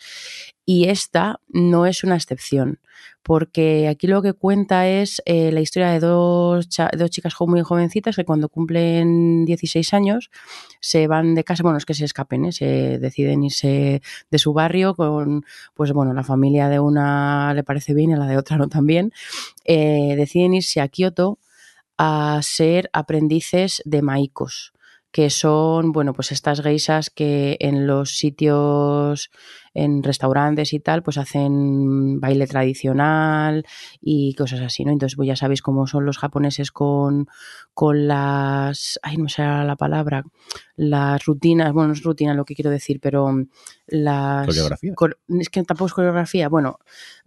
Y 0.72 0.88
esta 0.88 1.42
no 1.48 1.88
es 1.88 2.04
una 2.04 2.14
excepción, 2.14 2.80
porque 3.24 3.88
aquí 3.88 4.06
lo 4.06 4.22
que 4.22 4.34
cuenta 4.34 4.88
es 4.88 5.20
eh, 5.26 5.52
la 5.52 5.62
historia 5.62 5.90
de 5.90 6.00
dos, 6.00 6.70
dos 6.96 7.10
chicas 7.10 7.34
muy 7.40 7.64
jovencitas 7.64 8.16
que 8.16 8.24
cuando 8.24 8.50
cumplen 8.50 9.46
16 9.46 9.96
años 9.96 10.30
se 10.80 11.08
van 11.08 11.34
de 11.34 11.44
casa, 11.44 11.64
bueno, 11.64 11.80
es 11.80 11.88
que 11.88 11.96
se 11.96 12.06
escapen, 12.06 12.46
¿eh? 12.46 12.52
se 12.52 13.00
deciden 13.00 13.44
irse 13.44 14.04
de 14.30 14.38
su 14.38 14.54
barrio 14.54 14.94
con, 14.94 15.44
pues 15.74 15.92
bueno, 15.92 16.14
la 16.14 16.24
familia 16.24 16.70
de 16.70 16.80
una 16.80 17.52
le 17.56 17.64
parece 17.64 17.96
bien 17.96 18.12
y 18.12 18.16
la 18.16 18.28
de 18.28 18.38
otra 18.38 18.58
no 18.58 18.70
tan 18.70 18.86
bien, 18.86 19.12
eh, 19.66 20.14
deciden 20.18 20.54
irse 20.54 20.82
a 20.82 20.88
Kioto 20.88 21.40
a 21.98 22.40
ser 22.44 22.92
aprendices 22.94 23.82
de 23.86 24.04
maicos 24.04 24.74
que 25.12 25.30
son, 25.30 25.92
bueno, 25.92 26.14
pues 26.14 26.32
estas 26.32 26.62
geisas 26.62 27.10
que 27.10 27.58
en 27.60 27.88
los 27.88 28.12
sitios, 28.12 29.32
en 29.74 30.04
restaurantes 30.04 30.74
y 30.74 30.80
tal, 30.80 31.04
pues 31.04 31.18
hacen 31.18 32.20
baile 32.20 32.48
tradicional 32.48 33.66
y 34.02 34.34
cosas 34.36 34.62
así, 34.62 34.86
¿no? 34.86 34.92
Entonces, 34.92 35.16
pues 35.16 35.28
ya 35.28 35.36
sabéis 35.36 35.62
cómo 35.62 35.88
son 35.88 36.06
los 36.06 36.18
japoneses 36.18 36.72
con, 36.72 37.28
con 37.74 38.08
las, 38.08 39.00
ay, 39.04 39.18
no 39.18 39.30
sé 39.30 39.42
la 39.44 39.76
palabra, 39.76 40.24
las 40.76 41.26
rutinas, 41.26 41.74
bueno, 41.74 41.90
no 41.90 41.94
es 41.94 42.04
rutina 42.04 42.34
lo 42.34 42.46
que 42.46 42.56
quiero 42.56 42.70
decir, 42.70 43.00
pero 43.02 43.34
las... 43.88 44.46
¿Coreografía? 44.46 44.94
Es 45.40 45.50
que 45.50 45.64
tampoco 45.64 45.88
es 45.88 45.94
coreografía, 45.94 46.50
bueno, 46.50 46.80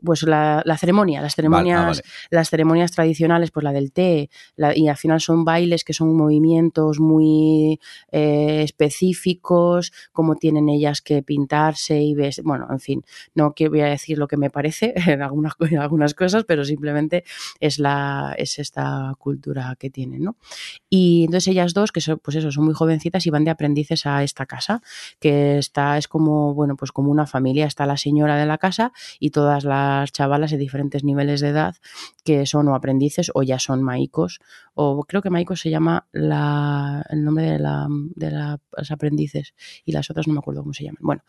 pues 0.04 0.22
la, 0.22 0.62
la 0.64 0.76
ceremonia, 0.76 1.20
las 1.20 1.34
ceremonias, 1.34 1.78
Vale, 1.78 1.90
ah, 1.90 2.02
vale. 2.02 2.02
las 2.30 2.50
ceremonias 2.50 2.92
tradicionales, 2.92 3.50
pues 3.50 3.64
la 3.64 3.72
del 3.72 3.92
té, 3.92 4.30
la, 4.56 4.76
y 4.76 4.88
al 4.88 4.96
final 4.96 5.20
son 5.20 5.44
bailes 5.44 5.84
que 5.84 5.92
son 5.92 6.16
movimientos 6.16 7.00
muy 7.00 7.80
eh, 8.10 8.62
específicos, 8.62 9.92
como 10.12 10.36
tienen 10.36 10.68
ellas 10.68 11.02
que 11.02 11.22
pintarse 11.22 12.00
y 12.00 12.14
bueno, 12.44 12.66
en 12.70 12.80
fin, 12.80 13.04
no 13.34 13.54
voy 13.58 13.80
a 13.80 13.86
decir 13.86 14.18
lo 14.18 14.28
que 14.28 14.36
me 14.36 14.50
parece 14.50 14.94
en 15.06 15.22
algunas, 15.22 15.54
algunas 15.78 16.14
cosas, 16.14 16.44
pero 16.44 16.64
simplemente 16.64 17.24
es, 17.60 17.78
la, 17.78 18.34
es 18.36 18.58
esta 18.58 19.14
cultura 19.18 19.76
que 19.78 19.90
tienen, 19.90 20.22
¿no? 20.22 20.36
Y 20.88 21.24
entonces 21.24 21.48
ellas 21.48 21.74
dos, 21.74 21.92
que 21.92 22.00
son, 22.00 22.18
pues 22.18 22.36
eso, 22.36 22.50
son 22.50 22.64
muy 22.64 22.74
jovencitas 22.74 23.26
y 23.26 23.30
van 23.30 23.44
de 23.44 23.50
aprendices 23.50 24.06
a 24.06 24.22
esta 24.22 24.46
casa, 24.46 24.82
que 25.20 25.58
está, 25.58 25.98
es 25.98 26.08
como, 26.08 26.54
bueno, 26.54 26.76
pues 26.76 26.92
como 26.92 27.10
una 27.10 27.26
familia, 27.26 27.66
está 27.66 27.86
la 27.86 27.96
señora 27.96 28.36
de 28.36 28.46
la 28.46 28.58
casa 28.58 28.92
y 29.18 29.30
todas 29.30 29.64
las 29.64 30.12
chavalas 30.12 30.50
de 30.50 30.58
diferentes 30.58 31.04
niveles 31.04 31.40
de 31.40 31.48
edad 31.48 31.76
que 32.24 32.46
son 32.46 32.68
o 32.68 32.74
aprendices 32.74 33.30
o 33.34 33.42
ya 33.42 33.58
son 33.58 33.82
maicos, 33.82 34.40
o 34.74 35.04
creo 35.04 35.22
que 35.22 35.30
maicos 35.30 35.60
se 35.60 35.70
llama 35.70 36.06
la, 36.12 37.04
el 37.10 37.24
nombre 37.24 37.50
de, 37.50 37.58
la, 37.58 37.86
de 37.90 38.30
las 38.30 38.90
aprendices 38.90 39.54
y 39.84 39.92
las 39.92 40.10
otras 40.10 40.26
no 40.26 40.34
me 40.34 40.38
acuerdo 40.38 40.62
cómo 40.62 40.74
se 40.74 40.84
llaman. 40.84 41.00
Bueno, 41.00 41.22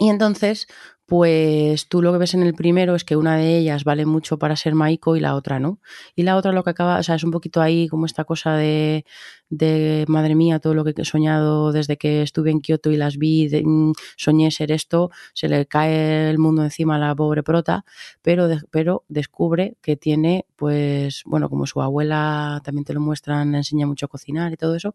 y 0.00 0.08
entonces, 0.10 0.66
pues 1.10 1.88
tú 1.88 2.02
lo 2.02 2.12
que 2.12 2.18
ves 2.18 2.34
en 2.34 2.44
el 2.44 2.54
primero 2.54 2.94
es 2.94 3.02
que 3.02 3.16
una 3.16 3.36
de 3.36 3.58
ellas 3.58 3.82
vale 3.82 4.06
mucho 4.06 4.38
para 4.38 4.54
ser 4.54 4.76
Maiko 4.76 5.16
y 5.16 5.20
la 5.20 5.34
otra 5.34 5.58
no. 5.58 5.80
Y 6.14 6.22
la 6.22 6.36
otra 6.36 6.52
lo 6.52 6.62
que 6.62 6.70
acaba, 6.70 7.00
o 7.00 7.02
sea, 7.02 7.16
es 7.16 7.24
un 7.24 7.32
poquito 7.32 7.60
ahí 7.60 7.88
como 7.88 8.06
esta 8.06 8.22
cosa 8.22 8.54
de, 8.54 9.04
de 9.48 10.04
madre 10.06 10.36
mía, 10.36 10.60
todo 10.60 10.72
lo 10.72 10.84
que 10.84 10.94
he 10.96 11.04
soñado 11.04 11.72
desde 11.72 11.96
que 11.96 12.22
estuve 12.22 12.52
en 12.52 12.60
Kioto 12.60 12.92
y 12.92 12.96
las 12.96 13.18
vi, 13.18 13.48
de, 13.48 13.64
mm, 13.64 13.92
soñé 14.16 14.52
ser 14.52 14.70
esto, 14.70 15.10
se 15.34 15.48
le 15.48 15.66
cae 15.66 16.30
el 16.30 16.38
mundo 16.38 16.62
encima 16.62 16.94
a 16.94 16.98
la 17.00 17.14
pobre 17.16 17.42
prota, 17.42 17.84
pero, 18.22 18.48
pero 18.70 19.04
descubre 19.08 19.76
que 19.82 19.96
tiene, 19.96 20.46
pues, 20.54 21.22
bueno, 21.26 21.48
como 21.50 21.66
su 21.66 21.82
abuela 21.82 22.60
también 22.64 22.84
te 22.84 22.94
lo 22.94 23.00
muestran, 23.00 23.56
enseña 23.56 23.84
mucho 23.84 24.06
a 24.06 24.08
cocinar 24.08 24.52
y 24.52 24.56
todo 24.56 24.76
eso, 24.76 24.94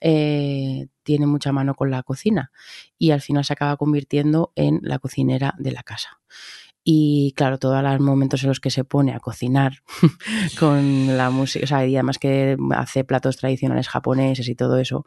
eh, 0.00 0.88
tiene 1.04 1.26
mucha 1.26 1.52
mano 1.52 1.74
con 1.74 1.90
la 1.90 2.02
cocina 2.02 2.50
y 2.98 3.10
al 3.10 3.20
final 3.20 3.44
se 3.44 3.52
acaba 3.52 3.76
convirtiendo 3.76 4.52
en 4.56 4.80
la 4.82 4.98
cocinera 4.98 5.51
de 5.58 5.72
la 5.72 5.82
casa. 5.82 6.20
Y 6.84 7.32
claro, 7.36 7.58
todos 7.58 7.80
los 7.80 8.00
momentos 8.00 8.42
en 8.42 8.48
los 8.48 8.58
que 8.58 8.70
se 8.70 8.82
pone 8.82 9.14
a 9.14 9.20
cocinar 9.20 9.82
con 10.58 11.16
la 11.16 11.30
música, 11.30 11.64
o 11.64 11.68
sea, 11.68 11.86
y 11.86 11.94
además 11.94 12.18
que 12.18 12.56
hace 12.74 13.04
platos 13.04 13.36
tradicionales 13.36 13.88
japoneses 13.88 14.48
y 14.48 14.56
todo 14.56 14.78
eso, 14.78 15.06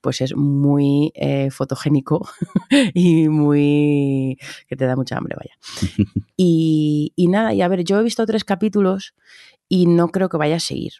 pues 0.00 0.20
es 0.20 0.36
muy 0.36 1.12
eh, 1.16 1.50
fotogénico 1.50 2.28
y 2.94 3.28
muy... 3.28 4.38
que 4.68 4.76
te 4.76 4.86
da 4.86 4.94
mucha 4.94 5.16
hambre, 5.16 5.36
vaya. 5.36 5.56
Y, 6.38 7.14
y 7.16 7.28
nada, 7.28 7.54
y 7.54 7.62
a 7.62 7.68
ver, 7.68 7.82
yo 7.82 7.98
he 7.98 8.02
visto 8.02 8.26
tres 8.26 8.44
capítulos 8.44 9.14
y 9.70 9.86
no 9.86 10.08
creo 10.08 10.28
que 10.28 10.36
vaya 10.36 10.56
a 10.56 10.60
seguir. 10.60 10.92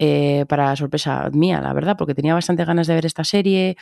Eh, 0.00 0.44
para 0.48 0.74
sorpresa 0.74 1.30
mía, 1.32 1.60
la 1.60 1.72
verdad, 1.72 1.96
porque 1.96 2.14
tenía 2.14 2.34
bastante 2.34 2.64
ganas 2.64 2.88
de 2.88 2.94
ver 2.94 3.06
esta 3.06 3.22
serie. 3.22 3.76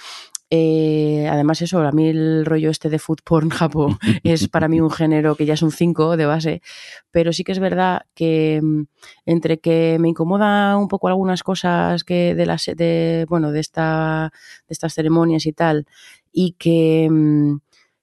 Eh, 0.51 1.27
además, 1.31 1.63
eso, 1.63 1.81
a 1.81 1.93
mí 1.93 2.09
el 2.09 2.45
rollo 2.45 2.69
este 2.71 2.91
de 2.91 2.99
food 2.99 3.21
porn 3.25 3.49
Japo 3.51 3.99
es 4.23 4.49
para 4.49 4.69
mí 4.69 4.81
un 4.81 4.91
género 4.91 5.37
que 5.37 5.47
ya 5.47 5.55
es 5.55 5.63
un 5.63 5.73
5 5.73 6.19
de 6.19 6.27
base, 6.27 6.63
pero 7.11 7.33
sí 7.33 7.45
que 7.45 7.53
es 7.53 7.59
verdad 7.61 8.03
que 8.15 8.61
mm, 8.63 8.83
entre 9.27 9.59
que 9.61 9.97
me 9.99 10.11
incomoda 10.11 10.77
un 10.77 10.89
poco 10.89 11.09
algunas 11.09 11.43
cosas 11.43 12.05
que 12.05 12.35
de 12.35 12.47
las 12.47 12.67
de 12.67 13.27
bueno 13.29 13.51
de 13.51 13.61
esta 13.61 14.33
de 14.69 14.73
estas 14.73 14.95
ceremonias 14.95 15.47
y 15.47 15.53
tal 15.53 15.87
y 16.33 16.53
que 16.59 17.09
mm, 17.11 17.57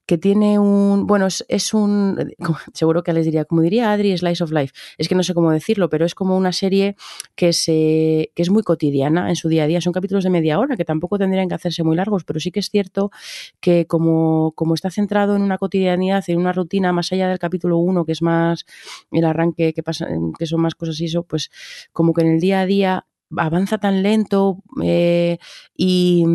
que 0.09 0.17
tiene 0.17 0.57
un, 0.57 1.05
bueno, 1.05 1.27
es, 1.27 1.45
es, 1.49 1.71
un, 1.71 2.33
seguro 2.73 3.03
que 3.03 3.13
les 3.13 3.25
diría, 3.25 3.45
como 3.45 3.61
diría 3.61 3.91
Adri, 3.91 4.17
Slice 4.17 4.43
of 4.43 4.51
Life, 4.51 4.73
es 4.97 5.07
que 5.07 5.13
no 5.13 5.21
sé 5.21 5.35
cómo 5.35 5.51
decirlo, 5.51 5.87
pero 5.87 6.03
es 6.03 6.15
como 6.15 6.35
una 6.35 6.51
serie 6.51 6.95
que, 7.35 7.53
se, 7.53 8.31
que 8.33 8.41
es 8.41 8.49
muy 8.49 8.63
cotidiana 8.63 9.29
en 9.29 9.35
su 9.35 9.49
día 9.49 9.65
a 9.65 9.67
día, 9.67 9.81
son 9.81 9.93
capítulos 9.93 10.23
de 10.23 10.31
media 10.31 10.57
hora, 10.57 10.75
que 10.77 10.83
tampoco 10.83 11.19
tendrían 11.19 11.47
que 11.47 11.53
hacerse 11.53 11.83
muy 11.83 11.95
largos, 11.95 12.23
pero 12.23 12.39
sí 12.39 12.49
que 12.49 12.59
es 12.59 12.71
cierto 12.71 13.11
que 13.59 13.85
como, 13.85 14.53
como 14.53 14.73
está 14.73 14.89
centrado 14.89 15.35
en 15.35 15.43
una 15.43 15.59
cotidianidad, 15.59 16.23
en 16.25 16.39
una 16.39 16.53
rutina 16.53 16.91
más 16.91 17.11
allá 17.11 17.29
del 17.29 17.37
capítulo 17.37 17.77
1, 17.77 18.03
que 18.03 18.13
es 18.13 18.23
más 18.23 18.65
el 19.11 19.25
arranque, 19.25 19.73
que, 19.73 19.83
pasa, 19.83 20.07
que 20.39 20.47
son 20.47 20.61
más 20.61 20.73
cosas 20.73 20.99
y 21.01 21.05
eso, 21.05 21.21
pues 21.21 21.51
como 21.93 22.15
que 22.15 22.21
en 22.21 22.29
el 22.29 22.39
día 22.39 22.61
a 22.61 22.65
día 22.65 23.05
avanza 23.37 23.77
tan 23.77 24.01
lento 24.01 24.63
eh, 24.81 25.37
y, 25.77 26.25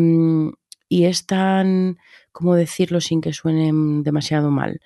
y 0.87 1.03
es 1.03 1.25
tan 1.25 1.97
¿cómo 2.35 2.53
decirlo 2.55 2.99
sin 2.99 3.21
que 3.21 3.31
suene 3.31 3.71
demasiado 4.03 4.51
mal? 4.51 4.81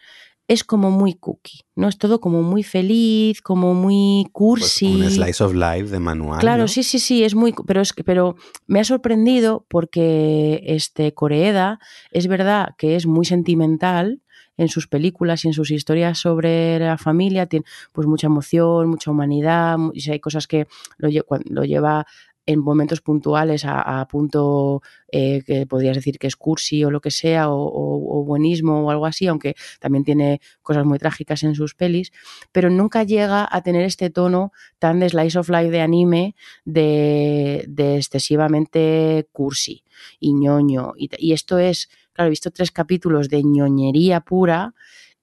Es 0.47 0.64
como 0.64 0.91
muy 0.91 1.16
cookie, 1.16 1.62
¿no? 1.76 1.88
Es 1.88 1.97
todo 1.97 2.22
como 2.22 2.43
muy 2.43 2.62
feliz, 2.62 3.41
como 3.41 3.74
muy 3.74 4.28
cursi. 4.32 4.97
Pues 4.97 5.18
un 5.18 5.24
slice 5.24 5.43
of 5.43 5.54
life 5.56 5.89
de 5.89 6.00
manual. 6.00 6.39
Claro, 6.39 6.64
¿no? 6.64 6.68
sí, 6.68 6.84
sí, 6.84 7.00
sí, 7.00 7.24
es 7.24 7.34
muy, 7.34 7.56
pero 7.66 7.82
es 7.82 7.91
que, 7.91 8.04
pero 8.04 8.36
me 8.68 8.80
ha 8.80 8.84
sorprendido 8.84 9.66
porque 9.68 10.62
este 10.64 11.16
Coreeda 11.16 11.80
es 12.12 12.28
verdad 12.28 12.76
que 12.78 12.95
es 12.95 13.08
muy 13.08 13.26
sentimental 13.26 14.22
en 14.58 14.68
sus 14.68 14.88
películas 14.88 15.45
y 15.45 15.47
en 15.47 15.54
sus 15.54 15.72
historias 15.72 16.20
sobre 16.20 16.78
la 16.78 16.97
familia, 16.97 17.47
tiene 17.47 17.66
pues 17.93 18.06
mucha 18.06 18.28
emoción, 18.28 18.89
mucha 18.89 19.10
humanidad, 19.10 19.78
y 19.93 20.12
hay 20.12 20.20
cosas 20.20 20.45
que 20.47 20.68
lo, 20.97 21.10
lo 21.45 21.64
lleva 21.64 22.06
en 22.50 22.62
momentos 22.62 23.02
puntuales 23.02 23.64
a, 23.64 24.08
punto 24.08 24.82
eh, 25.12 25.43
que 25.45 25.68
podrías 25.68 25.95
decir 25.95 26.18
que 26.18 26.26
es 26.26 26.36
cursi 26.36 26.84
o 26.84 26.89
lo 26.89 27.00
que 27.00 27.12
sea, 27.12 27.45
o, 27.52 28.24
buenismo 28.26 28.86
o 28.86 28.89
algo 28.89 29.06
así, 29.06 29.28
aunque 29.28 29.56
también 29.80 30.04
tiene 30.04 30.41
cosas 30.64 30.84
muy 30.84 30.97
trágicas 30.97 31.43
en 31.43 31.54
sus 31.54 31.76
pelis, 31.76 32.12
pero 32.52 32.72
nunca 32.72 33.04
llega 33.04 33.47
a 33.52 33.62
tener 33.62 33.84
este 33.84 34.10
tono 34.10 34.52
tan 34.80 35.00
de 35.00 35.10
slice 35.10 35.38
of 35.38 35.50
life 35.50 35.70
de 35.70 35.82
anime 35.82 36.36
de, 36.66 37.68
excesivamente 37.78 39.28
cursi 39.32 39.84
y 40.20 40.34
ñoño. 40.34 40.93
Y 40.97 41.34
esto 41.34 41.60
es, 41.60 41.88
claro, 42.14 42.30
he 42.30 42.32
visto 42.32 42.50
tres 42.50 42.72
capítulos 42.72 43.30
de 43.30 43.43
ñoñería 43.43 44.22
pura 44.22 44.74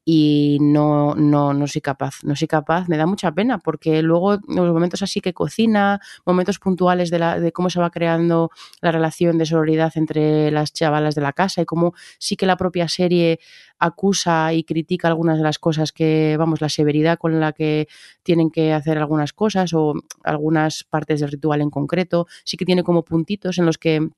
y 0.08 0.58
no, 0.60 1.16
no, 1.16 1.52
no 1.52 1.66
soy 1.66 1.80
capaz, 1.80 2.22
no 2.22 2.36
soy 2.36 2.46
capaz, 2.46 2.88
me 2.88 2.96
da 2.96 3.06
mucha 3.06 3.32
pena 3.32 3.58
porque 3.58 4.02
luego 4.02 4.38
los 4.46 4.72
momentos 4.72 5.02
así 5.02 5.20
que 5.20 5.34
cocina, 5.34 6.00
momentos 6.24 6.60
puntuales 6.60 7.10
de, 7.10 7.18
la, 7.18 7.40
de 7.40 7.50
cómo 7.50 7.70
se 7.70 7.80
va 7.80 7.90
creando 7.90 8.52
la 8.80 8.92
relación 8.92 9.36
de 9.36 9.46
sororidad 9.46 9.92
entre 9.96 10.52
las 10.52 10.72
chavalas 10.72 11.16
de 11.16 11.22
la 11.22 11.32
casa 11.32 11.60
y 11.60 11.64
cómo 11.64 11.92
sí 12.20 12.36
que 12.36 12.46
la 12.46 12.56
propia 12.56 12.88
serie 12.88 13.40
acusa 13.80 14.52
y 14.52 14.62
critica 14.62 15.08
algunas 15.08 15.38
de 15.38 15.42
las 15.42 15.58
cosas 15.58 15.90
que, 15.90 16.36
vamos, 16.38 16.60
la 16.60 16.68
severidad 16.68 17.18
con 17.18 17.40
la 17.40 17.52
que 17.52 17.88
tienen 18.22 18.52
que 18.52 18.72
hacer 18.72 18.98
algunas 18.98 19.32
cosas 19.32 19.72
o 19.74 19.94
algunas 20.22 20.84
partes 20.84 21.18
del 21.18 21.32
ritual 21.32 21.62
en 21.62 21.70
concreto, 21.70 22.28
sí 22.44 22.56
que 22.56 22.64
tiene 22.64 22.84
como 22.84 23.04
puntitos 23.04 23.58
en 23.58 23.66
los 23.66 23.76
que 23.76 24.08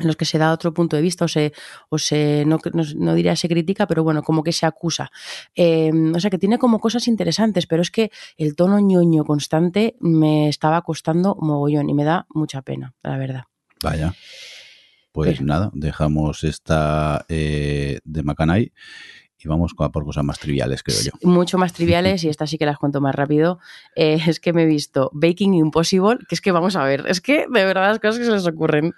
en 0.00 0.06
los 0.06 0.16
que 0.16 0.24
se 0.24 0.38
da 0.38 0.52
otro 0.52 0.72
punto 0.72 0.96
de 0.96 1.02
vista 1.02 1.24
o 1.24 1.28
se, 1.28 1.52
o 1.88 1.98
se 1.98 2.44
no, 2.46 2.58
no, 2.72 2.82
no 2.96 3.14
diría 3.14 3.36
se 3.36 3.48
critica, 3.48 3.86
pero 3.86 4.04
bueno, 4.04 4.22
como 4.22 4.42
que 4.42 4.52
se 4.52 4.66
acusa. 4.66 5.10
Eh, 5.54 5.90
o 6.14 6.20
sea 6.20 6.30
que 6.30 6.38
tiene 6.38 6.58
como 6.58 6.78
cosas 6.78 7.08
interesantes, 7.08 7.66
pero 7.66 7.82
es 7.82 7.90
que 7.90 8.10
el 8.36 8.54
tono 8.54 8.78
ñoño 8.78 9.24
constante 9.24 9.96
me 10.00 10.48
estaba 10.48 10.82
costando 10.82 11.36
mogollón 11.40 11.88
y 11.88 11.94
me 11.94 12.04
da 12.04 12.26
mucha 12.30 12.62
pena, 12.62 12.94
la 13.02 13.18
verdad. 13.18 13.44
Vaya. 13.82 14.14
Pues 15.12 15.38
pero. 15.38 15.46
nada, 15.46 15.70
dejamos 15.72 16.44
esta 16.44 17.24
eh, 17.28 17.98
de 18.04 18.22
Macanay 18.22 18.72
y 19.40 19.48
vamos 19.48 19.72
a 19.78 19.90
por 19.90 20.04
cosas 20.04 20.24
más 20.24 20.38
triviales, 20.38 20.82
creo 20.82 20.98
yo. 21.00 21.12
Mucho 21.22 21.58
más 21.58 21.72
triviales, 21.72 22.24
y 22.24 22.28
estas 22.28 22.50
sí 22.50 22.58
que 22.58 22.66
las 22.66 22.78
cuento 22.78 23.00
más 23.00 23.14
rápido. 23.14 23.58
Eh, 23.94 24.18
es 24.26 24.40
que 24.40 24.52
me 24.52 24.64
he 24.64 24.66
visto 24.66 25.10
Baking 25.12 25.54
Impossible, 25.54 26.18
que 26.28 26.34
es 26.34 26.40
que 26.40 26.52
vamos 26.52 26.76
a 26.76 26.84
ver, 26.84 27.04
es 27.06 27.20
que 27.20 27.46
de 27.48 27.64
verdad 27.64 27.88
las 27.88 28.00
cosas 28.00 28.18
que 28.18 28.24
se 28.24 28.32
les 28.32 28.46
ocurren. 28.46 28.94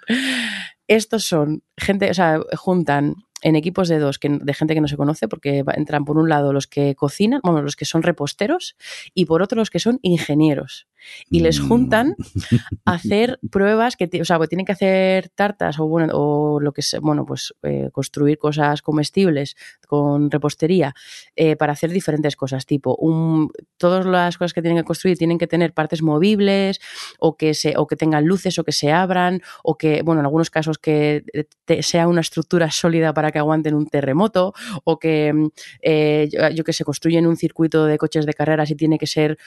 Estos 0.91 1.23
son 1.23 1.63
gente, 1.77 2.11
o 2.11 2.13
sea, 2.13 2.41
juntan 2.57 3.15
en 3.41 3.55
equipos 3.55 3.87
de 3.87 3.97
dos, 3.97 4.19
que, 4.19 4.27
de 4.27 4.53
gente 4.53 4.73
que 4.73 4.81
no 4.81 4.89
se 4.89 4.97
conoce, 4.97 5.29
porque 5.29 5.63
entran 5.75 6.03
por 6.03 6.17
un 6.17 6.27
lado 6.27 6.51
los 6.51 6.67
que 6.67 6.95
cocinan, 6.95 7.39
bueno, 7.45 7.61
los 7.61 7.77
que 7.77 7.85
son 7.85 8.03
reposteros, 8.03 8.75
y 9.13 9.23
por 9.23 9.41
otro 9.41 9.55
los 9.55 9.69
que 9.69 9.79
son 9.79 9.99
ingenieros. 10.01 10.89
Y 11.29 11.39
les 11.41 11.59
juntan 11.59 12.15
a 12.85 12.93
hacer 12.93 13.39
pruebas 13.49 13.95
que, 13.95 14.09
o 14.21 14.25
sea, 14.25 14.37
pues 14.37 14.49
tienen 14.49 14.65
que 14.65 14.71
hacer 14.71 15.29
tartas 15.29 15.79
o, 15.79 15.87
bueno, 15.87 16.13
o 16.13 16.59
lo 16.59 16.71
que 16.73 16.81
sea, 16.81 16.99
bueno, 16.99 17.25
pues 17.25 17.53
eh, 17.63 17.89
construir 17.91 18.37
cosas 18.37 18.81
comestibles 18.81 19.55
con 19.87 20.31
repostería 20.31 20.93
eh, 21.35 21.55
para 21.55 21.73
hacer 21.73 21.91
diferentes 21.91 22.35
cosas, 22.35 22.65
tipo, 22.65 22.95
un, 22.97 23.51
todas 23.77 24.05
las 24.05 24.37
cosas 24.37 24.53
que 24.53 24.61
tienen 24.61 24.79
que 24.79 24.85
construir 24.85 25.17
tienen 25.17 25.37
que 25.37 25.47
tener 25.47 25.73
partes 25.73 26.01
movibles 26.01 26.79
o 27.19 27.37
que, 27.37 27.53
se, 27.53 27.73
o 27.77 27.87
que 27.87 27.95
tengan 27.95 28.25
luces 28.25 28.57
o 28.59 28.63
que 28.63 28.71
se 28.71 28.91
abran 28.91 29.41
o 29.63 29.77
que, 29.77 30.01
bueno, 30.03 30.21
en 30.21 30.25
algunos 30.25 30.49
casos 30.49 30.77
que 30.77 31.23
te, 31.65 31.83
sea 31.83 32.07
una 32.07 32.21
estructura 32.21 32.71
sólida 32.71 33.13
para 33.13 33.31
que 33.31 33.39
aguanten 33.39 33.75
un 33.75 33.87
terremoto 33.87 34.53
o 34.83 34.99
que, 34.99 35.49
eh, 35.81 36.29
yo, 36.31 36.49
yo 36.49 36.63
que 36.63 36.73
se 36.73 36.83
construyen 36.83 37.27
un 37.27 37.37
circuito 37.37 37.85
de 37.85 37.97
coches 37.97 38.25
de 38.25 38.33
carreras 38.33 38.69
y 38.71 38.75
tiene 38.75 38.97
que 38.97 39.07
ser 39.07 39.37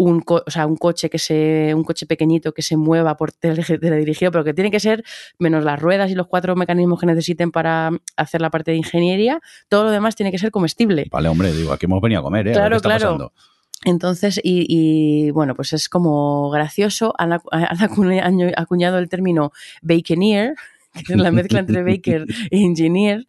un, 0.00 0.20
co 0.22 0.42
o 0.46 0.50
sea, 0.50 0.66
un 0.66 0.76
coche 0.76 1.10
que 1.10 1.18
se, 1.18 1.74
un 1.74 1.84
coche 1.84 2.06
pequeñito 2.06 2.52
que 2.52 2.62
se 2.62 2.76
mueva 2.76 3.16
por 3.18 3.32
teledirigido, 3.32 4.32
pero 4.32 4.44
que 4.44 4.54
tiene 4.54 4.70
que 4.70 4.80
ser 4.80 5.04
menos 5.38 5.62
las 5.62 5.78
ruedas 5.78 6.10
y 6.10 6.14
los 6.14 6.26
cuatro 6.26 6.56
mecanismos 6.56 6.98
que 6.98 7.06
necesiten 7.06 7.50
para 7.50 7.90
hacer 8.16 8.40
la 8.40 8.48
parte 8.48 8.70
de 8.70 8.78
ingeniería, 8.78 9.40
todo 9.68 9.84
lo 9.84 9.90
demás 9.90 10.16
tiene 10.16 10.32
que 10.32 10.38
ser 10.38 10.50
comestible. 10.50 11.06
Vale, 11.10 11.28
hombre, 11.28 11.52
digo, 11.52 11.72
aquí 11.72 11.84
hemos 11.84 12.00
venido 12.00 12.20
a 12.20 12.22
comer, 12.22 12.48
¿eh? 12.48 12.52
Claro, 12.52 12.66
a 12.66 12.68
ver 12.68 12.72
qué 12.72 12.76
está 12.76 12.88
claro. 12.88 13.04
Pasando. 13.04 13.32
Entonces, 13.84 14.40
y, 14.42 14.66
y, 14.68 15.30
bueno, 15.32 15.54
pues 15.54 15.72
es 15.74 15.88
como 15.88 16.50
gracioso. 16.50 17.14
Han, 17.18 17.32
acuñado 18.56 18.98
el 18.98 19.08
término 19.10 19.52
baconeer, 19.82 20.54
la 21.08 21.30
mezcla 21.30 21.60
entre 21.60 21.82
baker 21.82 22.26
e 22.50 22.58
engineer. 22.58 23.26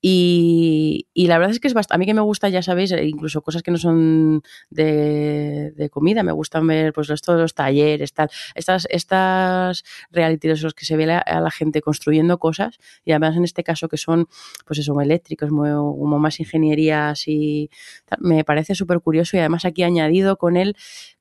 Y, 0.00 1.06
y 1.12 1.26
la 1.26 1.38
verdad 1.38 1.52
es 1.52 1.60
que 1.60 1.68
es 1.68 1.74
bastante, 1.74 1.96
a 1.96 1.98
mí 1.98 2.06
que 2.06 2.14
me 2.14 2.20
gusta, 2.20 2.48
ya 2.48 2.62
sabéis, 2.62 2.92
eh, 2.92 3.04
incluso 3.04 3.42
cosas 3.42 3.62
que 3.62 3.70
no 3.70 3.78
son 3.78 4.42
de, 4.70 5.72
de 5.72 5.90
comida, 5.90 6.22
me 6.22 6.32
gustan 6.32 6.66
ver 6.66 6.92
pues 6.92 7.08
los, 7.08 7.20
todos 7.22 7.40
los 7.40 7.54
talleres, 7.54 8.12
tal, 8.12 8.30
estas, 8.54 8.86
estas 8.90 9.82
reality 10.10 10.48
en 10.48 10.62
los 10.62 10.74
que 10.74 10.84
se 10.84 10.96
ve 10.96 11.10
a 11.12 11.40
la 11.40 11.50
gente 11.50 11.80
construyendo 11.80 12.38
cosas 12.38 12.78
y 13.04 13.12
además 13.12 13.36
en 13.36 13.44
este 13.44 13.64
caso 13.64 13.88
que 13.88 13.96
son 13.96 14.28
pues 14.66 14.78
eso, 14.78 14.98
eléctricos, 15.00 15.50
muy- 15.50 15.70
como 15.70 16.18
más 16.18 16.40
ingenierías 16.40 17.24
y 17.26 17.70
tal, 18.06 18.18
me 18.22 18.44
parece 18.44 18.74
súper 18.74 19.00
curioso 19.00 19.36
y 19.36 19.40
además 19.40 19.64
aquí 19.64 19.82
añadido 19.82 20.36
con 20.36 20.56
él 20.56 20.76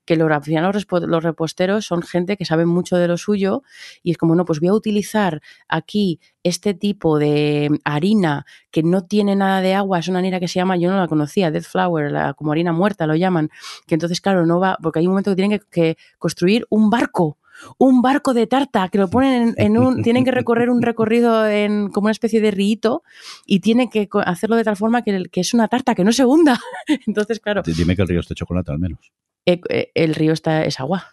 que 0.10 0.16
los, 0.16 0.32
al 0.32 0.42
final 0.42 0.72
los, 0.74 1.24
reposteros 1.24 1.86
son 1.86 2.02
gente 2.02 2.36
que 2.36 2.44
sabe 2.44 2.66
mucho 2.66 2.98
de 2.98 3.08
lo 3.08 3.16
suyo 3.16 3.62
y 4.02 4.10
es 4.10 4.18
como, 4.18 4.34
no, 4.34 4.44
pues 4.44 4.60
voy 4.60 4.70
a 4.70 4.74
utilizar 4.74 5.40
aquí 5.68 6.20
este 6.42 6.74
tipo 6.74 7.20
de 7.20 7.70
harina 7.84 8.48
que 8.72 8.82
no 8.82 9.06
tiene 9.06 9.36
nada 9.36 9.62
de 9.62 9.76
agua, 9.76 10.00
es 10.00 10.08
una 10.08 10.18
harina 10.18 10.40
que 10.40 10.48
se 10.48 10.56
llama, 10.56 10.78
yo 10.78 10.90
no 10.90 10.98
la 10.98 11.08
conocía, 11.08 11.52
Dead 11.52 11.62
Flower, 11.62 12.12
la- 12.12 12.34
como 12.34 12.52
harina 12.52 12.74
muerta 12.74 13.06
lo 13.06 13.16
llaman, 13.16 13.52
que 13.86 13.94
entonces, 13.94 14.20
claro, 14.20 14.48
no 14.48 14.60
va, 14.60 14.80
porque 14.82 14.98
hay 14.98 15.06
un 15.06 15.12
momento 15.12 15.30
que 15.30 15.36
tienen 15.36 15.60
que, 15.60 15.66
que 15.70 15.98
construir 16.18 16.66
un 16.72 16.90
barco 16.90 17.38
un 17.78 18.02
barco 18.02 18.34
de 18.34 18.48
tarta 18.48 18.88
que 18.88 18.98
lo 18.98 19.10
ponen 19.10 19.50
en, 19.50 19.56
en 19.58 19.78
un 19.78 20.02
tienen 20.04 20.24
que 20.24 20.32
recorrer 20.32 20.70
un 20.70 20.82
recorrido 20.82 21.46
en 21.46 21.90
como 21.90 22.06
una 22.06 22.14
especie 22.14 22.40
de 22.40 22.52
rito 22.52 23.04
y 23.46 23.60
tienen 23.60 23.90
que 23.90 24.08
hacerlo 24.26 24.56
de 24.56 24.64
tal 24.64 24.78
forma 24.78 25.02
que, 25.02 25.26
que 25.30 25.42
es 25.42 25.54
una 25.54 25.68
tarta 25.68 25.94
que 25.94 26.06
no 26.06 26.14
se 26.14 26.24
hunda. 26.24 26.58
Entonces 27.06 27.42
claro. 27.42 27.62
Dime 27.64 27.98
que 27.98 28.02
el 28.02 28.08
río 28.08 28.22
es 28.22 28.30
de 28.30 28.36
chocolate 28.36 28.72
al 28.72 28.80
menos. 28.80 29.12
Eh, 29.46 29.62
eh, 29.70 29.92
el 29.96 30.16
río 30.16 30.34
está 30.34 30.64
es 30.66 30.80
agua 30.80 31.06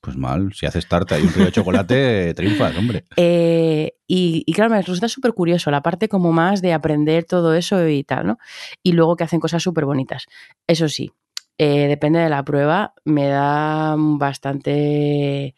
Pues 0.00 0.16
mal, 0.16 0.52
si 0.52 0.66
haces 0.66 0.88
tarta 0.88 1.18
y 1.18 1.22
un 1.22 1.32
río 1.32 1.46
de 1.46 1.52
chocolate, 1.52 2.34
triunfas, 2.36 2.76
hombre. 2.76 3.04
Eh, 3.16 3.92
y, 4.06 4.42
y 4.46 4.52
claro, 4.52 4.70
me 4.70 4.80
resulta 4.80 5.08
súper 5.08 5.32
curioso 5.32 5.70
la 5.70 5.82
parte 5.82 6.08
como 6.08 6.32
más 6.32 6.60
de 6.60 6.72
aprender 6.72 7.24
todo 7.24 7.54
eso 7.54 7.88
y 7.88 8.04
tal, 8.04 8.26
¿no? 8.26 8.38
Y 8.82 8.92
luego 8.92 9.16
que 9.16 9.24
hacen 9.24 9.40
cosas 9.40 9.62
súper 9.62 9.84
bonitas. 9.84 10.26
Eso 10.66 10.88
sí, 10.88 11.12
eh, 11.56 11.86
depende 11.86 12.18
de 12.18 12.28
la 12.28 12.44
prueba, 12.44 12.94
me 13.04 13.28
da 13.28 13.94
bastante 13.96 15.54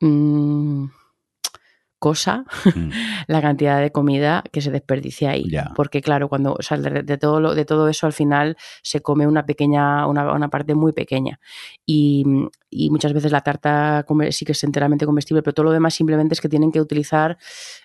mm, 0.00 0.86
cosa 2.04 2.44
Mm. 2.74 2.90
la 3.34 3.40
cantidad 3.40 3.80
de 3.80 3.90
comida 3.90 4.42
que 4.52 4.60
se 4.60 4.70
desperdicia 4.70 5.30
ahí. 5.30 5.44
Porque 5.74 6.00
claro, 6.00 6.28
cuando 6.28 6.54
o 6.58 6.62
sea, 6.62 6.76
de, 6.78 7.02
de 7.02 7.16
todo 7.18 7.40
lo- 7.40 7.54
de 7.54 7.64
todo 7.64 7.88
eso 7.88 8.06
al 8.06 8.12
final 8.12 8.56
se 8.82 9.00
come 9.00 9.26
una 9.26 9.44
pequeña, 9.46 10.06
una, 10.06 10.32
una 10.32 10.48
parte 10.48 10.74
muy 10.74 10.92
pequeña. 10.92 11.40
Y, 11.86 12.24
y 12.76 12.90
muchas 12.90 13.12
veces 13.12 13.30
la 13.30 13.40
tarta 13.40 14.04
sí 14.30 14.44
que 14.44 14.50
es 14.50 14.64
enteramente 14.64 15.06
comestible, 15.06 15.44
pero 15.44 15.54
todo 15.54 15.64
lo 15.64 15.70
demás 15.70 15.94
simplemente 15.94 16.34
es 16.34 16.40
que 16.40 16.48
tienen 16.48 16.72
que 16.72 16.80
utilizar 16.80 17.38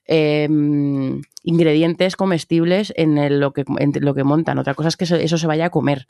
eh, 0.05 0.49
ingredientes 1.43 2.15
comestibles 2.15 2.91
en 2.95 3.39
lo, 3.39 3.53
que, 3.53 3.65
montan. 4.23 4.57
Otra 4.57 4.73
cosa 4.73 4.89
es 4.89 4.97
que 4.97 5.03
eso, 5.03 5.37
se 5.37 5.47
vaya 5.47 5.65
a 5.65 5.69
comer. 5.69 6.07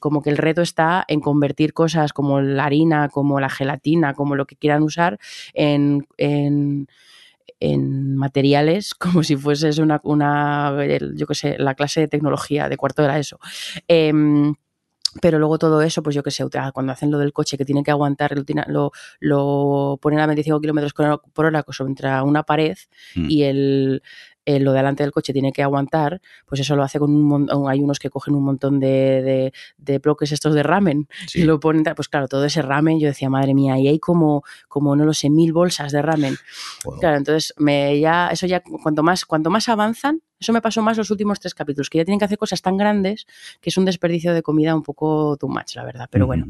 Como 0.00 0.22
que 0.22 0.30
el 0.30 0.38
reto 0.38 0.60
está 0.60 1.04
en 1.06 1.20
convertir 1.20 1.72
cosas 1.72 2.12
como 2.12 2.40
la 2.40 2.64
harina, 2.64 3.08
como 3.08 3.38
la 3.38 3.48
gelatina, 3.48 4.14
como 4.14 4.34
lo 4.34 4.46
que 4.46 4.56
quieran 4.56 4.82
usar 4.82 5.20
en, 5.54 6.04
materiales 8.16 8.92
como 8.98 9.22
si 9.22 9.36
fueses 9.36 9.78
una, 9.78 10.00
una 10.02 10.76
yo 11.14 11.28
qué 11.28 11.34
sé, 11.36 11.56
la 11.58 11.76
clase 11.76 12.00
de 12.00 12.08
tecnología 12.08 12.68
de 12.68 12.76
cuarto 12.76 13.04
era 13.04 13.20
eso. 13.20 13.38
Em, 13.86 14.54
pero 15.20 15.38
luego 15.38 15.58
todo 15.58 15.82
eso, 15.82 16.02
pues 16.02 16.14
yo 16.16 16.22
qué 16.22 16.30
sé, 16.30 16.44
uta- 16.44 16.72
cuando 16.72 16.92
hacen 16.92 17.10
lo 17.10 17.18
del 17.18 17.32
coche 17.32 17.58
que 17.58 17.64
tiene 17.64 17.82
que 17.82 17.90
aguantar, 17.90 18.34
lo, 18.36 18.44
lo, 18.68 18.92
lo 19.20 19.98
ponen 20.00 20.20
a 20.20 20.26
25 20.26 20.60
kilómetros 20.60 20.92
por 20.94 21.20
por 21.32 21.44
hora 21.46 21.62
contra 21.62 22.22
una 22.22 22.42
pared 22.44 22.76
Mm. 23.14 23.26
y 23.30 23.42
el, 23.42 24.02
el- 24.44 24.64
lo 24.64 24.72
delante 24.72 25.02
del 25.02 25.12
coche 25.12 25.32
tiene 25.32 25.52
que 25.52 25.62
aguantar, 25.62 26.20
pues 26.46 26.60
eso 26.60 26.74
lo 26.76 26.82
hace 26.82 26.98
con 26.98 27.14
un 27.14 27.22
montón, 27.22 27.68
hay 27.68 27.80
unos 27.80 27.98
que 27.98 28.10
cogen 28.10 28.34
un 28.34 28.44
montón 28.44 28.80
de, 28.80 28.88
de, 29.22 29.52
de 29.78 29.98
bloques 29.98 30.32
estos 30.32 30.54
de 30.54 30.62
ramen 30.62 31.08
Sí. 31.26 31.40
y 31.40 31.44
lo 31.44 31.60
ponen, 31.60 31.84
pues 31.94 32.08
claro, 32.08 32.28
todo 32.28 32.44
ese 32.44 32.62
ramen, 32.62 32.98
yo 33.00 33.06
decía, 33.08 33.30
madre 33.30 33.54
mía, 33.54 33.78
y 33.78 33.88
hay 33.88 33.98
como, 33.98 34.42
como 34.68 34.96
no 34.96 35.04
lo 35.04 35.14
sé, 35.14 35.30
mil 35.30 35.52
bolsas 35.52 35.92
de 35.92 36.02
ramen. 36.02 36.36
Claro, 37.00 37.16
entonces 37.16 37.54
me 37.58 37.98
ya, 38.00 38.28
eso 38.28 38.46
ya, 38.46 38.62
cuanto 38.82 39.02
más, 39.02 39.24
cuanto 39.24 39.50
más 39.50 39.68
avanzan, 39.68 40.22
eso 40.40 40.52
me 40.52 40.60
pasó 40.60 40.82
más 40.82 40.96
los 40.98 41.10
últimos 41.12 41.38
tres 41.38 41.54
capítulos, 41.54 41.88
que 41.88 41.98
ya 41.98 42.04
tienen 42.04 42.18
que 42.18 42.24
hacer 42.24 42.36
cosas 42.38 42.60
tan 42.62 42.76
grandes 42.76 43.26
que 43.60 43.70
es 43.70 43.76
un 43.76 43.84
desperdicio 43.84 44.34
de 44.34 44.42
comida 44.42 44.74
un 44.74 44.82
poco 44.82 45.36
too 45.38 45.48
much, 45.48 45.76
la 45.76 45.84
verdad. 45.84 46.08
Pero 46.10 46.26
bueno, 46.26 46.46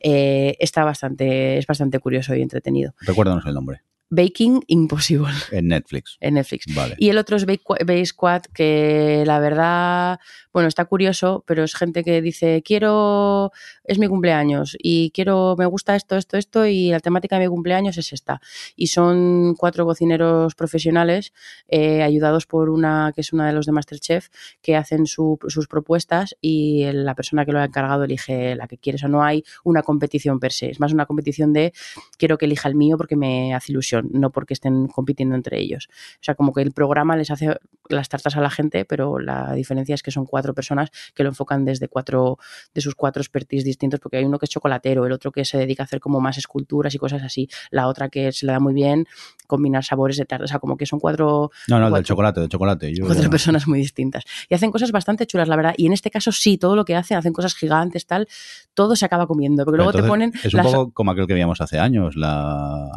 eh, 0.00 0.56
está 0.60 0.82
bastante, 0.84 1.58
es 1.58 1.66
bastante 1.66 1.98
curioso 1.98 2.34
y 2.34 2.40
entretenido. 2.42 2.94
Recuérdanos 3.00 3.44
el 3.44 3.52
nombre. 3.54 3.82
Baking 4.14 4.62
Impossible 4.66 5.32
En 5.52 5.68
Netflix. 5.68 6.16
en 6.20 6.34
Netflix. 6.34 6.66
Vale. 6.74 6.94
Y 6.98 7.08
el 7.08 7.18
otro 7.18 7.36
es 7.36 7.46
Bake 7.46 7.62
Qu- 7.64 7.84
Bake 7.84 8.06
Squad, 8.06 8.42
que 8.54 9.24
la 9.26 9.38
verdad, 9.40 10.18
bueno, 10.52 10.68
está 10.68 10.84
curioso, 10.84 11.42
pero 11.46 11.64
es 11.64 11.74
gente 11.74 12.04
que 12.04 12.22
dice, 12.22 12.62
quiero, 12.64 13.50
es 13.84 13.98
mi 13.98 14.06
cumpleaños 14.08 14.76
y 14.78 15.10
quiero, 15.10 15.56
me 15.58 15.66
gusta 15.66 15.96
esto, 15.96 16.16
esto, 16.16 16.36
esto 16.36 16.66
y 16.66 16.90
la 16.90 17.00
temática 17.00 17.36
de 17.38 17.46
mi 17.46 17.48
cumpleaños 17.50 17.98
es 17.98 18.12
esta. 18.12 18.40
Y 18.76 18.86
son 18.88 19.54
cuatro 19.58 19.84
cocineros 19.84 20.54
profesionales 20.54 21.32
eh, 21.68 22.02
ayudados 22.02 22.46
por 22.46 22.70
una, 22.70 23.12
que 23.14 23.20
es 23.22 23.32
una 23.32 23.46
de 23.46 23.52
los 23.52 23.66
de 23.66 23.72
Masterchef, 23.72 24.28
que 24.62 24.76
hacen 24.76 25.06
su- 25.06 25.38
sus 25.48 25.66
propuestas 25.66 26.36
y 26.40 26.84
la 26.92 27.14
persona 27.14 27.44
que 27.44 27.52
lo 27.52 27.58
ha 27.60 27.64
encargado 27.64 28.04
elige 28.04 28.54
la 28.54 28.66
que 28.68 28.78
quiere. 28.78 28.96
O 28.96 28.98
sea, 28.98 29.08
no 29.08 29.22
hay 29.24 29.44
una 29.64 29.82
competición 29.82 30.38
per 30.40 30.52
se, 30.52 30.70
es 30.70 30.80
más 30.80 30.92
una 30.92 31.06
competición 31.06 31.52
de 31.52 31.72
quiero 32.18 32.38
que 32.38 32.46
elija 32.46 32.68
el 32.68 32.74
mío 32.74 32.96
porque 32.96 33.16
me 33.16 33.54
hace 33.54 33.72
ilusión, 33.72 34.03
no 34.12 34.30
porque 34.30 34.54
estén 34.54 34.86
compitiendo 34.88 35.34
entre 35.34 35.58
ellos. 35.60 35.88
O 36.16 36.18
sea, 36.24 36.34
como 36.34 36.52
que 36.52 36.62
el 36.62 36.72
programa 36.72 37.16
les 37.16 37.30
hace 37.30 37.56
las 37.88 38.08
tartas 38.08 38.36
a 38.36 38.40
la 38.40 38.50
gente, 38.50 38.84
pero 38.84 39.18
la 39.18 39.52
diferencia 39.52 39.94
es 39.94 40.02
que 40.02 40.10
son 40.10 40.26
cuatro 40.26 40.54
personas 40.54 40.90
que 41.14 41.22
lo 41.22 41.28
enfocan 41.30 41.64
desde 41.64 41.88
cuatro 41.88 42.38
de 42.74 42.80
sus 42.80 42.94
cuatro 42.94 43.20
expertise 43.20 43.64
distintos, 43.64 44.00
porque 44.00 44.16
hay 44.18 44.24
uno 44.24 44.38
que 44.38 44.46
es 44.46 44.50
chocolatero, 44.50 45.06
el 45.06 45.12
otro 45.12 45.32
que 45.32 45.44
se 45.44 45.58
dedica 45.58 45.82
a 45.82 45.86
hacer 45.86 46.00
como 46.00 46.20
más 46.20 46.38
esculturas 46.38 46.94
y 46.94 46.98
cosas 46.98 47.22
así, 47.22 47.48
la 47.70 47.86
otra 47.88 48.08
que 48.08 48.32
se 48.32 48.46
le 48.46 48.52
da 48.52 48.60
muy 48.60 48.74
bien 48.74 49.06
combinar 49.46 49.84
sabores 49.84 50.16
de 50.16 50.24
tarta, 50.24 50.44
o 50.44 50.48
sea, 50.48 50.58
como 50.58 50.76
que 50.76 50.86
son 50.86 50.98
cuatro 51.00 51.50
No, 51.68 51.76
no, 51.76 51.76
el 51.76 51.82
del 51.84 51.90
cuatro- 51.92 52.06
chocolate, 52.06 52.40
del 52.40 52.48
chocolate. 52.48 52.94
Yo, 52.94 53.04
cuatro 53.06 53.28
personas 53.30 53.68
muy 53.68 53.78
distintas. 53.78 54.24
Y 54.48 54.54
hacen 54.54 54.70
cosas 54.70 54.90
bastante 54.90 55.26
chulas, 55.26 55.48
la 55.48 55.56
verdad. 55.56 55.74
Y 55.76 55.86
en 55.86 55.92
este 55.92 56.10
caso 56.10 56.32
sí, 56.32 56.56
todo 56.56 56.74
lo 56.76 56.84
que 56.84 56.96
hacen, 56.96 57.18
hacen 57.18 57.32
cosas 57.32 57.54
gigantes, 57.54 58.06
tal, 58.06 58.26
todo 58.72 58.96
se 58.96 59.04
acaba 59.04 59.26
comiendo. 59.26 59.64
Porque 59.64 59.76
Pero 59.76 59.84
luego 59.90 59.98
te 60.02 60.08
ponen 60.08 60.32
Es 60.42 60.54
un 60.54 60.58
las- 60.58 60.66
poco 60.72 60.92
como 60.92 61.10
aquel 61.10 61.26
que 61.26 61.34
veíamos 61.34 61.60
hace 61.60 61.78
años, 61.78 62.16
la, 62.16 62.90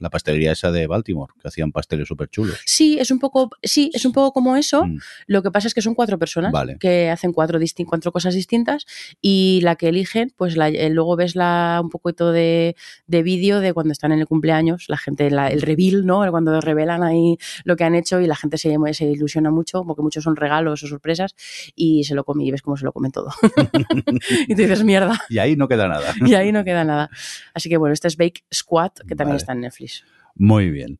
la 0.00 0.10
pastelería 0.10 0.52
esa 0.52 0.70
de 0.70 0.86
Baltimore, 0.86 1.32
que 1.40 1.48
hacían 1.48 1.72
pasteles 1.72 2.08
súper 2.08 2.28
chulos. 2.28 2.58
Sí, 2.64 2.98
es 2.98 3.10
un 3.10 3.18
poco, 3.18 3.50
sí, 3.62 3.90
es 3.94 4.04
un 4.04 4.12
poco 4.12 4.32
como 4.32 4.56
eso. 4.56 4.84
Mm. 4.84 4.98
Lo 5.26 5.42
que 5.42 5.50
pasa 5.50 5.68
es 5.68 5.74
que 5.74 5.82
son 5.82 5.94
cuatro 5.94 6.18
personas 6.18 6.52
Vale. 6.52 6.76
que 6.78 7.10
hacen 7.10 7.32
cuatro, 7.32 7.58
cuatro 7.86 8.12
cosas 8.12 8.34
distintas 8.34 8.86
y 9.20 9.60
la 9.62 9.76
que 9.76 9.88
eligen, 9.88 10.32
pues 10.36 10.56
la- 10.56 10.68
eh, 10.68 10.90
luego 10.90 11.16
ves 11.16 11.34
la, 11.36 11.80
un 11.82 11.90
poquito 11.90 12.32
de, 12.32 12.76
de 13.06 13.22
vídeo 13.22 13.60
de 13.60 13.72
cuando 13.72 13.92
están 13.92 14.12
en 14.12 14.20
el 14.20 14.26
cumpleaños, 14.26 14.84
la 14.88 14.96
gente, 14.98 15.30
la- 15.30 15.48
el 15.48 15.60
reveal, 15.62 16.06
¿no? 16.06 16.28
Cuando 16.30 16.60
revelan 16.60 17.02
ahí 17.02 17.36
lo 17.64 17.76
que 17.76 17.84
han 17.84 17.94
hecho 17.94 18.20
y 18.20 18.26
la 18.26 18.36
gente 18.36 18.58
se, 18.58 18.76
se 18.92 19.04
ilusiona 19.06 19.50
mucho 19.50 19.84
porque 19.84 20.02
muchos 20.02 20.24
son 20.24 20.36
regalos 20.36 20.82
o 20.82 20.86
sorpresas 20.86 21.34
y 21.74 22.04
se 22.04 22.14
lo 22.14 22.24
come 22.24 22.44
y 22.44 22.50
ves 22.50 22.62
cómo 22.62 22.76
se 22.76 22.84
lo 22.84 22.92
comen 22.92 23.12
todo. 23.12 23.30
y 24.48 24.54
te 24.54 24.62
dices 24.62 24.84
mierda. 24.84 25.18
Y 25.28 25.38
ahí 25.38 25.56
no 25.56 25.68
queda 25.68 25.88
nada. 25.88 26.14
Y 26.24 26.34
ahí 26.34 26.52
no 26.52 26.64
queda 26.64 26.84
nada. 26.84 27.10
Así 27.54 27.68
que 27.68 27.76
bueno, 27.76 27.92
este 27.92 28.08
es 28.08 28.16
Bake 28.16 28.44
Squad, 28.52 28.92
que 29.06 29.14
también 29.14 29.36
está 29.36 29.52
en 29.52 29.60
Netflix. 29.62 29.87
Muy 30.34 30.70
bien. 30.70 30.98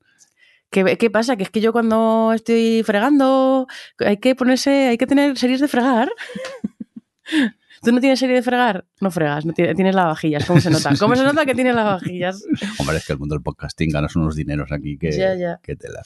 ¿Qué, 0.70 0.96
qué 0.98 1.10
pasa? 1.10 1.36
Que 1.36 1.44
es 1.44 1.50
que 1.50 1.60
yo 1.60 1.72
cuando 1.72 2.32
estoy 2.34 2.82
fregando 2.84 3.66
hay 3.98 4.18
que 4.18 4.34
ponerse, 4.34 4.88
hay 4.88 4.98
que 4.98 5.06
tener 5.06 5.38
series 5.38 5.60
de 5.60 5.68
fregar. 5.68 6.10
¿Tú 7.82 7.92
no 7.92 8.00
tienes 8.00 8.18
serie 8.18 8.34
de 8.34 8.42
fregar? 8.42 8.84
No 9.00 9.10
fregas, 9.10 9.46
no 9.46 9.52
tienes, 9.52 9.76
tienes 9.76 9.94
lavavajillas. 9.94 10.44
¿Cómo 10.46 10.60
se 10.60 10.68
nota? 10.70 10.90
¿Cómo 10.98 11.14
se 11.14 11.22
nota 11.22 11.46
que 11.46 11.54
tienes 11.54 11.74
lavavajillas? 11.74 12.42
Hombre, 12.80 12.96
es 12.96 13.06
que 13.06 13.12
el 13.12 13.18
mundo 13.20 13.34
del 13.36 13.42
podcasting 13.42 13.90
ganas 13.90 14.16
unos 14.16 14.34
dineros 14.34 14.72
aquí 14.72 14.98
que, 14.98 15.12
Ya, 15.12 15.34
ya. 15.36 15.60
que 15.62 15.76
tela. 15.76 16.02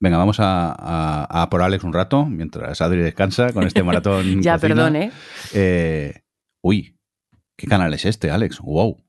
Venga, 0.00 0.18
vamos 0.18 0.40
a, 0.40 0.72
a- 0.76 1.42
a 1.42 1.48
por 1.48 1.62
Alex 1.62 1.84
un 1.84 1.92
rato, 1.92 2.26
mientras 2.26 2.80
Adri 2.82 3.00
descansa 3.02 3.52
con 3.52 3.64
este 3.66 3.82
maratón. 3.84 4.24
ya, 4.42 4.54
cocina. 4.54 4.58
perdón, 4.58 4.96
¿eh? 4.96 5.12
Eh, 5.54 6.14
Uy, 6.60 6.96
¿qué 7.56 7.66
canal 7.68 7.94
es 7.94 8.04
este, 8.04 8.30
Alex? 8.30 8.58
Wow. 8.60 9.00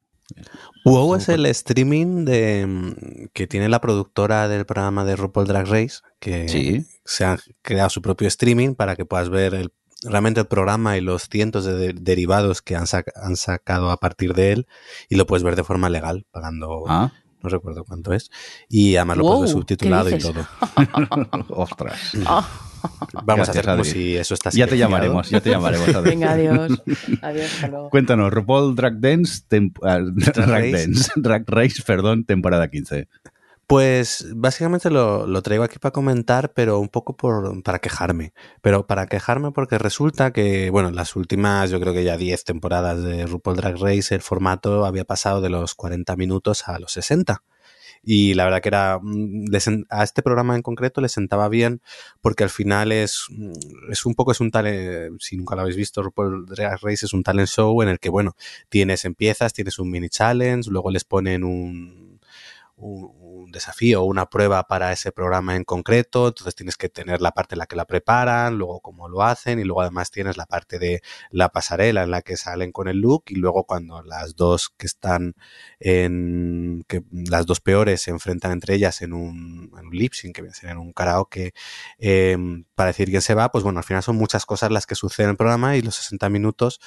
WoW 0.83 1.15
es 1.15 1.29
el 1.29 1.45
streaming 1.47 2.25
de 2.25 3.29
que 3.33 3.47
tiene 3.47 3.69
la 3.69 3.81
productora 3.81 4.47
del 4.47 4.65
programa 4.65 5.03
de 5.05 5.15
RuPaul 5.15 5.47
Drag 5.47 5.67
Race, 5.67 5.99
que 6.19 6.47
Sí. 6.49 6.85
se 7.05 7.25
ha 7.25 7.37
creado 7.61 7.89
su 7.89 8.01
propio 8.01 8.27
streaming 8.27 8.75
para 8.75 8.95
que 8.95 9.05
puedas 9.05 9.29
ver 9.29 9.53
el- 9.53 9.71
realmente 10.03 10.39
el 10.41 10.47
programa 10.47 10.97
y 10.97 11.01
los 11.01 11.23
cientos 11.29 11.65
de, 11.65 11.73
de- 11.75 11.93
derivados 11.93 12.61
que 12.61 12.75
han, 12.75 12.85
sac- 12.85 13.11
han 13.15 13.35
sacado 13.37 13.89
a 13.91 13.97
partir 13.97 14.33
de 14.33 14.51
él 14.51 14.67
y 15.09 15.15
lo 15.15 15.25
puedes 15.25 15.43
ver 15.43 15.55
de 15.55 15.63
forma 15.63 15.89
legal, 15.89 16.25
pagando, 16.31 16.83
Ah, 16.87 17.11
no 17.41 17.49
recuerdo 17.49 17.83
cuánto 17.85 18.13
es, 18.13 18.29
y 18.69 18.95
además 18.97 19.17
lo 19.17 19.23
Wow, 19.23 19.31
puedes 19.37 19.53
ver 19.53 19.61
subtitulado 19.61 20.09
¿qué 20.09 20.15
y 20.15 20.19
todo. 20.19 20.45
ostras. 21.49 22.11
Ah, 22.25 22.47
Vamos 23.13 23.25
Gracias, 23.25 23.47
a 23.47 23.51
hacer 23.51 23.65
como 23.65 23.81
Adri. 23.81 23.89
si 23.91 24.15
eso 24.17 24.33
está 24.33 24.49
Ya 24.51 24.67
te 24.67 24.77
llamaremos, 24.77 25.29
ya 25.29 25.41
te 25.41 25.49
llamaremos. 25.49 25.87
Adri. 25.89 26.09
venga, 26.09 26.31
adiós. 26.31 26.81
Adiós, 27.21 27.53
hasta 27.53 27.67
luego. 27.67 27.89
Cuéntanos, 27.89 28.31
RuPaul 28.33 28.75
Drag 28.75 28.99
Dance, 28.99 29.41
tem- 29.49 29.73
ah, 29.83 29.99
Drag 30.03 30.47
Race. 30.49 30.71
Dance, 30.87 31.11
Drag 31.15 31.43
Race, 31.47 31.81
perdón, 31.85 32.25
temporada 32.25 32.67
15. 32.69 33.07
Pues 33.67 34.27
básicamente 34.35 34.91
lo, 34.91 35.25
lo 35.25 35.41
traigo 35.41 35.63
aquí 35.63 35.79
para 35.79 35.91
comentar, 35.91 36.53
pero 36.53 36.79
un 36.79 36.87
poco 36.87 37.17
por, 37.17 37.63
para 37.63 37.79
quejarme. 37.79 38.31
Pero 38.61 38.85
para 38.85 39.07
quejarme 39.07 39.51
porque 39.51 39.79
resulta 39.79 40.31
que, 40.31 40.69
bueno, 40.69 40.91
las 40.91 41.15
últimas, 41.15 41.71
yo 41.71 41.79
creo 41.79 41.91
que 41.91 42.03
ya 42.03 42.15
10 42.15 42.43
temporadas 42.43 43.01
de 43.01 43.25
RuPaul 43.25 43.55
Drag 43.57 43.75
Race, 43.79 44.13
el 44.13 44.21
formato 44.21 44.85
había 44.85 45.03
pasado 45.03 45.41
de 45.41 45.49
los 45.49 45.73
40 45.73 46.15
minutos 46.15 46.67
a 46.67 46.77
los 46.77 46.91
60 46.91 47.41
y 48.05 48.35
la 48.35 48.45
verdad 48.45 48.61
que 48.61 48.69
era 48.69 48.99
mm, 49.01 49.45
a 49.89 50.03
este 50.03 50.21
programa 50.21 50.55
en 50.55 50.61
concreto 50.61 51.01
le 51.01 51.09
sentaba 51.09 51.49
bien 51.49 51.81
porque 52.21 52.43
al 52.43 52.51
final 52.51 52.91
es, 52.91 53.25
mm, 53.29 53.91
es 53.91 54.05
un 54.05 54.13
poco 54.13 54.31
es 54.31 54.39
un 54.39 54.51
talent 54.51 55.19
si 55.19 55.35
nunca 55.37 55.55
lo 55.55 55.61
habéis 55.61 55.75
visto 55.75 56.03
RuPaul 56.03 56.45
Drag 56.45 56.79
Race 56.81 57.05
es 57.05 57.13
un 57.13 57.23
talent 57.23 57.49
show 57.49 57.81
en 57.81 57.89
el 57.89 57.99
que 57.99 58.09
bueno 58.09 58.35
tienes 58.69 59.05
empiezas 59.05 59.53
tienes 59.53 59.79
un 59.79 59.89
mini 59.89 60.09
challenge 60.09 60.69
luego 60.69 60.91
les 60.91 61.03
ponen 61.03 61.43
un, 61.43 62.19
un 62.77 63.11
un 63.35 63.51
desafío 63.51 64.01
o 64.01 64.05
una 64.05 64.27
prueba 64.27 64.63
para 64.67 64.91
ese 64.91 65.11
programa 65.11 65.55
en 65.55 65.63
concreto, 65.63 66.27
entonces 66.27 66.55
tienes 66.55 66.77
que 66.77 66.89
tener 66.89 67.21
la 67.21 67.31
parte 67.31 67.55
en 67.55 67.59
la 67.59 67.65
que 67.67 67.75
la 67.75 67.85
preparan, 67.85 68.57
luego 68.57 68.79
cómo 68.81 69.09
lo 69.09 69.23
hacen 69.23 69.59
y 69.59 69.63
luego 69.63 69.81
además 69.81 70.11
tienes 70.11 70.37
la 70.37 70.45
parte 70.45 70.79
de 70.79 71.01
la 71.31 71.49
pasarela 71.49 72.03
en 72.03 72.11
la 72.11 72.21
que 72.21 72.37
salen 72.37 72.71
con 72.71 72.87
el 72.87 72.97
look 72.99 73.25
y 73.27 73.35
luego 73.35 73.65
cuando 73.65 74.01
las 74.03 74.35
dos 74.35 74.69
que 74.77 74.87
están 74.87 75.35
en 75.79 76.83
que 76.87 77.03
las 77.11 77.45
dos 77.45 77.61
peores 77.61 78.01
se 78.01 78.11
enfrentan 78.11 78.51
entre 78.51 78.75
ellas 78.75 79.01
en 79.01 79.13
un, 79.13 79.71
en 79.77 79.87
un 79.87 79.95
lip 79.95 80.13
sync, 80.13 80.35
que 80.35 80.67
en 80.67 80.77
un 80.77 80.93
karaoke 80.93 81.53
em, 81.97 82.65
para 82.75 82.87
decir 82.87 83.09
quién 83.09 83.21
se 83.21 83.33
va, 83.35 83.51
pues 83.51 83.63
bueno, 83.63 83.79
al 83.79 83.85
final 83.85 84.03
son 84.03 84.15
muchas 84.15 84.45
cosas 84.45 84.71
las 84.71 84.85
que 84.85 84.95
suceden 84.95 85.29
en 85.29 85.31
el 85.31 85.37
programa 85.37 85.75
y 85.77 85.81
los 85.81 85.95
60 85.95 86.29
minutos 86.29 86.79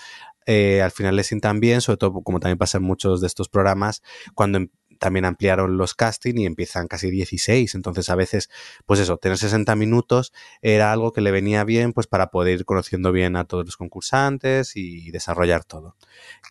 eh, 0.51 0.81
al 0.81 0.91
final 0.93 1.15
les 1.15 1.27
sientan 1.27 1.61
bien, 1.61 1.83
sobre 1.83 1.99
todo 1.99 2.23
como 2.23 2.41
también 2.41 2.57
pasa 2.57 2.79
en 2.79 2.85
muchos 2.85 3.21
de 3.21 3.27
estos 3.27 3.51
programas, 3.51 4.03
cuando 4.35 4.57
em, 4.57 4.71
también 4.99 5.25
ampliaron 5.25 5.77
los 5.77 5.95
casting 5.95 6.35
y 6.37 6.47
empiezan 6.47 6.89
casi 6.89 7.11
16. 7.11 7.75
Entonces, 7.75 8.11
a 8.11 8.15
veces, 8.15 8.51
pues 8.87 9.01
eso, 9.01 9.17
tener 9.17 9.39
60 9.39 9.75
minutos 9.77 10.33
era 10.63 10.93
algo 10.93 11.13
que 11.13 11.21
le 11.21 11.31
venía 11.31 11.65
bien, 11.65 11.93
pues 11.93 12.07
para 12.07 12.31
poder 12.31 12.59
ir 12.61 12.65
conociendo 12.65 13.13
bien 13.13 13.37
a 13.37 13.45
todos 13.45 13.65
los 13.65 13.77
concursantes 13.77 14.77
y 14.77 15.11
desarrollar 15.11 15.65
todo. 15.65 15.97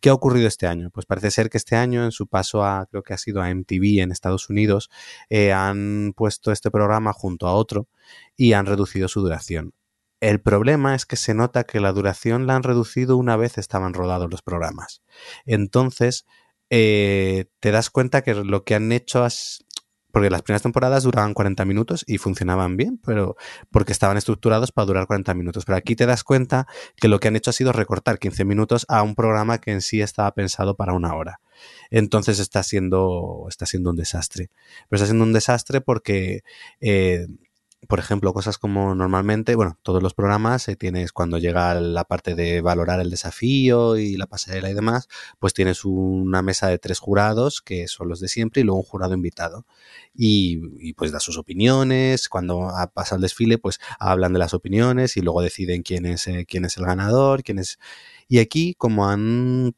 ¿Qué 0.02 0.10
ha 0.10 0.14
ocurrido 0.14 0.48
este 0.48 0.68
año? 0.68 0.90
Pues 0.92 1.06
parece 1.06 1.32
ser 1.32 1.50
que 1.50 1.58
este 1.58 1.76
año, 1.76 2.04
en 2.04 2.12
su 2.12 2.28
paso 2.28 2.64
a, 2.64 2.88
creo 2.90 3.04
que 3.04 3.14
ha 3.14 3.18
sido 3.18 3.42
a 3.42 3.50
MTV 3.50 4.02
en 4.02 4.12
Estados 4.12 4.50
Unidos, 4.50 4.90
eh, 5.30 5.54
han 5.54 6.14
puesto 6.16 6.52
este 6.52 6.72
programa 6.72 7.14
junto 7.14 7.48
a 7.48 7.54
otro 7.54 7.88
y 8.36 8.54
han 8.54 8.66
reducido 8.66 9.08
su 9.08 9.22
duración. 9.22 9.74
El 10.20 10.42
problema 10.42 10.96
es 10.96 11.06
que 11.06 11.16
se 11.16 11.36
nota 11.36 11.66
que 11.66 11.80
la 11.80 11.92
duración 11.92 12.48
la 12.48 12.56
han 12.56 12.64
reducido 12.64 13.18
una 13.18 13.38
vez 13.38 13.58
estaban 13.60 13.94
rodados 13.94 14.32
los 14.32 14.42
programas. 14.42 15.04
Entonces, 15.46 16.26
eh, 16.70 17.46
te 17.60 17.72
das 17.72 17.90
cuenta 17.90 18.22
que 18.22 18.34
lo 18.34 18.64
que 18.64 18.76
han 18.76 18.92
hecho 18.92 19.26
es, 19.26 19.66
porque 20.12 20.30
las 20.30 20.42
primeras 20.42 20.64
temporadas 20.64 21.04
duraban 21.04 21.34
40 21.34 21.64
minutos 21.66 22.04
y 22.08 22.18
funcionaban 22.18 22.76
bien, 22.78 23.00
pero 23.06 23.36
porque 23.72 23.92
estaban 23.92 24.18
estructurados 24.18 24.72
para 24.72 24.86
durar 24.86 25.08
40 25.08 25.34
minutos. 25.34 25.66
Pero 25.66 25.78
aquí 25.78 25.96
te 25.96 26.06
das 26.06 26.24
cuenta 26.24 26.68
que 26.96 27.08
lo 27.08 27.20
que 27.20 27.28
han 27.28 27.36
hecho 27.36 27.52
ha 27.52 27.54
sido 27.54 27.72
recortar 27.72 28.20
15 28.20 28.46
minutos 28.46 28.86
a 28.90 29.04
un 29.04 29.16
programa 29.16 29.60
que 29.60 29.72
en 29.72 29.82
sí 29.82 30.02
estaba 30.02 30.34
pensado 30.34 30.76
para 30.76 30.94
una 30.94 31.14
hora. 31.14 31.40
Entonces 31.90 32.40
está 32.40 32.64
siendo, 32.64 33.46
está 33.50 33.66
siendo 33.66 33.92
un 33.92 33.96
desastre. 33.96 34.50
Pero 34.90 34.98
está 34.98 35.06
siendo 35.06 35.24
un 35.24 35.34
desastre 35.34 35.82
porque 35.82 36.42
eh, 36.80 37.28
por 37.88 38.00
ejemplo, 38.00 38.34
cosas 38.34 38.58
como 38.58 38.96
normalmente, 38.96 39.56
bueno, 39.56 39.78
todos 39.84 40.02
los 40.02 40.14
programas 40.14 40.68
eh, 40.68 40.76
tienes 40.76 41.12
cuando 41.12 41.38
llega 41.38 41.76
la 41.76 42.06
parte 42.06 42.34
de 42.34 42.62
valorar 42.62 43.00
el 43.00 43.12
desafío 43.12 43.98
y 43.98 44.18
la 44.18 44.26
pasarela 44.26 44.70
y 44.70 44.74
demás, 44.74 45.08
pues 45.40 45.54
tienes 45.54 45.86
una 45.86 46.42
mesa 46.42 46.68
de 46.68 46.80
tres 46.80 47.00
jurados 47.00 47.62
que 47.62 47.88
son 47.88 48.10
los 48.10 48.20
de 48.20 48.30
siempre 48.30 48.62
y 48.62 48.64
luego 48.64 48.80
un 48.80 48.86
jurado 48.86 49.14
invitado. 49.14 49.66
Y, 50.16 50.94
pues 50.94 51.12
da 51.12 51.20
sus 51.20 51.38
opiniones, 51.38 52.30
cuando 52.30 52.72
pasa 52.94 53.16
el 53.16 53.22
desfile, 53.22 53.60
pues 53.60 53.80
hablan 54.00 54.34
de 54.34 54.40
las 54.40 54.54
opiniones 54.56 55.16
y 55.16 55.22
luego 55.22 55.42
deciden 55.42 55.84
quién 55.84 56.06
es, 56.08 56.28
eh, 56.28 56.46
quién 56.48 56.66
es 56.66 56.78
el 56.78 56.86
ganador, 56.86 57.44
quién 57.44 57.60
es... 57.60 57.78
Y 58.28 58.40
aquí, 58.40 58.74
como 58.76 59.08
han 59.08 59.76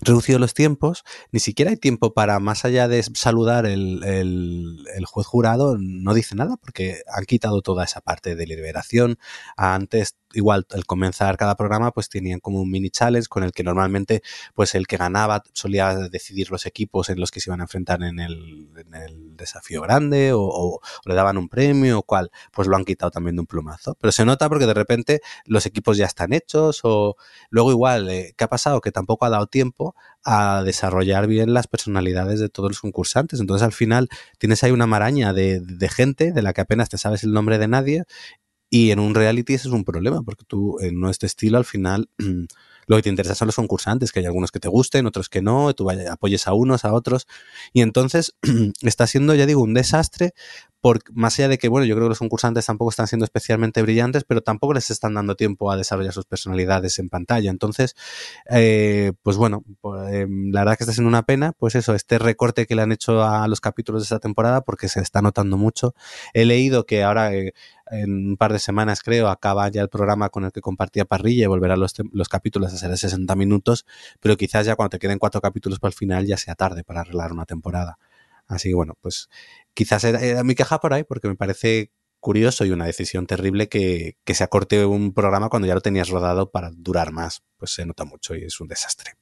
reducido 0.00 0.38
los 0.38 0.54
tiempos, 0.54 1.04
ni 1.30 1.40
siquiera 1.40 1.70
hay 1.70 1.76
tiempo 1.76 2.12
para, 2.14 2.38
más 2.40 2.64
allá 2.64 2.88
de 2.88 3.02
saludar 3.02 3.66
el, 3.66 4.02
el, 4.04 5.06
juez 5.06 5.26
jurado, 5.26 5.76
no 5.78 6.14
dice 6.14 6.34
nada 6.34 6.56
porque 6.56 7.02
han 7.12 7.24
quitado 7.24 7.62
toda 7.62 7.84
esa 7.84 8.00
parte 8.00 8.34
de 8.34 8.46
liberación. 8.46 9.18
Antes 9.56 10.16
igual 10.34 10.66
al 10.70 10.84
comenzar 10.86 11.36
cada 11.36 11.56
programa 11.56 11.90
pues 11.90 12.08
tenían 12.08 12.40
como 12.40 12.60
un 12.60 12.70
mini 12.70 12.90
challenge 12.90 13.28
con 13.28 13.42
el 13.44 13.52
que 13.52 13.62
normalmente 13.62 14.22
pues 14.54 14.74
el 14.74 14.86
que 14.86 14.96
ganaba 14.96 15.42
solía 15.52 15.94
decidir 16.08 16.50
los 16.50 16.66
equipos 16.66 17.08
en 17.08 17.20
los 17.20 17.30
que 17.30 17.40
se 17.40 17.50
iban 17.50 17.60
a 17.60 17.64
enfrentar 17.64 18.02
en 18.02 18.18
el, 18.18 18.68
en 18.76 18.94
el 18.94 19.36
desafío 19.36 19.82
grande 19.82 20.32
o, 20.34 20.80
le 21.04 21.14
daban 21.14 21.36
un 21.36 21.48
premio 21.48 21.98
o 21.98 22.02
cual 22.02 22.30
pues 22.52 22.68
lo 22.68 22.76
han 22.76 22.84
quitado 22.84 23.10
también 23.10 23.36
de 23.36 23.40
un 23.40 23.46
plumazo 23.46 23.96
pero 24.00 24.12
se 24.12 24.24
nota 24.24 24.48
porque 24.48 24.66
de 24.66 24.74
repente 24.74 25.20
los 25.46 25.66
equipos 25.66 25.96
ya 25.96 26.06
están 26.06 26.32
hechos 26.32 26.80
o 26.82 27.16
luego 27.50 27.70
igual 27.70 28.08
eh, 28.08 28.34
¿qué 28.36 28.44
ha 28.44 28.48
pasado? 28.48 28.80
que 28.80 28.92
tampoco 28.92 29.24
ha 29.24 29.30
dado 29.30 29.46
tiempo 29.46 29.94
a 30.24 30.62
desarrollar 30.64 31.26
bien 31.26 31.52
las 31.52 31.66
personalidades 31.66 32.40
de 32.40 32.48
todos 32.48 32.70
los 32.70 32.80
concursantes 32.80 33.40
entonces 33.40 33.64
al 33.64 33.72
final 33.72 34.08
tienes 34.38 34.64
ahí 34.64 34.70
una 34.70 34.86
maraña 34.86 35.32
de, 35.32 35.60
de 35.60 35.88
gente 35.88 36.32
de 36.32 36.42
la 36.42 36.52
que 36.52 36.62
apenas 36.62 36.88
te 36.88 36.98
sabes 36.98 37.24
el 37.24 37.32
nombre 37.32 37.58
de 37.58 37.68
nadie 37.68 38.04
y 38.74 38.90
en 38.90 38.98
un 38.98 39.14
reality 39.14 39.54
ese 39.54 39.68
es 39.68 39.72
un 39.72 39.84
problema, 39.84 40.22
porque 40.24 40.44
tú 40.44 40.80
en 40.80 40.98
nuestro 40.98 41.28
estilo 41.28 41.58
al 41.58 41.64
final 41.64 42.10
lo 42.88 42.96
que 42.96 43.02
te 43.02 43.08
interesa 43.08 43.36
son 43.36 43.46
los 43.46 43.54
concursantes, 43.54 44.10
que 44.10 44.18
hay 44.18 44.26
algunos 44.26 44.50
que 44.50 44.58
te 44.58 44.66
gusten, 44.66 45.06
otros 45.06 45.28
que 45.28 45.42
no, 45.42 45.72
tú 45.74 45.88
apoyes 45.88 46.48
a 46.48 46.54
unos, 46.54 46.84
a 46.84 46.92
otros. 46.92 47.28
Y 47.72 47.82
entonces 47.82 48.34
está 48.82 49.06
siendo, 49.06 49.32
ya 49.36 49.46
digo, 49.46 49.62
un 49.62 49.74
desastre 49.74 50.34
por, 50.84 51.00
más 51.14 51.38
allá 51.38 51.48
de 51.48 51.56
que, 51.56 51.68
bueno, 51.68 51.86
yo 51.86 51.94
creo 51.94 52.08
que 52.08 52.10
los 52.10 52.18
concursantes 52.18 52.66
tampoco 52.66 52.90
están 52.90 53.06
siendo 53.06 53.24
especialmente 53.24 53.80
brillantes, 53.80 54.24
pero 54.24 54.42
tampoco 54.42 54.74
les 54.74 54.90
están 54.90 55.14
dando 55.14 55.34
tiempo 55.34 55.70
a 55.70 55.78
desarrollar 55.78 56.12
sus 56.12 56.26
personalidades 56.26 56.98
en 56.98 57.08
pantalla. 57.08 57.50
Entonces, 57.50 57.96
eh, 58.50 59.14
pues 59.22 59.38
bueno, 59.38 59.64
pues, 59.80 60.12
em, 60.12 60.52
la 60.52 60.60
verdad 60.60 60.76
que 60.76 60.84
está 60.84 60.92
siendo 60.92 61.08
una 61.08 61.22
pena, 61.22 61.52
pues 61.52 61.74
eso, 61.74 61.94
este 61.94 62.18
recorte 62.18 62.66
que 62.66 62.74
le 62.74 62.82
han 62.82 62.92
hecho 62.92 63.24
a 63.24 63.48
los 63.48 63.62
capítulos 63.62 64.02
de 64.02 64.04
esta 64.04 64.18
temporada, 64.18 64.60
porque 64.60 64.90
se 64.90 65.00
está 65.00 65.22
notando 65.22 65.56
mucho. 65.56 65.94
He 66.34 66.44
leído 66.44 66.84
que 66.84 67.02
ahora, 67.02 67.32
eh, 67.32 67.54
en 67.90 68.28
un 68.28 68.36
par 68.36 68.52
de 68.52 68.58
semanas 68.58 69.00
creo, 69.02 69.28
acaba 69.28 69.66
ya 69.70 69.80
el 69.80 69.88
programa 69.88 70.28
con 70.28 70.44
el 70.44 70.52
que 70.52 70.60
compartía 70.60 71.06
parrilla 71.06 71.44
y 71.44 71.46
volverá 71.46 71.78
los, 71.78 71.94
los 72.12 72.28
capítulos 72.28 72.74
a 72.74 72.76
ser 72.76 72.90
de 72.90 72.98
60 72.98 73.34
minutos, 73.36 73.86
pero 74.20 74.36
quizás 74.36 74.66
ya 74.66 74.76
cuando 74.76 74.90
te 74.90 74.98
queden 74.98 75.18
cuatro 75.18 75.40
capítulos 75.40 75.80
para 75.80 75.92
el 75.92 75.94
final 75.94 76.26
ya 76.26 76.36
sea 76.36 76.54
tarde 76.54 76.84
para 76.84 77.00
arreglar 77.00 77.32
una 77.32 77.46
temporada. 77.46 77.96
Así 78.46 78.68
que 78.68 78.74
bueno, 78.74 78.94
pues 79.00 79.30
quizás 79.74 80.04
era, 80.04 80.42
mi 80.44 80.54
queja 80.54 80.80
por 80.80 80.94
ahí 80.94 81.04
porque 81.04 81.28
me 81.28 81.36
parece 81.36 81.92
curioso 82.20 82.64
y 82.64 82.70
una 82.70 82.86
decisión 82.86 83.26
terrible 83.26 83.68
que, 83.68 84.16
se 84.26 84.44
acorte 84.44 84.86
un 84.86 85.12
programa 85.12 85.50
cuando 85.50 85.68
ya 85.68 85.74
lo 85.74 85.82
tenías 85.82 86.08
rodado 86.08 86.50
para 86.50 86.70
durar 86.74 87.12
más. 87.12 87.42
Pues 87.58 87.72
se 87.72 87.84
nota 87.84 88.04
mucho 88.04 88.34
y 88.34 88.44
es 88.44 88.60
un 88.60 88.68
desastre. 88.68 89.12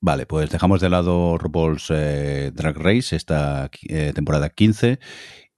Vale, 0.00 0.26
pues 0.26 0.50
dejamos 0.50 0.80
de 0.80 0.88
lado 0.88 1.38
RuPaul's 1.38 1.88
eh, 1.90 2.52
Drag 2.54 2.76
Race, 2.76 3.16
esta 3.16 3.70
eh, 3.88 4.12
temporada 4.14 4.50
15. 4.50 5.00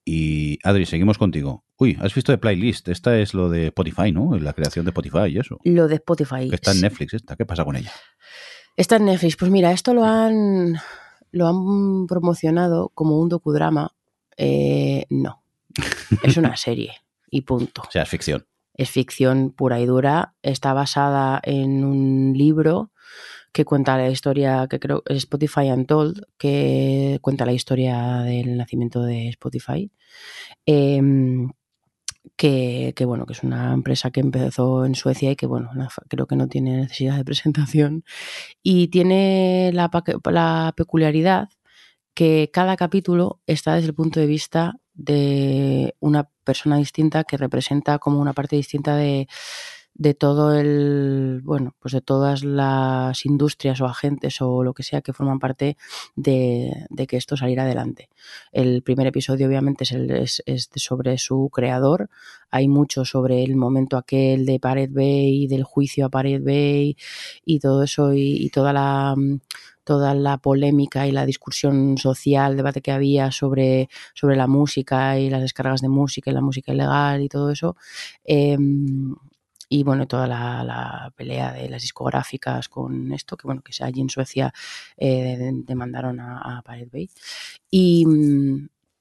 Y 0.04 0.58
Adri, 0.64 0.86
seguimos 0.86 1.18
contigo. 1.18 1.64
Uy, 1.76 1.98
has 2.00 2.14
visto 2.14 2.32
de 2.32 2.38
playlist. 2.38 2.88
Esta 2.88 3.18
es 3.18 3.34
lo 3.34 3.50
de 3.50 3.66
Spotify, 3.66 4.10
¿no? 4.10 4.38
La 4.38 4.54
creación 4.54 4.86
de 4.86 4.90
Spotify 4.90 5.26
y 5.28 5.38
eso. 5.38 5.58
Lo 5.64 5.86
de 5.86 5.96
Spotify. 5.96 6.48
está 6.50 6.72
en 6.72 6.80
Netflix 6.80 7.12
esta. 7.12 7.36
¿Qué 7.36 7.44
pasa 7.44 7.66
con 7.66 7.76
ella? 7.76 7.92
Está 8.74 8.96
en 8.96 9.04
Netflix. 9.04 9.36
Pues 9.36 9.50
mira, 9.50 9.72
esto 9.72 9.92
lo 9.92 10.04
han 10.04 10.78
lo 11.30 11.46
han 11.46 12.06
promocionado 12.06 12.90
como 12.94 13.20
un 13.20 13.28
docudrama. 13.28 13.94
Eh, 14.38 15.04
no, 15.10 15.42
es 16.22 16.36
una 16.36 16.56
serie 16.56 16.94
y 17.30 17.42
punto. 17.42 17.82
O 17.86 17.90
sea, 17.90 18.02
es 18.02 18.08
ficción. 18.08 18.46
Es 18.74 18.90
ficción 18.90 19.50
pura 19.50 19.80
y 19.80 19.86
dura. 19.86 20.34
Está 20.42 20.72
basada 20.72 21.40
en 21.42 21.84
un 21.84 22.32
libro 22.36 22.92
que 23.52 23.64
cuenta 23.64 23.96
la 23.96 24.08
historia, 24.08 24.68
que 24.70 24.78
creo 24.78 25.02
es 25.06 25.18
Spotify 25.18 25.70
Untold, 25.72 26.22
que 26.38 27.18
cuenta 27.20 27.44
la 27.44 27.52
historia 27.52 28.18
del 28.18 28.56
nacimiento 28.56 29.02
de 29.02 29.28
Spotify. 29.30 29.90
Em, 30.64 31.50
que, 32.36 32.94
bueno, 33.04 33.26
que 33.26 33.32
es 33.32 33.42
una 33.42 33.72
empresa 33.74 34.12
que 34.12 34.20
empezó 34.20 34.84
en 34.84 34.94
Suecia 34.94 35.32
y 35.32 35.36
que 35.36 35.46
bueno, 35.46 35.70
creo 36.08 36.26
que 36.26 36.36
no 36.36 36.46
tiene 36.48 36.76
necesidad 36.76 37.16
de 37.16 37.24
presentación. 37.24 38.04
Y 38.62 38.88
tiene 38.88 39.72
la, 39.74 39.90
la 40.30 40.72
peculiaridad 40.76 41.48
que 42.18 42.50
cada 42.52 42.74
capítulo 42.74 43.38
está 43.46 43.76
desde 43.76 43.86
el 43.86 43.94
punto 43.94 44.18
de 44.18 44.26
vista 44.26 44.80
de 44.92 45.94
una 46.00 46.28
persona 46.42 46.76
distinta 46.76 47.22
que 47.22 47.36
representa 47.36 48.00
como 48.00 48.18
una 48.18 48.32
parte 48.32 48.56
distinta 48.56 48.96
de, 48.96 49.28
de 49.98 50.14
todo 50.14 50.52
el, 50.52 51.42
bueno, 51.44 51.76
pues 51.78 51.92
de 51.92 52.00
todas 52.00 52.42
las 52.42 53.24
industrias 53.24 53.80
o 53.80 53.86
agentes 53.86 54.40
o 54.40 54.64
lo 54.64 54.74
que 54.74 54.82
sea 54.82 55.00
que 55.00 55.12
forman 55.12 55.38
parte 55.38 55.76
de, 56.16 56.86
que 57.08 57.16
esto 57.16 57.36
saliera 57.36 57.62
adelante. 57.62 58.08
El 58.50 58.82
primer 58.82 59.06
episodio 59.06 59.46
obviamente 59.46 59.84
es, 59.84 59.92
el, 59.92 60.10
es, 60.10 60.42
sobre 60.74 61.18
su 61.18 61.50
creador, 61.52 62.10
hay 62.50 62.66
mucho 62.66 63.04
sobre 63.04 63.44
el 63.44 63.54
momento 63.54 63.96
aquel 63.96 64.44
de 64.44 64.58
Pared 64.58 64.90
Bay, 64.92 65.46
del 65.46 65.62
juicio 65.62 66.06
a 66.06 66.10
Pared 66.10 66.42
Bay 66.42 66.96
y 67.44 67.60
todo 67.60 67.84
eso 67.84 68.12
y, 68.12 68.50
toda 68.50 68.72
la 68.72 69.14
toda 69.88 70.12
la 70.14 70.36
polémica 70.36 71.06
y 71.06 71.12
la 71.12 71.24
discusión 71.24 71.96
social, 71.96 72.58
debate 72.58 72.82
que 72.82 72.92
había 72.92 73.32
sobre, 73.32 73.88
sobre 74.12 74.36
la 74.36 74.46
música 74.46 75.18
y 75.18 75.30
las 75.30 75.40
descargas 75.40 75.80
de 75.80 75.88
música 75.88 76.30
y 76.30 76.34
la 76.34 76.42
música 76.42 76.74
ilegal 76.74 77.22
y 77.22 77.30
todo 77.30 77.50
eso. 77.50 77.74
Em, 78.22 79.14
y 79.70 79.84
bueno, 79.84 80.06
toda 80.06 80.26
la, 80.26 81.10
pelea 81.16 81.54
de 81.54 81.70
las 81.70 81.80
discográficas 81.80 82.68
con 82.68 83.12
esto, 83.14 83.38
que 83.38 83.46
bueno, 83.46 83.62
que 83.62 83.72
allí 83.82 84.02
en 84.02 84.10
Suecia 84.10 84.52
eh, 84.98 85.52
demandaron 85.64 86.20
a, 86.20 86.58
a 86.58 86.62
Pirate 86.62 86.90
Bay. 86.92 87.10
Y, 87.70 88.04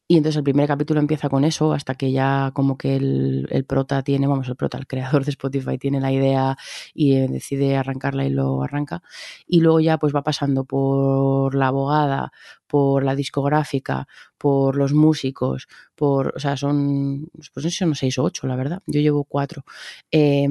y 0.09 0.15
entonces 0.17 0.37
el 0.37 0.43
primer 0.43 0.67
capítulo 0.67 1.01
empieza 1.01 1.27
con 1.29 1.43
eso, 1.43 1.73
hasta 1.73 1.95
que 1.95 2.11
ya 2.13 2.51
como 2.53 2.77
que 2.77 2.95
el, 2.95 3.47
el, 3.51 3.65
prota 3.65 4.03
tiene, 4.03 4.27
vamos, 4.27 4.47
el 4.47 4.55
prota, 4.55 4.77
el 4.77 4.87
creador 4.87 5.25
de 5.25 5.31
Spotify 5.31 5.77
tiene 5.77 5.99
la 5.99 6.11
idea 6.13 6.57
y 6.93 7.15
eh, 7.15 7.27
decide 7.27 7.75
arrancarla 7.75 8.25
y 8.25 8.29
lo 8.29 8.63
arranca. 8.63 9.03
Y 9.47 9.59
luego 9.59 9.81
ya 9.81 9.97
pues 9.97 10.15
va 10.15 10.23
pasando 10.23 10.63
por 10.63 11.55
la 11.55 11.67
abogada, 11.67 12.31
por 12.67 13.03
la 13.03 13.15
discográfica, 13.15 14.07
por 14.37 14.77
los 14.77 14.93
músicos, 14.93 15.67
por, 15.95 16.33
o 16.35 16.39
sea, 16.39 16.55
son, 16.55 17.29
pues 17.53 17.65
no 17.65 17.69
sé 17.69 17.71
son 17.71 17.95
seis 17.95 18.17
o 18.17 18.23
ocho, 18.23 18.47
la 18.47 18.55
verdad. 18.55 18.81
Yo 18.87 19.01
llevo 19.01 19.25
cuatro. 19.25 19.65
Eh, 20.11 20.47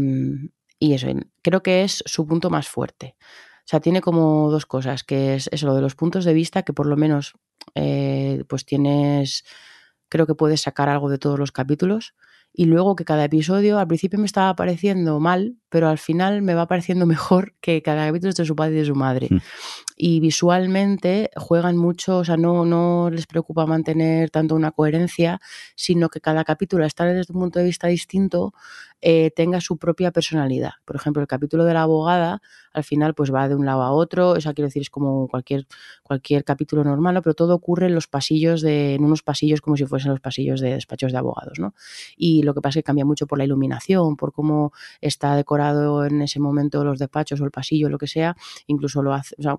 y 0.78 0.92
eso, 0.92 1.06
creo 1.42 1.62
que 1.62 1.84
es 1.84 2.02
su 2.06 2.26
punto 2.26 2.50
más 2.50 2.68
fuerte. 2.68 3.16
Sea, 3.68 3.80
tiene 3.80 4.00
como 4.00 4.48
dos 4.50 4.64
cosas, 4.64 5.02
que 5.02 5.34
es 5.34 5.48
eso, 5.52 5.66
lo 5.66 5.74
de 5.74 5.80
los 5.80 5.96
puntos 5.96 6.24
de 6.24 6.32
vista, 6.34 6.62
que 6.62 6.72
por 6.72 6.86
lo 6.86 6.96
menos 6.96 7.34
eh, 7.74 8.44
pues 8.48 8.64
tienes, 8.64 9.44
creo 10.08 10.24
que 10.26 10.36
puedes 10.36 10.60
sacar 10.60 10.88
algo 10.88 11.10
de 11.10 11.18
todos 11.18 11.38
los 11.38 11.50
capítulos. 11.50 12.14
Y 12.58 12.64
luego 12.64 12.96
que 12.96 13.04
cada 13.04 13.24
episodio 13.24 13.78
al 13.78 13.86
principio 13.86 14.18
me 14.18 14.24
estaba 14.24 14.56
pareciendo 14.56 15.20
mal, 15.20 15.56
pero 15.68 15.88
al 15.88 15.98
final 15.98 16.40
me 16.40 16.54
va 16.54 16.66
pareciendo 16.66 17.04
mejor 17.06 17.54
que 17.60 17.82
cada 17.82 18.06
capítulo 18.06 18.30
es 18.30 18.36
de 18.36 18.46
su 18.46 18.56
padre 18.56 18.76
y 18.76 18.78
de 18.78 18.84
su 18.86 18.94
madre. 18.94 19.28
Mm. 19.30 19.38
Y 19.98 20.20
visualmente 20.20 21.30
juegan 21.36 21.76
mucho, 21.76 22.18
o 22.18 22.24
sea, 22.24 22.38
no, 22.38 22.64
no 22.64 23.10
les 23.10 23.26
preocupa 23.26 23.66
mantener 23.66 24.30
tanto 24.30 24.54
una 24.54 24.70
coherencia, 24.70 25.38
sino 25.74 26.08
que 26.08 26.20
cada 26.20 26.44
capítulo, 26.44 26.82
al 26.82 26.88
estar 26.88 27.12
desde 27.12 27.32
un 27.34 27.40
punto 27.40 27.58
de 27.58 27.66
vista 27.66 27.88
distinto, 27.88 28.54
eh, 29.02 29.30
tenga 29.36 29.60
su 29.60 29.76
propia 29.76 30.10
personalidad. 30.10 30.72
Por 30.84 30.96
ejemplo, 30.96 31.20
el 31.20 31.28
capítulo 31.28 31.64
de 31.64 31.74
la 31.74 31.82
abogada, 31.82 32.40
al 32.72 32.84
final, 32.84 33.14
pues 33.14 33.32
va 33.32 33.48
de 33.48 33.54
un 33.54 33.66
lado 33.66 33.82
a 33.82 33.92
otro, 33.92 34.30
o 34.30 34.40
sea, 34.40 34.54
quiero 34.54 34.68
decir, 34.68 34.82
es 34.82 34.90
como 34.90 35.28
cualquier, 35.28 35.66
cualquier 36.02 36.44
capítulo 36.44 36.84
normal, 36.84 37.14
¿no? 37.14 37.22
pero 37.22 37.34
todo 37.34 37.54
ocurre 37.54 37.86
en 37.86 37.94
los 37.94 38.06
pasillos 38.06 38.62
de, 38.62 38.94
en 38.94 39.04
unos 39.04 39.22
pasillos 39.22 39.60
como 39.60 39.76
si 39.76 39.84
fuesen 39.84 40.10
los 40.10 40.20
pasillos 40.20 40.60
de 40.60 40.74
despachos 40.74 41.12
de 41.12 41.18
abogados, 41.18 41.58
¿no? 41.58 41.74
Y 42.16 42.42
lo 42.46 42.54
que 42.54 42.60
pasa 42.60 42.78
es 42.78 42.82
que 42.84 42.86
cambia 42.86 43.04
mucho 43.04 43.26
por 43.26 43.38
la 43.38 43.44
iluminación, 43.44 44.16
por 44.16 44.32
cómo 44.32 44.72
está 45.00 45.36
decorado 45.36 46.04
en 46.04 46.22
ese 46.22 46.40
momento 46.40 46.84
los 46.84 46.98
despachos 46.98 47.40
o 47.40 47.44
el 47.44 47.50
pasillo, 47.50 47.88
lo 47.88 47.98
que 47.98 48.06
sea, 48.06 48.36
incluso 48.66 49.02
lo 49.02 49.12
hace, 49.12 49.34
o 49.38 49.42
sea, 49.42 49.56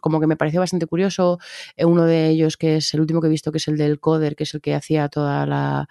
como 0.00 0.20
que 0.20 0.26
me 0.26 0.36
pareció 0.36 0.60
bastante 0.60 0.86
curioso. 0.86 1.38
Eh, 1.76 1.84
uno 1.84 2.04
de 2.04 2.28
ellos, 2.28 2.56
que 2.56 2.76
es 2.76 2.94
el 2.94 3.00
último 3.00 3.20
que 3.20 3.26
he 3.28 3.30
visto, 3.30 3.50
que 3.52 3.58
es 3.58 3.68
el 3.68 3.76
del 3.76 4.00
coder, 4.00 4.36
que 4.36 4.44
es 4.44 4.54
el 4.54 4.60
que 4.60 4.74
hacía 4.74 5.08
toda 5.08 5.46
la 5.46 5.88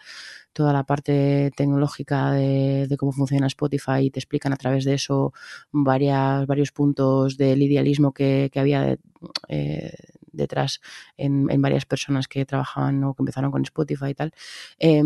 toda 0.58 0.74
la 0.74 0.86
parte 0.86 1.52
tecnológica 1.56 2.32
de, 2.32 2.96
cómo 2.98 3.12
funciona 3.12 3.46
Spotify 3.46 4.00
y 4.06 4.10
te 4.10 4.20
explican 4.20 4.54
a 4.54 4.58
través 4.58 4.86
de 4.86 4.96
eso 4.96 5.32
varias, 5.72 6.48
varios 6.48 6.72
puntos 6.72 7.38
del 7.38 7.62
idealismo 7.62 8.12
que, 8.12 8.50
que 8.52 8.60
había 8.60 8.98
eh, 9.50 9.94
detrás 10.32 10.82
en, 11.16 11.48
en, 11.52 11.62
varias 11.62 11.86
personas 11.86 12.28
que 12.28 12.44
trabajaban 12.46 13.04
o 13.04 13.14
que 13.14 13.22
empezaron 13.22 13.52
con 13.52 13.62
Spotify 13.62 14.10
y 14.10 14.16
tal. 14.16 14.34
Eh, 14.80 15.04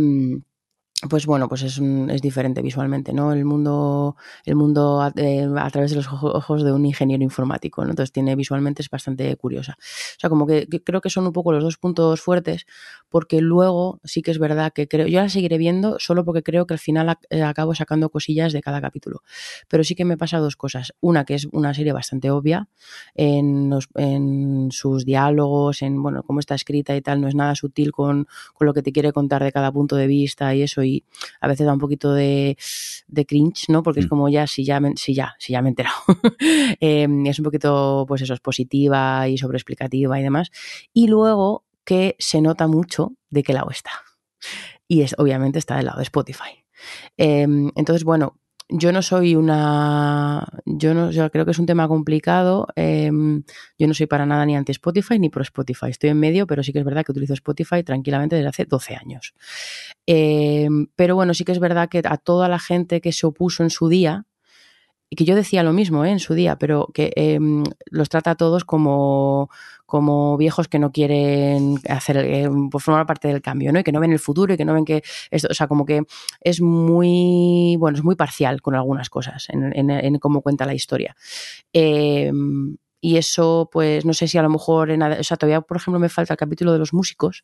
pues 1.10 1.26
bueno, 1.26 1.50
pues 1.50 1.64
es, 1.64 1.80
un, 1.80 2.10
es 2.12 2.22
diferente 2.22 2.62
visualmente, 2.62 3.12
¿no? 3.12 3.34
El 3.34 3.44
mundo, 3.44 4.16
el 4.46 4.56
mundo 4.56 5.02
a, 5.02 5.12
eh, 5.16 5.50
través 5.72 5.92
de 5.92 5.98
los 5.98 6.08
ojos 6.08 6.64
de 6.64 6.72
un 6.72 6.86
ingeniero 6.86 7.24
informático, 7.24 7.84
¿no? 7.84 7.90
Entonces 7.90 8.12
tiene 8.12 8.36
visualmente 8.36 8.84
es 8.84 8.90
bastante 8.90 9.36
curiosa. 9.36 9.78
O 9.80 10.20
sea, 10.20 10.30
como 10.30 10.46
que, 10.46 10.68
creo 10.84 11.02
que 11.02 11.10
son 11.10 11.26
un 11.26 11.34
poco 11.34 11.54
los 11.54 11.64
dos 11.64 11.78
puntos 11.78 12.22
fuertes, 12.22 12.68
porque 13.10 13.42
luego 13.42 14.00
sí 14.04 14.22
que 14.22 14.30
es 14.30 14.38
verdad 14.38 14.74
que 14.74 14.88
creo, 14.88 15.08
yo 15.08 15.22
la 15.22 15.30
seguiré 15.30 15.58
viendo 15.58 15.98
solo 16.00 16.24
porque 16.24 16.44
creo 16.44 16.68
que 16.68 16.76
al 16.76 16.80
final 16.80 17.18
eh, 17.30 17.42
acabo 17.42 17.74
sacando 17.74 18.10
cosillas 18.10 18.54
de 18.54 18.62
cada 18.62 18.80
capítulo. 18.80 19.24
Pero 19.68 19.84
sí 19.84 19.96
que 19.96 20.06
me 20.06 20.18
pasa 20.18 20.38
dos 20.38 20.56
cosas. 20.56 20.94
Una, 21.02 21.26
que 21.26 21.34
es 21.34 21.48
una 21.52 21.74
serie 21.74 21.94
bastante 21.94 22.30
obvia 22.30 22.70
en, 23.16 23.72
los, 23.72 23.90
en 23.96 24.70
sus 24.72 25.04
diálogos, 25.04 25.82
en, 25.82 26.02
bueno, 26.02 26.22
cómo 26.22 26.40
está 26.40 26.54
escrita 26.54 26.96
y 26.96 27.02
tal, 27.02 27.22
no 27.22 27.28
es 27.28 27.34
nada 27.34 27.56
sutil 27.56 27.92
con, 27.92 28.28
con 28.54 28.68
lo 28.68 28.74
que 28.74 28.84
te 28.84 28.92
quiere 28.92 29.12
contar 29.12 29.44
de 29.44 29.52
cada 29.52 29.72
punto 29.72 29.96
de 29.96 30.06
vista 30.06 30.54
y 30.54 30.62
eso. 30.62 30.84
A 31.40 31.48
veces 31.48 31.66
da 31.66 31.74
un 31.74 31.80
poquito 31.80 32.14
de, 32.14 32.58
de 33.08 33.26
cringe, 33.26 33.70
¿no? 33.70 33.84
Porque 33.84 34.02
mm. 34.02 34.04
es 34.04 34.10
como 34.10 34.30
ya, 34.30 34.48
si 34.48 34.64
ya, 34.64 34.80
me, 34.80 34.94
si 34.96 35.14
ya, 35.14 35.36
si 35.40 35.54
ya 35.54 35.62
me 35.62 35.70
he 35.70 35.72
enterado. 35.72 35.96
eh, 36.80 37.08
es 37.26 37.40
un 37.40 37.44
poquito, 37.44 38.06
pues 38.08 38.22
eso, 38.22 38.34
es 38.34 38.40
positiva 38.40 39.28
y 39.28 39.38
sobreexplicativa 39.38 40.20
y 40.20 40.24
demás. 40.24 40.52
Y 40.94 41.08
luego 41.08 41.66
que 41.84 42.16
se 42.20 42.42
nota 42.42 42.68
mucho 42.68 43.14
de 43.30 43.44
qué 43.44 43.54
lado 43.54 43.70
está. 43.72 43.92
Y 44.88 45.02
es, 45.02 45.16
obviamente 45.18 45.60
está 45.60 45.78
del 45.78 45.86
lado 45.86 45.98
de 45.98 46.04
Spotify. 46.04 46.66
Eh, 47.18 47.48
entonces, 47.76 48.04
bueno, 48.04 48.41
yo 48.72 48.92
no 48.92 49.02
soy 49.02 49.36
una. 49.36 50.48
Yo 50.66 50.94
no 50.94 51.12
yo 51.12 51.30
creo 51.30 51.46
que 51.46 51.52
es 51.52 51.60
un 51.60 51.66
tema 51.66 51.88
complicado. 51.88 52.68
Eh, 52.76 53.12
yo 53.78 53.88
no 53.88 53.94
soy 53.94 54.08
para 54.08 54.26
nada 54.26 54.46
ni 54.46 54.56
anti 54.56 54.72
Spotify 54.72 55.20
ni 55.20 55.30
pro 55.30 55.44
Spotify. 55.44 55.90
Estoy 55.90 56.12
en 56.12 56.20
medio, 56.20 56.48
pero 56.48 56.64
sí 56.64 56.72
que 56.72 56.80
es 56.80 56.86
verdad 56.86 57.04
que 57.06 57.12
utilizo 57.12 57.34
Spotify 57.34 57.84
tranquilamente 57.84 58.36
desde 58.38 58.50
hace 58.50 58.66
12 58.66 58.96
años. 58.96 59.34
Eh, 60.08 60.70
pero 60.96 61.16
bueno, 61.16 61.34
sí 61.34 61.44
que 61.44 61.52
es 61.52 61.60
verdad 61.60 61.90
que 61.90 62.02
a 62.04 62.18
toda 62.18 62.48
la 62.48 62.60
gente 62.60 63.02
que 63.02 63.12
se 63.12 63.28
opuso 63.28 63.64
en 63.64 63.70
su 63.70 63.90
día, 63.90 64.26
y 65.14 65.18
que 65.18 65.26
yo 65.26 65.36
decía 65.36 65.62
lo 65.62 65.74
mismo 65.74 66.06
¿eh? 66.06 66.10
en 66.10 66.20
su 66.20 66.34
día, 66.34 66.56
pero 66.56 66.88
que 66.94 67.12
eh, 67.18 67.38
los 67.88 68.08
trata 68.08 68.32
a 68.32 68.36
todos 68.36 68.64
como, 68.64 69.50
como 69.86 70.38
viejos 70.38 70.70
que 70.70 70.80
no 70.80 70.94
quieren 70.94 71.80
hacer 71.90 72.16
eh, 72.16 72.50
pues 72.72 72.82
formar 72.82 73.06
parte 73.06 73.28
del 73.28 73.42
cambio, 73.42 73.74
¿no? 73.74 73.80
Y 73.80 73.84
que 73.84 73.92
no 73.92 74.00
ven 74.00 74.14
el 74.14 74.20
futuro 74.20 74.54
y 74.54 74.58
que 74.58 74.64
no 74.64 74.74
ven 74.74 74.86
que 74.86 75.04
esto, 75.30 75.50
o 75.52 75.54
sea, 75.54 75.68
como 75.68 75.86
que 75.86 76.04
es 76.40 76.62
muy, 76.62 77.76
bueno, 77.78 77.98
es 77.98 78.06
muy 78.06 78.16
parcial 78.16 78.62
con 78.62 78.74
algunas 78.74 79.10
cosas 79.10 79.48
en, 79.50 80.18
cómo 80.20 80.42
cuenta 80.42 80.66
la 80.66 80.74
historia. 80.74 81.14
Eh, 81.74 82.32
y 83.02 83.18
eso, 83.18 83.68
pues, 83.70 84.06
no 84.06 84.14
sé 84.14 84.30
si 84.30 84.38
a 84.38 84.44
lo 84.44 84.50
mejor, 84.50 84.92
en, 84.92 85.02
o 85.02 85.24
sea, 85.24 85.36
todavía, 85.36 85.60
por 85.60 85.76
ejemplo, 85.76 86.00
me 86.00 86.08
falta 86.08 86.36
el 86.36 86.38
capítulo 86.38 86.72
de 86.72 86.80
los 86.80 86.94
músicos, 86.94 87.44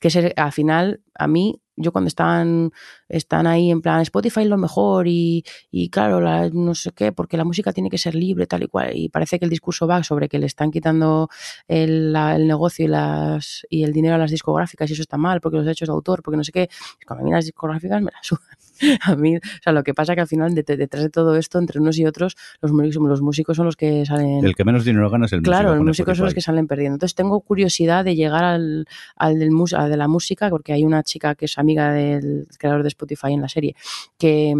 que 0.00 0.08
es, 0.08 0.18
al 0.34 0.52
final, 0.52 1.02
a 1.14 1.28
mí, 1.28 1.60
yo 1.76 1.92
cuando 1.92 2.08
están, 2.08 2.72
están 3.08 3.46
ahí 3.46 3.70
en 3.70 3.80
plan 3.82 4.00
Spotify 4.00 4.40
es 4.40 4.48
lo 4.48 4.56
mejor 4.56 5.06
y, 5.08 5.44
y 5.70 5.90
claro, 5.90 6.20
la, 6.20 6.48
no 6.50 6.74
sé 6.74 6.92
qué, 6.92 7.12
porque 7.12 7.36
la 7.36 7.44
música 7.44 7.72
tiene 7.72 7.90
que 7.90 7.98
ser 7.98 8.14
libre, 8.14 8.46
tal 8.46 8.62
y 8.62 8.66
cual, 8.66 8.96
y 8.96 9.08
parece 9.08 9.38
que 9.38 9.44
el 9.44 9.50
discurso 9.50 9.86
va 9.86 10.02
sobre 10.02 10.28
que 10.28 10.38
le 10.38 10.46
están 10.46 10.70
quitando 10.70 11.28
el, 11.68 12.12
la, 12.12 12.36
el 12.36 12.46
negocio 12.46 12.84
y, 12.86 12.88
las, 12.88 13.66
y 13.70 13.84
el 13.84 13.92
dinero 13.92 14.14
a 14.14 14.18
las 14.18 14.30
discográficas 14.30 14.90
y 14.90 14.94
eso 14.94 15.02
está 15.02 15.16
mal, 15.16 15.40
porque 15.40 15.56
los 15.56 15.66
derechos 15.66 15.88
de 15.88 15.92
autor, 15.92 16.22
porque 16.22 16.36
no 16.36 16.44
sé 16.44 16.52
qué, 16.52 16.68
cuando 17.06 17.22
a 17.22 17.24
mí 17.24 17.30
las 17.30 17.44
discográficas 17.44 18.00
me 18.00 18.10
la 18.10 18.18
sudan. 18.22 18.56
A 19.02 19.16
mí, 19.16 19.36
o 19.36 19.40
sea, 19.62 19.72
lo 19.72 19.82
que 19.82 19.94
pasa 19.94 20.14
que 20.14 20.20
al 20.20 20.26
final 20.26 20.54
de, 20.54 20.62
de, 20.62 20.76
detrás 20.76 21.02
de 21.02 21.10
todo 21.10 21.36
esto, 21.36 21.58
entre 21.58 21.80
unos 21.80 21.98
y 21.98 22.06
otros, 22.06 22.36
los, 22.60 22.72
los 22.72 23.22
músicos 23.22 23.56
son 23.56 23.66
los 23.66 23.76
que 23.76 24.04
salen... 24.04 24.44
El 24.44 24.54
que 24.54 24.64
menos 24.64 24.84
dinero 24.84 25.08
gana 25.10 25.26
es 25.26 25.32
el 25.32 25.42
claro, 25.42 25.68
músico. 25.68 25.70
Claro, 25.70 25.76
los 25.76 25.86
músicos 25.86 26.16
son 26.18 26.24
los 26.26 26.34
que 26.34 26.40
salen 26.40 26.66
perdiendo. 26.66 26.96
Entonces 26.96 27.14
tengo 27.14 27.40
curiosidad 27.40 28.04
de 28.04 28.14
llegar 28.14 28.44
al, 28.44 28.86
al, 29.16 29.38
del, 29.38 29.50
al 29.74 29.90
de 29.90 29.96
la 29.96 30.08
música, 30.08 30.50
porque 30.50 30.72
hay 30.72 30.84
una 30.84 31.02
chica 31.02 31.34
que 31.34 31.46
es 31.46 31.56
amiga 31.66 31.92
del 31.92 32.46
creador 32.58 32.82
de 32.82 32.88
Spotify 32.88 33.32
en 33.32 33.42
la 33.42 33.48
serie, 33.48 33.74
que 34.18 34.54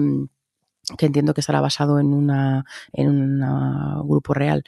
que 0.96 1.06
entiendo 1.06 1.34
que 1.34 1.40
estará 1.40 1.60
basado 1.60 1.98
en 1.98 2.12
una 2.12 2.64
en 2.92 3.08
un 3.08 4.08
grupo 4.08 4.34
real 4.34 4.62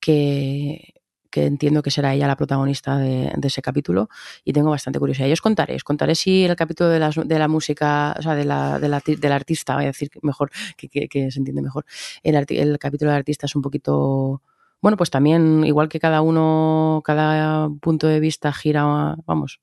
que 0.00 0.94
que 1.30 1.46
entiendo 1.46 1.82
que 1.82 1.92
será 1.92 2.12
ella 2.12 2.26
la 2.26 2.36
protagonista 2.36 2.98
de, 2.98 3.32
ese 3.42 3.62
capítulo 3.62 4.08
y 4.44 4.52
tengo 4.52 4.70
bastante 4.70 4.98
curiosidad. 4.98 5.28
Y 5.28 5.32
os 5.32 5.40
contaré, 5.40 5.76
os 5.76 5.84
contaré 5.84 6.16
si 6.16 6.44
el 6.44 6.56
capítulo 6.56 6.90
de 6.90 6.98
la, 6.98 7.10
de 7.10 7.38
la 7.38 7.46
música, 7.46 8.16
o 8.18 8.22
sea, 8.22 8.34
de 8.34 8.44
la, 8.44 8.80
de 8.80 8.88
la, 8.88 9.00
del 9.00 9.32
artista, 9.32 9.76
voy 9.76 9.84
a 9.84 9.88
decir 9.94 10.10
mejor, 10.22 10.50
que, 10.76 10.88
que, 10.88 11.08
que 11.08 11.30
se 11.30 11.38
entiende 11.38 11.62
mejor, 11.62 11.84
el, 12.24 12.34
el 12.48 12.78
capítulo 12.80 13.12
del 13.12 13.18
artista 13.18 13.46
es 13.46 13.54
un 13.54 13.62
poquito 13.62 14.42
bueno, 14.82 14.96
pues 14.96 15.10
también, 15.10 15.62
igual 15.64 15.88
que 15.88 16.00
cada 16.00 16.22
uno, 16.22 17.02
cada 17.04 17.68
punto 17.80 18.06
de 18.06 18.18
vista 18.18 18.52
gira, 18.52 19.16
vamos, 19.26 19.60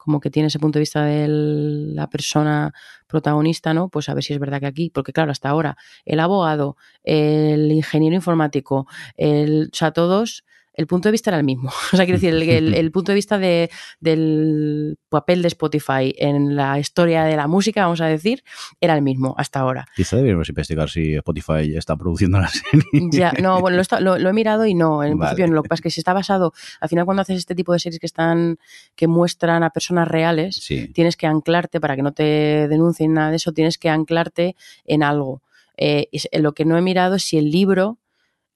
como 0.00 0.18
que 0.20 0.30
tiene 0.30 0.46
ese 0.48 0.58
punto 0.58 0.78
de 0.78 0.80
vista 0.80 1.04
de 1.04 1.26
la 1.28 2.08
persona 2.08 2.72
protagonista, 3.06 3.74
¿no? 3.74 3.90
Pues 3.90 4.08
a 4.08 4.14
ver 4.14 4.24
si 4.24 4.32
es 4.32 4.38
verdad 4.40 4.60
que 4.60 4.66
aquí, 4.66 4.90
porque 4.90 5.12
claro, 5.12 5.30
hasta 5.30 5.50
ahora, 5.50 5.76
el 6.06 6.20
abogado, 6.20 6.76
el 7.04 7.70
ingeniero 7.70 8.16
informático, 8.16 8.86
el, 9.16 9.68
o 9.72 9.76
sea, 9.76 9.92
todos 9.92 10.44
el 10.80 10.86
punto 10.86 11.08
de 11.08 11.12
vista 11.12 11.30
era 11.30 11.38
el 11.38 11.44
mismo. 11.44 11.70
O 11.92 11.96
sea, 11.96 12.06
quiero 12.06 12.20
decir, 12.20 12.34
el, 12.34 12.42
el, 12.42 12.74
el 12.82 12.90
punto 12.90 13.12
de 13.12 13.16
vista 13.16 13.38
de, 13.38 13.70
del 14.00 14.98
papel 15.08 15.42
de 15.42 15.48
Spotify 15.48 16.14
en 16.16 16.56
la 16.56 16.78
historia 16.78 17.24
de 17.24 17.36
la 17.36 17.46
música, 17.46 17.82
vamos 17.82 18.00
a 18.00 18.06
decir, 18.06 18.42
era 18.80 18.94
el 18.94 19.02
mismo 19.02 19.34
hasta 19.36 19.60
ahora. 19.60 19.86
Quizá 19.94 20.16
deberíamos 20.16 20.48
investigar 20.48 20.88
si 20.88 21.14
Spotify 21.14 21.76
está 21.76 21.96
produciendo 21.96 22.40
la 22.40 22.48
serie. 22.48 23.08
Ya, 23.12 23.32
no, 23.40 23.60
bueno, 23.60 23.76
lo, 23.76 23.82
está, 23.82 24.00
lo, 24.00 24.18
lo 24.18 24.30
he 24.30 24.32
mirado 24.32 24.66
y 24.66 24.74
no. 24.74 25.04
En 25.04 25.18
vale. 25.18 25.34
principio, 25.34 25.54
lo 25.54 25.62
que 25.62 25.68
pasa 25.68 25.80
es 25.80 25.82
que 25.82 25.90
si 25.90 26.00
está 26.00 26.12
basado, 26.12 26.52
al 26.80 26.88
final 26.88 27.04
cuando 27.04 27.22
haces 27.22 27.38
este 27.38 27.54
tipo 27.54 27.72
de 27.72 27.78
series 27.78 28.00
que 28.00 28.06
están, 28.06 28.58
que 28.96 29.06
muestran 29.06 29.62
a 29.62 29.70
personas 29.70 30.08
reales, 30.08 30.56
sí. 30.56 30.88
tienes 30.88 31.16
que 31.16 31.26
anclarte 31.26 31.80
para 31.80 31.96
que 31.96 32.02
no 32.02 32.12
te 32.12 32.68
denuncien 32.68 33.12
nada 33.12 33.30
de 33.30 33.36
eso, 33.36 33.52
tienes 33.52 33.76
que 33.78 33.90
anclarte 33.90 34.56
en 34.86 35.02
algo. 35.02 35.42
Eh, 35.76 36.08
lo 36.32 36.52
que 36.52 36.64
no 36.64 36.76
he 36.76 36.82
mirado 36.82 37.16
es 37.16 37.22
si 37.22 37.38
el 37.38 37.50
libro 37.50 37.98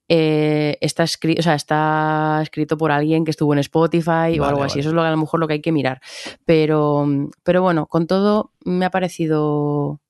eh, 0.09 0.77
está, 0.81 1.05
escri- 1.05 1.39
o 1.39 1.43
sea, 1.43 1.55
está 1.55 2.41
escrito 2.43 2.77
por 2.77 2.93
alguien 2.93 3.25
que 3.25 3.31
estuvo 3.31 3.53
en 3.53 3.59
Spotify 3.61 4.39
o 4.39 4.45
algo 4.45 4.63
así. 4.63 4.79
vale. 4.79 4.81
Eso 4.81 4.89
es 4.91 4.95
lo, 4.95 5.03
que 5.03 5.09
a 5.09 5.11
lo 5.11 5.17
mejor 5.17 5.41
lo 5.41 5.47
que 5.49 5.55
hay 5.55 5.61
que 5.63 5.73
mirar. 5.73 6.01
Pero, 6.45 7.07
pero 7.43 7.63
bueno, 7.63 7.87
con 7.87 8.07
todo 8.07 8.53
me 8.65 8.85
ha 8.85 8.91
parecido... 8.91 10.01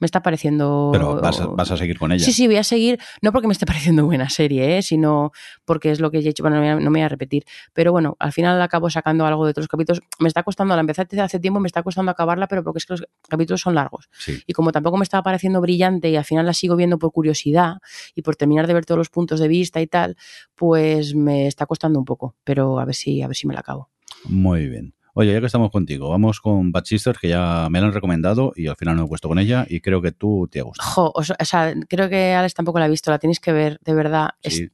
Me 0.00 0.06
está 0.06 0.22
pareciendo... 0.22 0.88
Pero 0.92 1.20
vas 1.20 1.40
a, 1.40 1.46
vas 1.46 1.70
a 1.70 1.76
seguir 1.76 1.98
con 1.98 2.10
ella. 2.10 2.24
Sí, 2.24 2.32
sí, 2.32 2.46
voy 2.46 2.56
a 2.56 2.64
seguir, 2.64 2.98
no 3.22 3.32
porque 3.32 3.46
me 3.46 3.52
esté 3.52 3.66
pareciendo 3.66 4.04
buena 4.06 4.28
serie, 4.28 4.78
¿eh? 4.78 4.82
sino 4.82 5.30
porque 5.64 5.90
es 5.92 6.00
lo 6.00 6.10
que 6.10 6.20
ya 6.22 6.28
he 6.28 6.30
hecho, 6.30 6.42
bueno, 6.42 6.56
no 6.56 6.62
me, 6.62 6.72
voy 6.72 6.80
a- 6.80 6.84
no 6.84 6.90
me 6.90 6.98
voy 6.98 7.04
a 7.04 7.08
repetir, 7.08 7.44
pero 7.72 7.92
bueno, 7.92 8.16
al 8.18 8.32
final 8.32 8.60
acabo 8.62 8.90
sacando 8.90 9.26
algo 9.26 9.44
de 9.44 9.50
otros 9.52 9.68
capítulos. 9.68 10.00
Me 10.18 10.26
está 10.28 10.42
costando, 10.42 10.74
la 10.74 10.80
empecé 10.80 11.06
hace 11.20 11.38
tiempo, 11.38 11.60
me 11.60 11.66
está 11.68 11.82
costando 11.82 12.10
acabarla, 12.10 12.48
pero 12.48 12.64
porque 12.64 12.78
es 12.78 12.86
que 12.86 12.94
los 12.94 13.04
capítulos 13.28 13.60
son 13.60 13.74
largos. 13.74 14.08
Sí. 14.18 14.42
Y 14.46 14.52
como 14.54 14.72
tampoco 14.72 14.96
me 14.96 15.04
estaba 15.04 15.22
pareciendo 15.22 15.60
brillante 15.60 16.08
y 16.10 16.16
al 16.16 16.24
final 16.24 16.46
la 16.46 16.54
sigo 16.54 16.76
viendo 16.76 16.98
por 16.98 17.12
curiosidad 17.12 17.76
y 18.14 18.22
por 18.22 18.36
terminar 18.36 18.66
de 18.66 18.74
ver 18.74 18.86
todos 18.86 18.98
los 18.98 19.10
puntos 19.10 19.38
de 19.38 19.48
vista 19.48 19.80
y 19.80 19.86
tal, 19.86 20.16
pues 20.54 21.14
me 21.14 21.46
está 21.46 21.66
costando 21.66 21.98
un 21.98 22.04
poco, 22.04 22.36
pero 22.44 22.80
a 22.80 22.84
ver 22.84 22.94
si, 22.94 23.22
a 23.22 23.26
ver 23.28 23.36
si 23.36 23.46
me 23.46 23.54
la 23.54 23.60
acabo. 23.60 23.90
Muy 24.24 24.66
bien. 24.68 24.94
Oye, 25.20 25.34
ya 25.34 25.40
que 25.40 25.46
estamos 25.46 25.70
contigo, 25.70 26.08
vamos 26.08 26.40
con 26.40 26.72
Bad 26.72 26.86
Sisters, 26.86 27.18
que 27.18 27.28
ya 27.28 27.68
me 27.70 27.78
la 27.78 27.88
han 27.88 27.92
recomendado 27.92 28.54
y 28.56 28.68
al 28.68 28.76
final 28.76 28.96
no 28.96 29.04
he 29.04 29.06
puesto 29.06 29.28
con 29.28 29.38
ella 29.38 29.66
y 29.68 29.82
creo 29.82 30.00
que 30.00 30.12
tú 30.12 30.48
te 30.50 30.60
ha 30.60 30.62
gustado. 30.62 30.88
Jo, 30.90 31.12
o 31.14 31.22
sea, 31.22 31.74
creo 31.90 32.08
que 32.08 32.32
Alex 32.32 32.54
tampoco 32.54 32.78
la 32.78 32.86
ha 32.86 32.88
visto, 32.88 33.10
la 33.10 33.18
tenéis 33.18 33.38
que 33.38 33.52
ver, 33.52 33.78
de 33.84 33.92
verdad. 33.92 34.30
Es- 34.42 34.54
Sí. 34.56 34.70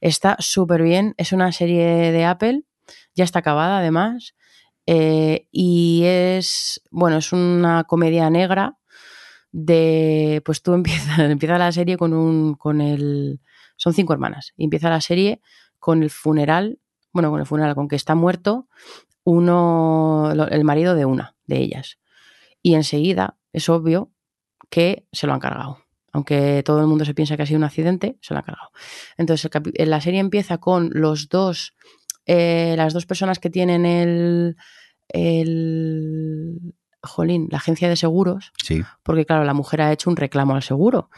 Está 0.00 0.34
súper 0.40 0.82
bien. 0.82 1.14
Es 1.16 1.30
una 1.32 1.52
serie 1.52 2.10
de 2.10 2.24
Apple. 2.24 2.62
Ya 3.14 3.22
está 3.22 3.38
acabada, 3.38 3.78
además. 3.78 4.34
Eh, 4.86 5.46
y 5.52 6.02
es, 6.04 6.80
bueno, 6.90 7.18
es 7.18 7.32
una 7.32 7.84
comedia 7.84 8.28
negra 8.30 8.76
de, 9.52 10.42
pues 10.44 10.60
tú 10.60 10.74
empiezas, 10.74 11.18
empieza 11.20 11.56
la 11.56 11.70
serie 11.70 11.96
con 11.96 12.12
un, 12.14 12.54
con 12.54 12.80
el, 12.80 13.40
son 13.76 13.94
cinco 13.94 14.12
hermanas. 14.12 14.52
Y 14.56 14.64
empieza 14.64 14.90
la 14.90 15.00
serie 15.00 15.40
con 15.78 16.02
el 16.02 16.10
funeral, 16.10 16.80
bueno, 17.12 17.30
con 17.30 17.38
el 17.38 17.46
funeral, 17.46 17.76
con 17.76 17.86
que 17.86 17.94
está 17.96 18.16
muerto 18.16 18.66
uno, 19.24 20.30
el 20.50 20.64
marido 20.64 20.94
de 20.94 21.04
una 21.06 21.34
de 21.46 21.58
ellas. 21.58 21.98
Y 22.62 22.74
enseguida 22.74 23.36
es 23.52 23.68
obvio 23.68 24.10
que 24.70 25.06
se 25.12 25.26
lo 25.26 25.32
han 25.34 25.40
cargado. 25.40 25.78
Aunque 26.12 26.62
todo 26.64 26.80
el 26.80 26.86
mundo 26.86 27.04
se 27.04 27.14
piensa 27.14 27.36
que 27.36 27.42
ha 27.42 27.46
sido 27.46 27.58
un 27.58 27.64
accidente, 27.64 28.18
se 28.20 28.34
lo 28.34 28.38
han 28.38 28.44
cargado. 28.44 28.70
Entonces, 29.16 29.50
el 29.74 29.90
la 29.90 30.00
serie 30.00 30.20
empieza 30.20 30.58
con 30.58 30.90
los 30.92 31.28
dos, 31.28 31.74
eh, 32.26 32.74
las 32.76 32.92
dos 32.92 33.04
personas 33.04 33.38
que 33.40 33.50
tienen 33.50 33.84
el, 33.84 34.56
el, 35.08 36.74
jolín, 37.02 37.48
la 37.50 37.58
agencia 37.58 37.88
de 37.88 37.96
seguros, 37.96 38.52
Sí. 38.62 38.82
porque 39.02 39.26
claro, 39.26 39.44
la 39.44 39.54
mujer 39.54 39.82
ha 39.82 39.92
hecho 39.92 40.08
un 40.08 40.16
reclamo 40.16 40.54
al 40.54 40.62
seguro 40.62 41.10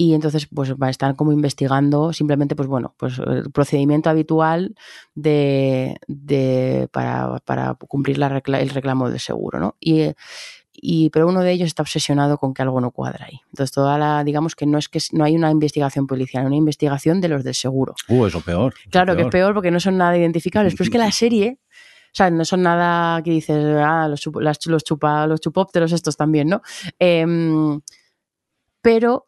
y 0.00 0.14
entonces 0.14 0.46
pues 0.46 0.72
estar 0.88 1.16
como 1.16 1.32
investigando 1.32 2.12
simplemente 2.12 2.54
pues 2.56 2.68
bueno, 2.68 2.94
pues 2.96 3.18
el 3.18 3.50
procedimiento 3.50 4.08
habitual 4.08 4.76
de, 5.14 5.96
de 6.06 6.88
para, 6.92 7.40
para 7.40 7.74
cumplir 7.74 8.16
la 8.18 8.28
recla- 8.30 8.60
el 8.60 8.70
reclamo 8.70 9.10
del 9.10 9.18
seguro, 9.20 9.58
¿no? 9.58 9.74
Y, 9.80 10.00
eh, 10.02 10.14
y 10.80 11.10
pero 11.10 11.26
uno 11.26 11.40
de 11.42 11.50
ellos 11.50 11.66
está 11.66 11.82
obsesionado 11.82 12.38
con 12.38 12.54
que 12.54 12.62
algo 12.62 12.80
no 12.80 12.92
cuadra 12.92 13.24
ahí. 13.26 13.40
Entonces 13.50 13.72
toda 13.72 13.98
la 13.98 14.22
digamos 14.22 14.54
que 14.54 14.64
no 14.66 14.78
es 14.78 14.88
que 14.88 15.00
no 15.10 15.24
hay 15.24 15.34
una 15.34 15.50
investigación 15.50 16.06
policial, 16.06 16.46
una 16.46 16.54
investigación 16.54 17.20
de 17.20 17.28
los 17.28 17.42
del 17.42 17.54
seguro. 17.56 17.96
Uh, 18.08 18.26
eso 18.26 18.40
peor. 18.40 18.74
eso 18.78 18.90
Claro 18.90 19.16
que 19.16 19.22
es 19.22 19.26
peor 19.32 19.54
porque 19.54 19.72
no 19.72 19.80
son 19.80 19.96
nada 19.96 20.16
identificables, 20.16 20.74
pero 20.74 20.84
es 20.84 20.90
que 20.90 20.98
la 20.98 21.10
serie, 21.10 21.58
o 22.12 22.14
sea, 22.14 22.30
no 22.30 22.44
son 22.44 22.62
nada 22.62 23.20
que 23.24 23.32
dices, 23.32 23.56
ah, 23.84 24.06
los, 24.08 24.24
chup- 24.24 24.40
las- 24.40 24.64
los, 24.66 24.84
chupa, 24.84 25.26
los 25.26 25.40
chupópteros 25.40 25.90
estos 25.90 26.16
también, 26.16 26.46
¿no? 26.48 26.62
Em, 27.00 27.80
pero, 28.80 29.26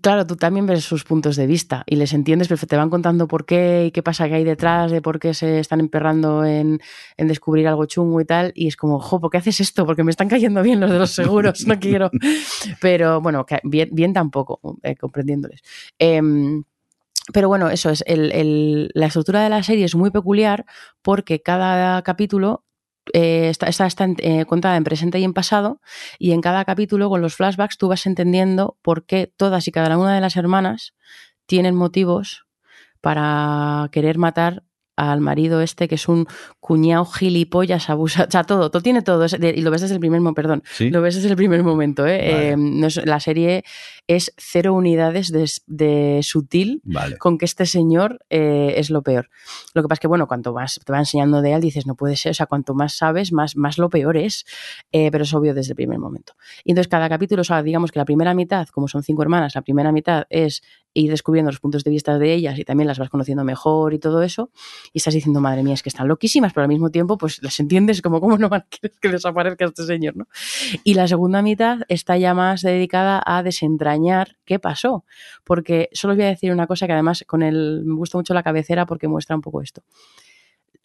claro, 0.00 0.26
tú 0.26 0.36
también 0.36 0.66
ves 0.66 0.84
sus 0.84 1.04
puntos 1.04 1.36
de 1.36 1.46
vista 1.46 1.82
y 1.86 1.96
les 1.96 2.12
entiendes, 2.12 2.48
pero 2.48 2.66
te 2.66 2.76
van 2.76 2.90
contando 2.90 3.28
por 3.28 3.44
qué 3.46 3.86
y 3.86 3.90
qué 3.90 4.02
pasa 4.02 4.28
que 4.28 4.34
hay 4.34 4.44
detrás, 4.44 4.90
de 4.90 5.00
por 5.02 5.18
qué 5.18 5.34
se 5.34 5.58
están 5.60 5.80
emperrando 5.80 6.44
en, 6.44 6.80
en 7.16 7.28
descubrir 7.28 7.68
algo 7.68 7.86
chungo 7.86 8.20
y 8.20 8.24
tal, 8.24 8.52
y 8.54 8.68
es 8.68 8.76
como, 8.76 8.98
jo, 9.00 9.20
¿por 9.20 9.30
qué 9.30 9.38
haces 9.38 9.60
esto? 9.60 9.86
Porque 9.86 10.04
me 10.04 10.10
están 10.10 10.28
cayendo 10.28 10.62
bien 10.62 10.80
los 10.80 10.90
de 10.90 10.98
los 10.98 11.10
seguros, 11.12 11.66
no 11.66 11.78
quiero. 11.78 12.10
Pero 12.80 13.20
bueno, 13.20 13.44
bien, 13.64 13.88
bien 13.92 14.12
tampoco, 14.12 14.60
eh, 14.82 14.96
comprendiéndoles. 14.96 15.60
Em, 15.98 16.64
pero 17.32 17.48
bueno, 17.48 17.70
eso 17.70 17.90
es. 17.90 18.04
El, 18.06 18.30
el- 18.30 18.90
la 18.94 19.06
estructura 19.06 19.42
de 19.42 19.48
la 19.50 19.62
serie 19.64 19.84
es 19.84 19.96
muy 19.96 20.10
peculiar 20.12 20.64
porque 21.02 21.42
cada 21.42 22.00
capítulo 22.02 22.62
eh, 23.12 23.48
está, 23.48 23.66
está, 23.68 23.86
está 23.86 24.08
eh, 24.18 24.44
contada 24.46 24.76
en 24.76 24.84
presente 24.84 25.18
y 25.18 25.24
en 25.24 25.32
pasado, 25.32 25.80
y 26.18 26.32
en 26.32 26.40
cada 26.40 26.64
capítulo, 26.64 27.08
con 27.08 27.22
los 27.22 27.34
flashbacks, 27.34 27.78
tú 27.78 27.88
vas 27.88 28.06
entendiendo 28.06 28.76
por 28.82 29.04
qué 29.04 29.32
todas 29.36 29.68
y 29.68 29.72
cada 29.72 29.98
una 29.98 30.14
de 30.14 30.20
las 30.20 30.36
hermanas 30.36 30.94
tienen 31.46 31.74
motivos 31.74 32.46
para 33.00 33.88
querer 33.92 34.18
matar 34.18 34.64
al 34.96 35.20
marido 35.20 35.60
este, 35.60 35.88
que 35.88 35.94
es 35.96 36.08
un 36.08 36.26
cuñado 36.58 37.04
gilipollas, 37.04 37.90
abusa, 37.90 38.24
o 38.28 38.30
sea, 38.30 38.44
todo, 38.44 38.70
todo 38.70 38.82
tiene 38.82 39.02
todo, 39.02 39.26
y 39.26 39.60
lo 39.60 39.70
ves 39.70 39.82
desde 39.82 39.94
el 39.94 40.00
primer 40.00 40.20
momento, 40.20 40.34
perdón, 40.34 40.62
Sí. 40.72 40.90
lo 40.90 41.02
ves 41.02 41.14
desde 41.16 41.28
el 41.28 41.36
primer 41.36 41.62
momento, 41.62 42.06
¿eh? 42.06 42.18
Vale. 42.18 42.48
Eh, 42.50 42.56
no 42.56 42.86
es- 42.86 43.04
la 43.04 43.20
serie 43.20 43.62
es 44.06 44.32
cero 44.38 44.72
unidades 44.74 45.30
de, 45.32 45.50
de 45.66 46.20
sutil 46.22 46.80
Vale. 46.84 47.18
con 47.18 47.38
que 47.38 47.44
este 47.44 47.66
señor 47.66 48.20
eh, 48.30 48.74
es 48.78 48.90
lo 48.90 49.02
peor. 49.02 49.28
Lo 49.74 49.82
que 49.82 49.88
pasa 49.88 49.94
es 49.98 50.00
que, 50.00 50.08
bueno, 50.08 50.26
cuanto 50.26 50.52
más 50.52 50.80
te 50.84 50.92
va 50.92 50.98
enseñando 50.98 51.42
de 51.42 51.52
él, 51.52 51.60
dices, 51.60 51.86
no 51.86 51.94
puede 51.94 52.16
ser, 52.16 52.30
o 52.30 52.34
sea, 52.34 52.46
cuanto 52.46 52.74
más 52.74 52.94
sabes, 52.96 53.32
más, 53.32 53.56
más 53.56 53.78
lo 53.78 53.90
peor 53.90 54.16
es, 54.16 54.44
Eh, 54.92 55.10
pero 55.10 55.24
es 55.24 55.34
obvio 55.34 55.52
desde 55.54 55.72
el 55.72 55.76
primer 55.76 55.98
momento. 55.98 56.32
Y 56.64 56.70
entonces 56.70 56.88
cada 56.88 57.08
capítulo, 57.08 57.42
o 57.42 57.44
sea, 57.44 57.62
digamos 57.62 57.92
que 57.92 57.98
la 57.98 58.04
primera 58.04 58.32
mitad, 58.34 58.66
como 58.68 58.88
son 58.88 59.02
cinco 59.02 59.22
hermanas, 59.22 59.54
la 59.54 59.62
primera 59.62 59.92
mitad 59.92 60.24
es 60.30 60.62
ir 61.00 61.10
descubriendo 61.10 61.50
los 61.50 61.60
puntos 61.60 61.84
de 61.84 61.90
vista 61.90 62.18
de 62.18 62.32
ellas 62.32 62.58
y 62.58 62.64
también 62.64 62.88
las 62.88 62.98
vas 62.98 63.10
conociendo 63.10 63.44
mejor 63.44 63.94
y 63.94 63.98
todo 63.98 64.22
eso, 64.22 64.50
y 64.92 64.98
estás 64.98 65.14
diciendo, 65.14 65.40
madre 65.40 65.62
mía, 65.62 65.74
es 65.74 65.82
que 65.82 65.88
están 65.88 66.08
loquísimas, 66.08 66.52
pero 66.52 66.62
al 66.62 66.68
mismo 66.68 66.90
tiempo, 66.90 67.18
pues 67.18 67.42
las 67.42 67.58
entiendes 67.60 68.02
como, 68.02 68.20
¿cómo 68.20 68.38
no 68.38 68.48
querer 68.48 68.92
que 69.00 69.08
desaparezca 69.08 69.66
este 69.66 69.84
señor, 69.84 70.16
no? 70.16 70.26
Y 70.84 70.94
la 70.94 71.08
segunda 71.08 71.42
mitad 71.42 71.80
está 71.88 72.16
ya 72.16 72.34
más 72.34 72.62
dedicada 72.62 73.22
a 73.24 73.42
desentrañar 73.42 74.36
qué 74.44 74.58
pasó. 74.58 75.04
Porque 75.44 75.88
solo 75.92 76.12
os 76.12 76.18
voy 76.18 76.26
a 76.26 76.30
decir 76.30 76.52
una 76.52 76.66
cosa 76.66 76.86
que 76.86 76.92
además 76.92 77.24
con 77.26 77.42
el, 77.42 77.82
me 77.84 77.94
gusta 77.94 78.18
mucho 78.18 78.34
la 78.34 78.42
cabecera 78.42 78.86
porque 78.86 79.08
muestra 79.08 79.36
un 79.36 79.42
poco 79.42 79.62
esto. 79.62 79.82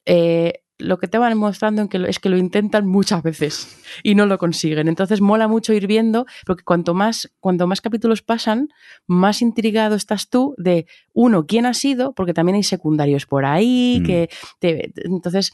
Eh, 0.05 0.63
lo 0.77 0.97
que 0.97 1.07
te 1.07 1.19
van 1.19 1.37
mostrando 1.37 1.87
es 2.07 2.17
que 2.17 2.29
lo 2.29 2.37
intentan 2.37 2.87
muchas 2.87 3.21
veces 3.21 3.77
y 4.01 4.15
no 4.15 4.25
lo 4.25 4.39
consiguen. 4.39 4.87
Entonces 4.87 5.21
mola 5.21 5.47
mucho 5.47 5.73
ir 5.73 5.85
viendo, 5.85 6.25
porque 6.47 6.63
cuanto 6.63 6.95
más, 6.95 7.31
cuanto 7.39 7.67
más 7.67 7.81
capítulos 7.81 8.23
pasan, 8.23 8.69
más 9.05 9.43
intrigado 9.43 9.93
estás 9.95 10.27
tú 10.29 10.55
de, 10.57 10.87
uno, 11.13 11.45
quién 11.45 11.67
ha 11.67 11.75
sido, 11.75 12.13
porque 12.13 12.33
también 12.33 12.55
hay 12.55 12.63
secundarios 12.63 13.27
por 13.27 13.45
ahí, 13.45 13.99
Mm. 14.01 14.05
que 14.05 14.29
te- 14.57 14.91
entonces, 15.05 15.53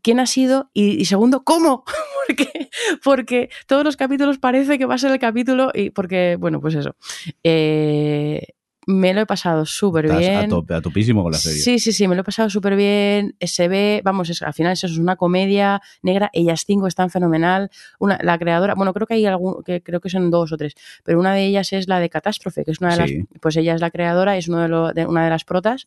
quién 0.00 0.20
ha 0.20 0.26
sido 0.26 0.70
y, 0.72 0.98
y 0.98 1.04
segundo, 1.04 1.44
cómo, 1.44 1.84
porque, 2.26 2.70
porque 3.04 3.50
todos 3.66 3.84
los 3.84 3.98
capítulos 3.98 4.38
parece 4.38 4.78
que 4.78 4.86
va 4.86 4.94
a 4.94 4.98
ser 4.98 5.12
el 5.12 5.18
capítulo 5.18 5.70
y 5.74 5.90
porque, 5.90 6.36
bueno, 6.40 6.62
pues 6.62 6.76
eso. 6.76 6.96
Eh, 7.44 8.54
me 8.86 9.14
lo 9.14 9.20
he 9.20 9.26
pasado 9.26 9.64
súper 9.64 10.08
bien. 10.16 10.36
a, 10.36 10.48
tope, 10.48 10.74
a 10.74 10.80
topísimo 10.80 11.22
con 11.22 11.30
la 11.32 11.38
serie. 11.38 11.60
Sí, 11.60 11.78
sí, 11.78 11.92
sí, 11.92 12.08
me 12.08 12.14
lo 12.16 12.22
he 12.22 12.24
pasado 12.24 12.50
súper 12.50 12.74
bien. 12.74 13.36
Se 13.40 13.68
ve, 13.68 14.00
vamos, 14.04 14.28
es- 14.30 14.42
al 14.42 14.54
final 14.54 14.72
eso 14.72 14.86
es 14.88 14.98
una 14.98 15.16
comedia 15.16 15.80
negra. 16.02 16.30
Ellas 16.32 16.64
cinco 16.66 16.86
están 16.88 17.08
fenomenal. 17.10 17.70
Una, 18.00 18.18
la 18.22 18.38
creadora, 18.38 18.74
bueno, 18.74 18.92
creo 18.92 19.06
que 19.06 19.14
hay 19.14 19.26
algún, 19.26 19.62
que 19.64 19.82
creo 19.82 20.00
que 20.00 20.08
son 20.10 20.30
dos 20.30 20.50
o 20.52 20.56
tres, 20.56 20.74
pero 21.04 21.20
una 21.20 21.32
de 21.34 21.44
ellas 21.46 21.72
es 21.72 21.86
la 21.86 22.00
de 22.00 22.10
Catástrofe, 22.10 22.64
que 22.64 22.72
es 22.72 22.80
una 22.80 22.96
de 22.96 23.06
Sí. 23.06 23.16
las, 23.18 23.26
pues 23.40 23.56
ella 23.56 23.74
es 23.74 23.80
la 23.80 23.90
creadora, 23.90 24.36
es 24.36 24.48
uno 24.48 24.60
de, 24.62 24.68
lo- 24.68 24.92
de- 24.92 25.06
una 25.06 25.24
de 25.24 25.30
las 25.30 25.44
protas 25.44 25.86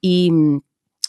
y 0.00 0.30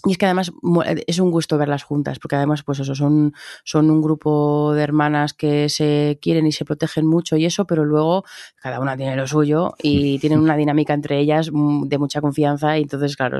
y 0.05 0.11
es 0.11 0.17
que 0.17 0.25
además 0.25 0.51
mu- 0.61 0.83
es 0.85 1.19
un 1.19 1.31
gusto 1.31 1.57
verlas 1.57 1.83
juntas, 1.83 2.19
porque 2.19 2.35
además, 2.35 2.63
pues 2.63 2.79
eso, 2.79 2.93
son, 2.95 3.33
son 3.63 3.89
un 3.89 4.01
grupo 4.01 4.73
de 4.73 4.83
hermanas 4.83 5.33
que 5.33 5.69
se 5.69 6.19
quieren 6.21 6.45
y 6.47 6.51
se 6.51 6.65
protegen 6.65 7.05
mucho 7.07 7.35
y 7.35 7.45
eso, 7.45 7.65
pero 7.65 7.83
luego 7.83 8.23
cada 8.61 8.79
una 8.79 8.95
tiene 8.95 9.15
lo 9.15 9.25
suyo 9.27 9.73
y 9.81 10.19
tienen 10.19 10.39
una 10.39 10.55
dinámica 10.55 10.93
entre 10.93 11.19
ellas 11.19 11.47
de 11.51 11.97
mucha 11.97 12.21
confianza 12.21 12.77
y 12.77 12.83
entonces, 12.83 13.15
claro, 13.17 13.39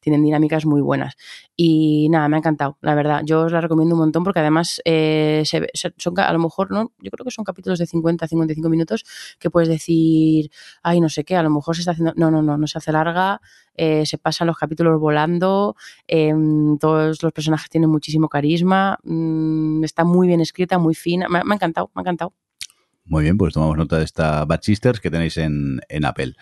tienen 0.00 0.22
dinámicas 0.22 0.64
muy 0.66 0.80
buenas. 0.80 1.14
Y 1.56 2.08
nada, 2.08 2.28
me 2.28 2.36
ha 2.36 2.38
encantado, 2.38 2.78
la 2.80 2.94
verdad. 2.94 3.22
Yo 3.24 3.42
os 3.42 3.52
la 3.52 3.60
recomiendo 3.60 3.94
un 3.94 4.00
montón 4.00 4.22
porque 4.24 4.40
además 4.40 4.80
eh, 4.84 5.42
se 5.44 5.66
son, 5.96 6.18
a 6.20 6.32
lo 6.32 6.38
mejor, 6.38 6.70
¿no? 6.70 6.92
Yo 7.00 7.10
creo 7.10 7.24
que 7.24 7.30
son 7.32 7.44
capítulos 7.44 7.78
de 7.78 7.86
50, 7.86 8.28
55 8.28 8.68
minutos 8.68 9.04
que 9.38 9.50
puedes 9.50 9.68
decir, 9.68 10.50
ay, 10.82 11.00
no 11.00 11.08
sé 11.08 11.24
qué, 11.24 11.36
a 11.36 11.42
lo 11.42 11.50
mejor 11.50 11.74
se 11.74 11.82
está 11.82 11.92
haciendo. 11.92 12.12
No, 12.16 12.30
no, 12.30 12.42
no, 12.42 12.56
no 12.56 12.66
se 12.66 12.78
hace 12.78 12.92
larga, 12.92 13.40
eh, 13.74 14.06
se 14.06 14.18
pasan 14.18 14.46
los 14.46 14.56
capítulos 14.56 15.00
volando, 15.00 15.74
em, 16.08 16.76
todos 16.78 17.22
los 17.22 17.32
personajes 17.32 17.70
tienen 17.70 17.90
muchísimo 17.90 18.28
carisma, 18.28 18.98
mm, 19.04 19.84
está 19.84 20.04
muy 20.04 20.26
bien 20.26 20.40
escrita, 20.40 20.78
muy 20.78 20.94
fina. 20.94 21.28
Me, 21.28 21.38
ha- 21.38 21.44
me 21.44 21.54
ha 21.54 21.56
encantado, 21.56 21.90
me 21.94 22.00
ha 22.00 22.02
encantado. 22.02 22.32
Muy 23.04 23.22
bien, 23.24 23.38
pues 23.38 23.54
tomamos 23.54 23.76
nota 23.76 23.98
de 23.98 24.04
esta 24.04 24.44
Bad 24.44 24.60
Sisters 24.62 25.00
que 25.00 25.10
tenéis 25.10 25.36
en, 25.38 25.80
en 25.88 26.04
Apple. 26.04 26.34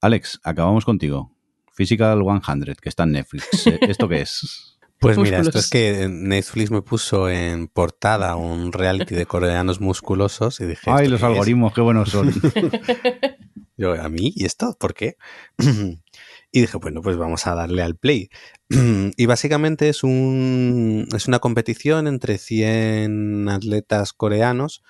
Alex, 0.00 0.40
acabamos 0.44 0.84
contigo. 0.84 1.34
Physical 1.72 2.22
100, 2.22 2.74
que 2.80 2.88
está 2.88 3.02
en 3.04 3.12
Netflix. 3.12 3.48
Eh, 3.66 3.78
¿Esto 3.82 4.08
qué 4.08 4.22
es? 4.22 4.78
Pues 4.98 5.16
mira, 5.16 5.40
esto 5.40 5.58
es 5.58 5.70
que 5.70 6.08
Netflix 6.10 6.70
me 6.70 6.82
puso 6.82 7.30
en 7.30 7.68
portada 7.68 8.36
un 8.36 8.70
reality 8.70 9.14
de 9.14 9.24
coreanos 9.24 9.80
musculosos 9.80 10.60
y 10.60 10.66
dije... 10.66 10.90
Ay, 10.90 11.04
¿esto 11.06 11.10
los 11.12 11.20
qué 11.20 11.26
es? 11.26 11.32
algoritmos, 11.32 11.72
qué 11.72 11.80
buenos 11.80 12.10
son. 12.10 12.30
Yo, 13.78 13.94
¿a 13.94 14.08
mí? 14.10 14.32
¿Y 14.36 14.44
esto? 14.44 14.76
¿Por 14.78 14.92
qué? 14.92 15.16
y 16.52 16.62
dije, 16.62 16.78
bueno, 16.78 17.02
pues 17.02 17.16
vamos 17.16 17.46
a 17.46 17.54
darle 17.54 17.82
al 17.82 17.96
play. 17.96 18.28
y 19.16 19.26
básicamente 19.26 19.88
es, 19.88 20.02
un, 20.02 21.06
es 21.14 21.28
una 21.28 21.38
competición 21.38 22.06
entre 22.06 22.38
100 22.38 23.48
atletas 23.48 24.12
coreanos 24.12 24.82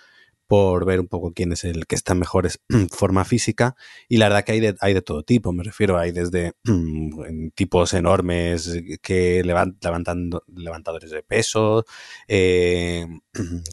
por 0.50 0.84
ver 0.84 0.98
un 0.98 1.06
poco 1.06 1.32
quién 1.32 1.52
es 1.52 1.62
el 1.62 1.86
que 1.86 1.94
está 1.94 2.12
en 2.12 2.18
mejor 2.18 2.48
forma 2.90 3.24
física. 3.24 3.76
Y 4.08 4.16
la 4.16 4.26
verdad 4.28 4.42
que 4.42 4.50
hay 4.50 4.58
de, 4.58 4.74
hay 4.80 4.94
de 4.94 5.00
todo 5.00 5.22
tipo, 5.22 5.52
me 5.52 5.62
refiero, 5.62 5.96
hay 5.96 6.10
desde 6.10 6.54
tipos 7.54 7.94
enormes 7.94 8.76
que 9.00 9.44
levantan 9.44 10.30
levantadores 10.52 11.12
de 11.12 11.22
peso, 11.22 11.84
eh, 12.26 13.06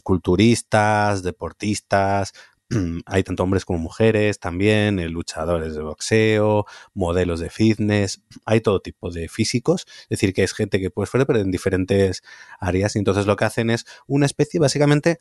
culturistas, 0.04 1.24
deportistas, 1.24 2.32
hay 3.06 3.22
tanto 3.22 3.42
hombres 3.42 3.64
como 3.64 3.78
mujeres 3.78 4.38
también, 4.38 4.98
eh, 4.98 5.08
luchadores 5.08 5.74
de 5.74 5.82
boxeo, 5.82 6.66
modelos 6.94 7.40
de 7.40 7.50
fitness, 7.50 8.22
hay 8.44 8.60
todo 8.60 8.80
tipo 8.80 9.10
de 9.10 9.28
físicos, 9.28 9.86
es 10.02 10.08
decir, 10.10 10.34
que 10.34 10.42
es 10.42 10.52
gente 10.52 10.80
que 10.80 10.90
puede 10.90 11.08
ser, 11.08 11.26
pero 11.26 11.38
en 11.40 11.50
diferentes 11.50 12.22
áreas. 12.60 12.96
Y 12.96 12.98
entonces 12.98 13.26
lo 13.26 13.36
que 13.36 13.44
hacen 13.44 13.70
es 13.70 13.86
una 14.06 14.26
especie, 14.26 14.60
básicamente, 14.60 15.20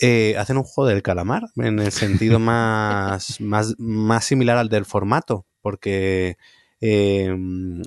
eh, 0.00 0.36
hacen 0.38 0.56
un 0.56 0.64
juego 0.64 0.88
del 0.88 1.02
calamar, 1.02 1.44
en 1.56 1.78
el 1.78 1.92
sentido 1.92 2.38
más, 2.40 3.40
más, 3.40 3.74
más 3.78 4.24
similar 4.24 4.58
al 4.58 4.68
del 4.68 4.84
formato, 4.84 5.46
porque 5.60 6.36
em, 6.80 7.82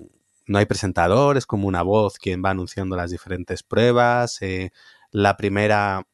no 0.48 0.58
hay 0.58 0.66
presentadores, 0.66 1.46
como 1.46 1.68
una 1.68 1.82
voz 1.82 2.18
quien 2.18 2.44
va 2.44 2.52
anunciando 2.52 2.96
las 2.96 3.12
diferentes 3.12 3.64
pruebas. 3.64 4.42
Eh, 4.42 4.72
la 5.12 5.38
primera 5.38 6.08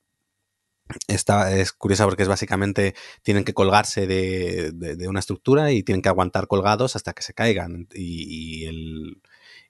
esta 1.08 1.56
es 1.56 1.72
curiosa 1.72 2.06
porque 2.06 2.24
es 2.24 2.30
básicamente 2.30 2.96
tienen 3.24 3.44
que 3.44 3.54
colgarse 3.54 4.08
de, 4.08 4.72
de, 4.72 5.08
una 5.08 5.20
estructura 5.20 5.72
y 5.72 5.84
tienen 5.84 6.02
que 6.02 6.10
aguantar 6.10 6.48
colgados 6.48 6.96
hasta 6.96 7.14
que 7.14 7.24
se 7.24 7.34
caigan 7.34 7.88
y, 7.94 8.66
el, 8.66 9.22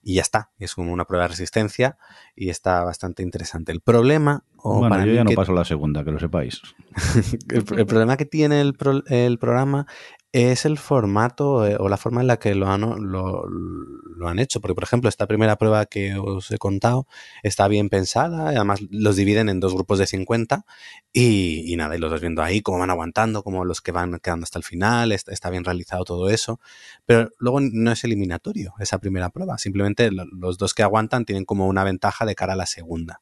y 0.02 0.15
ya 0.15 0.22
está. 0.22 0.52
Es 0.60 0.76
como 0.76 0.91
una 0.91 1.06
prueba 1.06 1.26
de 1.26 1.30
resistencia 1.30 1.98
y 2.35 2.49
está 2.49 2.84
bastante 2.84 3.23
interesante. 3.23 3.72
El 3.72 3.81
problema... 3.81 4.43
bueno, 4.64 5.06
yo 5.06 5.14
ya 5.14 5.23
no 5.23 5.31
paso 5.31 5.53
la 5.53 5.65
segunda, 5.65 6.03
que 6.03 6.11
lo 6.11 6.19
sepáis. 6.19 6.61
el, 7.49 7.65
el, 7.77 7.85
problema 7.85 8.18
que 8.18 8.26
tiene 8.26 8.61
el, 8.61 8.73
pro, 8.73 9.03
el 9.07 9.38
programa 9.39 9.88
es 10.33 10.65
el 10.65 10.77
formato 10.77 11.67
eh, 11.67 11.75
o 11.77 11.89
la 11.89 11.97
forma 11.97 12.21
en 12.21 12.27
la 12.27 12.37
que 12.37 12.55
lo 12.55 12.67
han, 12.69 12.81
lo, 12.81 14.27
han 14.27 14.39
hecho. 14.39 14.61
Porque, 14.61 14.75
por 14.75 14.83
ejemplo, 14.83 15.09
esta 15.09 15.27
primera 15.27 15.57
prueba 15.57 15.85
que 15.85 16.15
os 16.15 16.51
he 16.51 16.57
contado 16.57 17.07
está 17.43 17.67
bien 17.67 17.89
pensada, 17.89 18.49
además 18.49 18.79
los 18.89 19.15
dividen 19.15 19.49
en 19.49 19.59
dos 19.59 19.73
grupos 19.73 19.99
de 19.99 20.07
50 20.07 20.65
y, 21.11 21.71
y 21.71 21.75
nada, 21.75 21.95
y 21.95 21.99
los 21.99 22.11
vas 22.11 22.21
viendo 22.21 22.41
ahí, 22.43 22.61
cómo 22.61 22.79
van 22.79 22.89
aguantando, 22.89 23.43
como 23.43 23.65
los 23.65 23.81
que 23.81 23.91
van 23.91 24.19
quedando 24.19 24.45
hasta 24.45 24.59
el 24.59 24.63
final, 24.63 25.11
está, 25.11 25.31
está, 25.33 25.49
bien 25.49 25.65
realizado 25.65 26.05
todo 26.05 26.29
eso. 26.29 26.59
Pero 27.05 27.29
luego 27.39 27.59
no 27.61 27.91
es 27.91 28.03
eliminatorio 28.03 28.73
esa 28.79 28.99
primera 28.99 29.29
prueba, 29.29 29.57
simplemente 29.57 30.09
los 30.11 30.57
dos 30.57 30.73
que 30.73 30.83
aguantan 30.83 31.25
tienen 31.25 31.45
como 31.45 31.67
una 31.67 31.83
ventaja 31.83 32.25
de 32.25 32.35
cara 32.35 32.53
a 32.53 32.55
la 32.57 32.65
segunda. 32.65 33.21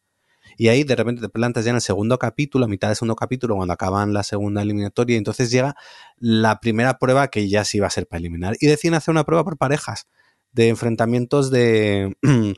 Y 0.59 0.67
ahí 0.67 0.83
de 0.83 0.93
repente 0.93 1.21
te 1.21 1.29
plantas 1.29 1.63
ya 1.63 1.69
en 1.69 1.77
el 1.77 1.81
segundo 1.81 2.19
capítulo, 2.19 2.65
a 2.65 2.67
mitad 2.67 2.89
del 2.89 2.97
segundo 2.97 3.15
capítulo, 3.15 3.55
cuando 3.55 3.73
acaban 3.73 4.11
la 4.11 4.23
segunda 4.23 4.61
eliminatoria, 4.61 5.13
y 5.13 5.17
entonces 5.17 5.51
llega 5.51 5.73
la 6.17 6.59
primera 6.59 6.99
prueba 6.99 7.29
que 7.29 7.47
ya 7.47 7.63
sí 7.63 7.79
va 7.79 7.87
a 7.87 7.89
ser 7.89 8.07
para 8.07 8.19
eliminar. 8.19 8.57
Y 8.59 8.67
deciden 8.67 8.95
hacer 8.95 9.13
una 9.13 9.23
prueba 9.23 9.45
por 9.45 9.57
parejas 9.57 10.09
de 10.51 10.67
enfrentamientos 10.67 11.49
de... 11.49 12.13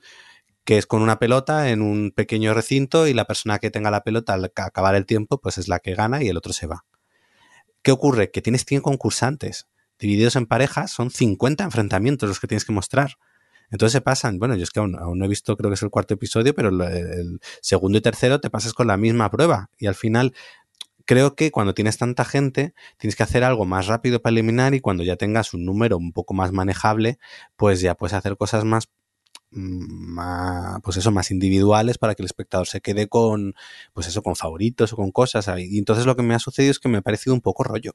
que 0.66 0.80
es 0.80 0.88
con 0.88 1.04
una 1.04 1.20
pelota 1.20 1.70
en 1.70 1.84
un 1.84 2.12
pequeño 2.12 2.56
recinto 2.56 3.06
y 3.06 3.14
la 3.14 3.26
persona 3.26 3.60
que 3.60 3.70
tenga 3.70 3.92
la 3.92 4.04
pelota 4.04 4.34
al 4.34 4.46
acabar 4.46 4.96
el 4.96 5.06
tiempo 5.06 5.40
pues 5.40 5.60
es 5.60 5.68
la 5.68 5.78
que 5.78 5.94
gana 5.94 6.24
y 6.24 6.28
el 6.28 6.38
otro 6.38 6.54
se 6.54 6.66
va. 6.66 6.86
¿Qué 7.84 7.92
ocurre? 7.92 8.32
Que 8.32 8.42
tienes 8.42 8.66
100 8.66 8.82
concursantes 8.82 9.68
divididos 10.00 10.36
en 10.38 10.48
parejas, 10.48 10.90
son 10.90 11.12
50 11.12 11.64
enfrentamientos 11.64 12.28
los 12.28 12.40
que 12.40 12.48
tienes 12.48 12.66
que 12.66 12.74
mostrar. 12.74 13.18
Entonces 13.72 13.94
se 13.94 14.02
pasan, 14.02 14.38
bueno, 14.38 14.56
yo 14.56 14.64
es 14.64 14.70
que 14.70 14.80
aún, 14.82 14.92
no 14.92 15.26
he 15.26 15.28
visto, 15.28 15.56
creo 15.56 15.70
que 15.70 15.76
es 15.76 15.82
el 15.82 15.90
cuarto 15.90 16.14
episodio, 16.14 16.54
pero 16.54 16.70
el, 16.70 17.40
segundo 17.62 17.98
y 17.98 18.02
tercero 18.02 18.42
te 18.42 18.50
pasas 18.50 18.74
con 18.74 18.88
la 18.88 18.98
misma 18.98 19.32
prueba 19.32 19.70
y 19.80 19.88
al 19.88 19.96
final 19.96 20.34
creo 21.06 21.36
que 21.36 21.52
cuando 21.52 21.74
tienes 21.74 21.98
tanta 21.98 22.26
gente, 22.26 22.74
tienes 22.98 23.16
que 23.16 23.24
hacer 23.24 23.44
algo 23.44 23.66
más 23.66 23.88
rápido 23.88 24.22
para 24.22 24.34
eliminar 24.34 24.74
y 24.74 24.82
cuando 24.82 25.04
ya 25.04 25.16
tengas 25.16 25.54
un 25.54 25.66
número 25.66 25.98
un 25.98 26.12
poco 26.12 26.34
más 26.34 26.52
manejable, 26.52 27.18
pues 27.56 27.80
ya 27.80 27.96
puedes 27.96 28.14
hacer 28.14 28.36
cosas 28.36 28.66
más, 28.66 28.90
mm, 29.52 30.14
más 30.14 30.82
pues 30.84 30.98
eso, 30.98 31.12
más 31.12 31.32
individuales 31.32 31.98
para 31.98 32.14
que 32.14 32.24
el 32.24 32.26
espectador 32.26 32.68
se 32.68 32.82
quede 32.82 33.08
con, 33.08 33.56
pues 33.94 34.08
eso, 34.08 34.22
con 34.22 34.36
favoritos 34.36 34.92
o 34.94 34.98
con 34.98 35.12
cosas. 35.12 35.50
Y 35.60 35.78
entonces 35.80 36.06
lo 36.06 36.16
que 36.18 36.24
me 36.24 36.36
ha 36.36 36.40
sucedido 36.40 36.72
es 36.72 36.80
que 36.80 36.90
me 36.90 36.98
ha 36.98 37.02
parecido 37.02 37.34
un 37.34 37.42
poco 37.42 37.64
rollo. 37.64 37.94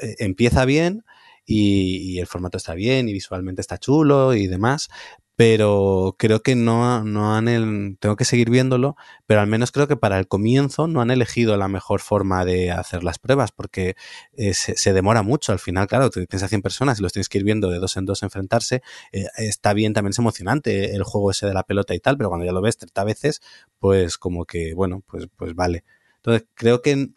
Eh, 0.00 0.16
empieza 0.18 0.64
bien, 0.64 1.04
y, 1.44 2.18
el 2.18 2.26
formato 2.26 2.56
está 2.56 2.74
bien 2.74 3.08
y 3.08 3.12
visualmente 3.12 3.60
está 3.60 3.78
chulo 3.78 4.34
y 4.34 4.46
demás, 4.46 4.88
pero 5.34 6.14
creo 6.18 6.42
que 6.42 6.54
no, 6.54 7.02
no 7.04 7.34
han, 7.34 7.96
tengo 7.98 8.16
que 8.16 8.24
seguir 8.24 8.50
viéndolo, 8.50 8.96
pero 9.26 9.40
al 9.40 9.46
menos 9.46 9.72
creo 9.72 9.88
que 9.88 9.96
para 9.96 10.18
el 10.18 10.28
comienzo 10.28 10.86
no 10.86 11.00
han 11.00 11.10
elegido 11.10 11.56
la 11.56 11.68
mejor 11.68 12.00
forma 12.00 12.44
de 12.44 12.70
hacer 12.70 13.02
las 13.02 13.18
pruebas, 13.18 13.50
porque 13.50 13.96
eh, 14.36 14.54
se, 14.54 14.92
demora 14.92 15.22
mucho. 15.22 15.52
Al 15.52 15.58
final, 15.58 15.86
claro, 15.88 16.10
tienes 16.10 16.42
a 16.42 16.48
100 16.48 16.62
personas 16.62 16.98
y 16.98 17.02
los 17.02 17.12
tienes 17.12 17.28
que 17.28 17.38
ir 17.38 17.44
viendo 17.44 17.70
de 17.70 17.78
dos 17.78 17.96
en 17.96 18.04
dos 18.04 18.22
enfrentarse. 18.22 18.82
Eh, 19.10 19.26
está 19.36 19.72
bien, 19.72 19.94
también 19.94 20.10
es 20.10 20.18
emocionante 20.18 20.94
el 20.94 21.02
juego 21.02 21.30
ese 21.30 21.46
de 21.46 21.54
la 21.54 21.64
pelota 21.64 21.94
y 21.94 22.00
tal, 22.00 22.16
pero 22.18 22.28
cuando 22.28 22.46
ya 22.46 22.52
lo 22.52 22.60
ves 22.60 22.76
30 22.76 23.02
veces, 23.04 23.40
pues 23.78 24.18
como 24.18 24.44
que, 24.44 24.74
bueno, 24.74 25.02
pues, 25.06 25.28
pues 25.36 25.54
vale. 25.54 25.82
Entonces, 26.18 26.46
creo 26.54 26.82
que 26.82 27.08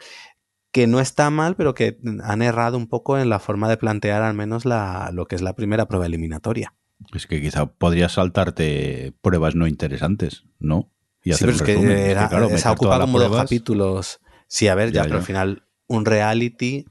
que 0.76 0.86
no 0.86 1.00
está 1.00 1.30
mal, 1.30 1.56
pero 1.56 1.72
que 1.72 1.96
han 2.22 2.42
errado 2.42 2.76
un 2.76 2.86
poco 2.86 3.16
en 3.16 3.30
la 3.30 3.38
forma 3.38 3.66
de 3.66 3.78
plantear 3.78 4.20
al 4.20 4.34
menos 4.34 4.66
la, 4.66 5.08
lo 5.10 5.24
que 5.24 5.34
es 5.34 5.40
la 5.40 5.54
primera 5.54 5.88
prueba 5.88 6.04
eliminatoria. 6.04 6.74
Es 7.14 7.26
que 7.26 7.40
quizá 7.40 7.64
podrías 7.64 8.12
saltarte 8.12 9.14
pruebas 9.22 9.54
no 9.54 9.66
interesantes, 9.66 10.44
¿no? 10.58 10.92
Y 11.24 11.32
hacer 11.32 11.54
sí, 11.54 11.62
pero 11.64 11.80
es 11.80 11.86
que 11.86 12.10
era, 12.10 12.28
claro, 12.28 12.50
esa 12.50 12.72
ocupa 12.72 13.00
como 13.00 13.18
dos 13.18 13.34
capítulos. 13.34 14.20
Sí, 14.48 14.68
a 14.68 14.74
ver, 14.74 14.92
ya, 14.92 14.96
ya, 14.96 15.02
pero 15.04 15.16
al 15.16 15.22
final 15.22 15.62
un 15.86 16.04
reality, 16.04 16.84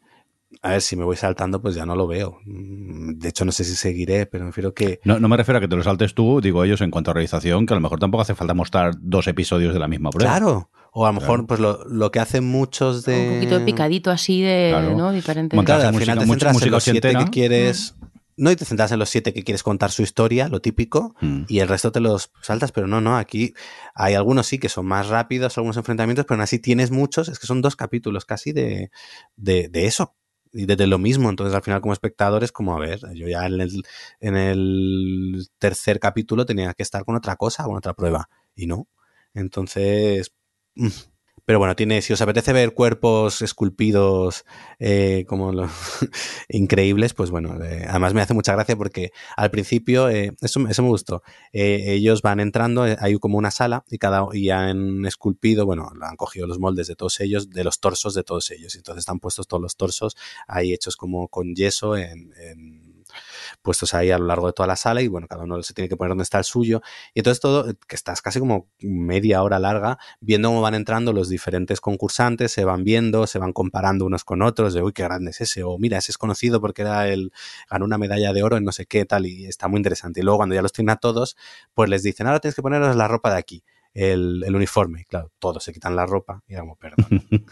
a 0.61 0.69
ver, 0.71 0.81
si 0.81 0.95
me 0.95 1.03
voy 1.03 1.15
saltando, 1.15 1.61
pues 1.61 1.75
ya 1.75 1.85
no 1.85 1.95
lo 1.95 2.07
veo. 2.07 2.39
Mm, 2.45 3.17
de 3.17 3.29
hecho, 3.29 3.45
no 3.45 3.51
sé 3.51 3.63
si 3.63 3.75
seguiré, 3.75 4.25
pero 4.25 4.43
me 4.43 4.51
refiero 4.51 4.73
que... 4.73 4.99
No, 5.03 5.19
no 5.19 5.27
me 5.27 5.37
refiero 5.37 5.57
a 5.57 5.61
que 5.61 5.67
te 5.67 5.75
lo 5.75 5.83
saltes 5.83 6.13
tú, 6.13 6.41
digo 6.41 6.63
ellos 6.63 6.81
en 6.81 6.91
cuanto 6.91 7.11
a 7.11 7.13
realización, 7.13 7.65
que 7.65 7.73
a 7.73 7.77
lo 7.77 7.81
mejor 7.81 7.99
tampoco 7.99 8.21
hace 8.21 8.35
falta 8.35 8.53
mostrar 8.53 8.93
dos 8.99 9.27
episodios 9.27 9.73
de 9.73 9.79
la 9.79 9.87
misma 9.87 10.09
prueba. 10.09 10.31
Claro, 10.31 10.69
o 10.97 11.05
a 11.05 11.09
lo 11.09 11.19
mejor, 11.19 11.45
claro. 11.45 11.47
pues 11.47 11.59
lo, 11.59 11.83
lo, 11.89 12.09
que 12.09 12.19
hacen 12.19 12.45
muchos 12.45 13.03
de. 13.03 13.27
Un 13.27 13.33
poquito 13.35 13.59
de 13.59 13.65
picadito 13.65 14.11
así 14.11 14.41
de. 14.41 14.69
Claro. 14.71 14.95
¿no? 14.95 15.11
Diferente. 15.11 15.57
Claro, 15.61 15.89
al 15.89 15.95
final 15.95 16.19
te 16.19 16.25
centras 16.25 16.61
en 16.61 16.71
los 16.71 16.83
siete 16.83 17.13
que 17.13 17.25
quieres. 17.25 17.95
Mm. 17.99 18.05
No, 18.37 18.51
y 18.51 18.55
te 18.55 18.63
centras 18.63 18.91
en 18.93 18.99
los 18.99 19.09
siete 19.09 19.33
que 19.33 19.43
quieres 19.43 19.61
contar 19.61 19.91
su 19.91 20.03
historia, 20.03 20.47
lo 20.47 20.61
típico, 20.61 21.15
mm. 21.21 21.43
y 21.47 21.59
el 21.59 21.67
resto 21.67 21.91
te 21.91 21.99
los 21.99 22.31
saltas, 22.41 22.71
pero 22.71 22.87
no, 22.87 23.01
no, 23.01 23.17
aquí 23.17 23.53
hay 23.93 24.13
algunos 24.13 24.47
sí 24.47 24.57
que 24.57 24.67
son 24.67 24.85
más 24.85 25.07
rápidos, 25.07 25.57
algunos 25.57 25.77
enfrentamientos, 25.77 26.25
pero 26.25 26.35
aún 26.35 26.43
así 26.43 26.59
tienes 26.59 26.91
muchos, 26.91 27.29
es 27.29 27.39
que 27.39 27.47
son 27.47 27.61
dos 27.61 27.77
capítulos 27.77 28.25
casi 28.25 28.51
de, 28.51 28.91
de, 29.37 29.69
de 29.69 29.85
eso, 29.85 30.15
y 30.55 30.65
desde 30.65 30.87
lo 30.87 30.97
mismo. 30.97 31.29
Entonces, 31.29 31.55
al 31.55 31.61
final, 31.63 31.81
como 31.81 31.93
espectador, 31.93 32.43
es 32.43 32.51
como, 32.51 32.75
a 32.75 32.79
ver, 32.79 32.99
yo 33.13 33.27
ya 33.27 33.45
en 33.45 33.61
el, 33.61 33.83
en 34.21 34.37
el 34.37 35.47
tercer 35.59 35.99
capítulo 35.99 36.45
tenía 36.45 36.73
que 36.73 36.83
estar 36.83 37.05
con 37.05 37.15
otra 37.15 37.35
cosa, 37.35 37.65
con 37.65 37.75
otra 37.77 37.93
prueba, 37.93 38.29
y 38.55 38.67
no. 38.67 38.87
Entonces, 39.33 40.33
mm, 40.75 40.87
pero 41.45 41.59
bueno, 41.59 41.75
tiene, 41.75 42.01
si 42.01 42.11
os 42.11 42.21
apetece 42.21 42.53
ver 42.53 42.73
cuerpos 42.73 43.41
esculpidos 43.41 44.45
eh, 44.79 45.25
como 45.27 45.51
los 45.51 45.71
increíbles, 46.49 47.13
pues 47.13 47.29
bueno, 47.29 47.63
eh, 47.63 47.85
además 47.87 48.13
me 48.13 48.21
hace 48.21 48.33
mucha 48.33 48.53
gracia 48.53 48.75
porque 48.75 49.11
al 49.37 49.51
principio, 49.51 50.09
eh, 50.09 50.33
eso, 50.41 50.59
me 50.59 50.71
gustó, 50.89 51.21
eh, 51.53 51.93
ellos 51.93 52.21
van 52.23 52.39
entrando, 52.39 52.87
eh, 52.87 52.97
hay 52.99 53.15
como 53.17 53.37
una 53.37 53.51
sala 53.51 53.83
y 53.89 53.99
cada 53.99 54.25
y 54.33 54.49
han 54.49 55.05
esculpido, 55.05 55.65
bueno, 55.65 55.91
han 56.01 56.15
cogido 56.15 56.47
los 56.47 56.59
moldes 56.59 56.87
de 56.87 56.95
todos 56.95 57.19
ellos, 57.19 57.49
de 57.49 57.63
los 57.63 57.79
torsos 57.79 58.15
de 58.15 58.23
todos 58.23 58.49
ellos, 58.51 58.75
entonces 58.75 59.01
están 59.01 59.19
puestos 59.19 59.47
todos 59.47 59.61
los 59.61 59.75
torsos 59.75 60.15
ahí 60.47 60.73
hechos 60.73 60.97
como 60.97 61.27
con 61.27 61.53
yeso 61.53 61.95
en, 61.95 62.33
en 62.37 62.84
puestos 63.65 63.93
ahí 63.93 64.11
a 64.11 64.17
lo 64.17 64.27
largo 64.27 64.47
de 64.47 64.53
toda 64.53 64.67
la 64.67 64.77
sala 64.77 65.01
y 65.01 65.09
bueno, 65.09 65.27
cada 65.27 65.43
uno 65.43 65.61
se 65.63 65.73
tiene 65.73 65.89
que 65.89 65.97
poner 65.97 66.11
donde 66.11 66.23
está 66.23 66.37
el 66.37 66.45
suyo. 66.45 66.81
Y 67.13 67.19
entonces 67.19 67.41
todo, 67.41 67.65
que 67.87 67.95
estás 67.95 68.21
casi 68.21 68.39
como 68.39 68.69
media 68.79 69.43
hora 69.43 69.59
larga 69.59 69.97
viendo 70.21 70.47
cómo 70.47 70.61
van 70.61 70.75
entrando 70.75 71.11
los 71.11 71.27
diferentes 71.27 71.81
concursantes, 71.81 72.53
se 72.53 72.63
van 72.63 72.85
viendo, 72.85 73.27
se 73.27 73.39
van 73.39 73.51
comparando 73.51 74.05
unos 74.05 74.23
con 74.23 74.41
otros, 74.41 74.73
de 74.73 74.81
uy, 74.81 74.93
qué 74.93 75.03
grande 75.03 75.31
es 75.31 75.41
ese, 75.41 75.63
o 75.63 75.77
mira, 75.77 75.97
ese 75.97 76.13
es 76.13 76.17
conocido 76.17 76.61
porque 76.61 76.83
era 76.83 77.09
el, 77.09 77.33
ganó 77.69 77.83
una 77.83 77.97
medalla 77.97 78.31
de 78.31 78.43
oro 78.43 78.55
en 78.55 78.63
no 78.63 78.71
sé 78.71 78.85
qué 78.85 79.03
tal, 79.05 79.25
y 79.25 79.47
está 79.47 79.67
muy 79.67 79.79
interesante. 79.79 80.21
Y 80.21 80.23
luego 80.23 80.37
cuando 80.37 80.55
ya 80.55 80.61
los 80.61 80.71
tienen 80.71 80.91
a 80.91 80.97
todos, 80.97 81.35
pues 81.73 81.89
les 81.89 82.03
dicen, 82.03 82.27
ahora 82.27 82.39
tienes 82.39 82.55
que 82.55 82.61
poneros 82.61 82.95
la 82.95 83.07
ropa 83.07 83.31
de 83.31 83.37
aquí. 83.37 83.63
El, 83.93 84.43
el, 84.45 84.53
uniforme. 84.53 85.05
Claro, 85.05 85.31
todos 85.39 85.63
se 85.63 85.71
quitan 85.71 85.95
la 85.95 86.05
ropa 86.05 86.43
y 86.49 86.55
como, 86.55 86.75
perdón. 86.75 87.07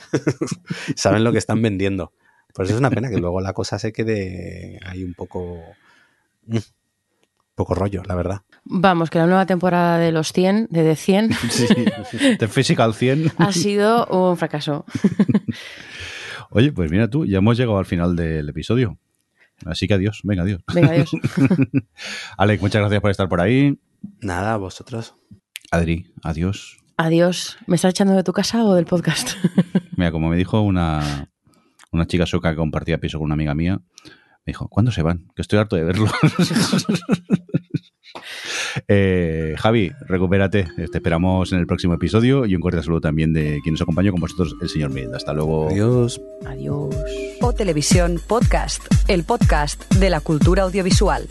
Saben 0.95 1.23
lo 1.23 1.31
que 1.31 1.37
están 1.37 1.61
vendiendo. 1.61 2.11
Pues 2.53 2.69
es 2.69 2.77
una 2.77 2.91
pena 2.91 3.09
que 3.09 3.17
luego 3.17 3.41
la 3.41 3.53
cosa 3.53 3.79
se 3.79 3.91
quede 3.91 4.77
ahí 4.85 5.03
un 5.03 5.15
poco 5.15 5.59
poco 7.55 7.75
rollo, 7.75 8.01
la 8.05 8.15
verdad. 8.15 8.41
Vamos, 8.65 9.09
que 9.09 9.19
la 9.19 9.25
nueva 9.25 9.45
temporada 9.45 9.97
de 9.97 10.11
los 10.11 10.31
100, 10.31 10.67
de 10.69 10.83
The 10.83 10.95
100, 10.95 11.33
sí, 11.49 11.67
de 12.39 12.47
Physical 12.47 12.93
100, 12.93 13.31
ha 13.37 13.51
sido 13.51 14.05
un 14.07 14.37
fracaso. 14.37 14.85
Oye, 16.49 16.71
pues 16.71 16.91
mira 16.91 17.09
tú, 17.09 17.25
ya 17.25 17.39
hemos 17.39 17.57
llegado 17.57 17.77
al 17.77 17.85
final 17.85 18.15
del 18.15 18.47
episodio. 18.49 18.97
Así 19.65 19.87
que 19.87 19.93
adiós, 19.93 20.21
venga, 20.23 20.43
adiós. 20.43 20.61
Venga, 20.73 20.89
adiós. 20.89 21.11
Alex, 22.37 22.61
muchas 22.61 22.81
gracias 22.81 23.01
por 23.01 23.11
estar 23.11 23.29
por 23.29 23.41
ahí. 23.41 23.79
Nada, 24.21 24.57
vosotros. 24.57 25.15
Adri, 25.71 26.13
adiós. 26.21 26.77
Adiós. 26.97 27.57
¿Me 27.65 27.75
estás 27.75 27.91
echando 27.91 28.13
de 28.13 28.23
tu 28.23 28.33
casa 28.33 28.63
o 28.63 28.75
del 28.75 28.85
podcast? 28.85 29.31
Mira, 29.95 30.11
como 30.11 30.29
me 30.29 30.37
dijo 30.37 30.61
una, 30.61 31.29
una 31.91 32.05
chica 32.05 32.25
sueca 32.25 32.51
que 32.51 32.57
compartía 32.57 32.99
piso 32.99 33.17
con 33.17 33.25
una 33.25 33.33
amiga 33.33 33.55
mía, 33.55 33.79
me 34.45 34.51
dijo, 34.51 34.67
¿cuándo 34.67 34.91
se 34.91 35.01
van? 35.01 35.27
Que 35.35 35.41
estoy 35.41 35.59
harto 35.59 35.75
de 35.75 35.83
verlo. 35.83 36.07
Eh, 38.87 39.55
Javi, 39.57 39.91
recupérate. 40.07 40.67
Te 40.75 40.97
esperamos 40.97 41.51
en 41.51 41.59
el 41.59 41.67
próximo 41.67 41.93
episodio 41.93 42.45
y 42.45 42.55
un 42.55 42.61
cordial 42.61 42.83
saludo 42.83 43.01
también 43.01 43.33
de 43.33 43.59
quien 43.63 43.73
nos 43.73 43.81
acompañó 43.81 44.11
con 44.11 44.21
vosotros, 44.21 44.55
el 44.61 44.69
señor 44.69 44.91
Mid. 44.91 45.13
Hasta 45.13 45.33
luego. 45.33 45.69
Adiós. 45.69 46.21
Adiós. 46.45 46.95
O 47.41 47.53
Televisión 47.53 48.19
Podcast, 48.27 48.83
el 49.07 49.23
podcast 49.23 49.93
de 49.95 50.09
la 50.09 50.21
cultura 50.21 50.63
audiovisual. 50.63 51.27